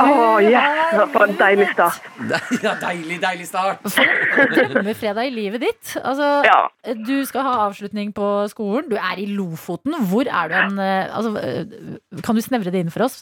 Å, 0.00 0.04
oh, 0.08 0.38
yes, 0.40 0.94
for 1.12 1.26
en 1.28 1.34
deilig 1.36 1.66
start. 1.74 2.06
Ja, 2.64 2.72
deilig, 2.80 3.18
deilig 3.22 3.44
start. 3.50 3.82
Drømmefredag 3.92 5.28
i 5.28 5.34
livet 5.34 5.60
ditt. 5.66 5.92
Altså, 6.00 6.30
Ja. 6.48 6.62
Du 7.06 7.12
skal 7.28 7.44
ha 7.46 7.52
avslutning 7.68 8.14
på 8.16 8.30
skolen. 8.50 8.88
Du 8.90 8.96
er 8.96 9.20
i 9.20 9.26
Lofoten. 9.28 9.94
Hvor 10.08 10.24
er 10.32 10.48
du 10.48 10.54
hen? 10.56 10.78
eh, 10.80 11.12
Altså, 11.12 11.34
eh, 11.38 12.22
kan 12.24 12.34
du 12.34 12.42
snevre 12.42 12.72
det 12.72 12.86
inn 12.86 12.90
for 12.94 13.04
oss? 13.04 13.20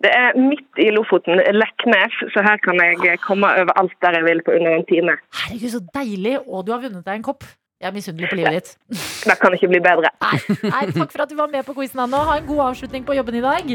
Det 0.00 0.10
er 0.16 0.36
midt 0.40 0.80
i 0.80 0.88
Lofoten, 0.96 1.42
Leknes, 1.52 2.14
så 2.32 2.40
her 2.46 2.56
kan 2.64 2.78
jeg 2.80 3.18
komme 3.20 3.50
overalt 3.62 3.96
der 4.00 4.16
jeg 4.16 4.24
vil 4.24 4.40
på 4.46 4.54
under 4.56 4.78
en 4.78 4.86
time. 4.88 5.16
Herregud, 5.42 5.74
så 5.74 5.82
deilig! 5.94 6.38
Og 6.46 6.64
du 6.66 6.72
har 6.72 6.80
vunnet 6.80 7.04
deg 7.04 7.20
en 7.20 7.26
kopp. 7.26 7.44
Jeg 7.80 7.88
er 7.88 7.96
misunnelig 7.96 8.28
på 8.32 8.36
livet 8.40 8.56
ditt. 8.58 8.74
Det 9.28 9.36
kan 9.40 9.56
ikke 9.56 9.68
bli 9.72 9.80
bedre. 9.84 10.12
Nei, 10.24 10.40
nei, 10.72 10.82
takk 10.96 11.12
for 11.12 11.24
at 11.24 11.32
du 11.32 11.36
var 11.36 11.52
med 11.52 11.68
på 11.68 11.76
quizen, 11.76 12.00
Anne. 12.04 12.24
Ha 12.28 12.40
en 12.40 12.48
god 12.48 12.66
avslutning 12.70 13.04
på 13.08 13.16
jobben 13.20 13.40
i 13.40 13.44
dag. 13.44 13.72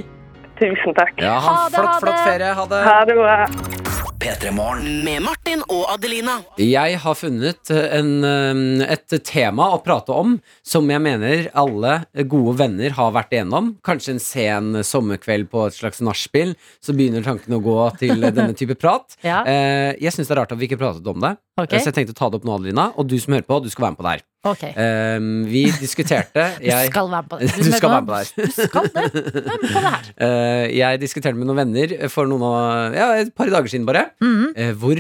Tusen 0.61 0.97
takk. 0.97 1.17
Ja, 1.21 1.38
Ha 1.38 1.57
ha 1.61 1.65
det, 1.69 1.81
ha 1.81 1.97
flott, 1.99 2.05
flott 2.05 2.23
ferie. 2.25 2.53
Ha 2.57 2.69
det. 2.73 2.85
Ha 2.89 3.01
det 3.09 3.19
bra. 3.21 3.83
P3 4.19 4.51
Morgen. 4.56 5.04
Med 5.06 5.21
Martin 5.25 5.62
og 5.67 5.84
Adelina. 5.91 6.38
Jeg 6.62 6.97
har 7.04 7.15
funnet 7.19 7.69
en, 7.73 8.12
eh, 8.23 8.86
et 8.95 9.15
tema 9.28 9.67
å 9.75 9.82
prate 9.84 10.13
om 10.15 10.38
som 10.63 10.88
jeg 10.89 11.01
mener 11.04 11.49
alle 11.54 12.06
gode 12.23 12.56
venner 12.58 12.89
har 12.95 13.12
vært 13.12 13.32
igjennom. 13.36 13.73
Kanskje 13.84 14.15
en 14.15 14.19
sen 14.23 14.71
sommerkveld 14.88 15.49
på 15.51 15.65
et 15.67 15.73
slags 15.78 15.99
nachspiel, 16.01 16.56
så 16.82 16.95
begynner 16.95 17.23
tankene 17.23 17.60
å 17.60 17.63
gå 17.65 17.97
til 17.99 18.21
denne 18.21 18.56
type 18.56 18.78
prat. 18.80 19.17
Ja. 19.25 19.41
Eh, 19.45 19.95
Jeg 19.99 20.12
syns 20.13 20.28
det 20.30 20.36
er 20.38 20.41
rart 20.43 20.51
at 20.54 20.60
vi 20.60 20.67
ikke 20.67 20.78
pratet 20.80 21.06
om 21.08 21.19
det, 21.19 21.36
Ok. 21.56 21.72
så 21.80 21.88
jeg 21.88 21.96
tenkte 21.96 22.12
å 22.12 22.18
ta 22.18 22.28
det 22.32 22.39
opp 22.41 22.48
nå, 22.48 22.56
Adelina. 22.60 22.89
Og 23.00 23.08
du 23.08 23.15
som 23.22 23.36
hører 23.36 23.46
på, 23.48 23.60
du 23.63 23.70
skal 23.72 23.86
være 23.86 23.96
med 23.96 24.00
på 24.00 24.06
det 24.06 24.13
her. 24.15 24.24
Okay. 24.46 24.72
Um, 24.78 25.30
Vi 25.50 25.63
diskuterte 25.80 26.44
Du 26.60 26.68
jeg, 26.68 26.89
skal 26.91 27.08
være 27.10 27.22
med 27.24 27.30
på 27.32 27.39
det. 27.39 27.52
Du 27.65 27.72
skal 27.72 27.94
være 27.94 28.02
med 28.02 28.10
på 28.10 28.15
det 28.15 28.22
her. 28.22 28.34
Du 28.36 28.56
skal 28.58 28.89
det. 28.89 29.06
Være 29.46 29.60
med 29.62 29.70
på 29.70 29.84
det 29.86 29.86
her. 29.89 30.10
Eh, 30.26 30.65
jeg 30.76 31.00
diskuterte 31.02 31.38
med 31.39 31.48
noen 31.50 31.62
venner 31.63 31.96
for 32.12 32.28
noen 32.30 32.44
av, 32.48 32.96
ja, 32.96 33.08
et 33.22 33.32
par 33.36 33.50
dager 33.52 33.72
siden 33.72 33.88
bare. 33.88 34.10
Mm 34.22 34.36
-hmm. 34.36 34.52
uh, 34.60 34.74
hvor 34.80 35.00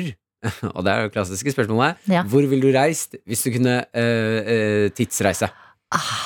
Og 0.75 0.83
det 0.85 0.91
er 0.93 1.03
jo 1.03 1.09
klassiske 1.09 1.51
spørsmålet. 1.51 1.95
Ja. 2.07 2.23
Hvor 2.23 2.45
ville 2.47 2.61
du 2.61 2.77
reist 2.77 3.15
hvis 3.25 3.43
du 3.43 3.51
kunne 3.51 3.85
uh, 3.97 4.39
eh, 4.53 4.89
tidsreise? 4.93 5.49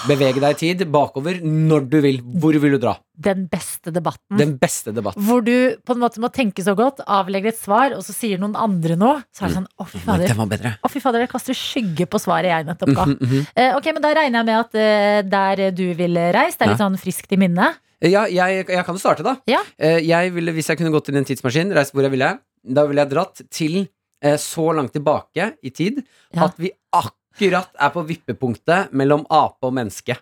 Bevege 0.09 0.39
deg 0.41 0.55
i 0.55 0.57
tid, 0.57 0.83
bakover, 0.89 1.41
når 1.43 1.85
du 1.91 1.97
vil. 2.03 2.19
Hvor 2.41 2.55
vil 2.63 2.75
du 2.75 2.79
dra? 2.81 2.93
Den 3.19 3.43
beste 3.51 3.91
debatten. 3.93 4.37
Den 4.39 4.53
beste 4.61 4.93
debatten. 4.95 5.21
Hvor 5.27 5.43
du 5.45 5.75
på 5.85 5.93
en 5.95 6.01
måte 6.01 6.21
må 6.23 6.29
tenke 6.33 6.63
så 6.65 6.73
godt, 6.79 7.03
avlegger 7.05 7.51
et 7.51 7.59
svar, 7.59 7.93
og 7.97 8.01
så 8.05 8.15
sier 8.15 8.39
noen 8.41 8.55
andre 8.57 8.97
noe. 8.99 9.19
Så 9.35 9.43
er 9.45 9.51
det 9.51 9.59
sånn 9.59 9.67
Å, 9.69 9.87
fy 9.91 10.01
fader. 10.05 10.31
Den 10.31 10.39
var 10.39 10.49
bedre. 10.55 10.73
Å, 10.79 10.91
fy 10.91 11.03
fader, 11.03 11.25
det 11.25 11.31
kaster 11.33 11.57
skygge 11.57 12.07
på 12.09 12.21
svaret 12.23 12.53
jeg 12.53 12.69
nettopp 12.69 12.95
ga. 12.95 13.05
Mm 13.11 13.17
-hmm. 13.19 13.45
Eh, 13.55 13.75
ok, 13.75 13.85
men 13.93 14.01
Da 14.01 14.13
regner 14.15 14.39
jeg 14.39 14.45
med 14.45 14.59
at 14.59 14.75
eh, 14.75 15.21
der 15.29 15.71
du 15.71 15.93
ville 15.93 16.31
reist, 16.33 16.59
det 16.59 16.65
er 16.65 16.71
litt 16.71 16.81
sånn 16.81 16.97
friskt 16.97 17.31
i 17.31 17.37
minne. 17.37 17.75
Ja, 18.01 18.25
jeg, 18.27 18.65
jeg 18.69 18.85
kan 18.85 18.95
jo 18.95 18.99
starte, 18.99 19.23
da. 19.23 19.35
Ja. 19.45 19.59
Eh, 19.77 19.99
jeg 20.07 20.33
ville, 20.33 20.51
hvis 20.51 20.69
jeg 20.69 20.77
kunne 20.77 20.91
gått 20.91 21.09
inn 21.09 21.15
i 21.15 21.19
en 21.19 21.25
tidsmaskin, 21.25 21.73
reist 21.75 21.91
hvor 21.93 22.01
jeg 22.03 22.11
ville, 22.11 22.39
da 22.63 22.85
ville 22.87 23.01
jeg 23.01 23.09
dratt 23.11 23.41
til 23.51 23.89
eh, 24.23 24.37
så 24.37 24.71
langt 24.73 24.93
tilbake 24.93 25.53
i 25.63 25.69
tid 25.69 26.03
Ja. 26.33 26.45
at 26.45 26.55
vi 26.57 26.71
akkurat 26.93 27.18
er 27.39 27.91
på 27.93 28.05
vippepunktet 28.07 28.91
mellom 28.91 29.25
ape 29.29 29.69
og 29.69 29.73
menneske. 29.77 30.17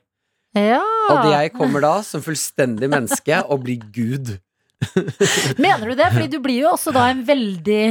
Ja. 0.57 0.81
Og 1.11 1.29
jeg 1.31 1.53
kommer 1.55 1.83
da 1.83 1.93
som 2.05 2.23
fullstendig 2.23 2.89
menneske 2.89 3.43
og 3.45 3.63
blir 3.65 3.81
Gud. 3.93 4.37
Mener 5.63 5.89
du 5.89 5.95
det? 5.97 6.11
Fordi 6.13 6.27
du 6.31 6.39
blir 6.43 6.61
jo 6.63 6.73
også 6.75 6.93
da 6.93 7.07
en 7.09 7.23
veldig 7.25 7.81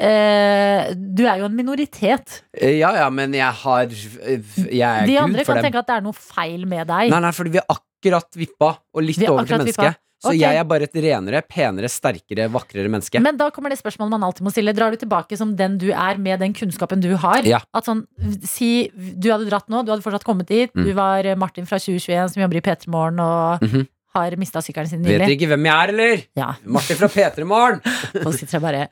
eh, 0.00 0.92
Du 0.96 1.26
er 1.28 1.42
jo 1.42 1.48
en 1.50 1.56
minoritet. 1.56 2.40
Eh, 2.56 2.78
Ja, 2.80 2.94
ja, 2.96 3.08
men 3.12 3.34
jeg 3.36 3.52
har 3.62 3.84
eh, 3.84 4.54
Jeg 4.64 4.80
er 4.80 5.06
De 5.06 5.16
Gud 5.18 5.22
andre 5.26 5.44
kan 5.44 5.60
tenke 5.64 5.82
at 5.82 5.90
det 5.90 5.98
er 5.98 6.06
noe 6.06 6.16
feil 6.16 6.64
med 6.68 6.88
deg. 6.88 7.12
Nei, 7.12 7.20
nei, 7.26 7.32
fordi 7.36 7.56
vi 7.56 7.60
har 7.60 7.76
akkurat 7.76 8.40
vippa, 8.40 8.70
og 8.94 9.04
litt 9.04 9.20
over 9.28 9.44
til 9.44 9.60
mennesket. 9.60 10.00
Så 10.20 10.28
okay. 10.34 10.40
jeg 10.42 10.58
er 10.60 10.66
bare 10.68 10.84
et 10.84 10.96
renere, 11.00 11.40
penere, 11.48 11.88
sterkere, 11.88 12.50
vakrere 12.52 12.90
menneske. 12.92 13.20
Men 13.24 13.38
da 13.40 13.46
kommer 13.54 13.72
det 13.72 13.78
spørsmålet 13.80 14.12
man 14.12 14.26
alltid 14.26 14.44
må 14.44 14.50
stille. 14.52 14.74
Drar 14.76 14.92
du 14.92 14.98
tilbake 15.00 15.38
som 15.40 15.54
den 15.56 15.78
du 15.80 15.86
er, 15.94 16.18
med 16.20 16.42
den 16.44 16.52
kunnskapen 16.56 17.00
du 17.00 17.14
har? 17.22 17.40
Ja. 17.48 17.62
At 17.72 17.88
sånn, 17.88 18.02
Si 18.44 18.90
du 18.92 19.30
hadde 19.32 19.48
dratt 19.48 19.70
nå, 19.72 19.80
du 19.86 19.94
hadde 19.94 20.04
fortsatt 20.04 20.26
kommet 20.28 20.50
dit. 20.52 20.68
Mm. 20.76 20.84
Du 20.84 20.92
var 20.98 21.24
Martin 21.40 21.64
fra 21.68 21.80
2021 21.80 22.34
som 22.34 22.42
jobber 22.44 22.60
i 22.60 22.64
P3 22.68 22.92
Morgen 22.92 23.18
og 23.24 23.64
Mhm. 23.64 23.86
har 24.14 24.36
mista 24.36 24.60
sykkelen 24.60 24.88
sin 24.90 25.02
Vet 25.06 25.20
dere 25.22 25.36
ikke 25.38 25.48
hvem 25.48 25.64
jeg 25.64 25.74
er, 25.74 25.88
eller? 25.94 26.22
Ja, 26.36 26.54
Martin 26.66 26.96
fra 27.00 27.08
P3 27.08 27.46
Morgen! 27.46 27.80
folk 28.24 28.36
sitter 28.36 28.60
bare 28.60 28.88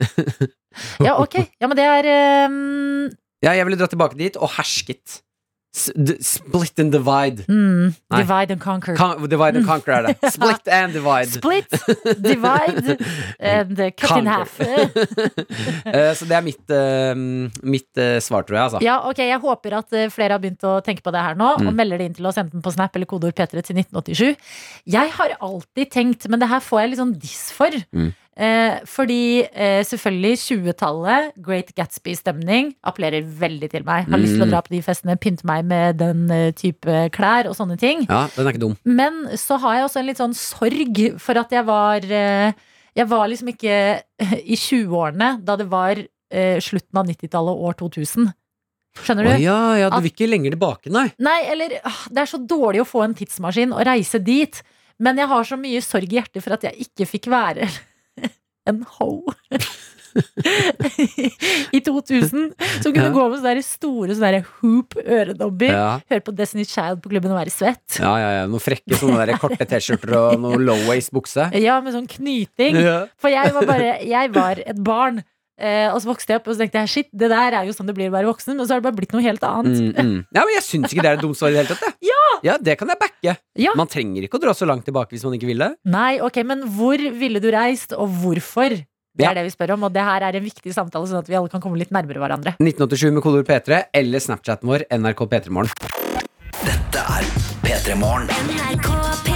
Ja, 1.03 1.17
ok. 1.21 1.35
Ja, 1.61 1.67
men 1.67 1.77
det 1.77 1.85
er 1.85 2.47
um, 2.49 3.09
Ja, 3.43 3.53
jeg 3.53 3.65
ville 3.69 3.77
dratt 3.77 3.93
tilbake 3.93 4.17
dit 4.17 4.35
og 4.37 4.49
hersket. 4.57 5.21
Split 5.71 6.79
and 6.79 6.91
divide. 6.91 7.45
mm, 7.47 7.93
Divide 8.09 8.51
and 8.51 8.61
conquer. 8.61 8.95
Con 8.97 9.27
divide 9.29 9.57
and 9.59 9.65
conquer 9.67 9.91
er 9.91 10.07
det. 10.07 10.31
Split 10.33 10.67
and 10.67 10.93
divide. 10.93 11.29
Split, 11.29 11.69
divide 12.21 12.97
and 13.39 13.77
cut 13.97 14.17
in 14.17 14.25
half. 14.25 14.59
Eh, 15.89 16.11
så 16.17 16.25
det 16.27 16.35
er 16.37 16.43
mitt, 16.45 16.69
eh, 16.73 17.15
mitt 17.69 17.97
eh, 18.01 18.17
svar, 18.23 18.43
tror 18.45 18.57
jeg. 18.57 18.63
Altså. 18.65 18.79
Ja, 18.85 18.97
ok, 19.09 19.19
Jeg 19.25 19.39
håper 19.41 19.75
at 19.79 19.93
flere 20.13 20.35
har 20.35 20.41
begynt 20.43 20.63
å 20.67 20.77
tenke 20.85 21.03
på 21.05 21.13
det 21.13 21.21
her 21.23 21.37
nå, 21.39 21.49
Mm. 21.59 21.67
og 21.67 21.73
melder 21.75 21.97
det 21.97 22.05
inn 22.09 22.13
til 22.19 22.27
oss 22.29 22.37
enten 22.37 22.61
på 22.63 22.71
Snap 22.73 22.95
eller 22.95 23.05
kodeord 23.09 23.33
P3 23.35 23.61
til 23.65 23.75
1987. 23.81 24.35
Jeg 24.85 25.11
har 25.17 25.33
alltid 25.41 25.89
tenkt, 25.91 26.27
men 26.29 26.39
det 26.39 26.49
her 26.51 26.59
får 26.63 26.81
jeg 26.83 26.89
litt 26.91 26.99
sånn 27.01 27.15
diss 27.19 27.51
for, 27.55 27.69
Mm. 27.93 28.11
Eh, 28.39 28.77
fordi 28.87 29.41
eh, 29.51 29.81
selvfølgelig 29.83 30.37
20-tallet, 30.39 31.33
Great 31.43 31.73
Gatsby-stemning, 31.75 32.69
appellerer 32.87 33.25
veldig 33.41 33.67
til 33.73 33.83
meg. 33.83 34.07
Har 34.07 34.21
lyst 34.21 34.37
til 34.37 34.45
å 34.45 34.47
Mm. 34.47 34.53
dra 34.53 34.61
på 34.63 34.71
de 34.71 34.81
festene, 34.85 35.17
pynte 35.19 35.43
meg 35.49 35.65
med 35.67 35.97
den 35.99 36.21
eh, 36.31 36.51
type 36.55 37.09
klær 37.11 37.49
og 37.51 37.57
sånne 37.57 37.75
ting. 37.77 38.05
Ja, 38.07 38.27
den 38.35 38.47
er 38.47 38.53
ikke 38.53 38.63
dum. 38.63 38.77
Men 38.85 39.25
så 39.35 39.59
har 39.59 39.75
jeg 39.75 39.83
også 39.89 39.99
en 39.99 40.07
litt 40.07 40.21
sånn 40.21 40.33
sorg 40.39 41.01
for 41.19 41.37
at 41.41 41.51
jeg 41.51 41.65
var 41.67 41.99
eh, 42.07 42.53
Jeg 42.95 43.07
var 43.11 43.27
liksom 43.27 43.51
ikke 43.51 43.75
i 44.43 44.55
20-årene 44.55 45.43
da 45.45 45.55
det 45.59 45.67
var 45.69 45.99
eh, 45.99 46.59
slutten 46.63 46.97
av 46.97 47.05
90-tallet 47.11 47.53
og 47.53 47.67
år 47.69 47.77
2000. 47.83 48.31
Skjønner 49.03 49.27
Å 49.27 49.35
du? 49.35 49.43
ja, 49.43 49.59
ja, 49.83 49.89
du 49.93 49.99
vil 50.01 50.11
ikke 50.11 50.27
lenger 50.31 50.55
tilbake, 50.55 50.89
nei. 50.91 51.05
Nei, 51.21 51.37
eller 51.51 51.75
ah, 51.85 51.99
Det 52.09 52.23
er 52.23 52.31
så 52.31 52.39
dårlig 52.41 52.81
å 52.81 52.87
få 52.89 53.03
en 53.05 53.13
tidsmaskin 53.19 53.75
og 53.75 53.83
reise 53.85 54.19
dit. 54.23 54.63
Men 54.99 55.15
jeg 55.21 55.27
har 55.31 55.43
så 55.47 55.55
mye 55.59 55.79
sorg 55.85 56.07
i 56.11 56.17
hjertet 56.17 56.43
for 56.43 56.55
at 56.57 56.63
jeg 56.67 56.87
ikke 56.87 57.05
fikk 57.07 57.29
være 57.31 57.67
en 58.69 58.83
ho. 58.97 59.11
I 61.71 61.79
2000. 61.85 62.53
Som 62.81 62.93
kunne 62.93 63.05
Ja. 63.09 63.13
gå 63.13 63.25
med 63.29 63.39
sånne 63.43 63.63
store 63.65 64.15
sånne 64.17 64.41
hoop 64.59 64.95
øredobber. 65.03 65.69
Ja. 65.73 65.89
Høre 66.09 66.23
på 66.25 66.33
Destiny's 66.35 66.71
Child 66.73 67.01
på 67.03 67.11
klubben 67.13 67.31
og 67.33 67.37
være 67.39 67.53
svett. 67.53 67.99
Ja, 67.99 68.15
ja, 68.17 68.29
ja. 68.39 68.45
Noen 68.49 68.63
frekke 68.63 68.97
sånne 68.99 69.25
der 69.29 69.37
korte 69.41 69.65
T-skjorter 69.69 70.15
og 70.17 70.39
noe 70.41 70.57
low-waist 70.57 71.13
bukse. 71.15 71.49
Ja, 71.61 71.79
med 71.81 71.93
sånn 71.93 72.07
knyting. 72.09 72.79
Ja. 72.81 73.03
For 73.21 73.29
jeg 73.33 73.53
var 73.55 73.65
bare 73.69 73.99
Jeg 74.05 74.33
var 74.35 74.59
et 74.65 74.81
barn. 74.83 75.23
Eh, 75.59 75.89
og 75.91 75.99
så 75.99 76.07
vokste 76.07 76.31
jeg 76.33 76.39
opp 76.39 76.47
og 76.47 76.55
så 76.55 76.63
tenkte 76.63 76.79
jeg 76.85 76.89
shit, 76.93 77.07
det 77.11 77.27
der 77.31 77.57
er 77.59 77.67
jo 77.67 77.73
sånn 77.75 77.89
det 77.89 77.95
blir 77.97 78.07
å 78.07 78.15
være 78.15 78.29
voksen. 78.31 78.55
Men 78.55 78.65
så 78.65 78.73
har 78.75 78.79
det 78.81 78.87
bare 78.87 78.95
blitt 78.99 79.11
noe 79.15 79.23
helt 79.25 79.43
annet. 79.43 79.75
Mm, 79.75 79.91
mm. 79.97 80.19
Ja, 80.31 80.43
men 80.47 80.53
jeg 80.55 80.63
syns 80.65 80.93
ikke 80.93 81.03
det 81.03 81.11
er 81.11 81.19
et 81.19 81.25
dumt 81.25 81.35
svar 81.39 81.51
i 81.51 81.57
det 81.57 81.63
hele 81.65 81.75
tatt. 81.75 81.83
Det. 81.85 81.95
Ja, 82.39 82.53
det 82.55 82.77
kan 82.79 82.87
jeg 82.87 82.95
backe. 83.01 83.33
Ja. 83.59 83.73
Man 83.75 83.89
trenger 83.91 84.23
ikke 84.23 84.39
å 84.39 84.41
dra 84.45 84.53
så 84.55 84.63
langt 84.63 84.85
tilbake 84.87 85.11
hvis 85.11 85.25
man 85.27 85.33
ikke 85.35 85.49
vil 85.49 85.59
det. 85.59 85.73
Nei, 85.91 86.21
ok, 86.23 86.37
men 86.47 86.61
hvor 86.71 86.95
ville 87.19 87.41
du 87.43 87.49
reist, 87.51 87.91
og 87.91 88.07
hvorfor? 88.21 88.77
Det 88.79 89.25
Ja. 89.25 89.31
er 89.33 89.41
det 89.41 89.43
vi 89.49 89.51
spør 89.51 89.73
om, 89.75 89.83
og 89.83 89.91
det 89.91 90.05
her 90.07 90.23
er 90.23 90.37
en 90.39 90.45
viktig 90.45 90.71
samtale, 90.71 91.03
sånn 91.09 91.19
at 91.19 91.27
vi 91.27 91.35
alle 91.35 91.51
kan 91.51 91.59
komme 91.59 91.75
litt 91.81 91.91
nærmere 91.91 92.21
hverandre. 92.23 92.55
1987 92.63 93.11
med 93.17 93.23
kolor 93.25 93.43
P3 93.43 93.81
eller 93.93 94.23
Snapchaten 94.23 94.69
vår 94.71 94.87
NRK 94.87 95.25
P3morgen. 95.27 95.73
Dette 96.63 97.03
er 97.03 97.27
P3 97.65 97.99
Morgen. 97.99 99.28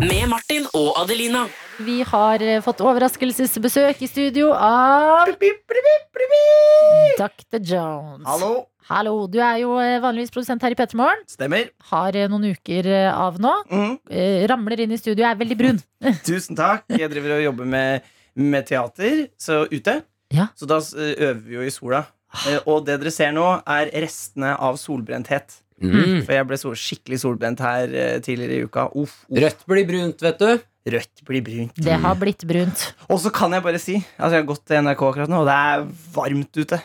Med 0.00 0.26
Martin 0.28 0.66
og 0.76 0.92
Adelina. 1.00 1.46
Vi 1.84 2.00
har 2.06 2.42
eh, 2.44 2.60
fått 2.64 2.80
overraskelsesbesøk 2.84 4.00
i 4.04 4.08
studio 4.10 4.50
av 4.52 5.30
Dr. 7.16 7.60
Jones. 7.60 8.24
Hallo, 8.26 8.66
Hallo, 8.90 9.14
Du 9.26 9.38
er 9.42 9.60
jo 9.62 9.76
eh, 9.82 9.96
vanligvis 10.02 10.32
produsent 10.34 10.62
her 10.62 10.74
i 10.74 10.78
P3 10.78 10.98
Morgen. 11.00 11.22
stemmer. 11.30 11.70
Har 11.90 12.16
eh, 12.16 12.28
noen 12.32 12.48
uker 12.52 12.88
av 13.10 13.40
nå. 13.42 13.54
Eh, 14.10 14.44
Ramler 14.50 14.84
inn 14.84 14.92
i 14.94 15.00
studio, 15.00 15.24
er 15.26 15.38
veldig 15.40 15.58
brun. 15.58 15.80
Tusen 16.28 16.58
takk. 16.58 16.84
Jeg 16.92 17.10
driver 17.12 17.38
og 17.38 17.44
jobber 17.48 17.70
med, 17.76 18.06
med 18.36 18.68
teater 18.68 19.26
så 19.40 19.64
ute. 19.72 20.00
Ja. 20.34 20.50
Så 20.58 20.68
da 20.68 20.80
øver 20.82 21.40
vi 21.46 21.56
jo 21.58 21.64
i 21.66 21.72
sola. 21.72 22.04
Og 22.66 22.84
det 22.84 22.98
dere 23.00 23.12
ser 23.14 23.32
nå, 23.32 23.46
er 23.64 23.88
restene 24.02 24.56
av 24.60 24.76
solbrenthet. 24.80 25.62
Mm. 25.82 26.22
For 26.24 26.32
jeg 26.32 26.46
ble 26.48 26.56
så 26.60 26.72
skikkelig 26.78 27.18
solbrent 27.20 27.60
her 27.60 27.90
uh, 27.92 28.16
tidligere 28.24 28.56
i 28.62 28.64
uka. 28.64 28.86
Uff, 28.96 29.18
uff. 29.28 29.42
Rødt 29.42 29.66
blir 29.68 29.86
brunt, 29.90 30.22
vet 30.24 30.38
du. 30.40 30.50
Rødt 30.86 31.24
blir 31.26 31.42
brunt. 31.42 31.74
Det 31.82 31.96
har 31.98 32.14
blitt 32.14 32.44
brunt. 32.46 32.82
Og 33.10 33.18
så 33.18 33.32
kan 33.34 33.50
jeg 33.52 33.62
bare 33.64 33.78
si 33.82 33.96
Altså 33.98 34.36
jeg 34.36 34.44
har 34.44 34.46
gått 34.46 34.62
til 34.70 34.78
NRK 34.86 35.00
akkurat 35.08 35.32
nå, 35.32 35.40
og 35.42 35.48
det 35.48 35.56
er 35.56 35.88
varmt 36.14 36.60
ute. 36.62 36.78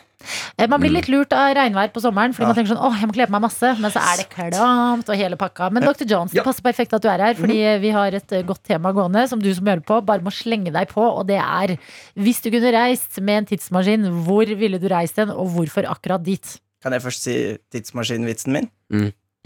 Eh, 0.58 0.66
Man 0.70 0.82
blir 0.82 0.90
litt 0.90 1.08
lurt 1.10 1.32
av 1.34 1.52
regnvær 1.54 1.92
på 1.94 2.02
sommeren, 2.02 2.34
fordi 2.34 2.44
Ja. 2.44 2.48
man 2.50 2.56
tenker 2.58 2.72
sånn 2.74 2.82
åh, 2.82 2.98
jeg 2.98 3.08
må 3.10 3.14
kle 3.14 3.26
på 3.30 3.34
meg 3.36 3.44
masse, 3.46 3.70
men 3.78 3.90
så 3.94 4.02
er 4.02 4.16
det 4.20 4.26
klamt 4.30 5.08
og 5.08 5.16
hele 5.18 5.38
pakka. 5.38 5.70
Men 5.72 5.86
Dr. 5.86 6.04
Jones, 6.06 6.34
det 6.34 6.44
passer 6.44 6.62
perfekt 6.66 6.92
at 6.98 7.02
du 7.02 7.08
er 7.08 7.22
her, 7.22 7.34
fordi 7.38 7.60
vi 7.82 7.90
har 7.94 8.12
et 8.18 8.32
eh, 8.32 8.42
godt 8.42 8.62
tema 8.66 8.92
gående 8.92 9.24
som 9.30 9.38
du 9.42 9.48
som 9.54 9.66
hører 9.66 9.82
på, 9.86 10.00
bare 10.04 10.22
må 10.22 10.30
slenge 10.34 10.72
deg 10.74 10.90
på, 10.90 11.02
og 11.02 11.26
det 11.30 11.38
er 11.38 11.76
hvis 12.18 12.42
du 12.42 12.50
kunne 12.50 12.74
reist 12.74 13.20
med 13.22 13.42
en 13.44 13.46
tidsmaskin, 13.54 14.10
hvor 14.26 14.46
ville 14.46 14.78
du 14.82 14.88
reist 14.90 15.16
den, 15.16 15.30
og 15.30 15.54
hvorfor 15.54 15.86
akkurat 15.90 16.22
dit? 16.26 16.58
Kan 16.82 16.90
jeg 16.92 17.02
først 17.02 17.22
si 17.22 17.34
tidsmaskinvitsen 17.70 18.52
min? 18.52 18.70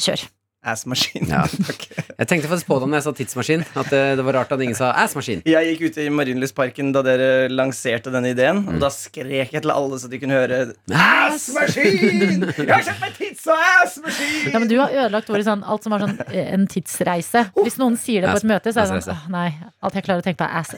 Kjør. 0.02 0.26
Assmaskin. 0.66 1.28
Ja. 1.30 1.44
Takk. 1.68 1.84
Jeg 2.16 2.28
tenkte 2.28 2.48
faktisk 2.50 2.68
på 2.68 2.78
det 2.82 2.88
når 2.90 2.98
jeg 2.98 3.04
sa 3.06 3.12
tidsmaskin. 3.20 3.62
At 3.78 3.90
det, 3.92 4.02
det 4.18 4.24
var 4.26 4.38
rart 4.40 4.54
at 4.54 4.62
ingen 4.64 4.76
sa 4.78 4.90
assmaskin. 5.04 5.44
Jeg 5.46 5.68
gikk 5.70 5.84
ut 5.86 5.98
i 6.02 6.06
Marienlystparken 6.10 6.90
da 6.94 7.02
dere 7.06 7.28
lanserte 7.52 8.10
denne 8.14 8.32
ideen. 8.34 8.64
Mm. 8.64 8.74
Og 8.74 8.82
da 8.82 8.90
skrek 8.92 9.54
jeg 9.54 9.62
til 9.62 9.74
alle 9.74 10.00
så 10.02 10.10
de 10.10 10.20
kunne 10.22 10.38
høre 10.38 10.60
Assmaskin! 10.90 12.46
Jeg 12.56 12.70
har 12.72 12.82
kjøpt 12.88 13.02
meg 13.04 13.14
tids 13.18 13.44
og 13.52 13.62
assmaskin! 13.62 14.48
Ja, 14.50 14.58
men 14.62 14.70
du 14.70 14.76
har 14.80 14.94
ødelagt 14.94 15.30
ordet 15.30 15.46
sånn, 15.46 15.62
alt 15.66 15.86
som 15.86 15.94
er 15.94 16.06
sånn 16.06 16.16
eh, 16.30 16.48
en 16.56 16.66
tidsreise. 16.70 17.44
Hvis 17.60 17.78
noen 17.82 17.98
sier 18.00 18.24
det 18.24 18.32
på 18.32 18.40
et 18.42 18.48
møte, 18.50 18.72
så 18.74 18.82
er 18.82 18.90
det 18.90 19.04
sånn, 19.06 19.14
åh 19.14 19.28
nei, 19.34 19.50
alt 19.86 19.98
jeg 19.98 20.06
klarer 20.08 20.24
å 20.24 20.26
tenke 20.26 20.40
på 20.42 20.48
er 20.48 20.62
ass. 20.62 20.74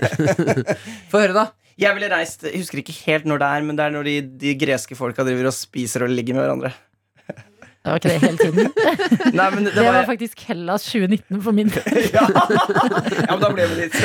Få 1.12 1.22
høre, 1.22 1.36
da. 1.36 1.46
Jeg 1.78 1.94
ville 1.94 2.10
reist, 2.10 2.42
jeg 2.42 2.58
husker 2.58 2.82
ikke 2.82 2.96
helt 3.06 3.28
når 3.30 3.40
det 3.40 3.48
er, 3.54 3.64
men 3.68 3.78
det 3.78 3.84
er 3.86 3.94
når 3.94 4.08
de, 4.10 4.14
de 4.42 4.54
greske 4.58 4.98
folka 4.98 5.22
driver 5.26 5.52
og 5.52 5.54
spiser 5.54 6.04
og 6.04 6.10
ligger 6.10 6.34
med 6.34 6.44
hverandre. 6.44 6.72
Det 7.88 7.94
var 7.94 8.00
ikke 8.02 8.08
det 8.08 8.20
hele 8.20 8.38
tiden. 8.38 8.66
Nei, 9.38 9.46
men 9.54 9.64
det, 9.64 9.72
Det 9.74 9.84
var 9.86 9.94
var, 9.96 10.06
faktisk 10.08 10.42
Hellas 10.44 10.84
2019 10.90 11.40
for 11.46 11.56
min 11.56 11.70
del. 11.72 11.86
ja. 12.16 12.24
ja, 12.28 13.30
men 13.32 13.40
da 13.40 13.48
ble 13.54 13.68
vi 13.70 13.78
litt 13.78 13.96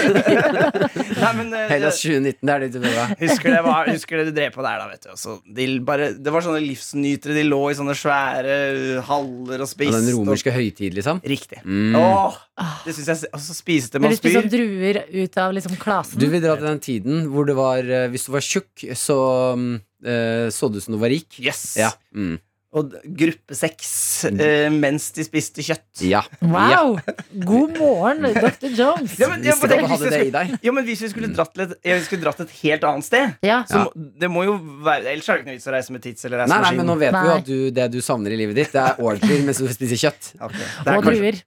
Nei, 1.23 1.31
men 1.39 1.49
uh, 1.51 1.65
Hellas 1.67 1.99
2019, 1.99 2.37
det 2.39 2.53
er 2.53 2.63
litt 2.63 2.77
du. 2.77 2.87
Husker 3.25 3.51
det, 3.51 3.59
var, 3.65 3.89
husker 3.91 4.21
det 4.21 4.25
du 4.29 4.37
drev 4.37 4.55
på 4.55 4.63
der, 4.63 4.79
da, 4.79 4.87
vet 4.91 5.03
du. 5.03 5.09
Også, 5.17 5.35
de 5.57 5.67
bare, 5.83 6.13
det 6.15 6.33
var 6.35 6.45
sånne 6.45 6.61
livsnytere. 6.63 7.35
De 7.35 7.43
lå 7.47 7.59
i 7.73 7.75
sånne 7.81 7.97
svære 7.97 8.55
haller 9.09 9.65
og 9.65 9.83
Ja, 9.83 9.91
den 9.97 10.09
romerske 10.15 10.53
høytid, 10.55 10.95
liksom. 10.95 11.19
riktig. 11.27 11.59
Mm. 11.67 11.99
Åh, 11.99 12.39
det 12.85 12.95
syns 12.95 13.09
jeg 13.09 13.33
Og 13.33 13.43
så 13.43 13.57
spiste 13.57 13.99
man 14.01 14.15
spyr. 14.15 14.37
sånn 14.37 14.49
druer 14.51 15.01
ut 15.09 15.37
av 15.41 15.55
liksom 15.57 15.75
klasen 15.81 16.21
Du 16.21 16.27
vil 16.31 16.43
dra 16.43 16.55
til 16.59 16.69
den 16.69 16.81
tiden 16.83 17.27
hvor 17.33 17.47
det 17.49 17.55
var 17.57 17.81
eh, 17.83 18.07
Hvis 18.13 18.27
du 18.29 18.33
var 18.35 18.45
tjukk, 18.45 18.87
så 18.95 19.19
eh, 20.05 20.47
så 20.53 20.69
du 20.71 20.79
ut 20.79 20.85
som 20.85 20.95
du 20.95 21.01
var 21.01 21.11
rik. 21.11 21.39
Yes. 21.41 21.73
Ja. 21.79 21.91
Mm. 22.15 22.37
Og 22.73 22.93
gruppesex 23.19 23.89
eh, 24.31 24.69
mens 24.73 25.11
de 25.13 25.23
spiste 25.27 25.61
kjøtt. 25.65 26.01
ja. 26.09 26.23
Wow! 26.41 26.95
God 27.45 27.77
morgen, 27.77 28.23
Dr. 28.33 28.71
Jones. 28.73 29.13
Ja, 29.19 29.29
men, 29.29 29.43
ja, 29.45 29.53
men, 29.61 29.69
hvis 29.85 30.01
jeg 30.01 30.13
skulle- 30.31 30.57
ja, 30.63 30.71
men 30.73 30.85
hvis 30.87 31.03
vi 31.05 31.09
skulle 31.11 31.29
dratt 31.35 31.57
litt, 31.59 31.75
jeg 31.85 32.01
skulle 32.07 32.23
dratt 32.25 32.39
et 32.41 32.49
helt 32.63 32.83
annet 32.89 33.05
sted 33.05 33.35
Ja, 33.45 33.63
så 33.69 33.83
Ja. 33.83 33.85
Det 34.23 34.29
må 34.31 34.43
jo 34.47 34.57
være 34.83 35.05
Ellers 35.13 35.29
er 35.29 35.37
det 35.37 35.43
ikke 35.43 35.49
noe 35.51 35.57
vits 35.59 35.67
å 35.69 35.73
reise 35.75 35.91
med 35.93 36.01
tids 36.01 36.25
eller 36.25 36.47
Nei, 36.47 36.59
nei, 36.61 36.71
men 36.77 36.85
nå 36.89 36.97
vet 36.99 37.13
vi 37.13 37.23
jo 37.27 37.33
at 37.37 37.45
du, 37.45 37.71
det 37.71 37.87
du 37.91 37.99
savner 38.01 38.31
i 38.33 38.37
livet 38.37 38.55
ditt, 38.55 38.71
det 38.73 38.81
er 38.81 39.01
orgier 39.03 39.43
mens 39.45 39.57
du 39.61 39.67
spiser 39.69 39.99
kjøtt. 40.09 40.33
Okay. 40.41 40.57
det 40.59 40.97
og 40.97 41.03
kanskje- 41.03 41.19
druer. 41.21 41.41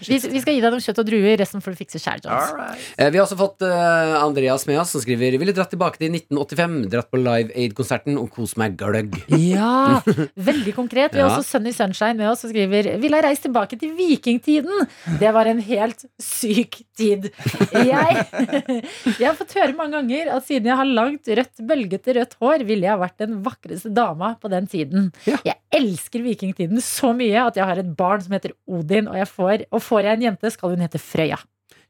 Vi, 0.00 0.16
vi 0.32 0.40
skal 0.42 0.54
gi 0.56 0.60
deg 0.64 0.72
noe 0.72 0.80
kjøtt 0.84 1.00
og 1.02 1.06
druer, 1.10 1.36
resten 1.40 1.60
får 1.64 1.74
du 1.74 1.80
fikse 1.82 2.00
sjæl. 2.00 2.22
Alright. 2.26 2.80
Eh, 2.96 3.10
Vi 3.12 3.18
har 3.20 3.26
også 3.26 3.36
fått 3.40 3.62
eh, 3.66 4.14
Andreas 4.20 4.66
med 4.68 4.78
oss, 4.80 4.94
som 4.94 5.02
skriver 5.04 5.36
Ville 5.40 5.52
dratt 5.56 5.70
tilbake 5.74 6.00
til 6.00 6.12
1985, 6.16 6.78
dratt 6.92 7.10
på 7.12 7.20
Live 7.20 7.52
Aid-konserten 7.54 8.16
og 8.20 8.30
kos 8.34 8.56
meg 8.60 8.76
gløgg. 8.80 9.16
Ja, 9.50 10.00
veldig 10.36 10.74
konkret. 10.76 11.14
Vi 11.14 11.20
har 11.22 11.28
Ja. 11.30 11.36
også 11.38 11.56
Sunny 11.58 11.72
Sunshine 11.76 12.16
med 12.18 12.28
oss 12.30 12.40
som 12.44 12.50
skriver 12.52 12.90
Vil 13.02 13.14
ha 13.16 13.20
reist 13.24 13.42
tilbake 13.46 13.76
til 13.80 13.92
vikingtiden. 13.98 14.86
Det 15.20 15.30
var 15.34 15.48
en 15.50 15.60
helt 15.64 16.04
syk 16.22 16.80
tid. 16.98 17.30
Jeg, 17.74 18.24
jeg 19.20 19.26
har 19.26 19.36
fått 19.38 19.54
høre 19.56 19.74
mange 19.76 19.98
ganger 19.98 20.30
at 20.36 20.46
siden 20.46 20.68
jeg 20.70 20.78
har 20.80 20.88
langt, 20.88 21.28
rødt, 21.28 21.62
bølgete 21.66 22.14
rødt 22.18 22.36
hår, 22.40 22.64
ville 22.68 22.86
jeg 22.88 23.00
vært 23.00 23.18
den 23.22 23.38
vakreste 23.44 23.92
dama 23.96 24.34
på 24.40 24.50
den 24.52 24.68
tiden. 24.70 25.10
Ja. 25.28 25.38
Jeg 25.46 25.58
elsker 25.80 26.24
vikingtiden 26.24 26.80
så 26.84 27.12
mye 27.16 27.44
at 27.46 27.58
jeg 27.58 27.66
har 27.68 27.80
et 27.82 27.92
barn 27.98 28.22
som 28.24 28.34
heter 28.36 28.54
Odin, 28.70 29.08
og, 29.10 29.16
jeg 29.20 29.28
får, 29.30 29.59
og 29.70 29.82
får 29.82 30.02
jeg 30.08 30.18
en 30.18 30.26
jente, 30.30 30.50
skal 30.54 30.70
hun 30.74 30.80
hete 30.86 30.98
Frøya. 31.02 31.38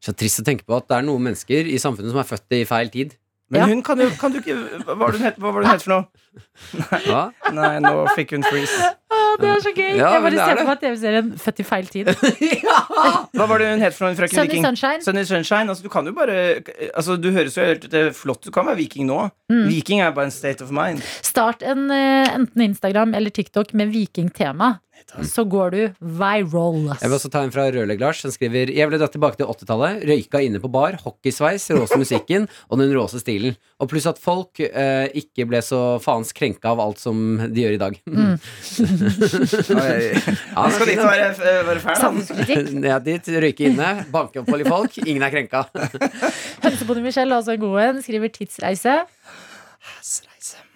Så 0.00 0.14
trist 0.16 0.40
å 0.40 0.44
tenke 0.46 0.64
på 0.64 0.76
at 0.76 0.88
det 0.88 0.96
er 0.96 1.02
noen 1.08 1.22
mennesker 1.28 1.66
i 1.68 1.76
samfunnet 1.80 2.10
som 2.14 2.20
er 2.22 2.28
født 2.28 2.56
i 2.56 2.64
feil 2.68 2.88
tid. 2.92 3.16
Men 3.50 3.60
Ja. 3.60 3.66
hun 3.66 3.80
kan 3.82 3.98
jo 3.98 4.06
Kan 4.14 4.30
du 4.30 4.38
ikke 4.38 4.54
Hva 4.86 4.94
var 4.94 5.10
det 5.10 5.18
hun 5.18 5.26
het, 5.26 5.82
for 5.82 5.90
noe? 5.90 6.04
Hva? 7.02 7.22
Nei, 7.52 7.80
nå 7.82 8.04
fikk 8.14 8.30
hun 8.36 8.44
freeze. 8.46 8.76
Ah, 9.10 9.32
det 9.42 9.48
er 9.50 9.58
så 9.64 9.72
gøy! 9.74 9.96
Ja, 9.98 10.12
jeg 10.14 10.22
bare 10.22 10.30
det 10.30 10.38
er 10.38 10.46
ser 10.46 10.54
det. 10.54 10.62
på 10.62 10.68
meg 10.70 10.80
TV-serien 10.84 11.32
Født 11.42 11.58
i 11.58 11.66
feil 11.66 11.88
tid. 11.90 12.10
Hva 13.34 13.46
var 13.50 13.58
det 13.58 13.70
hun 13.72 13.82
het 13.82 13.96
for 13.96 14.06
noe, 14.06 14.14
frøken 14.18 14.38
Sunny 14.38 14.52
Viking? 14.52 14.64
Sunshine. 14.68 15.02
Sunny 15.02 15.24
Sunshine. 15.26 15.66
Altså, 15.74 15.82
du 15.82 15.90
kan 15.92 16.06
jo 16.06 16.12
bare 16.14 16.36
Altså, 16.94 17.16
du 17.20 17.30
høres 17.34 17.56
jo 17.58 17.64
helt 17.66 17.88
det 17.90 18.04
er 18.06 18.12
flott 18.14 18.46
Du 18.46 18.52
kan 18.54 18.66
være 18.70 18.78
viking 18.84 19.08
nå. 19.10 19.18
Mm. 19.50 19.66
Viking 19.70 20.00
er 20.04 20.14
bare 20.14 20.30
en 20.30 20.34
state 20.34 20.62
of 20.62 20.70
mind. 20.74 21.02
Start 21.26 21.62
en, 21.66 21.88
eh, 21.90 22.30
enten 22.36 22.62
Instagram 22.70 23.14
eller 23.18 23.30
TikTok 23.34 23.74
med 23.74 23.90
vikingtema. 23.90 24.76
Så 25.26 25.44
går 25.50 25.70
du 25.74 25.80
viral. 26.00 26.90
ass. 26.92 27.00
Jeg 27.02 27.10
vil 27.10 27.16
også 27.18 27.30
ta 27.32 27.42
en 27.46 27.52
fra 27.54 27.64
Rødlegg-Lars, 27.72 28.22
Han 28.26 28.32
skriver 28.34 28.70
Jeg 28.70 28.86
ville 28.88 29.00
dratt 29.00 29.12
tilbake 29.16 29.36
til 29.40 29.46
80-tallet, 29.50 30.04
røyka 30.08 30.40
inne 30.44 30.60
på 30.62 30.70
bar, 30.70 30.98
hockeysveis, 31.04 31.68
råse 31.74 31.98
musikken 31.98 32.46
og 32.68 32.78
den 32.78 32.92
råse 32.94 33.20
stilen. 33.22 33.56
Og 33.80 33.88
pluss 33.90 34.06
at 34.10 34.18
folk 34.20 34.60
eh, 34.60 35.08
ikke 35.16 35.46
ble 35.50 35.60
så 35.64 35.98
faens 36.04 36.32
krenka 36.36 36.70
av 36.74 36.80
alt 36.84 36.98
som 37.02 37.38
de 37.50 37.64
gjør 37.64 37.76
i 37.78 37.82
dag. 37.82 38.00
Mm. 38.06 38.36
Ja, 40.50 40.64
skal 40.70 40.86
dit 40.90 40.98
være, 41.00 41.28
være 41.66 41.80
fan. 41.82 42.20
da. 42.20 42.58
Ned 42.80 43.04
dit, 43.10 43.30
røyke 43.42 43.68
inne, 43.70 43.90
banke 44.12 44.42
opp 44.42 44.50
på 44.50 44.58
litt 44.60 44.68
folk. 44.70 44.98
Ingen 45.06 45.24
er 45.26 45.32
krenka. 45.32 45.64
Hønsebonde 46.64 47.04
Michelle, 47.04 47.36
altså 47.38 47.54
en 47.56 47.62
god 47.62 47.80
en, 47.86 48.02
skriver 48.04 48.32
tidsreise. 48.34 48.98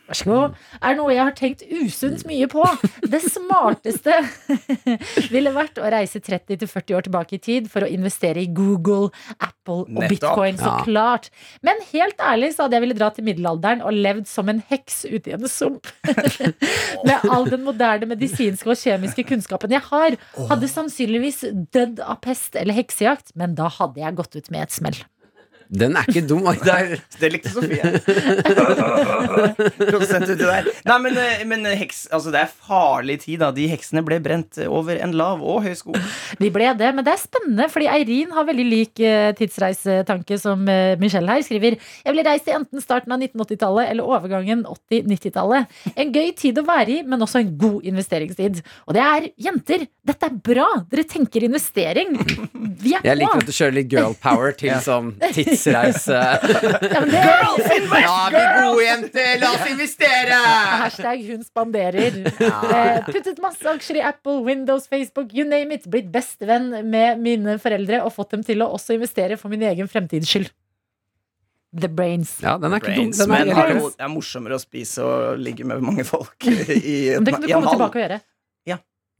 Vær 0.05 0.19
så 0.19 0.27
god. 0.29 0.57
Er 0.85 0.97
noe 0.99 1.13
jeg 1.15 1.25
har 1.25 1.35
tenkt 1.39 1.63
usunt 1.65 2.25
mye 2.29 2.49
på. 2.53 2.65
Det 3.09 3.21
smarteste 3.25 4.19
ville 5.35 5.53
vært 5.55 5.81
å 5.81 5.89
reise 5.95 6.21
30-40 6.21 6.97
år 6.99 7.07
tilbake 7.07 7.39
i 7.39 7.41
tid 7.43 7.71
for 7.73 7.87
å 7.87 7.89
investere 7.89 8.43
i 8.43 8.51
Google, 8.53 9.09
Apple 9.39 9.87
og 9.87 9.95
Nettopp. 9.95 10.13
bitcoin, 10.13 10.61
så 10.61 10.75
klart. 10.85 11.31
Men 11.65 11.81
helt 11.93 12.21
ærlig 12.21 12.53
så 12.55 12.67
hadde 12.67 12.77
jeg 12.79 12.85
ville 12.85 12.99
dra 12.99 13.09
til 13.17 13.25
middelalderen 13.31 13.81
og 13.85 13.97
levd 13.97 14.29
som 14.29 14.53
en 14.53 14.61
heks 14.69 15.05
ute 15.09 15.33
i 15.33 15.37
en 15.39 15.49
sump. 15.49 15.89
Med 17.09 17.25
all 17.31 17.49
den 17.49 17.65
moderne 17.65 18.09
medisinske 18.11 18.69
og 18.75 18.81
kjemiske 18.81 19.25
kunnskapen 19.29 19.73
jeg 19.73 19.85
har, 19.89 20.19
hadde 20.53 20.69
sannsynligvis 20.71 21.47
dødd 21.75 22.05
av 22.05 22.21
pest 22.25 22.61
eller 22.61 22.77
heksejakt, 22.77 23.33
men 23.41 23.57
da 23.57 23.71
hadde 23.73 24.05
jeg 24.05 24.21
gått 24.21 24.37
ut 24.37 24.53
med 24.53 24.67
et 24.67 24.75
smell. 24.77 25.01
Den 25.69 25.97
er 25.97 26.09
ikke 26.09 26.25
dum. 26.29 26.45
Det 26.45 26.73
er, 26.73 26.97
Det 27.21 27.31
likte 27.33 27.53
Sofie. 27.53 27.83
Uti 29.95 30.37
der. 30.39 30.69
Nei, 30.89 30.99
men, 31.03 31.17
eh, 31.19 31.45
men 31.49 31.67
heks, 31.79 32.05
altså, 32.15 32.33
det 32.35 32.43
er 32.45 32.53
farlig 32.53 33.21
tid. 33.25 33.41
da 33.43 33.51
De 33.55 33.67
heksene 33.71 34.03
ble 34.07 34.19
brent 34.25 34.59
over 34.67 34.99
en 35.01 35.15
lav 35.17 35.43
og 35.43 35.62
høy 35.65 35.75
sko. 35.79 35.95
De 36.41 36.51
ble 36.55 36.71
det, 36.79 36.91
men 36.97 37.07
det 37.07 37.15
er 37.15 37.23
spennende, 37.23 37.69
fordi 37.73 37.89
Eirin 37.91 38.35
har 38.37 38.47
veldig 38.49 38.67
lik 38.69 39.03
eh, 39.05 39.31
tidsreisetanke 39.39 40.39
som 40.41 40.67
eh, 40.71 40.95
Michelle 41.01 41.31
her. 41.31 41.45
Skriver 41.47 41.79
Jeg 41.79 42.11
ville 42.11 42.27
reist 42.27 42.47
til 42.49 42.59
enten 42.59 42.83
starten 42.85 43.15
av 43.15 43.23
1980-tallet 43.25 43.93
eller 43.93 44.09
overgangen 44.09 44.65
80-90-tallet. 44.69 45.75
En 45.95 46.15
gøy 46.15 46.33
tid 46.39 46.61
å 46.61 46.67
være 46.69 46.99
i, 46.99 47.01
men 47.07 47.25
også 47.25 47.43
en 47.43 47.55
god 47.61 47.89
investeringstid. 47.91 48.62
Og 48.89 48.97
det 48.97 49.05
er 49.05 49.29
jenter, 49.49 49.87
dette 50.05 50.31
er 50.31 50.39
bra! 50.51 50.69
Dere 50.91 51.07
tenker 51.09 51.47
investering. 51.47 52.15
Vi 52.85 52.95
er 52.97 53.05
jeg 53.05 53.21
liker 53.21 53.43
at 53.43 53.49
du 53.49 53.55
kjører 53.55 53.77
litt 53.79 53.91
girl 53.93 54.15
power 54.21 54.55
til 54.57 54.75
sånn 54.89 55.15
tidsreise. 55.55 56.19
Ja, 56.19 57.01
men 57.01 57.11
det, 57.11 57.23
Ja, 58.05 58.17
vi 58.31 58.43
gode 58.67 58.85
jenter, 58.85 59.31
la 59.41 59.53
oss 59.55 59.71
investere! 59.71 60.41
Hashtag 60.83 61.23
hun 61.31 61.45
spanderer. 61.47 62.19
Eh, 62.25 62.99
puttet 63.09 63.41
masse 63.43 63.67
aksjer 63.71 64.01
i 64.01 64.05
Apple, 64.05 64.43
Windows, 64.47 64.89
Facebook, 64.91 65.33
you 65.35 65.47
name 65.49 65.75
it. 65.75 65.87
Blitt 65.91 66.11
bestevenn 66.15 66.71
med 66.91 67.23
mine 67.23 67.57
foreldre 67.63 68.03
og 68.05 68.13
fått 68.17 68.35
dem 68.37 68.45
til 68.47 68.65
å 68.65 68.71
også 68.77 68.97
investere 68.99 69.39
for 69.41 69.53
min 69.53 69.65
egen 69.71 69.91
fremtids 69.91 70.31
skyld. 70.31 70.51
The 71.75 71.89
brains. 71.91 72.37
Ja, 72.43 72.55
den 72.63 72.71
er 72.71 72.83
ikke 72.83 72.95
dum. 72.95 73.11
Den 73.11 73.33
er, 73.35 73.49
er 73.51 73.73
det 73.75 74.07
er 74.07 74.13
morsommere 74.13 74.59
å 74.59 74.63
spise 74.63 75.03
og 75.03 75.41
ligge 75.43 75.67
med 75.67 75.83
mange 75.83 76.05
folk 76.07 76.47
i, 76.47 77.17
Men 77.17 77.27
det 77.27 77.35
kan 77.35 77.43
du 77.43 77.51
komme 77.51 77.73
tilbake 77.75 77.99
og 77.99 78.05
gjøre. 78.05 78.21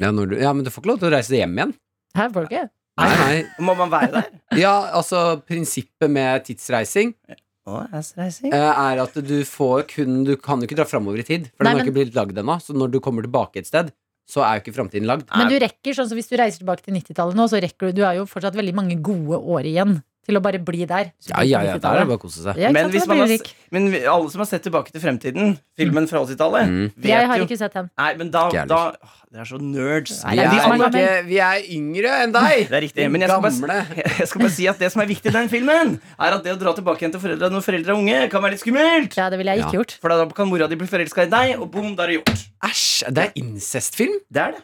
ja, 0.03 0.11
når 0.11 0.31
du, 0.31 0.39
ja, 0.43 0.53
men 0.55 0.67
du 0.67 0.71
får 0.75 0.83
ikke 0.83 0.91
lov 0.93 1.03
til 1.03 1.11
å 1.11 1.15
reise 1.17 1.39
hjem 1.39 1.59
igjen. 1.59 1.75
Her 2.15 2.31
får 2.35 2.47
du 2.47 2.53
ikke. 2.55 2.69
Nei, 3.01 3.11
nei. 3.19 3.39
Må 3.67 3.75
man 3.79 3.91
være 3.91 4.11
der? 4.13 4.29
Ja, 4.65 4.75
altså 4.95 5.41
Prinsippet 5.43 6.11
med 6.15 6.45
tidsreising 6.47 7.11
eh, 7.27 8.55
er 8.55 9.01
at 9.03 9.15
du 9.25 9.37
får 9.49 9.87
kun 9.91 10.23
Du 10.29 10.35
kan 10.39 10.61
jo 10.63 10.69
ikke 10.69 10.79
dra 10.79 10.87
framover 10.87 11.23
i 11.23 11.27
tid, 11.27 11.49
for 11.57 11.65
Nei, 11.65 11.73
den 11.73 11.79
har 11.79 11.81
men- 11.81 11.89
ikke 11.89 11.97
blitt 11.99 12.15
lagd 12.19 12.39
ennå. 12.39 12.59
Så 12.63 12.77
når 12.77 12.93
du 12.95 13.01
kommer 13.03 13.25
tilbake 13.27 13.59
et 13.63 13.67
sted, 13.71 13.91
så 14.31 14.45
er 14.47 14.59
jo 14.59 14.65
ikke 14.65 14.77
framtiden 14.79 15.09
lagd. 15.11 15.27
Men 15.35 15.51
du 15.51 15.59
rekker, 15.61 15.97
sånn 15.97 16.09
som 16.09 16.17
hvis 16.17 16.31
du 16.31 16.37
reiser 16.41 16.63
tilbake 16.63 16.85
til 16.87 16.95
90-tallet 16.97 17.37
nå, 17.37 17.49
så 17.51 17.61
rekker 17.65 17.91
du 17.91 17.99
Du 18.01 18.05
har 18.07 18.15
jo 18.21 18.29
fortsatt 18.31 18.57
veldig 18.57 18.77
mange 18.79 18.97
gode 19.05 19.41
år 19.43 19.67
igjen 19.69 19.99
til 20.25 20.39
å 20.39 20.43
bare 20.45 20.59
bli 20.65 20.85
der. 20.89 21.11
Ja, 21.29 21.43
ja, 21.43 21.61
ja, 21.65 21.77
der 21.79 21.91
er 22.01 22.05
det 22.05 22.09
bare 22.09 22.19
å 22.19 22.23
kose 22.23 22.41
seg. 22.45 22.57
Ja, 22.61 22.71
Men, 22.75 22.89
sant, 22.89 22.95
hvis 22.97 23.07
man 23.11 23.19
har, 23.25 23.29
men 23.77 23.91
alle 24.09 24.31
som 24.33 24.41
har 24.45 24.49
sett 24.51 24.63
Tilbake 24.65 24.91
til 24.95 25.01
fremtiden, 25.03 25.59
filmen 25.77 26.09
fra 26.09 26.23
80-tallet, 26.25 26.65
Mm. 26.71 26.87
vet 26.97 27.11
Jeg 27.11 27.27
har 27.29 27.37
jo 27.39 27.45
ikke 27.45 27.59
sett 27.59 27.75
den. 27.77 27.91
Nei, 27.99 28.15
men 28.17 28.31
da, 28.31 28.49
da 28.67 28.81
åh, 28.95 29.21
Dere 29.35 29.43
er 29.43 29.49
så 29.51 29.59
nerds. 29.59 30.21
Nei, 30.23 30.35
Vi 30.37 30.43
er 30.45 30.51
vi 30.51 30.57
er, 30.57 30.75
ikke, 30.87 31.25
vi 31.27 31.39
er 31.43 31.65
yngre 31.75 32.11
enn 32.23 32.33
deg! 32.37 32.69
Det 32.71 32.77
er 32.79 32.83
riktig. 32.85 33.07
Men 33.11 33.25
jeg 33.25 33.31
skal, 33.33 33.43
bare, 33.67 33.79
jeg 34.21 34.29
skal 34.31 34.41
bare 34.45 34.53
si 34.55 34.69
at 34.71 34.79
det 34.79 34.91
som 34.95 35.03
er 35.03 35.09
viktig 35.11 35.27
i 35.33 35.35
den 35.35 35.49
filmen, 35.51 35.97
er 36.15 36.37
at 36.37 36.45
det 36.47 36.53
å 36.55 36.59
dra 36.61 36.71
tilbake 36.77 37.03
igjen 37.03 37.17
til 37.17 37.23
foreldra 37.25 37.51
når 37.51 37.65
foreldre 37.67 37.91
er 37.91 37.99
unge, 37.99 38.21
kan 38.31 38.45
være 38.47 38.55
litt 38.55 38.63
skummelt. 38.63 39.17
Ja, 39.19 39.27
det 39.35 39.41
ville 39.43 39.51
jeg 39.57 39.65
ikke 39.65 39.75
Ja. 39.75 39.81
gjort. 39.81 39.97
For 40.01 40.09
da 40.15 40.29
kan 40.39 40.47
mora 40.49 40.69
di 40.71 40.79
bli 40.79 40.87
forelska 40.87 41.27
i 41.27 41.33
deg, 41.35 41.59
og 41.59 41.67
boom, 41.75 41.97
da 41.99 42.05
er 42.07 42.15
det 42.15 42.21
gjort. 42.23 42.47
Æsj! 42.71 43.11
Det 43.11 43.25
er 43.27 43.33
incestfilm? 43.43 44.15
Det 44.31 44.41
er 44.47 44.55
det. 44.55 44.63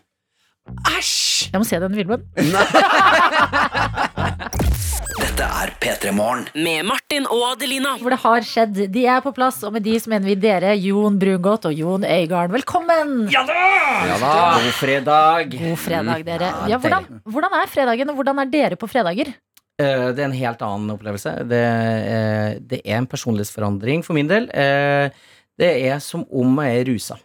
Æsj! 0.87 1.51
Jeg 1.51 1.59
må 1.59 1.67
se 1.67 1.81
den 1.83 1.95
filmen. 1.99 2.23
Dette 5.21 5.45
er 5.45 5.71
P3 5.83 6.13
Morgen. 6.17 6.47
Med 6.57 6.85
Martin 6.89 7.27
og 7.29 7.43
Adelina. 7.53 7.93
Hvor 8.01 8.13
det 8.15 8.19
har 8.23 8.45
skjedd. 8.47 8.79
De 8.95 9.03
er 9.11 9.21
på 9.25 9.33
plass, 9.37 9.59
og 9.67 9.75
med 9.75 9.85
de 9.85 9.97
så 10.01 10.11
mener 10.13 10.31
vi 10.31 10.37
dere, 10.41 10.73
Jon 10.81 11.19
Brungot 11.21 11.67
og 11.69 11.75
Jon 11.77 12.05
Øygarden. 12.07 12.55
Velkommen! 12.57 13.13
Ja 13.33 13.43
da! 13.49 13.57
ja 14.09 14.17
da! 14.23 14.33
God 14.57 14.73
fredag. 14.79 15.53
God 15.53 15.77
fredag, 15.85 16.25
dere. 16.27 16.51
Ja, 16.65 16.71
Ja, 16.75 16.81
hvordan, 16.81 17.09
hvordan 17.29 17.57
er 17.61 17.71
fredagen, 17.73 18.13
og 18.13 18.21
hvordan 18.21 18.41
er 18.45 18.53
dere 18.55 18.79
på 18.81 18.89
fredager? 18.91 19.33
Eh, 19.81 20.07
Det 20.17 20.25
er 20.25 20.29
en 20.31 20.37
helt 20.41 20.63
annen 20.65 20.95
opplevelse. 20.97 21.35
Det, 21.51 21.63
eh, 22.17 22.59
det 22.73 22.81
er 22.85 22.99
en 23.03 23.09
personlighetsforandring 23.11 24.05
for 24.07 24.17
min 24.17 24.29
del. 24.31 24.49
Eh, 24.55 25.11
Det 25.61 25.75
er 25.91 25.99
som 26.01 26.25
om 26.33 26.57
jeg 26.65 26.81
er 26.81 26.87
rusa. 26.95 27.19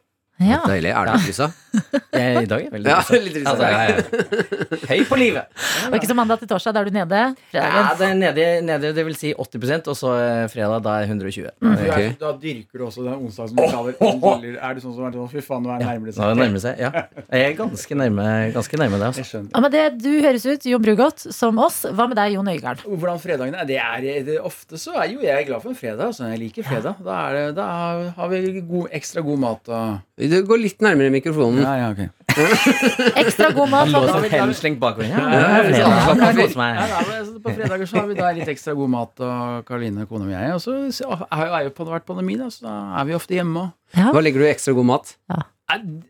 Ja. 0.43 0.60
Deilig. 0.68 0.91
Er 0.91 1.06
det 1.08 1.22
rusa? 1.30 1.46
Jeg, 2.15 2.45
I 2.45 2.47
dag 2.47 2.61
er 2.61 2.65
jeg 2.65 2.71
veldig 2.73 2.89
Ja, 2.89 2.99
litt 3.26 3.36
rusa. 3.41 3.51
Altså, 3.51 4.86
høy 4.89 5.01
på 5.09 5.17
livet. 5.19 5.49
Og 5.89 5.95
ikke 5.97 6.07
som 6.09 6.17
mandag 6.19 6.39
til 6.41 6.49
torsdag, 6.49 6.76
da 6.76 6.82
er 6.84 6.89
du 6.89 6.95
nede. 6.95 7.21
Ja, 7.55 7.65
det 7.99 8.07
er 8.07 8.15
nede, 8.19 8.45
nede, 8.65 8.91
det 8.95 9.03
vil 9.07 9.17
si 9.19 9.34
80% 9.36 9.89
og 9.91 9.97
så 9.99 10.13
eh, 10.21 10.43
fredag, 10.51 10.84
da 10.86 10.95
er 11.01 11.09
120. 11.09 11.49
Mm. 11.59 11.73
Okay. 11.76 12.07
er, 12.07 12.15
da 12.21 12.32
dyrker 12.41 12.82
du 12.82 12.86
også 12.88 13.03
den 13.05 13.17
onsdagen 13.19 13.51
som 13.51 13.59
du 13.59 13.65
kaller 13.76 13.97
endelig- 13.99 14.55
Er 14.61 14.78
du 14.78 14.82
sånn 14.86 14.95
som 14.95 15.07
er 15.09 15.15
sånn 15.17 15.32
Fy 15.36 15.43
faen, 15.43 15.65
nå 15.65 15.73
er 15.76 15.82
det 15.84 15.89
nærmere 15.89 16.15
Nå 16.15 16.30
nærmer 16.39 16.63
seg. 16.63 16.80
Ja. 16.82 16.91
Jeg 17.36 17.49
er 17.51 17.57
ganske 17.59 17.97
nærme, 17.99 18.28
ganske 18.55 18.80
nærme 18.80 19.01
det. 19.01 19.11
Altså. 19.11 19.41
Ja, 19.51 19.63
men 19.65 19.73
det, 19.76 19.84
du 20.03 20.09
høres 20.23 20.45
ut, 20.47 20.65
Jon 20.71 20.84
Brugodt, 20.86 21.26
som 21.36 21.59
oss. 21.63 21.82
Hva 21.89 22.07
med 22.11 22.17
deg, 22.19 22.36
Jon 22.38 22.51
Øigarden? 22.55 22.86
Hvordan 23.01 23.21
fredagen 23.23 23.57
er, 23.59 23.67
det 23.69 23.80
er 23.82 24.07
det, 24.30 24.39
Ofte 24.45 24.80
så 24.80 24.95
er 25.01 25.09
jo 25.11 25.23
jeg 25.26 25.47
glad 25.49 25.63
for 25.63 25.73
en 25.73 25.80
fredag. 25.80 26.05
Altså. 26.11 26.30
Jeg 26.32 26.41
liker 26.45 26.67
fredag. 26.67 27.01
Da, 27.05 27.19
er 27.30 27.38
det, 27.39 27.45
da 27.59 27.67
har 28.17 28.32
vi 28.32 28.61
god, 28.61 28.88
ekstra 28.95 29.23
god 29.26 29.41
mat 29.41 29.71
og 29.76 30.01
Du 30.15 30.38
går 30.47 30.61
litt 30.61 30.80
nærmere 30.86 31.11
mikrofonen. 31.11 31.64
Ja, 31.66 31.74
ja, 31.82 31.88
ok. 31.91 32.01
Ekstra 33.22 33.49
god 33.55 33.70
mat. 33.72 33.88
Han 33.89 33.93
lå 33.95 34.07
som 34.11 34.26
henslengt 34.32 34.80
bakover. 34.82 35.07
Ja, 35.09 35.18
Ja, 35.18 35.39
ja, 35.39 35.78
ja. 35.80 35.89
Ja, 36.20 36.32
det- 36.36 37.41
på 37.45 37.53
fredager 37.55 37.86
så 37.89 37.99
har 38.01 38.07
vi 38.09 38.16
da 38.18 38.32
litt 38.38 38.49
ekstra 38.51 38.76
god 38.78 38.89
mat, 38.93 39.20
og 39.26 39.66
Karoline, 39.68 40.05
kona 40.09 40.26
mi 40.28 40.34
og 40.36 40.41
jeg. 40.41 40.53
Og 40.53 40.61
så 40.61 41.18
har 41.32 41.63
jo- 41.66 41.72
vært 41.91 42.05
pandemi, 42.07 42.38
da, 42.38 42.49
så 42.53 42.66
da 42.68 42.76
er 43.01 43.05
vi 43.09 43.13
ofte 43.18 43.34
hjemme. 43.38 43.66
Og, 43.95 44.13
Hva 44.13 44.22
legger 44.24 44.39
du 44.43 44.45
i 44.47 44.53
ekstra 44.53 44.74
god 44.78 44.86
mat? 44.86 45.16
Ja. 45.30 45.41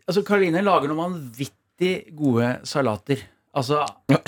altså, 0.08 0.22
Karoline 0.26 0.62
lager 0.62 0.88
noen 0.92 1.02
vanvittig 1.04 2.14
gode 2.16 2.58
salater. 2.64 3.22
Altså 3.56 3.78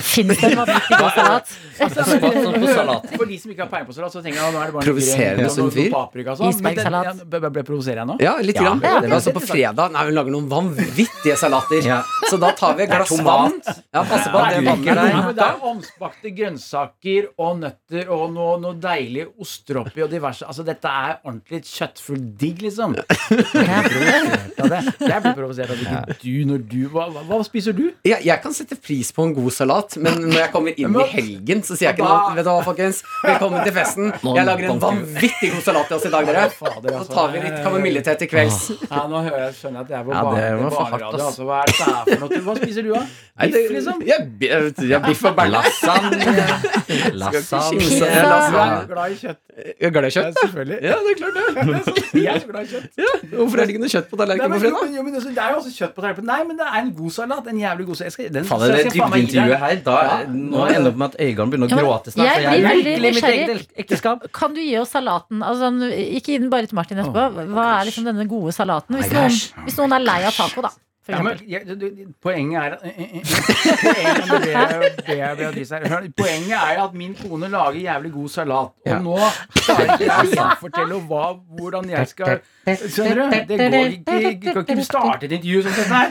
Fins 0.09 0.39
det 0.41 0.49
en 0.49 0.59
vanvittig 0.63 0.97
god 0.99 1.11
salat? 1.15 1.51
Spot 1.79 1.97
sånn 1.99 2.55
på 2.63 2.69
salat. 2.73 3.11
For 3.13 3.29
de 3.29 3.37
som 3.39 3.51
ikke 3.53 3.61
har 3.65 3.69
peiling 3.73 3.89
på 3.91 3.95
salat, 3.99 4.13
så 4.15 4.23
tenker 4.25 4.39
jeg 4.41 4.47
at 4.49 4.55
nå 4.55 4.61
er 4.63 4.71
det 4.71 4.75
bare 4.79 4.87
Provoserende 4.89 5.45
noe- 5.45 5.53
som 5.55 5.69
fyr. 5.71 5.91
sånn. 5.93 6.09
Men 6.09 6.39
den- 6.39 6.49
Isbergsalat. 6.55 7.05
ja, 7.05 7.13
Ble 7.29 7.41
ble- 7.45 7.51
ble 7.59 7.63
provoserer 7.69 8.01
jeg 8.03 8.09
nå? 8.09 8.17
Ja, 8.25 8.33
litt. 8.41 8.57
Ja, 8.57 8.63
grann. 8.65 8.81
det 8.81 8.91
var. 8.95 9.09
Altså 9.19 9.33
På 9.37 9.43
fredag 9.45 9.93
Nei, 9.93 10.05
hun 10.09 10.15
lager 10.17 10.33
noen 10.35 10.49
vanvittige 10.49 11.37
salater. 11.37 11.83
Ja. 11.85 11.99
Så 12.31 12.39
da 12.41 12.51
tar 12.53 12.75
vi 12.79 12.83
et 12.87 12.91
glass 12.91 13.13
vann. 13.21 13.61
Ja, 13.95 14.03
passe 14.05 14.33
på 14.33 14.39
at 14.41 14.57
det 14.57 14.65
vannet 14.65 14.89
er- 14.89 14.99
er 14.99 15.23
men 15.29 15.35
det 15.37 15.45
er 15.45 15.61
omspakte 15.73 16.33
grønnsaker 16.39 17.29
og 17.39 17.61
nøtter 17.61 18.09
og 18.11 18.33
noe, 18.33 18.59
noe 18.65 18.75
deilig 18.75 19.27
oster 19.41 19.79
oppi 19.85 20.03
og 20.03 20.11
diverse. 20.11 20.43
Altså, 20.49 20.65
dette 20.65 20.89
er 20.89 21.19
ordentlig 21.25 21.63
kjøttfull 21.69 22.25
digg, 22.39 22.63
liksom. 22.63 22.97
Jeg 22.97 23.85
blir 23.85 23.93
provosert 23.93 24.61
av 24.61 24.69
det. 24.73 24.81
Jeg 25.09 25.23
blir 25.23 25.35
provosert 25.39 25.71
av 25.71 25.77
det 25.77 26.17
ikke 26.17 26.23
du, 26.23 26.45
når 26.49 26.69
du 26.69 26.89
hva, 26.93 27.07
hva 27.29 27.39
spiser 27.47 27.73
du? 27.77 27.93
Ja, 28.09 28.17
jeg 28.25 28.43
kan 28.43 28.53
sette 28.57 28.77
pris 28.81 29.11
på 29.13 29.18
en 29.27 29.35
god 29.35 29.51
salat, 29.53 29.97
men 29.99 30.13
når 30.29 30.39
jeg 30.39 30.51
kommer 30.53 30.77
inn 30.79 30.95
i 31.01 31.07
helgen, 31.13 31.63
så 31.67 31.75
sier 31.79 31.89
jeg 31.91 31.97
ikke 31.99 32.07
noe. 32.07 32.35
Vet 32.37 32.45
du 32.47 32.51
hva, 32.53 32.63
folkens? 32.67 33.01
Velkommen 33.25 33.65
til 33.67 33.75
festen. 33.75 34.13
Jeg 34.37 34.45
lager 34.47 34.71
en 34.71 34.81
vanvittig 34.83 35.51
god 35.55 35.63
salat 35.67 35.89
til 35.91 35.97
oss 35.99 36.07
i 36.07 36.13
dag, 36.15 36.29
dere. 36.29 36.45
Så 36.55 36.67
altså. 36.69 37.13
tar 37.15 37.33
vi 37.35 37.39
litt 37.47 37.59
kamomillete 37.65 38.15
til 38.23 38.29
kvelds. 38.31 38.61
Ja, 38.89 39.07
nå 39.11 39.23
hører 39.27 39.41
jeg, 39.47 39.57
skjønner 39.59 39.79
jeg 39.81 39.87
at 39.87 39.91
jeg 39.91 39.99
er 39.99 40.05
på 40.05 40.13
Ja, 40.13 40.19
det 40.19 40.25
barne- 40.29 40.63
var 40.63 40.71
for 40.71 40.85
barneradio. 40.93 41.27
Altså, 41.29 41.43
hva 41.49 41.57
er 41.59 41.67
det 41.67 41.75
her 41.79 42.05
for 42.05 42.29
noe? 42.29 42.43
Hva 42.49 42.55
spiser 42.63 42.83
du, 42.87 42.93
da? 42.95 43.03
Biff, 43.49 43.71
liksom? 43.71 43.97
Ja, 44.07 44.17
bi- 44.41 44.53
biff 45.09 45.25
og. 45.25 45.43
Lasagne. 45.49 46.19
Lasagne. 47.15 47.89
Du 47.89 48.77
er 48.79 48.89
glad 48.93 49.13
i 49.13 49.19
kjøtt. 49.19 49.39
Jeg 49.59 49.87
er 49.89 49.91
glad 49.95 50.05
i 50.07 50.11
Ja, 50.15 50.23
kjøtt. 50.23 50.37
selvfølgelig. 50.43 50.79
Ja, 50.83 50.95
det 51.03 51.11
er 51.11 51.17
klart 51.19 51.35
det. 51.35 51.43
Jeg 52.23 52.35
er 52.35 52.41
så 52.43 52.47
glad 52.51 52.63
i 52.63 52.71
kjøtt. 52.73 52.89
Hvorfor 53.35 53.59
er 53.59 53.67
det 53.67 53.75
ikke 53.75 53.83
noe 53.83 53.93
kjøtt 53.95 54.09
på 54.13 54.19
tallerkenen 54.21 54.53
på 54.55 54.61
fredag? 54.63 54.79
det 55.29 55.43
er 55.43 55.51
jo 55.51 55.57
også 55.59 55.73
kjøtt 55.75 55.95
på 55.97 56.01
tallerkenen. 56.05 56.29
Nei, 56.31 56.41
men 56.49 56.61
det 56.61 56.67
er 56.69 56.79
en 56.83 56.93
god 56.99 57.11
salat. 57.17 57.49
En 57.53 57.59
jævlig 57.63 57.87
god 57.89 57.97
salat. 58.01 58.19
Den, 58.39 58.45
Faen, 58.49 58.61
jeg 58.69 58.91
skal 58.93 59.08
den. 59.13 59.59
her, 59.59 59.77
da, 59.85 59.97
Ja, 60.09 60.17
nå 60.29 60.65
ender 60.69 60.85
det 60.85 60.93
opp 60.93 60.97
med 61.03 61.09
at 61.15 61.21
Øygarden 61.21 61.51
begynner 61.51 61.69
å 61.69 61.71
Ja, 61.71 61.77
gråte 61.83 62.13
snart. 62.13 62.27
jeg 62.27 62.43
jeg 62.43 62.51
blir 62.51 62.59
er 62.59 62.69
veldig 62.69 62.85
virkelig 62.85 63.03
mitt 63.03 63.23
nysgjerrig. 63.23 63.49
eget 63.49 63.69
ekteskap. 63.85 64.33
Kan 64.33 64.55
du 64.55 64.61
gi 64.61 64.77
oss 64.79 64.91
salaten? 64.91 65.43
Altså, 65.43 65.71
ikke 66.19 66.27
gi 66.35 66.39
den 66.39 66.51
bare 66.51 66.67
til 66.67 66.77
Martin 66.77 66.99
etterpå. 66.99 67.49
Hva 67.55 67.81
er 67.81 67.85
liksom 67.91 68.05
denne 68.05 68.27
gode 68.29 68.53
salaten? 68.53 68.97
Hvis 68.97 69.13
noen, 69.13 69.65
hvis 69.65 69.77
noen 69.79 69.93
er 69.93 70.05
lei 70.05 70.21
av 70.25 70.33
taco, 70.33 70.63
da. 70.63 70.71
For 71.09 71.17
Ja, 71.17 71.23
men, 71.23 71.39
ja, 71.49 71.59
du, 71.65 71.75
du, 71.75 72.13
poenget 72.23 72.63
er 72.63 72.75
eh, 72.85 73.01
eh, 73.01 73.17
eh, 73.17 73.23
Poenget 73.83 74.29
med 74.29 74.41
det, 74.41 74.91
det 75.07 75.37
Beatrice 75.39 75.75
her. 75.75 75.89
Hør, 75.89 76.07
Poenget 76.17 76.59
er 76.59 76.83
at 76.85 76.95
min 76.95 77.15
kone 77.17 77.49
lager 77.49 77.81
jævlig 77.81 78.13
god 78.13 78.29
salat. 78.29 78.69
Og 78.85 78.93
Ja. 78.93 78.99
nå 78.99 79.17
klarer 79.55 79.95
ikke 79.95 80.05
jeg 80.05 80.19
å 80.19 80.35
gjenfortelle 80.35 81.01
hva, 81.09 81.25
hvordan 81.59 81.91
jeg 81.91 82.09
skal 82.13 82.41
Skjønner 82.69 83.15
du? 83.15 83.37
Det 83.49 83.57
går 83.59 83.87
ikke 83.95 84.19
Jeg 84.21 84.41
kan 84.43 84.65
ikke 84.67 84.85
starte 84.85 85.25
et 85.25 85.33
intervju 85.39 85.63
som 85.63 85.73
dette 85.79 85.95
her. 85.95 86.09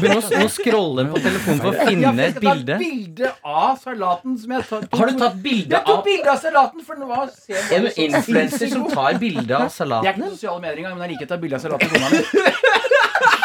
Begynn 0.00 0.18
å, 0.18 0.48
scrolle 0.52 1.06
på 1.14 1.22
telefonen 1.24 1.62
for 1.64 1.70
å 1.70 1.86
finne 1.88 2.26
et 2.26 2.40
bilde. 2.44 2.76
Jeg 2.76 2.84
bilde. 2.84 3.32
av 3.44 3.80
salaten 3.80 4.36
som 4.42 4.52
jeg 4.56 4.68
tatt. 4.68 4.98
Har 5.00 5.08
du 5.08 5.22
tatt 5.24 5.40
bilde 5.40 5.76
Jeg 5.78 5.86
tok 5.86 5.96
av 5.96 6.04
bilde 6.10 6.34
av 6.34 6.42
salaten, 6.44 6.84
for 6.84 7.00
nå 7.00 7.22
ser 7.32 7.56
jeg 7.56 7.80
en 7.80 7.88
influenser 8.10 8.74
som 8.74 8.84
tar 8.92 9.16
bilde 9.22 9.56
av 9.56 9.72
salaten? 9.72 10.04
Jeg 10.04 10.12
er 10.12 10.20
ikke 10.20 10.36
sosiale 10.36 10.60
medier 10.66 10.84
engang, 10.84 10.98
men 10.98 11.08
jeg 11.08 11.16
liker 11.16 11.30
å 11.30 11.32
ta 11.32 11.40
bilde 11.40 11.56
av 11.56 11.64
salaten. 11.64 12.76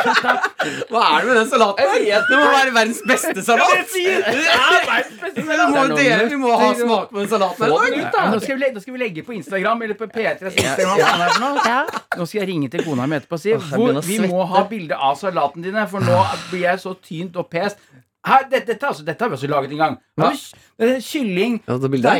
Hva 0.91 1.01
er 1.05 1.19
det 1.21 1.27
med 1.27 1.35
den 1.39 1.47
salaten? 1.51 1.81
Det 2.29 2.37
må 2.39 2.45
være 2.55 2.71
verdens 2.75 3.01
beste 3.07 3.43
salat! 3.45 3.65
Du 5.35 5.41
må 5.45 5.83
dele, 5.97 6.29
vi 6.29 6.37
må 6.41 6.51
ha 6.59 6.69
smak 6.79 7.09
på 7.11 7.19
den 7.21 7.29
salaten. 7.31 7.59
Her. 7.65 8.31
nå, 8.31 8.39
skal 8.43 8.55
vi 8.55 8.61
legge, 8.63 8.73
nå 8.77 8.81
skal 8.85 8.93
vi 8.95 9.01
legge 9.01 9.23
på 9.27 9.35
Instagram 9.35 9.81
eller 9.87 9.97
på 9.99 10.07
P3s 10.11 10.55
Instagram. 10.55 10.95
hva 10.95 11.09
faen 11.09 11.21
er 11.21 11.25
det 11.25 11.35
for 11.35 11.43
noe? 11.45 11.65
Ja. 11.65 11.81
Nå 12.19 12.25
skal 12.29 12.39
jeg 12.43 12.49
ringe 12.51 12.69
til 12.73 12.85
kona 12.85 13.05
mi 13.11 13.19
etterpå 13.19 13.37
og 13.39 13.43
si 13.43 13.53
hvor, 13.75 14.01
vi 14.07 14.17
må 14.31 14.45
ha 14.53 14.63
bilde 14.71 14.95
av 15.09 15.15
salaten 15.19 15.65
dine, 15.65 15.85
for 15.91 15.99
nå 16.05 16.17
blir 16.51 16.65
jeg 16.69 16.79
så 16.85 16.95
tynt 17.03 17.35
og 17.41 17.49
pest. 17.51 17.77
Her, 18.25 18.47
dette, 18.49 18.71
dette, 18.73 18.87
altså, 18.89 19.03
dette 19.05 19.21
har 19.21 19.29
vi 19.29 19.35
også 19.37 19.47
laget 19.51 19.71
en 19.75 19.81
gang. 19.83 19.97
Kylling. 21.05 21.59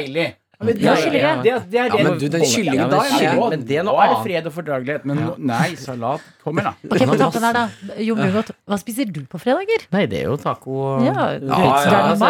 Deilig. 0.05 0.27
Ja, 0.55 0.65
men 0.65 0.73
det- 0.77 0.85
er, 0.85 0.89
ja. 1.19 1.35
det- 1.43 1.63
det 1.71 1.79
er 1.79 1.85
Ja, 1.85 1.89
men 2.03 2.17
du, 2.19 2.27
den 2.31 2.41
kyllingen 2.47 2.89
da, 2.89 2.97
ja, 3.03 3.19
ja. 3.35 3.49
men 3.49 3.65
det 3.67 3.83
Nå 3.85 3.91
er 3.99 4.07
det 4.13 4.19
fred 4.23 4.45
og 4.47 4.53
fordragelighet, 4.55 5.03
men 5.05 5.17
ja. 5.19 5.23
nei, 5.37 5.75
salat 5.75 6.21
kommer, 6.43 6.61
da. 6.63 6.71
Ok, 6.89 6.99
på 7.09 7.15
tampen 7.19 7.43
her 7.43 7.53
da 7.57 7.67
Jon 7.99 8.17
Brungot, 8.21 8.51
hva 8.69 8.77
spiser 8.79 9.05
du 9.11 9.19
på 9.27 9.37
fredager? 9.41 9.81
Nei, 9.91 10.05
det 10.07 10.19
er 10.21 10.25
jo 10.29 10.37
taco 10.37 10.99
Ja, 11.03 11.11
ja, 11.11 11.39
det 11.39 11.49
ja, 11.49 11.55
altså, 12.13 12.29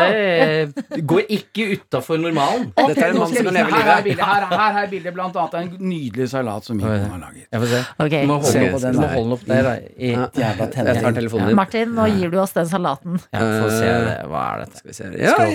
jeg 0.95 1.05
går 1.05 1.21
ikke 1.38 1.61
utafor 1.78 2.17
normalen. 2.21 2.71
Dette 2.76 3.01
er 3.03 3.07
en 3.13 3.17
mann 3.19 3.28
som 3.34 3.45
kan 3.45 3.53
leve 3.53 3.69
livet. 4.05 4.26
her, 4.26 4.45
her 4.49 4.78
er 4.84 4.88
bildet 4.89 5.13
blant 5.13 5.36
annet 5.36 5.53
av 5.53 5.59
en 5.61 5.69
nydelig 5.80 6.30
salat 6.32 6.63
som 6.65 6.78
min 6.78 6.88
har 6.88 7.19
laget. 7.21 7.45
Jeg 7.51 7.61
får 7.61 7.67
se. 7.76 7.84
Okay. 7.99 8.21
Du 8.21 8.28
må 8.32 8.38
holde, 8.41 8.69
på 8.71 8.80
den 8.82 8.95
må 8.95 9.01
holde 9.11 9.23
den 9.23 9.32
opp 9.36 9.45
der. 9.45 9.61
Da, 9.69 9.76
i, 9.99 10.11
jævla 10.15 10.65
Jeg 10.86 10.95
tar 11.03 11.11
telefonen 11.19 11.47
din. 11.51 11.55
Martin, 11.59 11.88
nå 11.95 12.03
gir 12.15 12.30
du 12.34 12.38
oss 12.41 12.53
den 12.57 12.67
salaten. 12.71 13.13
Ja, 13.34 13.39
få 13.39 13.69
se 13.69 13.86
det. 14.09 14.17
Hva 14.32 14.41
er 14.53 14.57
dette? 14.65 14.76
Skal 14.80 14.89
vi 14.89 14.93
se. 14.95 15.03
Ja, 15.21 15.36
eh, 15.45 15.49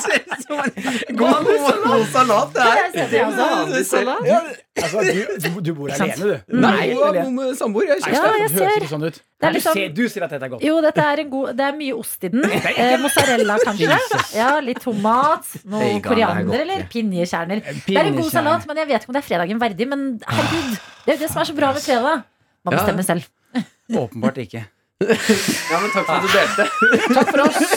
ser 0.01 0.21
ut 0.21 0.47
som 0.47 0.59
en 0.59 1.17
god, 1.17 1.45
god 1.85 2.07
salat, 2.13 2.55
det 2.55 2.63
her. 2.63 2.93
Det. 2.95 3.07
Det 3.11 4.83
altså, 4.83 4.99
du, 5.01 5.21
du, 5.45 5.61
du 5.61 5.71
bor 5.77 5.93
alene, 5.95 6.17
du. 6.19 6.57
Nei, 6.59 6.89
jeg 6.91 6.97
bor 6.99 7.31
med 7.37 7.55
samboer. 7.59 7.87
Jeg 7.93 8.03
er 8.03 8.17
Ja, 8.17 8.25
jeg 8.43 8.51
ser. 8.55 8.87
sånn 8.91 9.07
ut. 9.07 9.21
er 9.41 9.53
du, 9.53 9.59
liksom- 9.59 9.95
du 9.95 10.03
sier 10.09 10.25
at 10.27 10.35
dette 10.35 10.45
er 10.49 10.53
godt. 10.55 10.65
Jo, 10.67 10.81
dette 10.83 11.05
er 11.05 11.23
en 11.25 11.31
god 11.31 11.57
Det 11.57 11.65
er 11.69 11.77
mye 11.79 11.95
ost 11.99 12.25
i 12.25 12.29
den. 12.35 12.45
Eh, 12.75 12.97
mozzarella, 12.99 13.59
kanskje. 13.63 13.99
Ja, 14.35 14.51
Litt 14.65 14.81
tomat. 14.83 15.47
Noe 15.65 15.81
det 15.81 15.91
er 15.95 16.01
koriander 16.09 16.61
eller 16.65 16.87
pinjekjerner. 16.91 17.63
Det 17.87 17.97
er 17.97 18.11
en 18.11 18.17
god 18.19 18.31
salat, 18.33 18.67
men 18.67 18.77
jeg 18.83 18.89
vet 18.91 19.03
ikke 19.03 19.13
om 19.13 19.19
det 19.19 19.23
er 19.23 19.29
fredagen 19.29 19.61
verdig. 19.63 19.89
Men 19.89 20.07
herregud, 20.27 20.79
det 21.05 21.13
er 21.13 21.17
jo 21.19 21.23
det 21.23 21.31
som 21.31 21.43
er 21.45 21.51
så 21.51 21.57
bra 21.57 21.73
med 21.77 21.83
fredag. 21.85 22.25
Man 22.65 22.79
bestemmer 22.79 23.07
selv. 23.07 23.29
Åpenbart 23.95 24.39
ikke. 24.41 24.65
Ja, 25.03 25.81
men 25.81 25.91
takk 25.91 26.07
for 26.07 26.15
at 26.15 26.23
du 26.23 26.29
delte. 26.31 27.15
Takk 27.15 27.31
for 27.31 27.41
oss. 27.49 27.75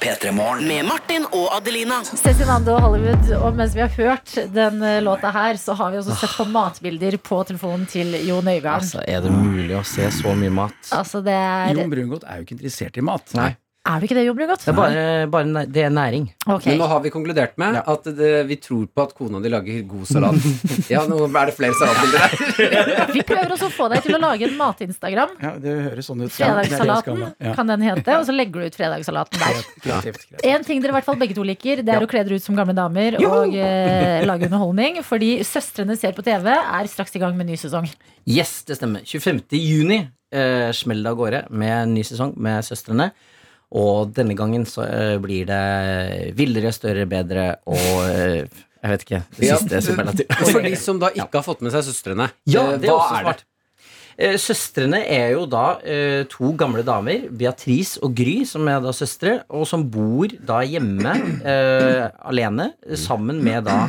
P3 0.00 0.32
Med 0.32 0.84
Martin 0.88 1.26
og 1.36 1.50
Adelina. 1.52 2.00
Cezinando 2.04 2.72
og 2.74 2.80
Hollywood. 2.86 3.28
Og 3.36 3.58
mens 3.58 3.76
vi 3.76 3.82
har 3.84 3.92
hørt 3.92 4.32
den 4.54 4.82
eh, 4.82 5.02
låta 5.04 5.30
her, 5.34 5.60
så 5.60 5.76
har 5.76 5.92
vi 5.92 6.00
også 6.00 6.16
sett 6.16 6.34
på 6.38 6.48
matbilder 6.48 7.18
på 7.22 7.42
telefonen 7.44 7.84
til 7.86 8.16
Jon 8.24 8.48
Nøygarden. 8.48 8.88
Altså, 8.88 9.04
er 9.04 9.20
det 9.26 9.34
mulig 9.34 9.76
å 9.76 9.84
se 9.86 10.08
så 10.16 10.32
mye 10.38 10.54
mat? 10.62 10.78
Altså, 10.96 11.20
det 11.24 11.36
er 11.36 11.76
Jon 11.76 11.92
Brungot 11.92 12.24
er 12.24 12.40
jo 12.40 12.48
ikke 12.48 12.56
interessert 12.56 12.96
i 12.96 13.04
mat. 13.04 13.36
Nei. 13.38 13.52
Er 13.88 14.00
du 14.00 14.04
ikke 14.04 14.16
det, 14.18 14.24
Jo 14.26 14.34
godt? 14.34 14.64
Det 14.66 14.72
er 14.72 14.76
bare, 14.76 15.02
bare 15.32 15.62
det 15.70 15.82
er 15.86 15.92
næring. 15.94 16.26
Okay. 16.44 16.72
Men 16.74 16.80
nå 16.82 16.88
har 16.90 17.00
vi 17.00 17.12
konkludert 17.14 17.54
med 17.60 17.78
at 17.78 18.08
det, 18.18 18.32
vi 18.48 18.58
tror 18.60 18.84
på 18.92 19.04
at 19.06 19.14
kona 19.16 19.40
di 19.40 19.48
lager 19.48 19.84
god 19.88 20.04
salat. 20.10 20.48
Ja, 20.92 21.04
nå 21.08 21.20
er 21.28 21.48
det 21.48 21.54
flere 21.56 21.76
salatbilder 21.78 22.24
her. 22.24 23.12
Vi 23.16 23.22
prøver 23.26 23.52
også 23.54 23.68
å 23.68 23.72
få 23.72 23.88
deg 23.92 24.02
til 24.04 24.16
å 24.16 24.20
lage 24.20 24.46
en 24.46 24.54
mat-Instagram. 24.58 25.34
Ja, 25.42 25.52
det 25.60 25.74
høres 25.86 26.08
sånn 26.08 26.22
ut. 26.24 26.32
Ja, 26.40 26.50
det 26.56 26.68
det 26.68 26.78
Fredagssalaten. 26.78 27.22
Ja. 27.44 27.54
kan 27.56 27.70
den 27.70 27.84
hete, 27.84 28.18
og 28.18 28.26
så 28.28 28.34
legger 28.34 28.62
du 28.62 28.68
ut 28.68 28.78
fredagssalaten 28.78 29.42
der. 29.42 30.20
En 30.48 30.64
ting 30.66 30.82
dere 30.82 30.94
i 30.94 30.96
hvert 30.98 31.08
fall 31.08 31.18
begge 31.20 31.36
to 31.36 31.44
liker, 31.46 31.82
det 31.84 31.94
er 31.94 32.04
å 32.04 32.10
kle 32.10 32.24
dere 32.26 32.38
ut 32.40 32.44
som 32.44 32.56
gamle 32.58 32.76
damer 32.76 33.18
og 33.20 33.56
eh, 33.56 34.24
lage 34.28 34.48
underholdning. 34.48 35.00
Fordi 35.06 35.38
Søstrene 35.46 35.96
ser 35.98 36.16
på 36.16 36.24
TV 36.26 36.50
er 36.52 36.92
straks 36.92 37.16
i 37.16 37.22
gang 37.24 37.36
med 37.38 37.50
ny 37.50 37.58
sesong. 37.60 37.88
Yes, 38.28 38.60
det 38.68 38.78
stemmer. 38.80 39.04
25. 39.08 39.44
juni 39.56 40.02
eh, 40.32 40.70
smeller 40.76 41.08
det 41.08 41.12
av 41.12 41.20
gårde 41.20 41.42
med 41.50 41.74
en 41.82 41.96
ny 41.96 42.04
sesong 42.06 42.34
med 42.40 42.64
Søstrene. 42.66 43.10
Og 43.76 44.14
denne 44.16 44.32
gangen 44.38 44.64
så 44.68 44.86
eh, 44.86 45.16
blir 45.20 45.44
det 45.48 46.32
villere, 46.38 46.72
større, 46.72 47.04
bedre 47.10 47.50
og 47.68 48.00
eh, 48.08 48.46
Jeg 48.78 48.90
vet 48.94 49.04
ikke. 49.04 49.20
Det 49.36 49.48
Ja, 49.50 49.58
siste 49.60 49.82
superlativ. 49.90 50.26
For 50.54 50.64
de 50.64 50.72
som 50.80 51.00
da 51.02 51.10
ikke 51.12 51.40
har 51.42 51.44
fått 51.44 51.60
med 51.66 51.74
seg 51.74 51.84
søstrene, 51.90 52.30
Ja, 52.48 52.62
eh, 52.72 52.78
det 52.80 52.88
er 52.88 52.94
hva 52.94 52.98
også 53.02 53.20
er 53.20 53.28
det? 53.32 53.44
Eh, 54.18 54.34
Søstrene 54.40 54.98
er 55.06 55.28
jo 55.36 55.44
da 55.46 55.66
eh, 55.86 56.24
to 56.32 56.54
gamle 56.58 56.82
damer, 56.82 57.28
Beatrice 57.30 58.00
og 58.02 58.16
Gry, 58.18 58.40
som 58.48 58.66
er 58.72 58.80
da 58.82 58.90
søstre, 58.96 59.42
og 59.52 59.62
som 59.70 59.84
bor 59.94 60.32
da 60.48 60.62
hjemme 60.66 61.12
eh, 61.46 62.08
alene, 62.26 62.72
sammen 62.98 63.38
med 63.44 63.68
da 63.68 63.82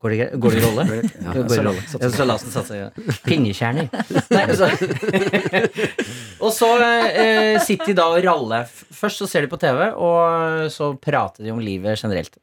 Går 0.00 0.12
det, 0.14 0.16
greit? 0.16 0.36
går 0.40 0.54
det 0.54 0.60
i 0.60 0.62
rolle? 0.64 0.84
Ja, 1.26 1.32
går 1.34 1.48
det 1.50 1.56
i 1.58 1.64
rolle. 1.66 1.82
Ja, 2.00 2.08
Salaten 2.14 2.52
satser 2.54 2.86
satse. 2.86 3.18
Pinnekjerner. 3.26 3.90
Nei, 4.32 4.44
altså. 4.46 4.70
og 6.40 6.50
så 6.56 6.68
eh, 6.82 7.56
sitter 7.64 7.90
de 7.90 7.94
da 7.98 8.06
og 8.12 8.20
raller. 8.24 8.68
Først 8.96 9.20
så 9.22 9.28
ser 9.30 9.44
de 9.46 9.50
på 9.52 9.58
TV, 9.60 9.80
og 9.94 10.66
så 10.74 10.90
prater 11.00 11.44
de 11.46 11.52
om 11.54 11.60
livet 11.62 12.00
generelt. 12.00 12.36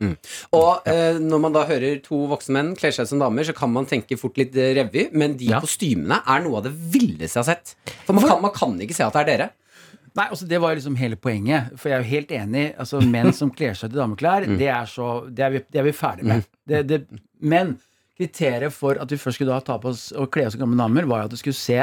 Og 0.55 0.87
eh, 0.89 1.19
når 1.21 1.43
man 1.43 1.55
da 1.55 1.65
hører 1.69 1.99
to 2.05 2.23
voksne 2.31 2.55
menn 2.57 2.73
kle 2.77 2.91
seg 2.93 3.07
ut 3.07 3.11
som 3.13 3.21
damer, 3.21 3.47
så 3.47 3.55
kan 3.57 3.71
man 3.73 3.87
tenke 3.89 4.17
fort 4.19 4.37
litt 4.41 4.55
eh, 4.57 4.73
revy, 4.77 5.07
men 5.17 5.37
de 5.39 5.51
Ja. 5.51 5.61
kostymene 5.63 6.21
er 6.27 6.43
noe 6.45 6.59
av 6.61 6.67
det 6.69 6.73
villeste 6.75 7.39
jeg 7.39 7.43
har 7.45 7.49
sett. 7.55 7.75
For 8.07 8.13
man 8.17 8.25
kan, 8.27 8.41
man 8.43 8.53
kan 8.55 8.75
ikke 8.83 8.97
se 8.97 9.05
at 9.07 9.13
det 9.17 9.23
er 9.25 9.31
dere. 9.33 9.49
Nei, 10.17 10.25
altså 10.33 10.47
Det 10.49 10.57
var 10.63 10.71
jo 10.73 10.79
liksom 10.79 10.95
hele 10.97 11.15
poenget. 11.21 11.73
For 11.77 11.91
jeg 11.91 11.97
er 11.99 12.01
jo 12.05 12.09
helt 12.09 12.31
enig. 12.33 12.63
Altså 12.81 13.01
Menn 13.05 13.29
som 13.37 13.51
kler 13.53 13.75
seg 13.77 13.91
til 13.93 13.99
dameklær, 14.01 14.47
det 14.57 14.65
er 14.73 14.87
så 14.89 15.27
Det 15.29 15.43
er 15.45 15.51
vi, 15.53 15.61
det 15.69 15.81
er 15.83 15.85
vi 15.85 15.93
ferdig 15.93 16.25
med. 16.25 16.47
Det, 16.65 16.79
det, 16.89 16.97
men 17.39 17.75
kriteriet 18.17 18.73
for 18.73 18.97
at 18.97 19.11
vi 19.13 19.19
først 19.21 19.37
skulle 19.37 19.53
da 19.53 19.61
ta 19.61 19.75
på 19.77 19.91
oss 19.91 20.07
og 20.17 20.31
kle 20.33 20.47
oss 20.47 20.55
som 20.57 20.63
gamle 20.63 20.79
damer, 20.81 21.05
var 21.05 21.21
jo 21.21 21.29
at 21.29 21.35
det 21.35 21.41
skulle 21.43 21.59
se 21.59 21.77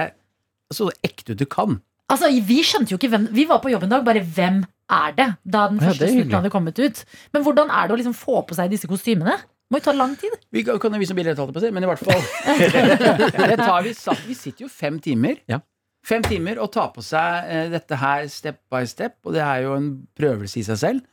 så 0.75 0.89
ekte 1.07 1.37
ut 1.37 1.39
du 1.39 1.47
kan. 1.47 1.77
Altså, 2.13 2.29
Vi 2.45 2.61
skjønte 2.67 2.93
jo 2.93 2.99
ikke 3.01 3.13
hvem 3.15 3.29
Vi 3.33 3.47
var 3.49 3.63
på 3.65 3.73
jobb 3.73 3.87
en 3.87 3.95
dag, 3.97 4.05
bare 4.07 4.23
hvem 4.23 4.63
er 4.93 5.17
det? 5.17 5.29
Da 5.49 5.67
den 5.71 5.81
Ja, 5.81 5.89
første 5.89 6.05
det 6.05 6.13
snutten 6.13 6.37
hadde 6.37 6.53
kommet 6.53 6.79
ut. 6.79 7.05
Men 7.33 7.45
hvordan 7.47 7.71
er 7.73 7.89
det 7.89 7.95
å 7.95 8.01
liksom 8.01 8.17
få 8.17 8.43
på 8.45 8.57
seg 8.59 8.73
disse 8.73 8.91
kostymene? 8.91 9.39
Må 9.73 9.81
jo 9.81 9.87
ta 9.87 9.95
lang 9.97 10.13
tid. 10.21 10.35
Vi 10.53 10.63
kan, 10.63 10.77
kan 10.79 10.93
jo 10.93 11.01
vise 11.01 11.17
bilder 11.17 11.39
men 11.73 11.87
i 11.87 11.89
hvert 11.89 12.03
fall 12.05 12.21
det 13.49 13.57
tar 13.57 13.81
vi, 13.83 13.95
vi 14.29 14.37
sitter 14.37 14.67
jo 14.67 14.69
fem 14.69 15.01
timer. 15.01 15.41
Ja. 15.49 15.63
Fem 16.05 16.23
timer 16.23 16.61
og 16.61 16.69
tar 16.75 16.91
på 16.93 17.03
seg 17.03 17.49
eh, 17.49 17.71
dette 17.73 17.97
her 17.97 18.29
step 18.29 18.61
by 18.71 18.85
step, 18.85 19.17
og 19.25 19.33
det 19.33 19.41
er 19.41 19.65
jo 19.65 19.73
en 19.79 19.89
prøvelse 20.15 20.61
i 20.61 20.67
seg 20.67 20.81
selv. 20.83 21.07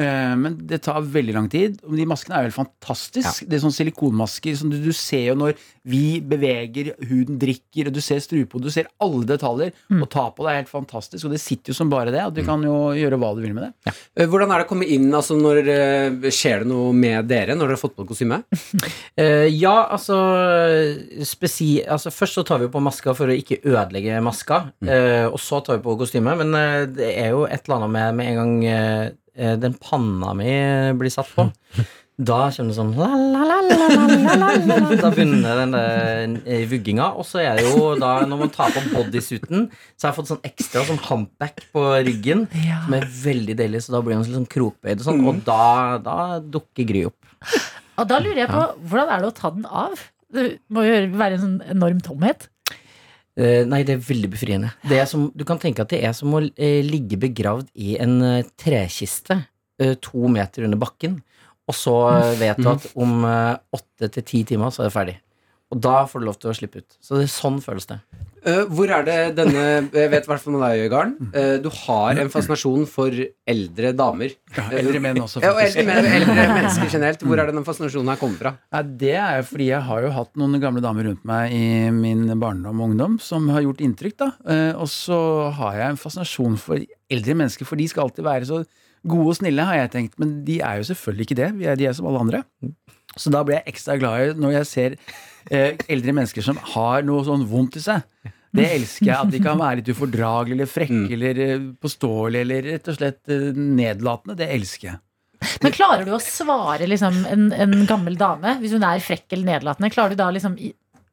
Eh, 0.00 0.34
men 0.40 0.56
det 0.68 0.82
tar 0.86 1.04
veldig 1.04 1.34
lang 1.36 1.48
tid. 1.52 1.78
Og 1.86 1.96
de 1.98 2.06
maskene 2.08 2.36
er 2.36 2.44
jo 2.44 2.50
helt 2.50 2.58
fantastiske. 2.58 3.46
Det 3.48 3.58
er 3.58 3.64
sånn 3.64 3.74
silikonmasker 3.74 4.56
som 4.58 4.72
du, 4.72 4.78
du 4.80 4.92
ser 4.96 5.30
jo 5.30 5.36
når 5.38 5.56
vi 5.90 6.20
beveger, 6.24 6.92
huden 7.08 7.38
drikker, 7.40 7.88
og 7.88 7.96
du 7.96 8.00
ser 8.04 8.20
strupe, 8.24 8.58
og 8.58 8.64
du 8.66 8.70
ser 8.72 8.90
alle 9.02 9.26
detaljer. 9.28 9.72
Og 9.96 10.06
ta 10.12 10.26
på 10.34 10.44
det 10.44 10.52
er 10.52 10.60
helt 10.62 10.72
fantastisk, 10.72 11.24
og 11.26 11.34
det 11.34 11.42
sitter 11.42 11.72
jo 11.72 11.78
som 11.78 11.92
bare 11.92 12.12
det. 12.14 12.22
Og 12.26 12.36
du 12.36 12.42
kan 12.46 12.62
jo 12.64 12.92
gjøre 12.96 13.18
hva 13.20 13.32
du 13.36 13.42
vil 13.44 13.56
med 13.56 13.68
det. 13.68 13.72
Ja. 13.90 14.26
Hvordan 14.30 14.52
er 14.52 14.62
det 14.62 14.68
å 14.68 14.70
komme 14.72 14.88
inn? 14.88 15.08
Altså 15.16 15.36
når 15.38 15.62
eh, 15.70 16.28
Skjer 16.30 16.62
det 16.62 16.70
noe 16.70 16.92
med 16.96 17.26
dere 17.28 17.56
når 17.56 17.68
dere 17.68 17.76
har 17.76 17.82
fått 17.82 17.98
på 17.98 18.08
kostyme? 18.08 18.42
Eh, 19.20 19.48
ja, 19.52 19.90
altså, 19.92 20.14
spesi 21.26 21.80
altså 21.82 22.12
Først 22.14 22.38
så 22.38 22.44
tar 22.46 22.60
vi 22.62 22.68
på 22.72 22.80
maska 22.82 23.12
for 23.16 23.28
å 23.28 23.34
ikke 23.36 23.58
ødelegge 23.66 24.20
maska. 24.24 24.60
mm. 24.80 24.88
og 25.28 25.36
så 25.42 25.58
tar 25.64 25.76
vi 25.76 25.84
på 25.84 25.96
kostyme. 26.00 26.32
Men 26.40 26.54
eh, 26.56 26.86
det 26.94 27.10
er 27.18 27.34
jo 27.34 27.42
et 27.44 27.66
eller 27.66 27.80
annet 27.80 27.92
med 27.96 28.20
med 28.20 28.30
en 28.30 28.38
gang 28.40 28.64
eh, 28.64 29.00
eh, 29.00 29.10
Eh, 29.36 29.56
den 29.60 29.74
panna 29.78 30.34
mi 30.34 30.50
blir 30.98 31.12
satt 31.12 31.30
på, 31.36 31.46
da 32.30 32.38
kommer 32.52 32.72
det 32.72 32.76
sånn 32.76 32.90
la, 32.98 33.08
la, 33.16 33.58
la, 33.64 34.48
Da 35.00 35.10
begynner 35.14 35.62
den 35.62 36.36
eh, 36.42 36.66
vugginga. 36.68 37.12
Og 37.16 37.26
så 37.28 37.40
er 37.44 37.60
det 37.60 37.68
jo 37.68 37.94
da, 38.00 38.18
når 38.28 38.42
man 38.44 38.52
tar 38.54 38.74
på 38.74 38.84
bodysuiten, 38.92 39.68
så 39.94 40.08
har 40.08 40.12
jeg 40.12 40.18
fått 40.18 40.32
sånn 40.32 40.46
ekstra 40.50 40.84
sånn 40.88 41.02
humpback 41.06 41.64
på 41.74 41.86
ryggen, 42.06 42.46
ja. 42.66 42.82
som 42.84 42.98
er 42.98 43.08
veldig 43.22 43.56
deilig, 43.62 43.84
så 43.86 43.96
da 43.96 44.04
blir 44.04 44.18
man 44.18 44.26
sånn 44.26 44.40
liksom 44.40 44.50
krokbøyd 44.52 44.98
og 44.98 45.08
sånn, 45.08 45.24
og 45.24 45.38
mm. 45.38 45.44
da, 45.48 45.66
da 46.04 46.18
dukker 46.42 46.88
Gry 46.90 47.06
opp. 47.08 47.18
Og 48.00 48.08
da 48.08 48.18
lurer 48.22 48.44
jeg 48.44 48.50
på, 48.50 48.62
hvordan 48.90 49.12
er 49.12 49.22
det 49.22 49.28
å 49.28 49.36
ta 49.36 49.50
den 49.54 49.66
av? 49.68 50.08
Det 50.30 50.46
må 50.72 50.84
jo 50.86 50.96
være 51.18 51.36
en 51.36 51.42
sånn 51.44 51.58
enorm 51.74 52.00
tomhet. 52.04 52.48
Eh, 53.38 53.62
nei, 53.68 53.82
det 53.86 53.96
er 53.96 54.04
veldig 54.04 54.30
befriende. 54.32 54.72
Det 54.88 54.98
er 54.98 55.08
som, 55.08 55.28
du 55.36 55.44
kan 55.48 55.60
tenke 55.62 55.84
at 55.84 55.92
det 55.92 56.02
er 56.06 56.14
som 56.16 56.34
å 56.34 56.42
eh, 56.42 56.80
ligge 56.86 57.18
begravd 57.20 57.70
i 57.78 57.96
en 58.02 58.18
eh, 58.26 58.52
trekiste 58.60 59.42
to 60.04 60.28
meter 60.28 60.66
under 60.66 60.76
bakken. 60.76 61.14
og 61.64 61.72
så 61.72 61.94
vet 62.36 62.58
du 62.60 62.66
at 62.68 62.82
om 63.00 63.22
åtte 63.24 64.10
til 64.12 64.24
ti 64.28 64.40
timer 64.50 64.68
så 64.74 64.82
er 64.82 64.90
det 64.90 64.92
ferdig. 64.92 65.14
Og 65.70 65.78
da 65.78 66.00
får 66.10 66.22
du 66.22 66.26
lov 66.26 66.36
til 66.42 66.50
å 66.50 66.56
slippe 66.56 66.80
ut. 66.82 66.96
Så 66.98 67.14
det 67.14 67.28
er 67.28 67.32
sånn 67.32 67.60
føles 67.62 67.86
det. 67.86 68.00
Uh, 68.40 68.64
hvor 68.72 68.88
er 68.88 69.04
det 69.04 69.16
denne 69.36 69.62
Jeg 69.92 70.08
vet 70.08 70.24
i 70.24 70.30
hvert 70.30 70.40
fall 70.40 70.54
med 70.54 70.62
deg, 70.64 70.86
Garn. 70.90 71.10
Uh, 71.34 71.58
du 71.60 71.68
har 71.82 72.18
en 72.22 72.30
fascinasjon 72.32 72.86
for 72.88 73.12
eldre 73.52 73.92
damer. 73.94 74.32
Ja, 74.56 74.64
eldre 74.80 75.02
menn 75.04 75.20
også, 75.20 75.42
Ja, 75.44 75.52
og 75.52 75.60
eldre, 75.62 75.84
menn, 75.86 76.08
eldre 76.08 76.46
mennesker 76.56 76.88
generelt. 76.90 77.22
Hvor 77.22 77.38
er 77.42 77.50
det 77.50 77.56
den 77.58 77.68
fascinasjonen 77.68 78.10
her 78.14 78.18
kommer 78.22 78.40
fra? 78.40 78.54
Ja, 78.72 78.82
det 79.04 79.14
er 79.20 79.38
jo 79.42 79.46
fordi 79.52 79.68
jeg 79.70 79.86
har 79.90 80.06
jo 80.06 80.12
hatt 80.16 80.32
noen 80.40 80.58
gamle 80.62 80.82
damer 80.84 81.10
rundt 81.10 81.26
meg 81.28 81.54
i 81.54 81.64
min 81.94 82.26
barndom 82.40 82.80
og 82.80 82.90
ungdom 82.94 83.18
som 83.22 83.46
har 83.52 83.62
gjort 83.68 83.84
inntrykk. 83.84 84.16
da. 84.24 84.30
Uh, 84.48 84.72
Og 84.80 84.88
så 84.90 85.20
har 85.60 85.76
jeg 85.82 85.94
en 85.94 86.00
fascinasjon 86.00 86.56
for 86.64 86.80
eldre 87.12 87.36
mennesker, 87.44 87.68
for 87.68 87.78
de 87.78 87.90
skal 87.92 88.08
alltid 88.08 88.24
være 88.26 88.48
så 88.48 88.64
gode 89.06 89.32
og 89.32 89.36
snille, 89.38 89.64
har 89.64 89.84
jeg 89.84 89.92
tenkt. 89.94 90.18
Men 90.20 90.40
de 90.48 90.58
er 90.64 90.80
jo 90.80 90.88
selvfølgelig 90.90 91.28
ikke 91.28 91.38
det. 91.44 91.52
De 91.60 91.68
er, 91.68 91.78
de 91.78 91.86
er 91.92 91.94
som 91.96 92.08
alle 92.08 92.24
andre. 92.24 92.42
Så 93.18 93.32
da 93.34 93.42
blir 93.44 93.58
jeg 93.60 93.72
ekstra 93.74 93.96
glad 94.00 94.38
når 94.40 94.52
jeg 94.60 94.66
ser 94.70 94.96
eh, 95.50 95.76
eldre 95.90 96.12
mennesker 96.14 96.44
som 96.46 96.58
har 96.74 97.02
noe 97.06 97.24
sånn 97.26 97.46
vondt 97.50 97.76
i 97.80 97.84
seg. 97.84 98.04
Det 98.50 98.64
elsker 98.66 99.06
jeg. 99.06 99.14
At 99.14 99.30
de 99.30 99.38
kan 99.42 99.58
være 99.60 99.78
litt 99.80 99.88
ufordragelige 99.92 100.56
eller 100.58 100.66
frekke 100.70 101.12
eller 101.14 101.38
eh, 101.44 101.64
påståelige 101.82 102.42
eller 102.46 102.68
rett 102.74 102.88
og 102.90 102.96
slett 102.98 103.30
eh, 103.30 103.50
nedlatende. 103.54 104.34
Det 104.40 104.48
elsker 104.56 104.88
jeg. 104.92 105.00
Men 105.64 105.72
klarer 105.72 106.04
du 106.04 106.10
å 106.12 106.20
svare 106.20 106.84
liksom, 106.90 107.22
en, 107.30 107.46
en 107.56 107.74
gammel 107.88 108.18
dame, 108.20 108.58
hvis 108.60 108.74
hun 108.76 108.82
er 108.84 109.00
frekk 109.00 109.32
eller 109.32 109.54
nedlatende? 109.54 109.88
Klarer 109.94 110.12
du 110.12 110.18
da 110.20 110.26
liksom 110.34 110.56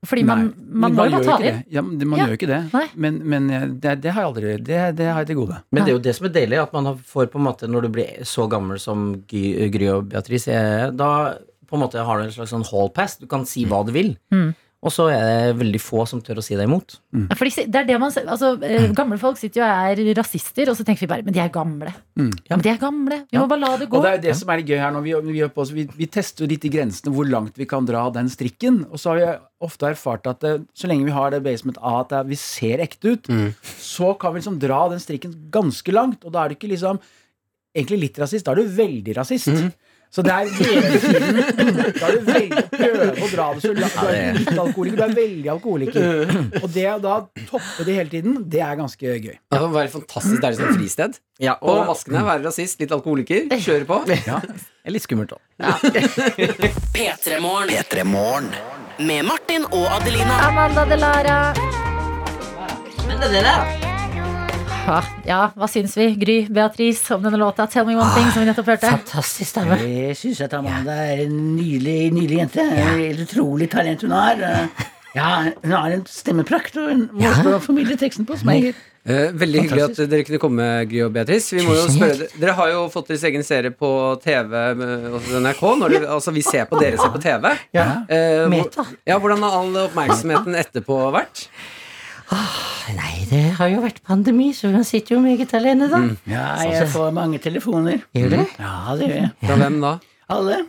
Fordi 0.06 0.24
man, 0.28 0.42
man, 0.68 0.92
man 0.92 0.96
må 0.98 1.06
jo 1.08 1.14
bare 1.16 1.24
ta 1.30 1.38
det 1.42 1.52
inn. 1.54 1.62
Ja, 1.78 1.82
man 1.86 2.04
Ja. 2.18 2.26
gjør 2.26 2.34
jo 2.34 2.38
ikke 2.42 2.50
det. 2.52 2.90
Men, 3.06 3.22
men 3.24 3.48
eh, 3.54 3.68
det, 3.86 3.94
det 4.04 4.12
har 4.14 4.26
jeg 4.26 4.32
aldri 4.34 4.56
det, 4.68 4.82
det 5.00 5.08
har 5.12 5.22
jeg 5.24 5.30
til 5.32 5.40
gode. 5.44 5.62
Men 5.72 5.84
det 5.86 5.94
er 5.94 5.96
jo 5.98 6.04
det 6.10 6.16
som 6.18 6.28
er 6.28 6.34
deilig, 6.36 6.60
at 6.66 6.74
man 6.76 6.90
får 7.14 7.30
på 7.34 7.40
en 7.40 7.46
måte 7.48 7.70
Når 7.72 7.88
du 7.88 7.90
blir 7.96 8.26
så 8.28 8.46
gammel 8.52 8.82
som 8.84 9.08
Gry, 9.30 9.88
og 9.94 10.10
Beatrice 10.12 10.58
da 11.00 11.12
på 11.68 11.78
en 11.78 11.84
måte 11.84 12.04
har 12.04 12.20
du 12.20 12.28
en 12.28 12.34
slags 12.34 12.54
sånn 12.56 12.66
hall 12.72 12.90
pass. 12.96 13.18
Du 13.22 13.28
kan 13.30 13.46
si 13.48 13.66
hva 13.68 13.84
du 13.86 13.94
vil. 13.96 14.16
Mm. 14.34 14.56
Og 14.86 14.94
så 14.94 15.08
er 15.10 15.24
det 15.26 15.56
veldig 15.58 15.80
få 15.82 16.04
som 16.06 16.20
tør 16.22 16.38
å 16.38 16.44
si 16.46 16.54
deg 16.54 16.68
imot. 16.68 17.00
Ja, 17.18 17.36
Fordi 17.36 17.64
det 17.66 17.80
er 17.80 17.88
det 17.88 17.96
man, 17.98 18.12
altså, 18.14 18.52
eh, 18.62 18.92
gamle 18.96 19.18
folk 19.18 19.40
sitter 19.40 19.64
jo 19.64 19.66
og 19.66 19.88
er 19.90 20.12
rasister, 20.20 20.70
og 20.70 20.78
så 20.78 20.86
tenker 20.86 21.02
vi 21.02 21.10
bare 21.10 21.26
Men 21.26 21.34
de 21.34 21.42
er 21.42 21.50
gamle. 21.50 21.94
Mm. 22.14 22.30
Ja, 22.46 22.56
men 22.56 22.64
de 22.64 22.70
er 22.70 22.78
gamle. 22.78 23.18
Vi 23.32 23.40
må 23.42 23.48
bare 23.50 23.64
la 23.64 23.72
det 23.82 23.90
gå. 23.90 23.98
Og 23.98 24.06
det 24.06 24.12
er 24.12 24.20
jo 24.20 24.24
det 24.28 24.36
som 24.38 24.54
er 24.54 24.62
litt 24.62 24.70
gøy 24.70 24.78
her 24.78 24.94
nå. 24.94 25.02
Vi, 25.02 25.16
vi, 25.26 25.42
vi, 25.74 25.88
vi 25.98 26.10
tester 26.14 26.46
jo 26.46 26.52
litt 26.54 26.68
i 26.70 26.72
grensene 26.78 27.14
hvor 27.16 27.26
langt 27.26 27.58
vi 27.58 27.66
kan 27.66 27.90
dra 27.90 28.06
den 28.14 28.30
strikken. 28.30 28.84
Og 28.92 29.02
så 29.02 29.16
har 29.16 29.18
vi 29.18 29.32
ofte 29.66 29.90
erfart 29.90 30.30
at 30.30 30.46
det, 30.46 30.54
så 30.78 30.92
lenge 30.92 31.10
vi 31.10 31.18
har 31.18 31.34
det 31.34 31.42
basement 31.42 31.82
A, 31.82 32.04
at 32.04 32.14
det, 32.14 32.22
vi 32.30 32.38
ser 32.38 32.86
ekte 32.86 33.18
ut, 33.18 33.32
så 33.82 34.14
kan 34.22 34.36
vi 34.36 34.44
liksom 34.44 34.62
dra 34.62 34.84
den 34.94 35.02
strikken 35.02 35.34
ganske 35.50 35.98
langt. 35.98 36.22
Og 36.22 36.38
da 36.38 36.46
er 36.46 36.54
du 36.54 36.60
ikke 36.60 36.70
liksom 36.70 37.02
egentlig 37.74 38.00
litt 38.06 38.22
rasist, 38.22 38.46
da 38.46 38.54
er 38.54 38.62
du 38.62 38.78
veldig 38.78 39.18
rasist. 39.18 39.50
Så 40.14 40.24
det 40.24 40.32
er 40.32 40.48
hele 40.48 41.00
tiden 41.04 41.36
Da 42.00 42.08
er 42.08 42.14
du 42.16 42.22
veldig 42.32 42.62
prøve 42.72 43.08
å 43.12 43.28
dra 43.32 43.48
det 43.54 43.62
så 43.66 43.72
langt. 43.76 43.98
Du 43.98 44.08
er 44.08 44.38
litt 44.40 44.52
alkoholiker, 44.64 44.98
du 44.98 45.04
er 45.04 45.16
veldig 45.18 45.50
alkoholiker. 45.54 46.02
Og 46.64 46.68
det 46.74 46.86
å 46.94 46.98
da 47.04 47.16
toppe 47.50 47.86
det 47.88 47.98
hele 48.00 48.10
tiden, 48.14 48.38
det 48.50 48.62
er 48.64 48.80
ganske 48.80 49.04
gøy. 49.18 49.36
Det 49.36 49.60
kan 49.60 49.74
være 49.76 49.92
fantastisk 49.94 50.42
deilig 50.46 50.58
som 50.62 50.72
fristed. 50.80 51.20
Ja, 51.44 51.58
Og 51.62 51.74
og 51.84 51.92
maskene, 51.92 52.24
være 52.26 52.48
rasist, 52.48 52.80
litt 52.82 52.92
alkoholiker, 52.96 53.46
kjøre 53.62 53.86
på. 53.90 54.00
Ja. 54.28 54.40
det 54.48 54.88
er 54.88 54.96
litt 54.96 55.06
skummelt 55.06 55.36
òg. 55.36 55.42
P3 56.96 57.42
Morgen 57.44 57.70
P3 57.76 58.08
Morgen. 58.08 58.50
med 59.00 59.26
Martin 59.28 59.68
og 59.70 59.86
Adelina. 60.00 60.40
Amanda 60.48 60.88
Delara. 60.90 61.38
Ja, 64.88 65.02
ja, 65.28 65.38
hva 65.60 65.68
syns 65.68 65.98
vi? 66.00 66.06
Gry, 66.16 66.36
Beatrice, 66.48 67.12
om 67.16 67.24
denne 67.26 67.38
låta 67.42 67.66
'Tell 67.68 67.86
Me 67.86 67.96
One 67.96 68.08
Thing', 68.16 68.30
som 68.32 68.42
vi 68.44 68.48
nettopp 68.48 68.70
hørte? 68.72 68.88
Fantastisk 68.90 69.50
stemme. 69.52 69.78
Jeg 69.84 70.16
syns 70.16 70.40
at 70.46 70.54
Amanda 70.54 70.94
er 71.12 71.26
en 71.26 71.56
nydelig, 71.58 72.12
nydelig 72.16 72.38
jente. 72.40 72.64
Et 73.10 73.20
utrolig 73.20 73.70
talent 73.70 74.02
hun 74.02 74.12
har. 74.16 74.70
Ja, 75.16 75.44
hun 75.64 75.72
har 75.72 75.92
en 75.92 76.06
stemmeprakt 76.06 76.78
og 76.78 76.92
en 76.92 77.10
måte 77.12 77.52
å 77.58 77.60
formidle 77.60 77.98
teksten 78.00 78.26
på 78.26 78.38
som 78.40 78.50
er 78.50 78.62
helt 78.72 78.86
Eh, 79.08 79.32
veldig 79.32 79.62
hyggelig 79.62 79.84
at 79.86 80.10
dere 80.12 80.24
kunne 80.28 80.38
komme, 80.38 80.66
Gry 80.90 81.00
og 81.06 81.14
Beatrice. 81.16 81.56
Vi 81.56 81.62
må 81.64 81.72
jo 81.78 81.86
spørre, 81.88 82.28
dere 82.42 82.52
har 82.58 82.68
jo 82.74 82.90
fått 82.92 83.08
deres 83.08 83.24
egen 83.24 83.42
serie 83.42 83.72
på 83.72 84.20
TV 84.22 84.52
hos 85.14 85.30
NRK. 85.32 85.62
Når 85.80 85.90
dere, 85.94 86.08
altså 86.12 86.34
vi 86.36 86.42
ser 86.44 86.66
på 86.68 86.76
dere 86.78 86.98
ser 87.00 87.14
på 87.16 87.22
TV. 87.24 87.54
Ja. 87.74 88.04
Eh, 88.10 88.44
hvor- 88.44 88.50
Meta. 88.50 88.86
ja, 89.08 89.18
hvordan 89.18 89.40
har 89.40 89.52
all 89.62 89.74
oppmerksomheten 89.88 90.56
etterpå 90.60 91.00
vært? 91.16 91.48
Nei, 92.32 93.14
det 93.30 93.42
har 93.58 93.70
jo 93.72 93.82
vært 93.84 94.02
pandemi, 94.08 94.50
så 94.56 94.70
hun 94.72 94.84
sitter 94.88 95.16
jo 95.16 95.22
meget 95.24 95.54
alene, 95.58 95.88
da. 95.92 96.02
Ja, 96.30 96.46
jeg 96.68 96.88
får 96.92 97.12
mange 97.16 97.40
telefoner. 97.44 98.02
Gjør 98.16 98.34
du? 98.36 98.40
Ja, 98.60 98.74
det 99.00 99.08
gjør 99.10 99.18
jeg. 99.22 99.32
Fra 99.44 99.58
hvem 99.62 99.80
da? 99.84 99.94
Alle. 100.36 100.60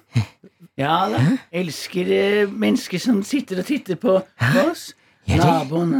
Ja 0.78 0.96
da. 1.10 1.20
Elsker 1.58 2.10
eh, 2.14 2.50
mennesker 2.50 3.02
som 3.02 3.22
sitter 3.26 3.62
og 3.62 3.66
titter 3.66 3.98
på 3.98 4.20
oss. 4.62 4.92
Naboen. 5.28 5.96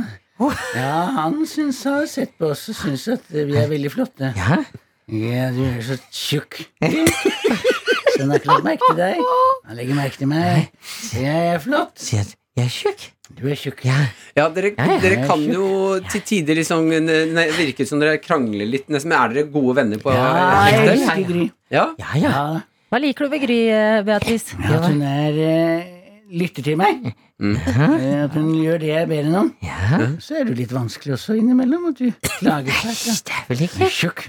Ja, 0.79 0.93
han 1.19 1.41
syns 1.51 1.83
har 1.89 2.07
sett 2.07 2.37
på 2.39 2.53
oss 2.53 2.69
og 2.71 2.79
syns 2.79 3.09
at 3.11 3.27
eh, 3.35 3.47
vi 3.49 3.59
er 3.59 3.67
veldig 3.71 3.91
flotte. 3.91 4.31
Ja. 4.39 4.61
Ja, 5.09 5.49
du 5.57 5.63
er 5.65 5.81
så 5.83 5.97
tjukk. 6.13 6.61
Så 6.79 8.21
han 8.23 8.31
har 8.31 8.39
ikke 8.39 8.51
lagt 8.53 8.67
merke 8.67 8.91
til 8.91 8.99
deg. 9.01 9.23
Han 9.69 9.77
legger 9.77 9.97
merke 9.99 10.17
til 10.21 10.29
meg. 10.31 10.69
Jeg 11.17 11.49
er 11.55 11.59
flott. 11.61 12.01
Jeg 12.13 12.25
er 12.61 12.71
tjukk. 12.73 13.09
Du 13.37 13.45
er 13.51 13.55
tjukk. 13.61 13.83
Ja. 13.85 13.99
Ja, 14.37 14.49
dere, 14.49 14.73
Ja, 14.79 14.85
ja. 14.95 15.01
dere 15.03 15.27
kan 15.29 15.43
jo 15.53 15.99
til 16.11 16.21
tider 16.25 16.55
liksom 16.57 16.89
ne- 16.89 17.51
virke 17.59 17.87
som 17.87 18.01
dere 18.01 18.17
krangler 18.19 18.67
litt, 18.67 18.89
nesten. 18.89 19.09
Men 19.13 19.19
er 19.21 19.35
dere 19.35 19.51
gode 19.53 19.77
venner 19.77 19.99
på 19.99 20.11
Ja, 20.15 20.69
jeg 20.71 20.81
ekte? 20.81 20.95
elsker 20.97 21.27
Gry. 21.29 21.51
Ja? 21.71 21.85
Ja, 21.99 22.07
ja. 22.15 22.31
Ja, 22.31 22.61
Hva 22.91 22.99
liker 23.05 23.25
du 23.29 23.31
ved 23.37 23.43
Gry, 23.45 23.59
eh, 23.69 24.03
Beatrice? 24.03 24.57
at 24.65 24.87
hun 24.89 25.03
er 25.03 25.39
eh, 25.45 25.85
lytter 26.31 26.63
til 26.63 26.77
meg. 26.77 27.15
Eh, 27.41 28.25
At 28.25 28.35
hun 28.35 28.49
gjør 28.59 28.79
det 28.83 28.89
jeg 28.91 29.09
ber 29.09 29.23
henne 29.23 29.39
om. 29.39 29.51
ja. 29.63 29.99
Så 30.21 30.35
er 30.39 30.45
det 30.45 30.55
jo 30.55 30.59
litt 30.59 30.73
vanskelig 30.75 31.15
også 31.15 31.37
innimellom 31.39 31.85
at 31.93 31.99
du 32.01 32.11
klager 32.39 32.73
fælt. 32.73 33.25
Det 33.29 33.35
er 33.37 33.45
vel 33.49 33.63
ikke 33.69 33.89
Tjukk, 33.95 34.25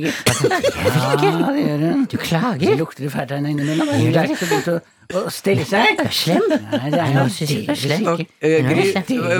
ikke. 0.00 0.12
Ja, 0.50 1.10
det 1.16 1.30
gjør 1.64 1.84
hun. 1.84 2.04
Du 2.10 2.16
Så 2.18 2.74
lukter 2.78 3.04
det 3.04 3.12
fælt 3.12 3.30
her 3.30 3.36
innimellom. 3.46 3.88
Hun 3.88 4.14
er 4.14 4.32
ikke 4.34 4.48
begynt 4.50 4.68
å, 4.72 4.78
å 5.22 5.30
stelle 5.30 5.64
seg. 5.68 6.00
Er 6.02 6.10
slem? 6.14 6.42
Nei, 6.50 6.90
det 6.90 7.00
er 7.04 7.12
jo 7.14 7.26
er 7.70 7.78
slem. 7.84 8.08
Eh, 8.40 8.58
Gry, 8.66 8.88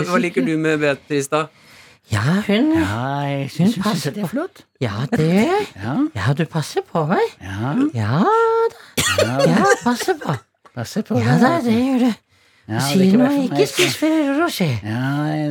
hva 0.06 0.20
liker 0.22 0.46
du 0.46 0.54
med 0.58 0.78
Beatrice, 0.84 1.28
da? 1.32 1.46
Ja, 2.10 2.22
hun 2.46 2.72
Ja, 2.74 3.02
jeg 3.28 3.50
synes 3.54 3.74
hun 3.76 3.84
passer 3.84 4.10
det 4.14 4.22
er 4.24 4.30
flott. 4.30 4.64
Ja, 4.82 5.04
det. 5.12 5.26
Ja, 5.76 5.96
Ja, 6.16 6.32
du 6.34 6.44
passer 6.50 6.82
på 6.86 7.04
meg. 7.10 7.26
ja, 7.42 7.74
Ja 7.94 8.22
da. 8.24 9.26
Ja, 9.46 9.64
passer 9.84 10.14
på. 10.22 10.34
Passer 10.80 11.06
på 11.06 11.20
Ja 11.20 11.36
da, 11.44 11.52
det 11.64 11.76
gjør 11.78 12.02
du. 12.08 12.10
Ja, 12.70 12.78
det 12.78 12.82
Si 12.86 13.06
noe, 13.18 13.30
ikke 13.48 13.64
spis 13.66 13.96
Ferrero 13.98 14.34
Rocher. 14.44 14.76
Ja, 14.86 15.06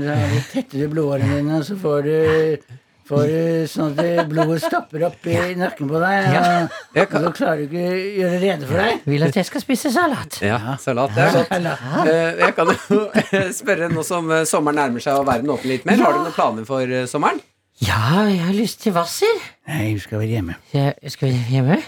da 0.05 0.19
tetter 0.53 0.85
du 0.85 0.85
blodårene 0.93 1.39
dine, 1.41 1.57
og 1.61 1.65
så 1.67 1.75
får 1.79 2.05
du 2.07 2.77
Får 3.09 3.23
du 3.25 3.63
sånn 3.65 3.95
at 3.97 4.27
blodet 4.29 4.59
stopper 4.61 5.01
opp 5.07 5.23
i 5.25 5.33
nakken 5.57 5.87
på 5.89 5.97
deg, 5.97 6.27
og, 6.29 6.35
ja. 6.35 6.51
og 6.93 7.07
kan, 7.09 7.23
så 7.25 7.31
klarer 7.39 7.63
du 7.63 7.63
ikke 7.65 7.81
å 7.89 7.95
gjøre 8.19 8.41
rede 8.43 8.67
for 8.69 8.77
deg. 8.83 8.99
Vil 9.09 9.25
at 9.25 9.39
jeg 9.39 9.47
skal 9.49 9.63
spise 9.63 9.89
salat. 9.95 10.37
ja, 10.45 10.59
salat. 10.77 11.15
Det 11.17 11.23
er 11.25 11.33
godt. 11.39 11.55
Eller, 11.57 11.81
Eh, 12.05 12.43
Jeg 12.45 12.55
kan 12.59 12.69
jo 12.69 13.01
spørre 13.63 13.89
nå 13.89 14.05
som 14.05 14.29
eh, 14.29 14.45
sommeren 14.45 14.77
nærmer 14.83 15.01
seg 15.01 15.17
og 15.17 15.25
verden 15.25 15.49
åpner 15.49 15.73
litt 15.73 15.89
mer. 15.89 16.05
Har 16.05 16.19
du 16.19 16.21
noen 16.21 16.37
planer 16.37 16.69
for 16.69 16.85
eh, 16.85 17.09
sommeren? 17.09 17.41
Ja, 17.81 18.27
jeg 18.29 18.45
har 18.45 18.53
lyst 18.53 18.85
til 18.85 18.93
Hvasser. 18.93 19.41
Nei, 19.73 19.95
du 19.97 20.05
skal 20.05 20.21
være 20.21 20.35
hjemme. 20.37 20.61
Jeg, 20.77 20.93
skal 21.17 21.33
vi 21.33 21.45
hjemme? 21.57 21.81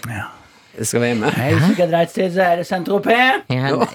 Skal 0.82 1.00
vi 1.00 1.06
hjemme? 1.06 1.26
Nei, 1.36 1.52
Hvis 1.54 1.68
vi 1.68 1.74
skal 1.74 1.90
dra 1.92 2.00
et 2.02 2.10
sted, 2.10 2.30
så 2.34 2.42
er 2.42 2.56
det 2.56 2.66
Saint-Tropez. 2.66 3.12
Ja, 3.50 3.54
ja, 3.54 3.86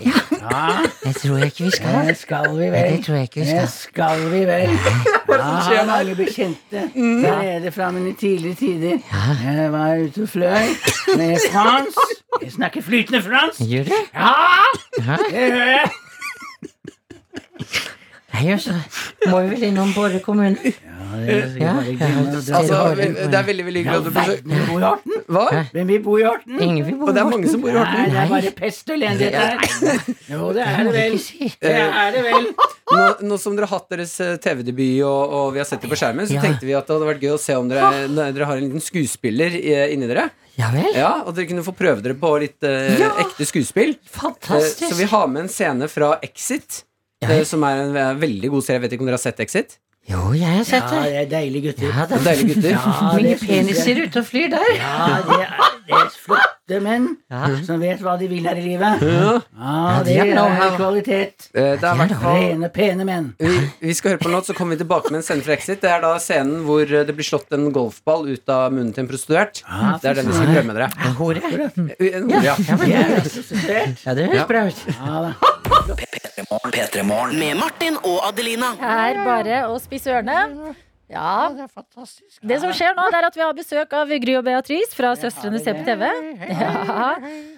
Ja, 0.51 0.77
det 1.03 1.15
tror 1.17 1.37
jeg 1.37 1.45
ikke 1.51 1.63
vi 1.63 1.71
skal. 1.71 2.07
det 2.07 2.17
skal 2.17 2.45
vi 2.57 2.67
vel. 2.71 2.91
det 2.97 3.05
tror 3.05 3.15
jeg 3.15 3.23
ikke 3.23 3.39
vi 3.39 3.45
Det 3.45 3.47
skal. 3.47 3.67
skal 3.67 4.31
vi 4.31 4.39
vel. 4.45 4.69
Jeg 4.69 5.79
har 5.79 5.85
mange 5.85 6.15
bekjente 6.15 6.57
der 6.71 7.41
nede 7.43 7.71
fra 7.71 7.91
mine 7.91 8.13
tidlige 8.15 8.55
tider. 8.55 8.97
Jeg 9.43 9.71
var 9.71 9.95
ute 9.97 10.21
og 10.21 10.29
fløy 10.29 10.67
med 11.17 11.37
Frans. 11.51 11.95
Jeg 12.41 12.51
snakker 12.51 12.81
flytende 12.81 13.21
fransk. 13.21 13.59
Gjør 13.59 13.83
du? 13.83 13.91
Ja, 14.13 14.31
Ja. 15.07 15.17
det 15.31 15.51
gjør 15.51 15.65
jeg. 15.65 15.89
Nei, 18.33 18.51
altså, 18.53 18.73
må 19.27 19.41
vi 19.41 19.49
vel 19.49 19.63
innom 19.63 19.93
Borre 19.95 20.19
kommune. 20.19 20.57
Det 21.25 21.63
er. 21.65 21.77
Altså, 22.57 22.79
det 22.95 23.37
er 23.39 23.45
veldig 23.47 23.65
veldig 23.67 23.83
hyggelig 23.83 23.97
at 23.97 24.05
du 24.05 24.11
besøker 24.15 24.47
vi 24.47 24.61
bor 24.69 24.79
i 24.79 24.85
Horten. 24.85 25.17
Hva? 25.33 25.45
Hvem 25.73 25.91
vil 25.91 26.01
bo 26.05 26.17
i 26.19 26.25
Horten? 26.27 26.61
Ingen 26.63 26.85
vil 26.87 26.97
bo 26.99 27.07
Og 27.09 27.13
det 27.17 27.21
er 27.23 27.29
mange 27.31 27.51
som 27.51 27.63
bor 27.63 27.73
i 27.73 27.77
Nei, 27.77 28.05
det 28.13 28.21
er 28.23 28.31
bare 28.33 28.53
pest 28.61 28.89
og 28.91 28.97
elendighet 28.97 29.37
her. 29.37 30.09
Jo, 30.31 30.49
det 30.55 30.65
er 30.67 30.81
det 30.87 30.95
vel. 30.97 31.17
Det 31.67 31.75
er 31.83 32.11
det 32.17 32.25
vel. 32.27 32.49
Nå, 32.97 33.05
nå 33.27 33.35
som 33.41 33.55
dere 33.57 33.67
har 33.67 33.81
hatt 33.81 33.89
deres 33.91 34.13
eh, 34.23 34.37
TV-debut, 34.39 35.01
og, 35.03 35.33
og 35.35 35.47
vi 35.51 35.59
har 35.59 35.65
sett 35.67 35.81
det 35.83 35.89
på 35.91 35.97
skjermen, 35.99 36.23
så 36.29 36.37
Ja. 36.37 36.43
tenkte 36.45 36.63
vi 36.69 36.71
at 36.77 36.87
det 36.87 36.95
hadde 36.95 37.09
vært 37.09 37.25
gøy 37.25 37.33
å 37.35 37.39
se 37.43 37.57
om 37.59 37.67
dere, 37.67 38.05
dere 38.15 38.47
har 38.47 38.55
en 38.61 38.63
liten 38.63 38.83
skuespiller 38.83 39.57
inni 39.91 40.07
dere. 40.07 40.29
Ja 40.57 40.71
vel? 40.73 40.87
Ja, 40.95 41.09
Og 41.27 41.35
dere 41.37 41.45
kunne 41.51 41.65
få 41.67 41.73
prøve 41.77 42.01
dere 42.01 42.15
på 42.17 42.31
litt 42.41 42.63
uh, 42.65 42.95
Ja. 42.97 43.11
ekte 43.21 43.45
skuespill. 43.45 43.91
Fantastisk 44.09 44.87
uh, 44.87 44.93
Så 44.93 44.97
vi 44.97 45.09
har 45.11 45.27
med 45.29 45.43
en 45.45 45.51
scene 45.51 45.89
fra 45.91 46.15
Exit, 46.25 46.83
Ja. 47.21 47.29
uh, 47.35 47.43
som 47.45 47.63
er 47.67 47.83
en 47.83 47.95
eh, 47.97 48.13
veldig 48.23 48.49
god 48.55 48.63
serie. 48.65 48.79
Jeg 48.79 48.85
vet 48.87 48.95
ikke 48.97 49.05
om 49.05 49.11
dere 49.11 49.19
har 49.19 49.25
sett 49.27 49.43
Exit? 49.43 49.77
Jo, 50.07 50.29
jeg 50.37 50.47
har 50.47 50.63
sett 50.63 50.85
det. 50.87 50.97
Ja, 50.97 51.07
det 51.07 51.17
er 51.25 51.31
deilige 51.33 51.71
gutter. 51.71 51.89
Ja, 51.91 52.05
det 52.07 52.15
er 52.15 52.21
deilige 52.29 52.53
gutter. 52.55 52.69
Ja, 52.77 53.09
det 53.17 53.31
jeg. 53.33 53.39
peniser 53.43 53.97
ute 54.05 54.21
og 54.21 54.25
flyr 54.29 54.47
der. 54.53 54.69
Ja, 54.77 55.07
det 55.27 55.39
er, 55.43 55.65
det 55.89 55.97
er 55.97 56.13
flotte 56.23 56.79
menn 56.83 57.07
som 57.67 57.81
vet 57.83 57.99
hva 58.03 58.13
de 58.19 58.29
vil 58.31 58.47
her 58.47 58.55
i 58.59 58.63
livet. 58.69 59.03
Ja. 59.03 59.33
Ja, 59.57 59.97
det 60.07 60.15
de 60.15 60.31
er 60.31 60.39
er 60.39 60.77
kvalitet. 60.77 61.49
Eh, 61.53 61.73
Det 61.81 61.83
er 61.89 61.99
hvert 61.99 62.15
fall 62.21 62.39
Rene, 62.39 62.69
pene 62.75 63.07
menn. 63.07 63.27
vi, 63.39 63.51
vi 63.83 63.93
skal 63.99 64.13
høre 64.13 64.21
på 64.23 64.29
en 64.31 64.35
låt, 64.37 64.47
så 64.47 64.55
kommer 64.55 64.75
vi 64.77 64.81
tilbake 64.85 65.11
med 65.11 65.19
en 65.19 65.27
scene 65.27 65.43
fra 65.43 65.57
Exit. 65.57 65.81
Det 65.83 65.91
er 65.91 65.99
da 66.03 66.13
scenen 66.23 66.63
hvor 66.67 66.83
eh, 66.87 67.03
det 67.07 67.15
blir 67.17 67.27
slått 67.27 67.51
en 67.55 67.67
golfball 67.75 68.27
ut 68.31 68.47
av 68.55 68.71
munnen 68.71 68.93
til 68.95 69.03
en 69.03 69.11
prostituert. 69.11 69.59
Det 69.99 70.11
er 70.13 70.21
den 70.21 70.31
vi 70.31 70.39
skal 70.39 70.53
prøve 70.53 70.67
med 70.71 70.79
dere. 70.79 70.89
En 71.03 71.19
hore. 71.19 71.43
En 71.99 72.31
hore, 72.31 72.43
ja. 72.47 72.55
Ja, 74.05 74.15
det 74.15 74.31
høres 74.31 74.47
bra 74.47 74.67
ut. 74.71 74.79
P3morgen 76.67 77.39
med 77.39 77.57
Martin 77.59 77.95
og 78.05 78.19
Adelina. 78.27 78.73
Er 78.83 79.17
bare 79.25 79.61
å 79.71 79.77
i 79.97 79.99
Sørene. 79.99 80.75
Ja. 81.07 81.47
Det 81.55 81.63
er 81.63 81.69
fantastisk. 81.71 82.39
Det 82.43 82.57
som 82.59 82.73
skjer 82.75 82.95
nå, 82.97 83.05
det 83.13 83.19
er 83.21 83.27
at 83.29 83.37
vi 83.37 83.43
har 83.45 83.53
besøk 83.55 83.93
av 83.95 84.09
Gry 84.23 84.33
og 84.39 84.43
Beatrice 84.47 84.91
fra 84.97 85.13
Søstrene 85.15 85.61
ser 85.63 85.77
på 85.79 85.85
TV. 85.87 86.03
Ja. 86.47 87.13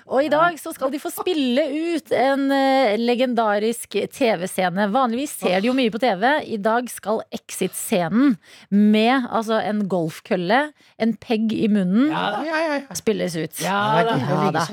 Og 0.09 0.23
i 0.25 0.29
dag 0.31 0.55
så 0.61 0.71
skal 0.73 0.89
de 0.93 0.99
få 1.01 1.09
spille 1.13 1.63
ut 1.69 2.13
en 2.17 2.47
eh, 2.53 2.95
legendarisk 2.97 3.97
TV-scene. 4.13 4.87
Vanligvis 4.93 5.33
ser 5.41 5.59
de 5.61 5.69
jo 5.69 5.75
mye 5.77 5.91
på 5.93 6.01
TV. 6.01 6.25
I 6.55 6.57
dag 6.61 6.89
skal 6.93 7.21
Exit-scenen 7.35 8.35
med 8.73 9.27
altså 9.29 9.59
en 9.61 9.83
golfkølle, 9.91 10.61
en 11.01 11.13
pegg 11.21 11.53
i 11.57 11.67
munnen, 11.69 12.09
Ja, 12.13 12.41
ja, 12.45 12.61
ja. 12.69 12.97
spilles 12.97 13.37
ut. 13.37 13.61
Ja 13.65 14.01
da. 14.05 14.17
Ja, 14.17 14.51
da. 14.53 14.65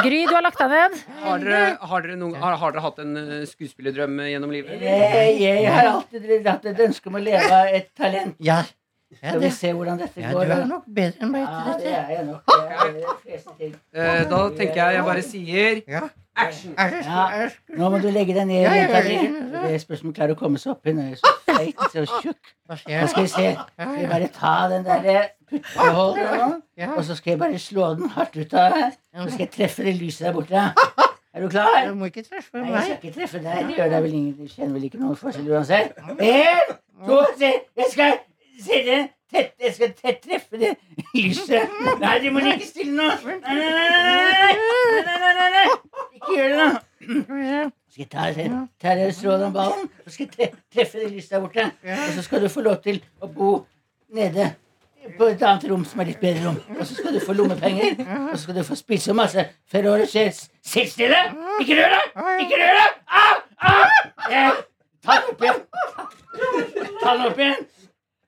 Gry, 0.00 0.20
du 0.26 0.34
har 0.36 0.42
lagt 0.46 0.58
deg 0.62 0.70
ned. 0.70 0.98
Har 1.24 1.42
dere, 1.42 1.62
har, 1.90 2.04
dere 2.06 2.18
noen, 2.18 2.36
har, 2.38 2.54
har 2.60 2.74
dere 2.74 2.84
hatt 2.86 3.00
en 3.02 3.16
eh, 3.20 3.42
skuespillerdrøm 3.50 4.20
gjennom 4.30 4.54
livet? 4.54 4.78
Jeg, 4.82 5.34
jeg 5.42 5.74
har 5.74 5.90
alltid 6.00 6.46
hatt 6.50 6.64
et 6.72 6.80
ønske 6.88 7.06
om 7.12 7.18
å 7.20 7.24
leve 7.24 7.50
av 7.62 7.66
et 7.80 7.90
talent. 7.96 8.36
Ja. 8.40 8.62
Ja, 9.10 9.28
Skal 9.32 9.40
vi 9.40 9.46
det, 9.48 9.54
se 9.56 9.70
hvordan 9.74 9.96
dette 9.98 10.20
ja, 10.22 10.28
går. 10.30 10.44
du 10.46 10.52
er 10.54 10.66
nok 10.70 10.84
bedre 10.86 11.24
enn 11.26 11.30
meg 11.34 11.40
Ja, 11.42 11.72
det 11.80 11.94
er 11.98 12.10
jeg 12.14 12.26
nok. 12.28 12.44
Det 12.46 12.76
er 12.76 12.92
de 12.94 13.14
fleste 13.24 13.54
ting. 13.58 13.72
Eh, 13.92 14.20
Da 14.30 14.38
tenker 14.54 14.76
jeg 14.78 14.94
jeg 14.94 15.04
bare 15.08 15.22
sier 15.26 15.80
Ja. 15.90 16.02
action. 16.36 16.74
Ja, 16.78 17.48
nå 17.76 17.88
må 17.90 17.98
du 18.00 18.06
legge 18.14 18.36
deg 18.36 18.46
ned, 18.46 18.62
jenta 18.62 19.00
ja, 19.02 19.64
Det 19.66 19.74
er 19.74 19.82
spørsmål 19.82 20.04
om 20.06 20.12
hun 20.12 20.14
klarer 20.14 20.36
å 20.36 20.38
komme 20.38 20.58
seg 20.62 20.70
opp 20.76 20.86
igjen. 20.86 21.00
Hun 21.02 21.10
er 21.10 21.18
så 21.18 21.34
feit, 21.50 21.82
så 21.90 22.06
tjukk. 22.22 22.54
Nå 22.70 22.76
skal 23.10 23.26
vi 23.26 23.32
se. 23.34 23.48
Skal 23.58 23.96
vi 23.98 24.06
bare 24.14 24.28
ta 24.38 24.54
den 24.70 24.86
der 24.86 25.26
putteholderen 25.50 26.54
nå, 26.78 26.94
og 26.96 27.04
så 27.04 27.16
skal 27.18 27.32
jeg 27.34 27.38
bare 27.42 27.58
slå 27.58 27.90
den 27.98 28.08
hardt 28.14 28.36
ut 28.38 28.54
av 28.54 28.78
her. 28.78 28.90
Så 29.24 29.26
skal 29.34 29.46
jeg 29.48 29.50
treffe 29.58 29.82
det 29.90 29.96
lyset 29.98 30.28
der 30.28 30.38
borte. 30.38 30.70
Er 31.34 31.44
du 31.44 31.48
klar? 31.48 31.86
Du 31.86 31.94
må 31.94 32.08
ikke 32.10 32.24
treffe 32.26 32.58
meg. 32.58 32.70
Nei, 32.72 32.80
jeg 32.80 32.82
skal 32.84 32.96
ikke 33.08 33.14
treffe 33.20 33.38
deg. 33.44 33.68
Det 33.68 33.76
gjør 33.78 33.90
deg 33.92 34.02
vel 34.06 34.14
ingen, 34.18 34.32
du 34.34 34.50
kjenner 34.50 34.74
vel 34.74 34.86
ikke 34.88 34.98
noen 34.98 35.18
forskjell 35.20 35.50
uansett. 35.54 35.98
En, 36.10 36.72
to, 37.06 37.18
tre. 37.38 37.50
Jeg 37.78 37.90
skal 37.92 38.16
se 38.64 38.80
det. 38.88 39.00
Tett, 39.30 39.52
jeg 39.62 39.74
skal 39.76 39.92
tett 39.94 40.16
treffe 40.24 40.58
det 40.58 40.72
lyset. 41.14 41.74
Nei, 42.02 42.16
du 42.24 42.32
må 42.34 42.42
ikke 42.42 42.66
stille 42.66 42.96
nå. 42.96 43.06
Nei, 43.22 43.36
nei, 43.46 43.58
nei, 43.62 45.04
nei, 45.06 45.34
nei, 45.38 45.50
nei, 45.54 45.66
Ikke 46.18 46.32
gjør 46.34 46.50
det 46.50 46.64
nå. 46.64 46.70
Så 47.90 47.94
skal 47.94 48.02
jeg 48.02 48.10
ta, 48.50 48.64
ta 48.82 48.96
deg 48.98 49.14
strålet 49.14 49.46
om 49.46 49.54
ballen 49.54 49.86
og 49.86 50.14
skal 50.14 50.28
treffe 50.34 50.98
det 50.98 51.12
lyset 51.14 51.36
der 51.36 51.44
borte. 51.46 51.68
Og 51.94 52.10
så 52.16 52.26
skal 52.26 52.42
du 52.42 52.50
få 52.50 52.66
lov 52.66 52.82
til 52.82 52.98
å 53.22 53.30
bo 53.30 53.52
nede 54.18 54.50
på 55.18 55.24
et 55.32 55.42
annet 55.42 55.64
rom 55.70 55.84
som 55.88 56.00
er 56.02 56.10
litt 56.10 56.20
bedre 56.20 56.46
rom. 56.48 56.58
Og 56.78 56.86
så 56.86 56.94
skal 56.98 57.14
du 57.16 57.20
få 57.24 57.32
lommepenger, 57.36 58.00
og 58.30 58.34
så 58.36 58.42
skal 58.44 58.58
du 58.60 58.62
få 58.66 58.76
spise 58.78 59.14
masse 59.16 59.44
Ferrero 59.70 59.96
Rocher. 60.00 60.30
Sitt 60.62 60.92
stille! 60.92 61.20
Ikke 61.62 61.76
rør 61.80 61.94
deg! 61.96 62.04
Ikke 62.44 62.60
rør 62.60 62.80
deg! 62.80 62.98
Au! 63.20 63.34
Au! 63.70 63.84
Eh, 64.30 64.50
Ta 65.00 65.14
den 65.16 65.30
opp 65.32 65.40
igjen. 65.42 65.60
Ta 67.00 67.12
den 67.16 67.26
opp 67.30 67.38
igjen. 67.40 67.62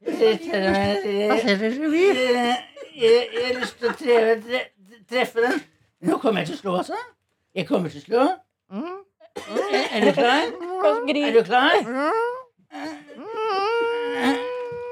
Hva 0.02 1.36
skjer 1.42 1.58
Revy? 1.62 2.06
Jeg, 2.06 2.54
jeg, 2.96 3.18
jeg 3.34 3.44
har 3.44 3.58
lyst 3.60 3.76
til 3.78 3.90
å 3.90 3.92
treve, 4.00 4.36
tre, 4.46 4.62
treffe 5.12 5.44
den. 5.44 5.60
Nå 6.08 6.16
kommer 6.22 6.42
jeg 6.42 6.48
til 6.52 6.56
å 6.56 6.62
slå, 6.62 6.72
altså. 6.80 6.96
Jeg 7.54 7.68
kommer 7.68 7.92
til 7.92 8.00
å 8.00 8.06
slå. 8.06 8.24
Er, 8.72 9.84
er 9.98 10.06
du 10.08 10.10
klar? 10.16 10.48
Er 11.12 11.36
du 11.36 11.42
klar? 11.46 11.76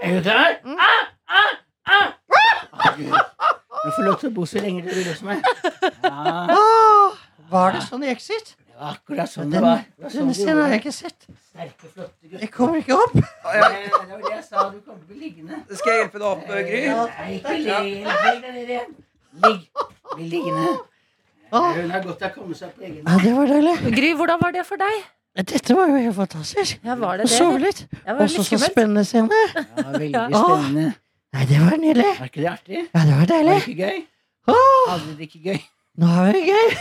Er 0.03 0.15
du 0.15 0.21
klar? 0.23 0.61
Ah, 0.65 0.85
ah, 0.85 0.85
ah. 0.85 1.41
Ah. 1.41 1.51
Du 3.81 3.91
får 3.97 4.05
lov 4.05 4.17
til 4.21 4.29
å 4.31 4.33
bo 4.37 4.47
så 4.49 4.61
lenge 4.63 4.83
du 4.85 4.91
vil 4.93 5.07
hos 5.09 5.23
meg. 5.25 5.45
Ja, 6.05 7.13
var 7.51 7.73
det 7.77 7.85
sånn 7.87 8.05
i 8.05 8.11
Exit? 8.13 8.55
det 8.57 8.77
var 8.81 8.95
akkurat 8.97 9.29
sånn 9.33 9.51
det 9.53 9.61
var. 9.61 9.81
Det 9.97 10.05
var 10.05 10.13
sånn 10.13 10.21
Denne 10.23 10.35
scenen 10.37 10.61
har 10.63 10.75
jeg 10.75 10.81
ikke 10.83 10.93
sett. 10.97 11.27
Sterke, 11.51 11.89
flotte 11.95 12.27
gutter. 12.29 12.43
Jeg 12.45 12.51
kommer 12.55 12.81
ikke 12.81 12.97
opp. 12.97 13.17
Ja. 13.21 13.69
Det 13.69 13.91
var 13.93 14.23
det 14.23 14.35
jeg 14.37 14.45
sa. 14.47 14.67
Du 14.71 14.79
kommer 14.81 14.81
til 14.81 14.93
å 14.95 15.09
bli 15.11 15.19
liggende. 15.25 15.59
Skal 15.77 15.93
jeg 15.93 16.03
hjelpe 16.05 16.21
deg 16.23 16.29
opp, 16.31 16.45
Gry? 16.49 16.83
Nei, 16.97 17.31
ikke 17.39 17.57
ligg. 17.61 17.91
Legg 18.07 18.41
deg 18.45 18.55
ned 18.55 18.75
igjen. 18.77 18.95
Ligg. 19.45 19.61
Bli 20.15 20.29
liggende. 20.37 20.77
Hun 21.51 21.91
har 21.91 22.05
godt 22.07 22.23
av 22.23 22.29
å 22.31 22.35
komme 22.37 22.55
seg 22.55 22.71
på 22.77 22.85
egen 22.87 23.01
Ja, 23.03 23.17
det 23.25 23.33
var 23.35 23.51
deilig. 23.51 23.75
Gry, 23.99 24.13
hvordan 24.21 24.41
var 24.45 24.55
det 24.55 24.65
for 24.69 24.81
deg? 24.81 25.01
Dette 25.41 25.75
var 25.79 25.91
jo 25.91 25.99
helt 26.01 26.17
fantastisk. 26.17 26.81
Ja, 26.87 26.95
var 26.99 27.21
det 27.21 27.27
det? 27.29 27.37
sove 27.37 27.59
litt. 27.63 27.85
Ja, 28.05 28.15
var 28.15 28.23
det 28.23 28.27
Også 28.27 28.39
litt 28.41 28.41
så 28.41 28.49
skummelt? 28.49 28.73
spennende 28.75 29.05
scene. 29.07 29.43
Ja, 29.55 29.85
veldig 29.95 30.25
spennende. 30.35 30.87
Nei, 31.35 31.45
det 31.47 31.59
var 31.63 31.77
nydelig. 31.79 32.09
Var 32.19 32.27
ikke 32.33 32.43
det 32.43 32.51
artig? 32.51 32.81
Ja, 32.95 33.01
det 33.07 33.13
var 33.15 33.21
Var 33.21 33.29
deilig. 33.35 33.59
det 33.61 33.69
ikke 33.69 33.85
gøy? 33.87 34.01
Åh, 34.51 34.89
Hadde 34.91 35.13
det 35.19 35.29
ikke 35.29 35.43
gøy? 35.51 35.61
nå 36.01 36.09
er 36.27 36.33
det 36.33 36.41
gøy. 36.49 36.73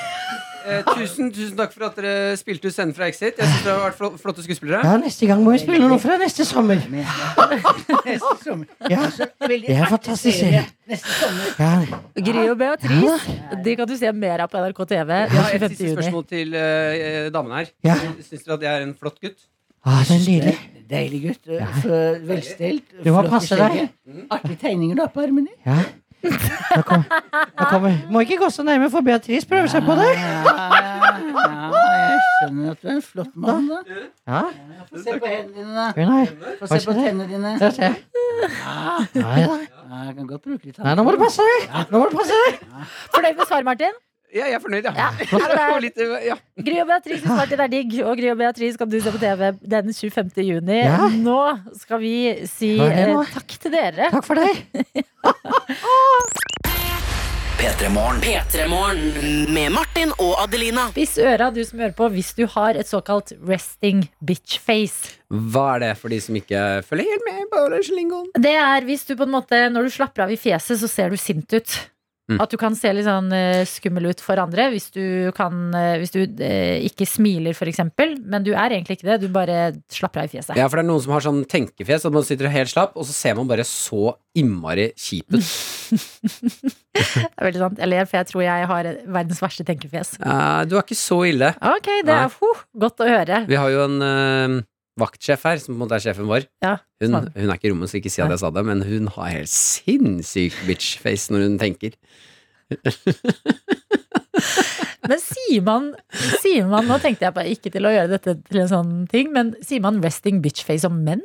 Eh, 0.70 0.82
tusen, 0.93 1.30
tusen 1.34 1.56
takk 1.58 1.72
for 1.74 1.86
at 1.88 1.95
dere 1.97 2.36
spilte 2.38 2.68
ut 2.70 2.74
scenen 2.76 2.91
fra 2.93 3.08
Exit. 3.10 3.38
Jeg 3.39 3.47
synes 3.47 3.64
dere 3.66 3.76
har 3.80 3.86
vært 3.89 3.97
flo- 3.97 4.18
flotte 4.20 4.43
skuespillere. 4.43 4.82
Ja, 4.86 4.97
neste 5.02 5.28
gang 5.30 5.41
må 5.45 5.54
vi 5.56 5.62
spille 5.64 5.88
noe 5.89 5.97
fra 6.04 6.18
neste 6.20 6.45
sommer. 6.45 6.82
Neste 6.89 8.34
sommer. 8.43 8.68
Ja, 8.91 9.06
veldig 9.41 9.68
det 9.70 9.76
er 9.76 9.86
artig 9.86 9.91
fantastisk 9.93 10.38
serie. 10.41 10.64
Neste 10.89 11.16
sommer. 11.16 11.54
Ja, 11.60 12.00
Gry 12.30 12.43
og 12.52 12.58
Beatrice, 12.60 13.38
de 13.66 13.76
kan 13.80 13.88
du 13.89 13.95
se 14.02 14.12
mer 14.14 14.43
av 14.45 14.52
på 14.52 14.62
NRK 14.66 14.82
TV. 14.91 15.16
Jeg 15.22 15.38
har 15.38 15.56
et 15.56 15.62
25. 15.64 15.70
siste 15.70 15.88
juni. 15.88 15.95
spørsmål 16.02 16.28
til 16.34 16.54
eh, 16.60 17.30
damene 17.34 17.62
her. 17.62 17.72
Ja. 17.89 17.95
Syns 18.28 18.43
dere 18.45 18.58
at 18.60 18.68
jeg 18.68 18.74
er 18.82 18.88
en 18.89 18.95
flott 19.00 19.20
gutt? 19.24 19.39
Ah, 19.86 20.01
det 20.07 20.15
er 20.17 20.25
nydelig. 20.25 20.57
Deilig 20.89 21.19
gutt. 21.27 21.49
Ja. 21.53 21.67
Velstelt. 22.25 22.84
Du 23.05 23.11
må 23.13 23.21
passe 23.30 23.55
deg. 23.59 23.89
Artige 24.34 24.57
tegninger 24.63 24.95
du 24.97 25.03
har 25.05 25.11
på 25.13 25.21
armene. 25.21 25.51
Ja. 25.65 25.80
Da 26.19 26.82
kom, 26.84 27.03
da 27.55 27.65
kommer. 27.69 27.93
Må 28.11 28.19
ikke 28.25 28.36
gå 28.41 28.49
så 28.51 28.63
nærme, 28.67 28.89
for 28.91 29.05
Beatrice 29.05 29.47
prøver 29.47 29.69
seg 29.71 29.86
på 29.88 29.95
deg. 29.95 30.17
Ja, 30.19 30.41
ja, 30.49 31.84
jeg 32.09 32.17
skjønner 32.25 32.73
at 32.73 32.82
du 32.82 32.89
er 32.89 32.95
en 32.97 33.05
flott 33.05 33.38
mann, 33.39 33.69
da. 33.69 33.80
Ja, 34.27 34.41
Få 34.89 34.99
se 35.03 35.15
på 35.21 35.30
hendene 35.30 35.55
dine, 35.55 35.71
da. 35.77 35.86
hun 35.95 36.11
er 36.17 36.57
Få 36.59 36.67
se 36.73 36.82
på 36.89 36.97
tennene 36.97 37.30
dine. 37.30 37.53
Ja, 37.61 37.71
ja, 39.15 39.55
jeg 40.09 40.15
kan 40.17 40.27
godt 40.27 40.43
bruke 40.43 40.65
litt 40.67 40.77
Nei, 40.84 40.93
nå 40.99 41.05
må 41.07 41.15
du 41.15 41.19
passe 41.23 41.45
deg. 41.53 41.71
Nå 41.91 42.01
må 42.03 42.09
du 42.11 42.17
passe 42.19 42.43
deg. 42.45 42.59
Fornøyd 43.15 43.39
med 43.39 43.49
svar, 43.53 43.65
Martin? 43.71 43.95
Ja, 44.30 44.45
jeg 44.45 44.53
er 44.59 44.61
fornøyd, 44.61 44.86
ja. 44.86 44.91
Ja. 44.93 45.09
Det 45.49 45.82
litt, 45.86 45.97
eh, 46.03 46.25
ja. 46.27 46.36
Gry 46.61 46.75
og 46.84 46.88
Beatrice 46.91 47.21
skal 47.23 47.38
Martin 47.39 47.61
er 47.65 47.69
digg, 47.71 47.95
og 48.03 48.13
Gry 48.19 48.27
og 48.34 48.38
Beatrice 48.41 48.77
kan 48.77 48.89
du 48.91 48.99
se 49.01 49.09
på 49.15 49.21
TV 49.21 49.41
den 49.73 49.89
25. 49.95 50.43
juni. 50.45 50.80
Ja. 50.84 51.07
Nå 51.09 51.39
skal 51.80 51.99
vi 52.03 52.13
si 52.49 52.75
eh, 52.77 53.15
takk 53.34 53.49
til 53.65 53.71
dere. 53.73 54.11
Takk 54.13 54.25
for 54.27 54.36
deg. 54.38 54.53
P3morgen. 57.59 58.21
P3morgen 58.23 59.49
med 59.51 59.73
Martin 59.75 60.13
og 60.21 60.38
Adelina. 60.45 60.86
Spiss 60.93 61.17
øra, 61.19 61.49
du 61.51 61.59
som 61.67 61.82
hører 61.82 61.91
på, 61.97 62.07
hvis 62.13 62.30
du 62.38 62.45
har 62.53 62.77
et 62.80 62.88
såkalt 62.88 63.34
resting 63.49 64.05
bitch 64.23 64.61
face. 64.63 65.17
Hva 65.27 65.73
er 65.75 65.80
det 65.84 65.89
for 65.99 66.07
de 66.13 66.21
som 66.23 66.38
ikke 66.39 66.61
følger 66.88 67.09
helt 67.11 67.25
med 67.27 67.51
på? 67.51 67.59
Det 68.39 68.55
er 68.55 68.88
hvis 68.88 69.03
du 69.09 69.11
på 69.19 69.27
en 69.27 69.34
måte, 69.36 69.59
når 69.73 69.82
du 69.89 69.91
slapper 69.97 70.23
av 70.23 70.32
i 70.32 70.39
fjeset, 70.39 70.80
så 70.80 70.88
ser 70.88 71.11
du 71.11 71.19
sint 71.19 71.51
ut. 71.51 71.67
Mm. 72.30 72.38
At 72.43 72.51
du 72.53 72.59
kan 72.61 72.75
se 72.77 72.91
litt 72.93 73.07
sånn 73.07 73.32
eh, 73.34 73.63
skummel 73.65 74.11
ut 74.11 74.21
for 74.21 74.38
andre 74.38 74.67
hvis 74.69 74.91
du, 74.93 75.32
kan, 75.38 75.71
eh, 75.73 75.95
hvis 76.01 76.13
du 76.13 76.21
eh, 76.45 76.77
ikke 76.86 77.07
smiler, 77.09 77.57
eksempel. 77.69 78.15
Men 78.21 78.45
du 78.45 78.51
er 78.53 78.75
egentlig 78.75 78.99
ikke 78.99 79.09
det, 79.09 79.19
du 79.23 79.34
bare 79.34 79.71
slapper 79.89 80.23
av 80.23 80.30
i 80.30 80.34
fjeset. 80.36 80.57
Ja, 80.59 80.67
for 80.69 80.77
det 80.77 80.86
er 80.86 80.89
noen 80.91 81.03
som 81.05 81.15
har 81.15 81.25
sånn 81.25 81.41
tenkefjes, 81.49 82.05
at 82.05 82.13
man 82.13 82.27
sitter 82.27 82.51
helt 82.53 82.71
slapp, 82.71 82.93
og 82.93 83.07
så 83.09 83.15
ser 83.15 83.38
man 83.39 83.49
bare 83.49 83.65
så 83.67 84.13
innmari 84.38 84.91
kjip 84.99 85.34
ut. 85.34 85.49
Det 86.99 87.21
er 87.39 87.45
veldig 87.45 87.61
sant. 87.61 87.77
Eller 87.86 88.07
for 88.09 88.19
jeg 88.19 88.27
tror 88.27 88.41
jeg 88.43 88.65
har 88.69 88.88
verdens 89.07 89.39
verste 89.39 89.63
tenkefjes. 89.67 90.17
Eh, 90.19 90.61
du 90.67 90.75
er 90.75 90.84
ikke 90.84 90.97
så 90.99 91.21
ille. 91.30 91.53
Ok, 91.63 91.88
det 92.05 92.15
er 92.15 92.34
huh, 92.34 92.63
godt 92.84 93.03
å 93.05 93.07
høre. 93.07 93.43
Vi 93.47 93.57
har 93.59 93.71
jo 93.71 93.86
en 93.86 94.03
eh, 94.03 94.57
vaktsjef 95.00 95.45
her, 95.47 95.62
som 95.64 95.74
på 95.74 95.78
en 95.78 95.84
måte 95.86 95.97
er 95.97 96.04
sjefen 96.04 96.30
vår. 96.30 96.45
Ja, 96.66 96.76
Hun, 97.02 97.16
sånn. 97.16 97.30
hun 97.36 97.50
er 97.50 97.56
ikke 97.58 97.70
i 97.70 97.74
rommet, 97.74 97.91
så 97.91 98.00
ikke 98.02 98.12
si 98.14 98.22
at 98.24 98.34
jeg 98.36 98.41
sa 98.43 98.52
det, 98.56 98.66
men 98.68 98.84
hun 98.86 99.08
har 99.16 99.32
helt 99.34 99.52
sinnssyk 99.54 100.58
bitchface 100.68 101.34
når 101.34 101.47
hun 101.47 101.58
tenker. 101.62 101.95
Men 105.10 105.18
sier 105.24 105.64
man, 105.66 105.91
sier 106.38 106.68
man 106.70 106.86
Nå 106.86 107.00
tenkte 107.02 107.26
jeg 107.26 107.34
på 107.34 107.45
ikke 107.56 107.72
til 107.74 107.88
å 107.89 107.93
gjøre 107.95 108.12
dette 108.12 108.36
til 108.45 108.60
en 108.62 108.70
sånn 108.70 108.91
ting, 109.10 109.32
men 109.34 109.56
sier 109.66 109.82
man 109.82 109.97
resting 110.04 110.38
bitch 110.43 110.62
face 110.68 110.86
om 110.86 111.00
menn? 111.06 111.24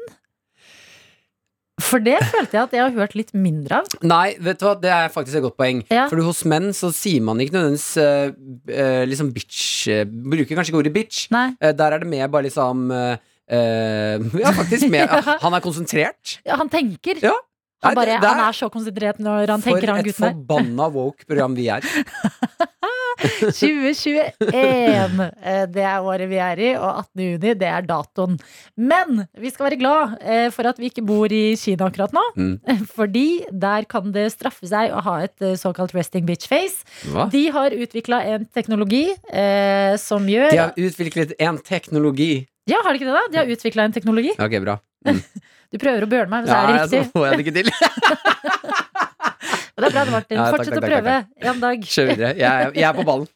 For 1.83 1.99
det 1.99 2.21
følte 2.31 2.55
jeg 2.55 2.63
at 2.69 2.75
jeg 2.77 2.83
har 2.85 2.95
hørt 2.95 3.17
litt 3.19 3.33
mindre 3.35 3.81
av. 3.83 3.89
Nei, 4.07 4.37
vet 4.39 4.61
du 4.61 4.65
hva, 4.65 4.77
det 4.79 4.93
er 4.95 5.11
faktisk 5.13 5.41
et 5.41 5.45
godt 5.45 5.57
poeng. 5.59 5.81
Ja. 5.91 6.05
For 6.09 6.23
hos 6.23 6.45
menn 6.49 6.71
så 6.77 6.93
sier 6.95 7.21
man 7.27 7.43
ikke 7.43 7.57
nødvendigvis 7.59 7.89
uh, 7.99 8.31
uh, 8.71 9.03
liksom 9.11 9.33
bitch 9.35 9.63
uh, 9.91 10.05
Bruker 10.07 10.55
kanskje 10.55 10.71
ikke 10.71 10.81
ordet 10.85 10.95
bitch. 10.95 11.25
Nei. 11.35 11.49
Der 11.59 11.97
er 11.99 11.99
det 12.05 12.09
mer 12.09 12.31
bare 12.31 12.47
liksom 12.47 12.87
eh, 12.95 13.19
Ja, 13.51 14.53
faktisk. 14.57 14.89
Med, 14.93 15.09
han 15.45 15.55
er 15.59 15.61
konsentrert. 15.65 16.39
Ja, 16.47 16.57
han 16.61 16.71
tenker. 16.73 17.21
Ja. 17.23 17.35
Han, 17.85 17.95
bare, 17.99 18.15
er- 18.17 18.23
han 18.25 18.39
er 18.47 18.55
så 18.57 18.71
konsentrert 18.73 19.19
når 19.21 19.51
han 19.53 19.61
tenker, 19.61 19.91
han 19.93 20.01
et 20.01 20.07
gutten 20.09 20.25
der. 20.25 20.33
forbanna 20.39 20.87
woke 20.95 21.27
program 21.29 21.53
vi 21.59 21.67
er. 21.69 21.85
2021. 23.25 24.25
eh, 24.51 25.67
Det 25.71 25.85
er 25.85 26.03
året 26.03 26.29
vi 26.31 26.39
er 26.43 26.59
i, 26.61 26.71
og 26.77 26.89
18. 27.05 27.23
juni, 27.25 27.53
det 27.61 27.69
er 27.69 27.85
datoen. 27.87 28.39
Men 28.77 29.21
vi 29.39 29.53
skal 29.53 29.69
være 29.69 29.79
glad 29.81 30.17
eh, 30.21 30.49
for 30.55 30.67
at 30.71 30.81
vi 30.81 30.89
ikke 30.91 31.05
bor 31.07 31.31
i 31.33 31.55
Kina 31.61 31.87
akkurat 31.91 32.15
nå. 32.17 32.25
Mm. 32.37 32.57
Fordi 32.97 33.45
der 33.53 33.87
kan 33.91 34.11
det 34.17 34.27
straffe 34.35 34.67
seg 34.71 34.93
å 34.97 35.03
ha 35.07 35.19
et 35.29 35.45
eh, 35.45 35.55
såkalt 35.61 35.95
resting 35.97 36.27
bitch 36.29 36.49
face. 36.51 36.83
Hva? 37.13 37.29
De 37.33 37.45
har 37.55 37.77
utvikla 37.77 38.23
en 38.35 38.49
teknologi 38.55 39.07
eh, 39.31 39.95
som 40.01 40.27
gjør 40.29 40.51
De 40.57 40.63
har 40.65 40.75
utviklet 40.89 41.37
en 41.39 41.61
teknologi. 41.65 42.33
Ja, 42.71 42.81
har 42.85 42.95
de 42.95 43.01
ikke 43.01 43.09
det, 43.11 43.17
da? 43.17 43.25
De 43.33 43.41
har 43.43 43.51
utvikla 43.57 43.89
en 43.89 43.97
teknologi. 43.97 44.37
Ok, 44.39 44.61
bra. 44.65 44.79
Du 45.75 45.79
prøver 45.83 46.05
å 46.05 46.07
bjørne 46.07 46.31
meg, 46.31 46.45
men 46.45 46.51
så 46.53 46.55
er 46.55 46.69
det 46.69 46.75
ja, 46.77 46.83
så 46.87 46.99
får 47.11 47.25
jeg 47.27 47.39
det 47.41 47.43
ikke 47.43 47.55
til. 47.57 47.71
Det 49.75 49.89
er 49.89 49.95
bra, 49.95 50.05
Martin. 50.07 50.39
Ja, 50.39 50.45
Fortsett 50.55 50.77
å 50.77 50.83
takk, 50.83 50.93
prøve. 50.93 51.15
En 51.51 51.61
dag. 51.63 51.87
Kjør 51.91 52.11
videre. 52.13 52.31
Jeg, 52.39 52.69
jeg 52.79 52.87
er 52.87 52.95
på 52.95 53.05
ballen. 53.09 53.27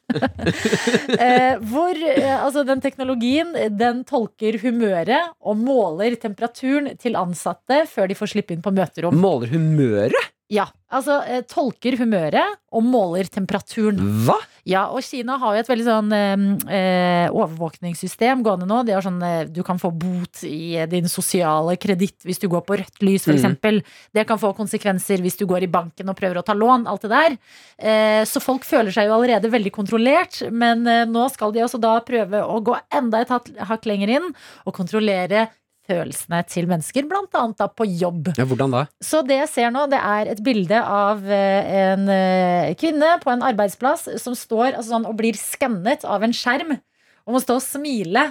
Eh, 1.19 1.59
hvor 1.67 1.99
eh, 1.99 2.35
altså 2.37 2.63
den 2.67 2.83
teknologien 2.83 3.51
den 3.75 4.05
tolker 4.07 4.55
humøret 4.63 5.33
og 5.43 5.59
måler 5.59 6.15
temperaturen 6.21 6.93
til 7.01 7.19
ansatte 7.19 7.83
før 7.91 8.07
de 8.09 8.17
får 8.17 8.33
slippe 8.37 8.55
inn 8.55 8.63
på 8.63 8.71
møterom. 8.75 9.19
Måler 9.19 9.51
humøret? 9.51 10.31
Ja, 10.49 10.63
altså 10.89 11.19
eh, 11.29 11.43
tolker 11.45 11.93
humøret 11.99 12.57
og 12.73 12.81
måler 12.81 13.27
temperaturen. 13.29 13.99
Hva? 14.25 14.39
Ja, 14.65 14.87
og 14.89 15.03
Kina 15.05 15.35
har 15.41 15.53
jo 15.55 15.61
et 15.61 15.69
veldig 15.69 15.85
sånn 15.85 16.15
eh, 16.15 16.45
eh, 16.73 17.27
overvåkningssystem 17.29 18.41
gående 18.45 18.65
nå. 18.69 18.79
Det 18.87 18.95
er 18.97 19.05
sånn, 19.05 19.19
eh, 19.25 19.43
du 19.45 19.61
kan 19.65 19.77
få 19.81 19.91
bot 19.93 20.41
i 20.49 20.73
din 20.89 21.05
sosiale 21.11 21.77
kreditt 21.81 22.25
hvis 22.25 22.41
du 22.41 22.47
går 22.49 22.65
på 22.65 22.79
rødt 22.81 23.05
lys, 23.05 23.27
f.eks. 23.29 23.45
Mm. 23.61 23.79
Det 24.17 24.25
kan 24.29 24.41
få 24.41 24.51
konsekvenser 24.57 25.21
hvis 25.21 25.37
du 25.37 25.45
går 25.49 25.67
i 25.67 25.71
banken 25.71 26.09
og 26.09 26.17
prøver 26.17 26.41
å 26.41 26.45
ta 26.45 26.57
lån. 26.57 26.89
Alt 26.89 27.05
det 27.05 27.13
der. 27.13 27.37
Eh, 27.77 28.23
så 28.25 28.41
folk 28.41 28.65
føler 28.65 28.93
seg 28.95 29.05
jo 29.05 29.19
allerede 29.19 29.53
veldig 29.53 29.75
kontrollert, 29.77 30.41
men 30.49 30.81
eh, 30.89 31.05
nå 31.09 31.29
skal 31.29 31.53
de 31.53 31.61
også 31.67 31.81
da 31.81 31.93
prøve 32.05 32.41
å 32.41 32.57
gå 32.65 32.77
enda 32.89 33.21
et 33.21 33.37
hakk 33.69 33.85
lenger 33.85 34.17
inn 34.17 34.29
og 34.65 34.73
kontrollere 34.81 35.51
følelsene 35.89 36.41
til 36.49 36.69
mennesker, 36.69 37.07
blant 37.09 37.35
annet 37.37 37.59
da 37.59 37.67
på 37.73 37.87
jobb. 37.89 38.31
Ja, 38.37 38.45
hvordan 38.47 38.75
da? 38.75 38.85
Så 39.03 39.23
det 39.25 39.39
jeg 39.41 39.51
ser 39.51 39.73
nå, 39.73 39.87
det 39.91 39.99
er 39.99 40.31
et 40.35 40.43
bilde 40.45 40.79
av 40.79 41.25
eh, 41.25 41.73
en 41.83 42.05
eh, 42.13 42.71
kvinne 42.79 43.15
på 43.23 43.33
en 43.33 43.45
arbeidsplass 43.49 44.07
som 44.21 44.37
står 44.37 44.75
altså 44.75 44.93
sånn, 44.93 45.09
og 45.09 45.17
blir 45.19 45.37
skannet 45.39 46.05
av 46.07 46.25
en 46.25 46.35
skjerm 46.35 46.77
og 46.77 47.35
må 47.35 47.41
stå 47.43 47.59
og 47.59 47.65
smile 47.65 48.29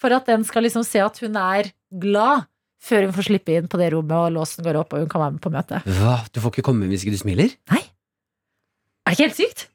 for 0.00 0.14
at 0.14 0.26
den 0.30 0.44
skal 0.46 0.66
liksom 0.66 0.84
se 0.86 1.02
at 1.02 1.20
hun 1.22 1.36
er 1.38 1.70
glad 1.90 2.48
før 2.84 3.06
hun 3.06 3.14
får 3.16 3.28
slippe 3.30 3.54
inn 3.56 3.68
på 3.70 3.80
det 3.80 3.92
rommet 3.94 4.16
og 4.18 4.34
låsen 4.34 4.64
går 4.66 4.80
opp 4.82 4.92
og 4.94 5.04
hun 5.04 5.12
kan 5.12 5.22
være 5.22 5.36
med 5.36 5.44
på 5.44 5.52
møtet. 5.54 5.86
Hva? 6.00 6.18
Du 6.34 6.42
får 6.42 6.52
ikke 6.52 6.66
komme 6.66 6.88
hvis 6.90 7.06
ikke 7.06 7.14
du 7.16 7.22
smiler? 7.22 7.54
Nei. 7.72 7.80
Er 9.04 9.12
det 9.12 9.16
ikke 9.16 9.28
helt 9.28 9.40
sykt? 9.40 9.68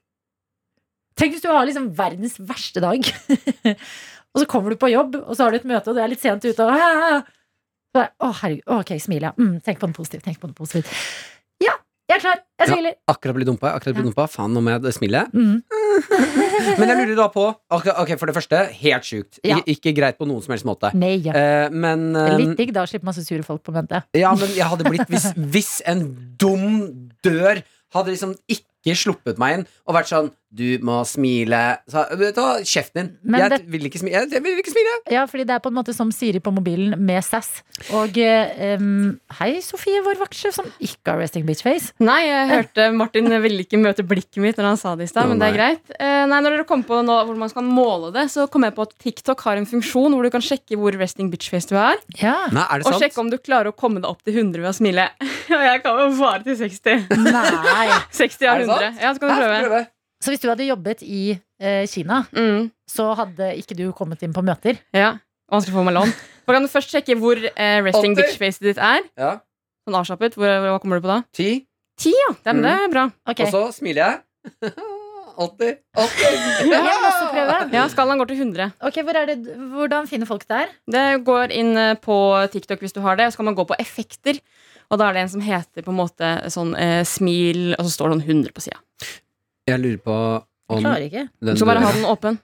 Tenk 1.18 1.34
hvis 1.34 1.42
du 1.44 1.50
har 1.50 1.66
liksom 1.68 1.90
verdens 1.98 2.38
verste 2.38 2.80
dag, 2.82 3.04
og 4.34 4.42
så 4.42 4.46
kommer 4.50 4.74
du 4.74 4.80
på 4.80 4.92
jobb, 4.92 5.18
og 5.24 5.34
så 5.34 5.46
har 5.46 5.54
du 5.54 5.60
et 5.60 5.68
møte, 5.68 5.90
og 5.90 5.98
du 5.98 6.02
er 6.02 6.12
litt 6.12 6.22
sent 6.22 6.46
ute, 6.46 6.66
og 6.66 7.28
Å, 7.98 8.28
herregud. 8.44 8.62
Ok, 8.70 8.92
smil, 9.02 9.24
ja. 9.26 9.32
Mm, 9.34 9.56
tenk 9.66 9.80
på 9.80 9.88
noe 9.90 9.96
positivt. 9.96 10.22
Tenk 10.22 10.38
på 10.38 10.46
noe 10.46 10.54
positivt. 10.54 10.92
Ja, 11.58 11.72
jeg 12.06 12.20
er 12.20 12.22
klar. 12.22 12.38
Jeg 12.60 12.70
smiler. 12.70 12.94
Ja, 12.94 13.14
akkurat 13.14 13.36
blitt 13.36 13.48
dumpa. 13.48 13.72
Akkurat 13.74 13.96
blitt 13.96 14.06
dumpa. 14.08 14.26
Faen, 14.30 14.52
nå 14.54 14.62
må 14.62 14.72
jeg 14.76 14.94
smile. 14.94 15.24
Mm. 15.34 15.60
Men 16.80 16.90
jeg 16.92 16.96
lurer 17.00 17.16
da 17.18 17.26
på 17.32 17.44
Ok, 17.74 18.12
for 18.20 18.30
det 18.30 18.34
første, 18.36 18.62
helt 18.80 19.06
sjukt. 19.06 19.40
Ja. 19.46 19.58
Ikke 19.70 19.92
greit 19.96 20.18
på 20.20 20.28
noen 20.28 20.42
som 20.44 20.54
helst 20.54 20.66
måte. 20.68 20.90
Nei. 20.98 21.16
Eh, 21.22 21.66
men 21.72 22.10
Det 22.14 22.24
er 22.24 22.34
eh, 22.34 22.40
Litt 22.42 22.58
digg 22.60 22.72
da 22.76 22.84
slipper 22.84 22.92
slippe 22.92 23.08
masse 23.10 23.24
sure 23.26 23.46
folk 23.46 23.62
på 23.66 23.74
møte. 23.74 24.02
Ja, 24.18 24.32
men 24.38 24.52
jeg 24.56 24.66
hadde 24.70 24.86
blitt 24.90 25.10
Hvis, 25.10 25.30
hvis 25.54 25.72
en 25.90 26.04
dum 26.40 26.66
dør 27.26 27.62
hadde 27.94 28.14
liksom 28.14 28.36
ikke 28.50 28.96
sluppet 28.98 29.40
meg 29.40 29.58
inn 29.58 29.66
og 29.86 29.96
vært 29.98 30.10
sånn 30.10 30.30
Du 30.50 30.66
må 30.82 30.96
smile. 31.06 31.78
Så, 31.86 32.02
ta 32.34 32.46
kjeften 32.66 32.96
din. 32.98 33.10
Men 33.22 33.40
Jeg 33.44 33.50
det- 33.50 33.66
vil 33.70 33.84
ikke 33.86 34.00
smile. 34.02 34.18
Jeg, 34.18 34.30
jeg 34.34 34.42
vil 34.42 34.58
ikke 34.58 34.72
smile. 34.72 34.94
Ja, 35.14 35.24
fordi 35.30 35.44
det 35.46 35.54
er 35.54 35.60
på 35.62 35.70
en 35.70 35.76
måte 35.78 35.94
som 35.94 36.10
Siri 36.10 36.40
på 36.42 36.50
mobilen 36.52 36.98
med 36.98 37.22
sass. 37.22 37.62
Og 37.94 38.18
um, 38.18 39.20
hei, 39.38 39.60
Sofie, 39.62 40.02
vår 40.02 40.18
vaktsjef, 40.18 40.54
som 40.58 40.66
ikke 40.82 41.12
har 41.12 41.20
resting 41.22 41.46
bitch 41.46 41.62
face. 41.62 41.92
Nei, 42.02 42.24
jeg 42.26 42.48
hørte 42.50 42.88
Martin 42.96 43.30
ville 43.42 43.62
ikke 43.62 43.78
møte 43.78 44.02
blikket 44.02 44.42
mitt 44.42 44.58
når 44.58 44.72
han 44.72 44.80
sa 44.80 44.96
det 44.98 45.06
i 45.06 45.12
stad, 45.12 45.30
men 45.30 45.38
det 45.38 45.52
er 45.52 45.56
greit. 45.56 45.94
Eh, 46.00 46.26
nei, 46.26 46.40
når 46.42 46.56
dere 46.56 46.66
kom 46.68 46.82
på 46.82 46.98
nå, 47.06 47.20
hvor 47.28 47.38
man 47.38 47.52
skal 47.52 47.62
måle 47.70 48.10
det, 48.12 48.26
så 48.34 48.48
kom 48.50 48.66
jeg 48.66 48.74
på 48.74 48.88
at 48.88 48.96
TikTok 48.98 49.46
har 49.46 49.60
en 49.60 49.70
funksjon 49.70 50.10
hvor 50.16 50.26
du 50.26 50.32
kan 50.34 50.42
sjekke 50.44 50.78
hvor 50.80 50.98
resting 50.98 51.30
bitch 51.30 51.52
face 51.52 51.70
du 51.70 51.76
er. 51.78 52.02
Nei, 52.18 52.66
er 52.66 52.82
det 52.82 52.90
og 52.90 52.98
sjekke 52.98 53.22
om 53.22 53.30
du 53.30 53.38
klarer 53.38 53.70
å 53.70 53.76
komme 53.76 54.02
deg 54.02 54.10
opp 54.10 54.26
til 54.26 54.34
100 54.34 54.58
ved 54.64 54.72
å 54.72 54.76
smile. 54.76 55.06
Og 55.54 55.62
jeg 55.66 55.80
kan 55.82 55.98
jo 55.98 56.10
bare 56.18 56.42
til 56.46 56.58
60. 56.58 57.08
Nei 57.22 57.86
60 58.20 58.50
av 58.50 58.60
Er 58.60 58.66
100. 58.66 59.00
Ja, 59.00 59.14
så 59.14 59.22
kan 59.22 59.30
du 59.30 59.40
prøve. 59.40 59.86
Så 60.20 60.32
hvis 60.32 60.42
du 60.42 60.50
hadde 60.50 60.68
jobbet 60.68 61.02
i 61.06 61.32
eh, 61.32 61.86
Kina, 61.88 62.22
så 62.90 63.10
hadde 63.16 63.54
ikke 63.56 63.76
du 63.78 63.86
kommet 63.96 64.22
inn 64.26 64.36
på 64.36 64.44
møter? 64.44 64.76
Ja, 64.92 65.14
Vanskelig 65.50 65.74
å 65.74 65.80
få 65.80 65.86
meg 65.88 65.96
lån. 65.96 66.12
Så 66.46 66.54
kan 66.54 66.66
du 66.66 66.70
først 66.70 66.92
sjekke 66.94 67.16
hvor 67.18 67.40
eh, 67.50 67.80
resting 67.82 68.14
bitch 68.18 68.38
facet 68.38 68.68
ditt 68.68 68.78
er. 68.78 69.02
Ja. 69.18 69.32
Sånn 69.86 69.98
avslappet. 69.98 70.38
Hvor, 70.38 70.46
hva 70.46 70.78
kommer 70.82 71.00
du 71.00 71.06
på 71.06 71.10
da? 71.10 71.18
Ti. 71.34 71.50
Ti, 72.00 72.14
ja. 72.14 72.30
Det, 72.38 72.54
mm. 72.54 72.62
det 72.66 72.74
er 72.76 72.92
bra. 72.92 73.04
Og 73.34 73.44
så 73.50 73.66
smiler 73.74 74.04
jeg. 74.04 74.60
80. 75.40 75.76
80. 75.96 76.34
Jeg 76.68 76.80
også. 76.84 77.68
Ja, 77.72 77.86
skalaen 77.88 78.20
går 78.20 78.28
til 78.28 78.42
100. 78.42 78.74
Ok, 78.84 78.98
hvor 79.06 79.16
er 79.16 79.30
det, 79.30 79.54
Hvordan 79.72 80.08
finner 80.10 80.28
folk 80.28 80.42
det 80.44 80.58
her? 80.58 80.74
Det 80.92 81.04
går 81.24 81.54
inn 81.56 81.70
eh, 81.80 81.94
på 81.96 82.16
TikTok 82.52 82.82
hvis 82.84 82.92
du 82.92 83.00
har 83.04 83.16
det. 83.16 83.30
Så 83.32 83.40
kan 83.40 83.48
man 83.48 83.56
gå 83.56 83.64
på 83.64 83.78
effekter. 83.80 84.42
Og 84.90 85.00
da 85.00 85.08
er 85.08 85.16
det 85.16 85.24
en 85.24 85.32
som 85.32 85.44
heter 85.44 85.86
på 85.86 85.94
en 85.94 86.00
måte 86.02 86.34
sånn 86.52 86.74
eh, 86.76 87.00
smil, 87.08 87.72
og 87.78 87.86
så 87.86 87.94
står 87.94 88.10
det 88.10 88.18
sånn 88.18 88.26
100 88.42 88.56
på 88.56 88.64
sida. 88.66 88.82
Jeg 89.70 89.82
lurer 89.84 90.00
på 90.04 90.16
om 90.70 90.78
Jeg 90.78 90.84
klarer 90.84 91.06
ikke. 91.06 91.24
Du 91.46 91.54
skal 91.56 91.70
bare 91.72 91.84
ha 91.86 91.92
den 91.96 92.04
åpen. 92.10 92.38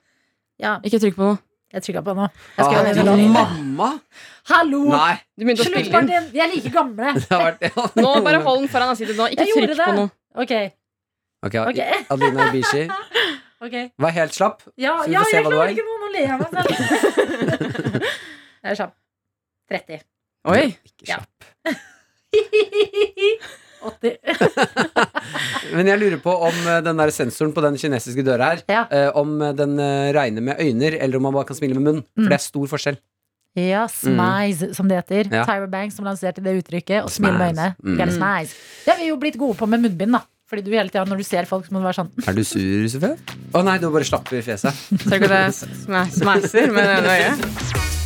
Ja. 0.63 0.79
Ikke 0.87 0.99
trykk 1.03 1.17
på 1.19 1.27
noe. 1.27 1.37
Jeg 1.75 1.83
trykka 1.83 2.01
på 2.07 2.13
nå. 2.15 2.27
Jeg 2.57 2.65
Ah, 2.65 2.69
skal 2.71 3.17
din 3.19 3.33
mamma? 3.35 3.89
Hallo! 4.49 4.83
Nei. 4.93 5.15
Du 5.37 5.43
begynte 5.45 5.65
å 5.65 5.67
spille 5.67 6.01
inn. 6.01 6.29
Vi 6.33 6.41
er 6.41 6.49
like 6.53 6.71
gamle. 6.73 7.11
Vært 7.31 7.65
ja. 7.67 7.87
Nå 8.05 8.13
bare 8.25 8.39
hold 8.47 8.63
den 8.63 8.71
foran 8.73 8.93
ansiktet 8.95 9.19
nå. 9.19 9.27
Ikke 9.35 9.43
Jeg 9.45 9.53
gjorde 9.53 9.75
trykk 9.75 9.83
på 9.83 9.97
noe. 9.99 10.11
Ok. 10.37 10.55
okay. 11.49 11.61
okay. 11.73 12.05
Adelina 12.15 12.47
Ibishi. 12.53 12.85
okay. 13.67 13.91
Vær 13.99 14.15
helt 14.21 14.39
slapp. 14.39 14.63
Ja, 14.79 14.95
så 15.03 15.09
vi 15.11 15.17
ja 15.17 15.25
får 15.25 15.31
se 15.33 15.37
jeg 15.37 15.43
hva 15.45 15.51
du 15.51 15.57
klarer 15.57 15.67
er. 15.67 15.75
ikke 15.75 15.87
noe. 15.91 15.99
Nå 16.01 16.07
ler 16.15 16.25
jeg 16.31 16.37
meg 16.41 16.51
selv. 16.55 16.69
Jeg 18.63 18.71
er 18.73 18.81
kjapp. 18.83 18.95
30. 19.75 20.05
Oi. 20.47 20.65
Ja. 21.11 21.19
80. 23.91 24.17
Men 25.77 25.91
jeg 25.91 26.01
lurer 26.01 26.21
på 26.23 26.35
om 26.49 26.61
eh, 26.71 26.81
den 26.87 27.01
der 27.03 27.13
sensoren 27.15 27.53
på 27.57 27.65
den 27.65 27.77
kinesiske 27.81 28.25
døra 28.27 28.53
her, 28.55 28.63
eh, 28.91 29.11
om 29.19 29.37
eh, 29.43 29.53
den 29.59 29.77
eh, 29.83 30.13
regner 30.17 30.45
med 30.51 30.61
øyner, 30.63 30.99
eller 31.01 31.19
om 31.21 31.27
man 31.29 31.37
bare 31.37 31.49
kan 31.51 31.59
smile 31.59 31.79
med 31.79 31.87
munn. 31.89 32.03
For 32.15 32.27
Mm. 32.27 32.31
det 32.33 32.39
er 32.39 32.45
stor 32.47 32.67
forskjell. 32.75 32.97
Ja, 33.57 33.87
smize, 33.89 34.75
som 34.77 34.89
det 34.91 34.99
heter. 35.01 35.31
Ja. 35.33 35.45
Tyra 35.49 35.67
Banks 35.73 35.97
som 35.97 36.05
lanserte 36.05 36.43
det 36.45 36.59
uttrykket. 36.59 37.07
Og 37.07 37.11
smile 37.11 37.39
med 37.39 37.55
øynene. 37.55 37.71
Mm. 37.81 37.97
Det 38.85 38.91
har 38.93 38.99
vi 39.01 39.09
jo 39.09 39.17
blitt 39.17 39.39
gode 39.41 39.57
på 39.57 39.67
med 39.69 39.81
munnbind, 39.81 40.13
da. 40.13 40.21
Fordi 40.47 40.63
du 40.63 40.71
hele 40.77 40.93
tida 40.93 41.03
når 41.09 41.23
du 41.25 41.27
ser 41.27 41.49
folk, 41.49 41.65
så 41.67 41.73
må 41.75 41.81
du 41.81 41.89
være 41.89 41.97
sånn 42.05 42.11
Er 42.29 42.37
du 42.37 42.45
sur, 42.47 42.85
Sofie? 42.93 43.17
Å 43.57 43.65
nei, 43.67 43.79
du 43.83 43.89
bare 43.91 44.07
slapper 44.07 44.39
i 44.39 44.45
fjeset. 44.47 44.77
Ser 44.77 45.19
du 45.19 45.25
ikke 45.25 45.33
at 45.33 45.65
jeg 45.65 46.13
smeiser 46.21 46.71
med 46.77 46.85
det 46.85 46.99
ene 47.01 47.17
øyet? 47.17 48.06